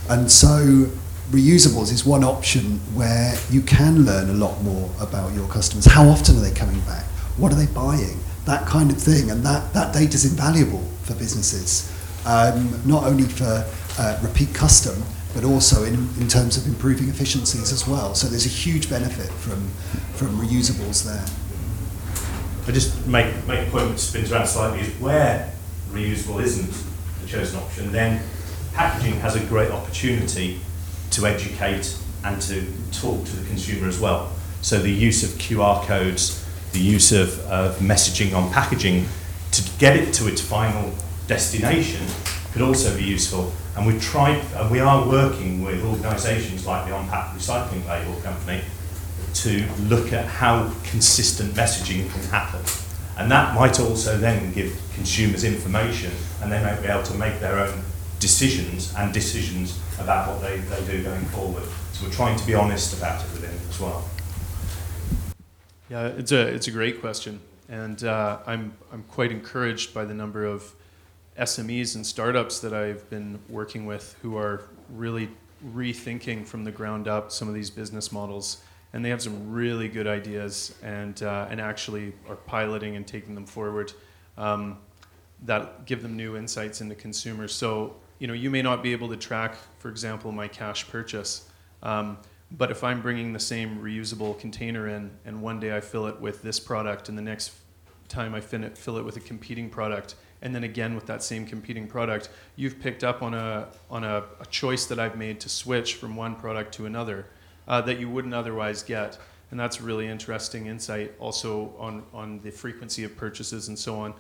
And 0.10 0.32
so, 0.32 0.88
reusables 1.32 1.92
is 1.92 2.06
one 2.06 2.24
option 2.24 2.80
where 2.94 3.36
you 3.50 3.62
can 3.62 4.06
learn 4.06 4.30
a 4.30 4.34
lot 4.34 4.62
more 4.62 4.90
about 5.00 5.34
your 5.34 5.48
customers. 5.50 5.86
How 5.86 6.08
often 6.08 6.38
are 6.38 6.42
they 6.42 6.52
coming 6.54 6.80
back? 6.82 7.06
What 7.38 7.52
are 7.52 7.56
they 7.56 7.72
buying? 7.74 8.20
That 8.46 8.68
kind 8.68 8.92
of 8.92 8.98
thing. 8.98 9.32
And 9.32 9.44
that, 9.44 9.74
that 9.74 9.94
data 9.94 10.14
is 10.14 10.26
invaluable 10.26 10.84
for 11.04 11.16
businesses, 11.16 11.92
um, 12.26 12.80
not 12.86 13.04
only 13.04 13.24
for 13.24 13.66
uh, 13.98 14.20
repeat 14.22 14.54
custom, 14.54 15.04
but 15.34 15.44
also 15.44 15.84
in, 15.84 15.96
in 16.20 16.28
terms 16.28 16.58
of 16.58 16.68
improving 16.68 17.10
efficiencies 17.10 17.74
as 17.74 17.88
well. 17.88 18.16
So 18.16 18.28
there's 18.28 18.46
a 18.46 18.50
huge 18.50 18.90
benefit 18.90 19.30
from, 19.32 19.68
from 20.16 20.40
reusables 20.40 21.04
there. 21.04 21.26
I 22.68 22.72
just 22.72 23.06
make, 23.06 23.46
make 23.48 23.68
a 23.68 23.72
point 23.72 23.90
which 23.90 24.00
spins 24.00 24.32
around 24.32 24.48
slightly 24.48 24.80
is 24.82 25.00
where 25.00 25.52
reusable 25.92 26.42
isn't 26.42 26.72
the 27.22 27.28
chosen 27.28 27.60
option, 27.60 27.92
then 27.92 28.24
packaging 28.76 29.14
has 29.22 29.36
a 29.36 29.44
great 29.46 29.72
opportunity 29.72 30.60
to 31.12 31.26
educate 31.26 31.98
and 32.26 32.42
to 32.42 32.66
talk 32.92 33.24
to 33.24 33.36
the 33.36 33.48
consumer 33.48 33.88
as 33.88 34.00
well. 34.00 34.32
So 34.62 34.80
the 34.80 34.92
use 34.92 35.24
of 35.24 35.40
QR 35.40 35.86
codes, 35.86 36.46
the 36.74 36.80
use 36.80 37.12
of, 37.12 37.40
of 37.48 37.78
messaging 37.78 38.36
on 38.36 38.52
packaging 38.52 39.06
to 39.52 39.72
get 39.80 39.96
it 39.96 40.14
to 40.16 40.28
its 40.28 40.42
final 40.42 40.94
destination 41.28 42.06
could 42.52 42.62
also 42.62 42.96
be 42.98 43.04
useful. 43.04 43.54
And 43.78 43.86
we've 43.86 44.02
tried, 44.02 44.44
and 44.56 44.70
we 44.70 44.80
are 44.80 45.08
working 45.08 45.64
with 45.64 45.84
organisations 45.84 46.66
like 46.66 46.88
the 46.88 46.94
On 46.94 47.08
Pack 47.08 47.34
Recycling 47.36 47.88
Label 47.88 48.20
Company 48.22 48.62
to 49.36 49.66
look 49.84 50.12
at 50.12 50.26
how 50.26 50.74
consistent 50.84 51.54
messaging 51.54 52.10
can 52.12 52.24
happen. 52.24 52.62
And 53.18 53.32
that 53.32 53.56
might 53.56 53.80
also 53.80 54.18
then 54.18 54.52
give 54.52 54.82
consumers 54.94 55.44
information 55.46 56.12
and 56.42 56.52
they 56.52 56.62
might 56.62 56.82
be 56.82 56.88
able 56.88 57.04
to 57.04 57.14
make 57.14 57.40
their 57.40 57.60
own 57.60 57.85
decisions 58.20 58.94
and 58.96 59.14
decisions 59.14 59.80
about 60.00 60.28
what 60.30 60.42
they, 60.42 60.58
they 60.58 60.86
do 60.86 61.04
going 61.04 61.26
forward. 61.26 61.64
So 61.94 62.06
we're 62.06 62.14
trying 62.14 62.38
to 62.38 62.46
be 62.46 62.56
honest 62.56 62.98
about 62.98 63.24
it 63.24 63.32
within 63.32 63.58
as 63.70 63.80
well. 63.80 64.04
Yeah, 65.90 66.08
it's 66.08 66.32
a 66.32 66.48
it's 66.48 66.68
a 66.68 66.72
great 66.72 67.00
question, 67.00 67.40
and 67.70 68.04
uh, 68.04 68.40
I'm 68.48 68.74
I'm 68.92 69.04
quite 69.04 69.32
encouraged 69.32 69.94
by 69.94 70.04
the 70.04 70.16
number 70.16 70.44
of 70.44 70.74
SMEs 71.40 71.96
and 71.96 72.06
startups 72.06 72.60
that 72.62 72.74
I've 72.74 73.08
been 73.10 73.40
working 73.50 73.86
with 73.86 74.16
who 74.22 74.38
are 74.38 74.64
really 74.90 75.30
rethinking 75.74 76.46
from 76.46 76.64
the 76.64 76.72
ground 76.72 77.08
up 77.08 77.32
some 77.32 77.48
of 77.48 77.54
these 77.54 77.70
business 77.70 78.12
models. 78.12 78.62
And 78.94 79.04
they 79.04 79.10
have 79.10 79.22
some 79.22 79.52
really 79.52 79.90
good 79.90 80.08
ideas 80.08 80.74
and, 80.82 81.22
uh, 81.22 81.48
and 81.50 81.60
actually 81.60 82.14
are 82.30 82.36
piloting 82.36 82.96
and 82.96 83.06
taking 83.06 83.36
them 83.36 83.46
forward 83.46 83.92
um, 84.38 84.78
that 85.44 85.86
give 85.86 86.02
them 86.02 86.16
new 86.16 86.38
insights 86.38 86.80
into 86.80 86.96
consumers. 86.96 87.54
So, 87.54 87.96
you 88.20 88.28
know, 88.28 88.34
you 88.34 88.50
may 88.50 88.62
not 88.62 88.82
be 88.82 88.92
able 88.92 89.10
to 89.10 89.18
track, 89.18 89.56
for 89.80 89.90
example, 89.90 90.32
my 90.32 90.48
cash 90.48 90.88
purchase. 90.88 91.50
Um, 91.84 92.18
but 92.52 92.72
if 92.72 92.84
I'm 92.84 93.02
bringing 93.02 93.34
the 93.34 93.40
same 93.40 93.80
reusable 93.82 94.38
container 94.40 94.88
in, 94.88 95.12
and 95.26 95.42
one 95.42 95.60
day 95.60 95.76
I 95.76 95.82
fill 95.82 96.08
it 96.08 96.20
with 96.20 96.42
this 96.42 96.60
product, 96.60 97.10
and 97.10 97.18
the 97.18 97.22
next 97.22 97.52
time 98.08 98.36
I 98.36 98.40
fill 98.40 98.98
it, 98.98 99.04
with 99.04 99.18
a 99.18 99.20
competing 99.20 99.70
product, 99.70 100.16
and 100.42 100.54
then 100.54 100.64
again 100.64 100.96
with 100.96 101.08
that 101.08 101.24
same 101.24 101.46
competing 101.46 101.88
product, 101.88 102.30
you've 102.56 102.80
picked 102.80 103.04
up 103.04 103.24
on 103.24 103.34
a 103.34 103.68
on 103.90 104.04
a, 104.04 104.24
a 104.40 104.46
choice 104.46 104.86
that 104.86 105.00
I've 105.00 105.18
made 105.18 105.40
to 105.42 105.50
switch 105.50 105.96
from 105.96 106.16
one 106.16 106.36
product 106.36 106.74
to 106.76 106.86
another 106.86 107.26
uh, 107.68 107.82
that 107.82 108.00
you 108.00 108.10
wouldn't 108.10 108.34
otherwise 108.34 108.84
get, 108.84 109.18
and 109.50 109.60
that's 109.60 109.82
really 109.82 110.08
interesting 110.08 110.68
insight 110.68 111.14
also 111.20 111.74
on 111.80 112.04
on 112.14 112.40
the 112.42 112.52
frequency 112.52 113.04
of 113.04 113.18
purchases 113.18 113.68
and 113.68 113.78
so 113.78 113.96
on. 114.00 114.14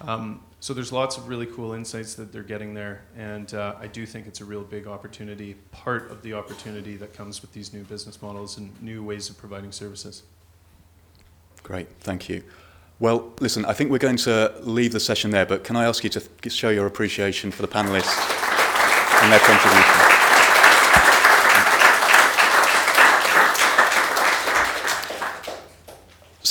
Um, 0.00 0.40
so 0.60 0.74
there's 0.74 0.92
lots 0.92 1.16
of 1.16 1.28
really 1.28 1.46
cool 1.46 1.72
insights 1.72 2.14
that 2.14 2.32
they're 2.32 2.42
getting 2.42 2.74
there, 2.74 3.02
and 3.16 3.52
uh, 3.54 3.74
I 3.80 3.86
do 3.86 4.04
think 4.06 4.26
it's 4.26 4.40
a 4.40 4.44
real 4.44 4.62
big 4.62 4.86
opportunity, 4.86 5.54
part 5.72 6.10
of 6.10 6.22
the 6.22 6.34
opportunity 6.34 6.96
that 6.96 7.14
comes 7.14 7.40
with 7.40 7.52
these 7.52 7.72
new 7.72 7.82
business 7.84 8.20
models 8.20 8.58
and 8.58 8.70
new 8.82 9.02
ways 9.02 9.30
of 9.30 9.38
providing 9.38 9.72
services. 9.72 10.22
Great, 11.62 11.88
thank 12.00 12.28
you. 12.28 12.42
Well, 12.98 13.32
listen, 13.40 13.64
I 13.64 13.72
think 13.72 13.90
we're 13.90 13.98
going 13.98 14.18
to 14.18 14.52
leave 14.60 14.92
the 14.92 15.00
session 15.00 15.30
there, 15.30 15.46
but 15.46 15.64
can 15.64 15.76
I 15.76 15.84
ask 15.84 16.04
you 16.04 16.10
to 16.10 16.50
show 16.50 16.68
your 16.68 16.86
appreciation 16.86 17.50
for 17.50 17.62
the 17.62 17.68
panelists 17.68 18.18
and 19.22 19.32
their 19.32 19.40
contribution? 19.40 20.09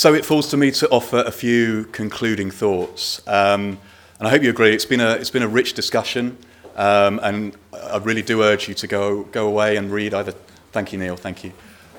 So 0.00 0.14
it 0.14 0.24
falls 0.24 0.48
to 0.48 0.56
me 0.56 0.70
to 0.70 0.88
offer 0.88 1.22
a 1.26 1.30
few 1.30 1.84
concluding 1.92 2.50
thoughts. 2.50 3.20
Um, 3.26 3.78
and 4.18 4.26
I 4.26 4.30
hope 4.30 4.42
you 4.42 4.48
agree, 4.48 4.72
it's 4.72 4.86
been 4.86 5.02
a, 5.02 5.10
it's 5.10 5.28
been 5.28 5.42
a 5.42 5.48
rich 5.48 5.74
discussion. 5.74 6.38
Um, 6.74 7.20
and 7.22 7.54
I 7.74 7.98
really 7.98 8.22
do 8.22 8.42
urge 8.42 8.66
you 8.66 8.72
to 8.76 8.86
go, 8.86 9.24
go 9.24 9.46
away 9.46 9.76
and 9.76 9.92
read 9.92 10.14
either, 10.14 10.32
thank 10.72 10.94
you, 10.94 10.98
Neil, 10.98 11.16
thank 11.16 11.44
you. 11.44 11.52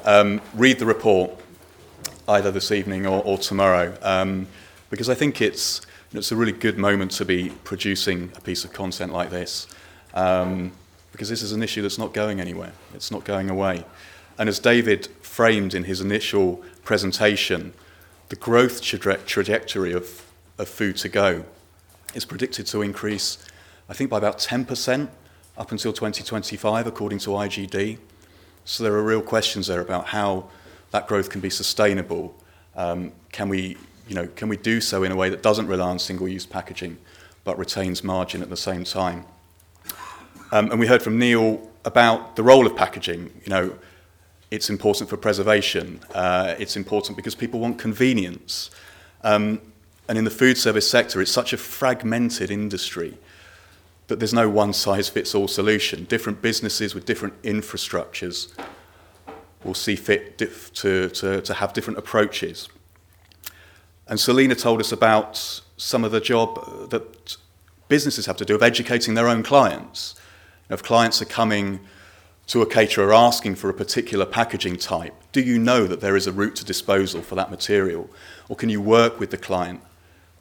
Um, 0.03 0.41
read 0.56 0.80
the 0.80 0.86
report 0.88 1.30
either 2.28 2.49
this 2.49 2.72
evening 2.72 3.06
or, 3.06 3.22
or 3.23 3.38
tomorrow, 3.38 3.95
um, 4.02 4.48
because 4.90 5.07
I 5.07 5.14
think 5.14 5.40
it's, 5.40 5.82
it's 6.11 6.32
a 6.32 6.36
really 6.36 6.53
good 6.53 6.80
moment 6.80 7.11
to 7.11 7.26
be 7.26 7.52
producing 7.64 8.32
a 8.36 8.41
piece 8.41 8.65
of 8.65 8.73
content 8.73 9.14
like 9.14 9.30
this, 9.30 9.68
um, 10.15 10.72
because 11.11 11.30
this 11.30 11.44
is 11.44 11.52
an 11.52 11.61
issue 11.61 11.84
that's 11.84 11.99
not 11.99 12.15
going 12.15 12.41
anywhere, 12.41 12.72
it's 12.95 13.11
not 13.11 13.26
going 13.26 13.52
away. 13.52 13.86
And 14.40 14.49
as 14.49 14.57
David 14.57 15.06
framed 15.22 15.76
in 15.76 15.84
his 15.84 16.02
initial 16.02 16.64
presentation, 16.84 17.76
the 18.32 18.38
growth 18.38 18.82
tra- 18.82 19.18
trajectory 19.18 19.91
of, 19.91 20.26
of 20.58 20.70
food 20.70 20.95
to 20.95 21.10
go 21.10 21.44
is 22.14 22.24
predicted 22.24 22.66
to 22.66 22.82
increase, 22.82 23.38
I 23.90 23.94
think, 23.94 24.10
by 24.10 24.18
about 24.18 24.38
10% 24.38 25.10
up 25.58 25.74
until 25.74 25.91
2025, 25.91 26.88
according 26.88 27.20
to 27.20 27.32
IGD. 27.32 27.98
So 28.64 28.86
there 28.86 28.94
are 28.94 29.03
real 29.03 29.22
questions 29.22 29.68
there 29.68 29.82
about 29.82 30.08
how 30.08 30.48
that 30.91 31.10
growth 31.10 31.30
can 31.30 31.41
be 31.41 31.49
sustainable. 31.49 32.34
Um, 32.74 33.12
can 33.34 33.49
we, 33.49 33.76
you 34.08 34.16
know, 34.16 34.28
can 34.28 34.48
we 34.48 34.56
do 34.56 34.80
so 34.80 35.03
in 35.03 35.12
a 35.12 35.16
way 35.18 35.30
that 35.30 35.44
doesn't 35.44 35.68
rely 35.68 35.90
on 35.90 35.99
single-use 35.99 36.45
packaging, 36.45 36.98
but 37.44 37.58
retains 37.58 38.02
margin 38.02 38.41
at 38.41 38.49
the 38.49 38.56
same 38.56 38.86
time? 38.86 39.26
Um, 40.53 40.72
and 40.72 40.80
we 40.80 40.88
heard 40.88 41.03
from 41.03 41.20
Neil 41.20 41.70
about 41.84 42.38
the 42.38 42.44
role 42.44 42.66
of 42.66 42.78
packaging. 42.78 43.30
You 43.44 43.49
know, 43.49 43.76
it's 44.52 44.69
important 44.69 45.10
for 45.10 45.18
preservation. 45.18 46.02
Uh, 46.14 46.56
it's 46.60 46.76
important 46.76 47.15
because 47.15 47.36
people 47.36 47.60
want 47.60 47.80
convenience. 47.80 48.69
Um, 49.23 49.61
and 50.10 50.18
in 50.18 50.26
the 50.26 50.32
food 50.32 50.57
service 50.57 50.90
sector, 50.90 51.22
it's 51.22 51.32
such 51.32 51.53
a 51.53 51.57
fragmented 51.57 52.52
industry 52.52 53.18
that 54.07 54.19
there's 54.19 54.34
no 54.34 54.49
one 54.49 54.73
size 54.73 55.07
fits 55.07 55.34
all 55.34 55.48
solution. 55.48 56.03
Different 56.03 56.41
businesses 56.41 56.94
with 56.94 57.06
different 57.06 57.41
infrastructures 57.44 58.52
will 59.64 59.73
see 59.73 59.95
fit 59.95 60.38
to, 60.38 61.10
to, 61.10 61.41
to 61.41 61.53
have 61.53 61.72
different 61.72 61.98
approaches. 61.98 62.68
And 64.07 64.19
Selina 64.19 64.56
told 64.56 64.82
us 64.82 64.91
about 64.91 65.61
some 65.78 66.03
of 66.03 66.11
the 66.11 66.19
job 66.19 66.90
that 66.90 67.38
businesses 67.88 68.26
have 68.26 68.36
to 68.38 68.44
do 68.44 68.56
of 68.56 68.64
educating 68.64 69.14
their 69.14 69.30
own 69.30 69.44
clients. 69.44 70.15
if 70.69 70.84
clients 70.84 71.22
are 71.22 71.26
coming 71.26 71.80
to 72.48 72.62
a 72.62 72.66
caterer 72.66 73.14
asking 73.14 73.56
for 73.56 73.70
a 73.70 73.74
particular 73.74 74.26
packaging 74.26 74.78
type, 74.78 75.14
do 75.32 75.42
you 75.42 75.58
know 75.58 75.88
that 75.88 76.02
there 76.02 76.16
is 76.16 76.28
a 76.28 76.32
route 76.32 76.56
to 76.58 76.66
disposal 76.66 77.22
for 77.22 77.36
that 77.36 77.50
material? 77.50 78.10
Or 78.50 78.56
can 78.56 78.70
you 78.70 78.82
work 78.82 79.20
with 79.20 79.32
the 79.32 79.38
client 79.38 79.82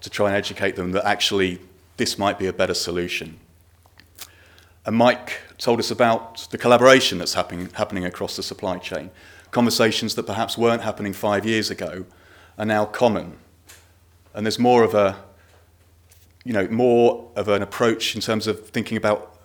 to 0.01 0.11
try 0.11 0.29
and 0.29 0.37
educate 0.37 0.77
them 0.77 0.93
that 0.93 1.07
actually 1.07 1.61
this 1.97 2.19
might 2.19 2.39
be 2.39 2.47
a 2.47 2.53
better 2.53 2.75
solution? 2.75 3.39
And 4.85 4.97
Mike 4.97 5.39
told 5.59 5.79
us 5.79 5.91
about 5.91 6.49
the 6.51 6.59
collaboration 6.59 7.19
that's 7.19 7.35
happening, 7.35 7.69
happening 7.75 8.05
across 8.05 8.35
the 8.35 8.43
supply 8.43 8.79
chain. 8.79 9.11
Conversations 9.51 10.15
that 10.15 10.25
perhaps 10.25 10.57
weren't 10.57 10.83
happening 10.83 11.13
five 11.13 11.45
years 11.45 11.71
ago 11.71 12.07
are 12.59 12.65
now 12.65 12.87
common. 12.87 13.37
And 14.35 14.47
there's 14.47 14.59
more 14.59 14.83
of 14.83 14.95
a, 14.95 15.17
you 16.45 16.53
know, 16.53 16.67
more 16.69 17.31
of 17.37 17.49
an 17.49 17.63
approach 17.63 18.15
in 18.15 18.21
terms 18.21 18.47
of 18.47 18.69
thinking 18.71 18.97
about 18.97 19.39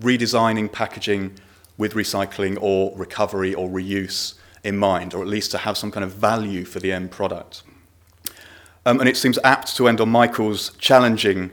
redesigning 0.00 0.72
packaging 0.72 1.34
with 1.76 1.94
recycling 1.94 2.56
or 2.60 2.96
recovery 2.96 3.54
or 3.54 3.68
reuse 3.68 4.34
in 4.62 4.76
mind, 4.76 5.14
or 5.14 5.22
at 5.22 5.28
least 5.28 5.50
to 5.50 5.58
have 5.58 5.76
some 5.76 5.90
kind 5.90 6.04
of 6.04 6.12
value 6.12 6.64
for 6.64 6.80
the 6.80 6.92
end 6.92 7.10
product. 7.10 7.62
Um, 8.86 9.00
and 9.00 9.08
it 9.08 9.16
seems 9.16 9.38
apt 9.44 9.76
to 9.76 9.88
end 9.88 10.00
on 10.00 10.08
Michael's 10.10 10.70
challenging 10.78 11.50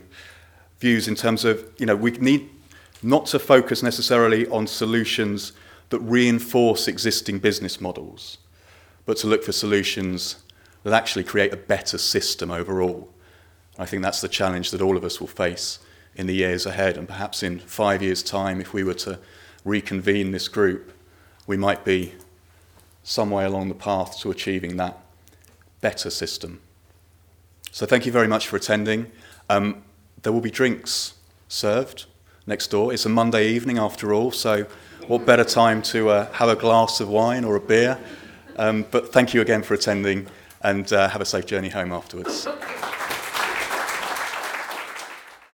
views 0.79 1.07
in 1.07 1.15
terms 1.15 1.45
of, 1.45 1.65
you 1.77 1.85
know, 1.85 1.95
we 1.95 2.11
need 2.11 2.49
not 3.03 3.25
to 3.27 3.39
focus 3.39 3.81
necessarily 3.81 4.47
on 4.47 4.67
solutions 4.67 5.53
that 5.89 5.99
reinforce 5.99 6.87
existing 6.87 7.39
business 7.39 7.81
models, 7.81 8.37
but 9.05 9.17
to 9.17 9.27
look 9.27 9.43
for 9.43 9.51
solutions 9.51 10.37
that 10.83 10.93
actually 10.93 11.23
create 11.23 11.53
a 11.53 11.57
better 11.57 11.97
system 11.97 12.51
overall. 12.51 13.09
I 13.77 13.85
think 13.85 14.03
that's 14.03 14.21
the 14.21 14.27
challenge 14.27 14.71
that 14.71 14.81
all 14.81 14.97
of 14.97 15.03
us 15.03 15.19
will 15.19 15.27
face 15.27 15.79
in 16.15 16.27
the 16.27 16.33
years 16.33 16.65
ahead, 16.65 16.97
and 16.97 17.07
perhaps 17.07 17.43
in 17.43 17.59
five 17.59 18.01
years' 18.01 18.23
time, 18.23 18.59
if 18.59 18.73
we 18.73 18.83
were 18.83 18.93
to 18.95 19.19
reconvene 19.63 20.31
this 20.31 20.47
group, 20.47 20.93
we 21.47 21.57
might 21.57 21.83
be 21.85 22.13
some 23.03 23.29
way 23.31 23.45
along 23.45 23.69
the 23.69 23.75
path 23.75 24.19
to 24.19 24.31
achieving 24.31 24.77
that 24.77 24.97
better 25.81 26.09
system. 26.09 26.61
So, 27.71 27.85
thank 27.85 28.05
you 28.05 28.11
very 28.11 28.27
much 28.27 28.47
for 28.47 28.57
attending. 28.57 29.11
Um, 29.49 29.83
there 30.21 30.31
will 30.31 30.41
be 30.41 30.51
drinks 30.51 31.15
served 31.47 32.05
next 32.45 32.67
door. 32.67 32.93
It's 32.93 33.05
a 33.05 33.09
Monday 33.09 33.49
evening 33.49 33.77
after 33.77 34.13
all, 34.13 34.31
so 34.31 34.65
what 35.07 35.25
better 35.25 35.43
time 35.43 35.81
to 35.83 36.09
uh, 36.09 36.31
have 36.33 36.49
a 36.49 36.55
glass 36.55 36.99
of 36.99 37.09
wine 37.09 37.43
or 37.43 37.55
a 37.55 37.59
beer? 37.59 37.97
Um, 38.57 38.85
but 38.91 39.11
thank 39.11 39.33
you 39.33 39.41
again 39.41 39.63
for 39.63 39.73
attending 39.73 40.27
and 40.61 40.91
uh, 40.93 41.09
have 41.09 41.21
a 41.21 41.25
safe 41.25 41.45
journey 41.45 41.69
home 41.69 41.91
afterwards. 41.91 42.47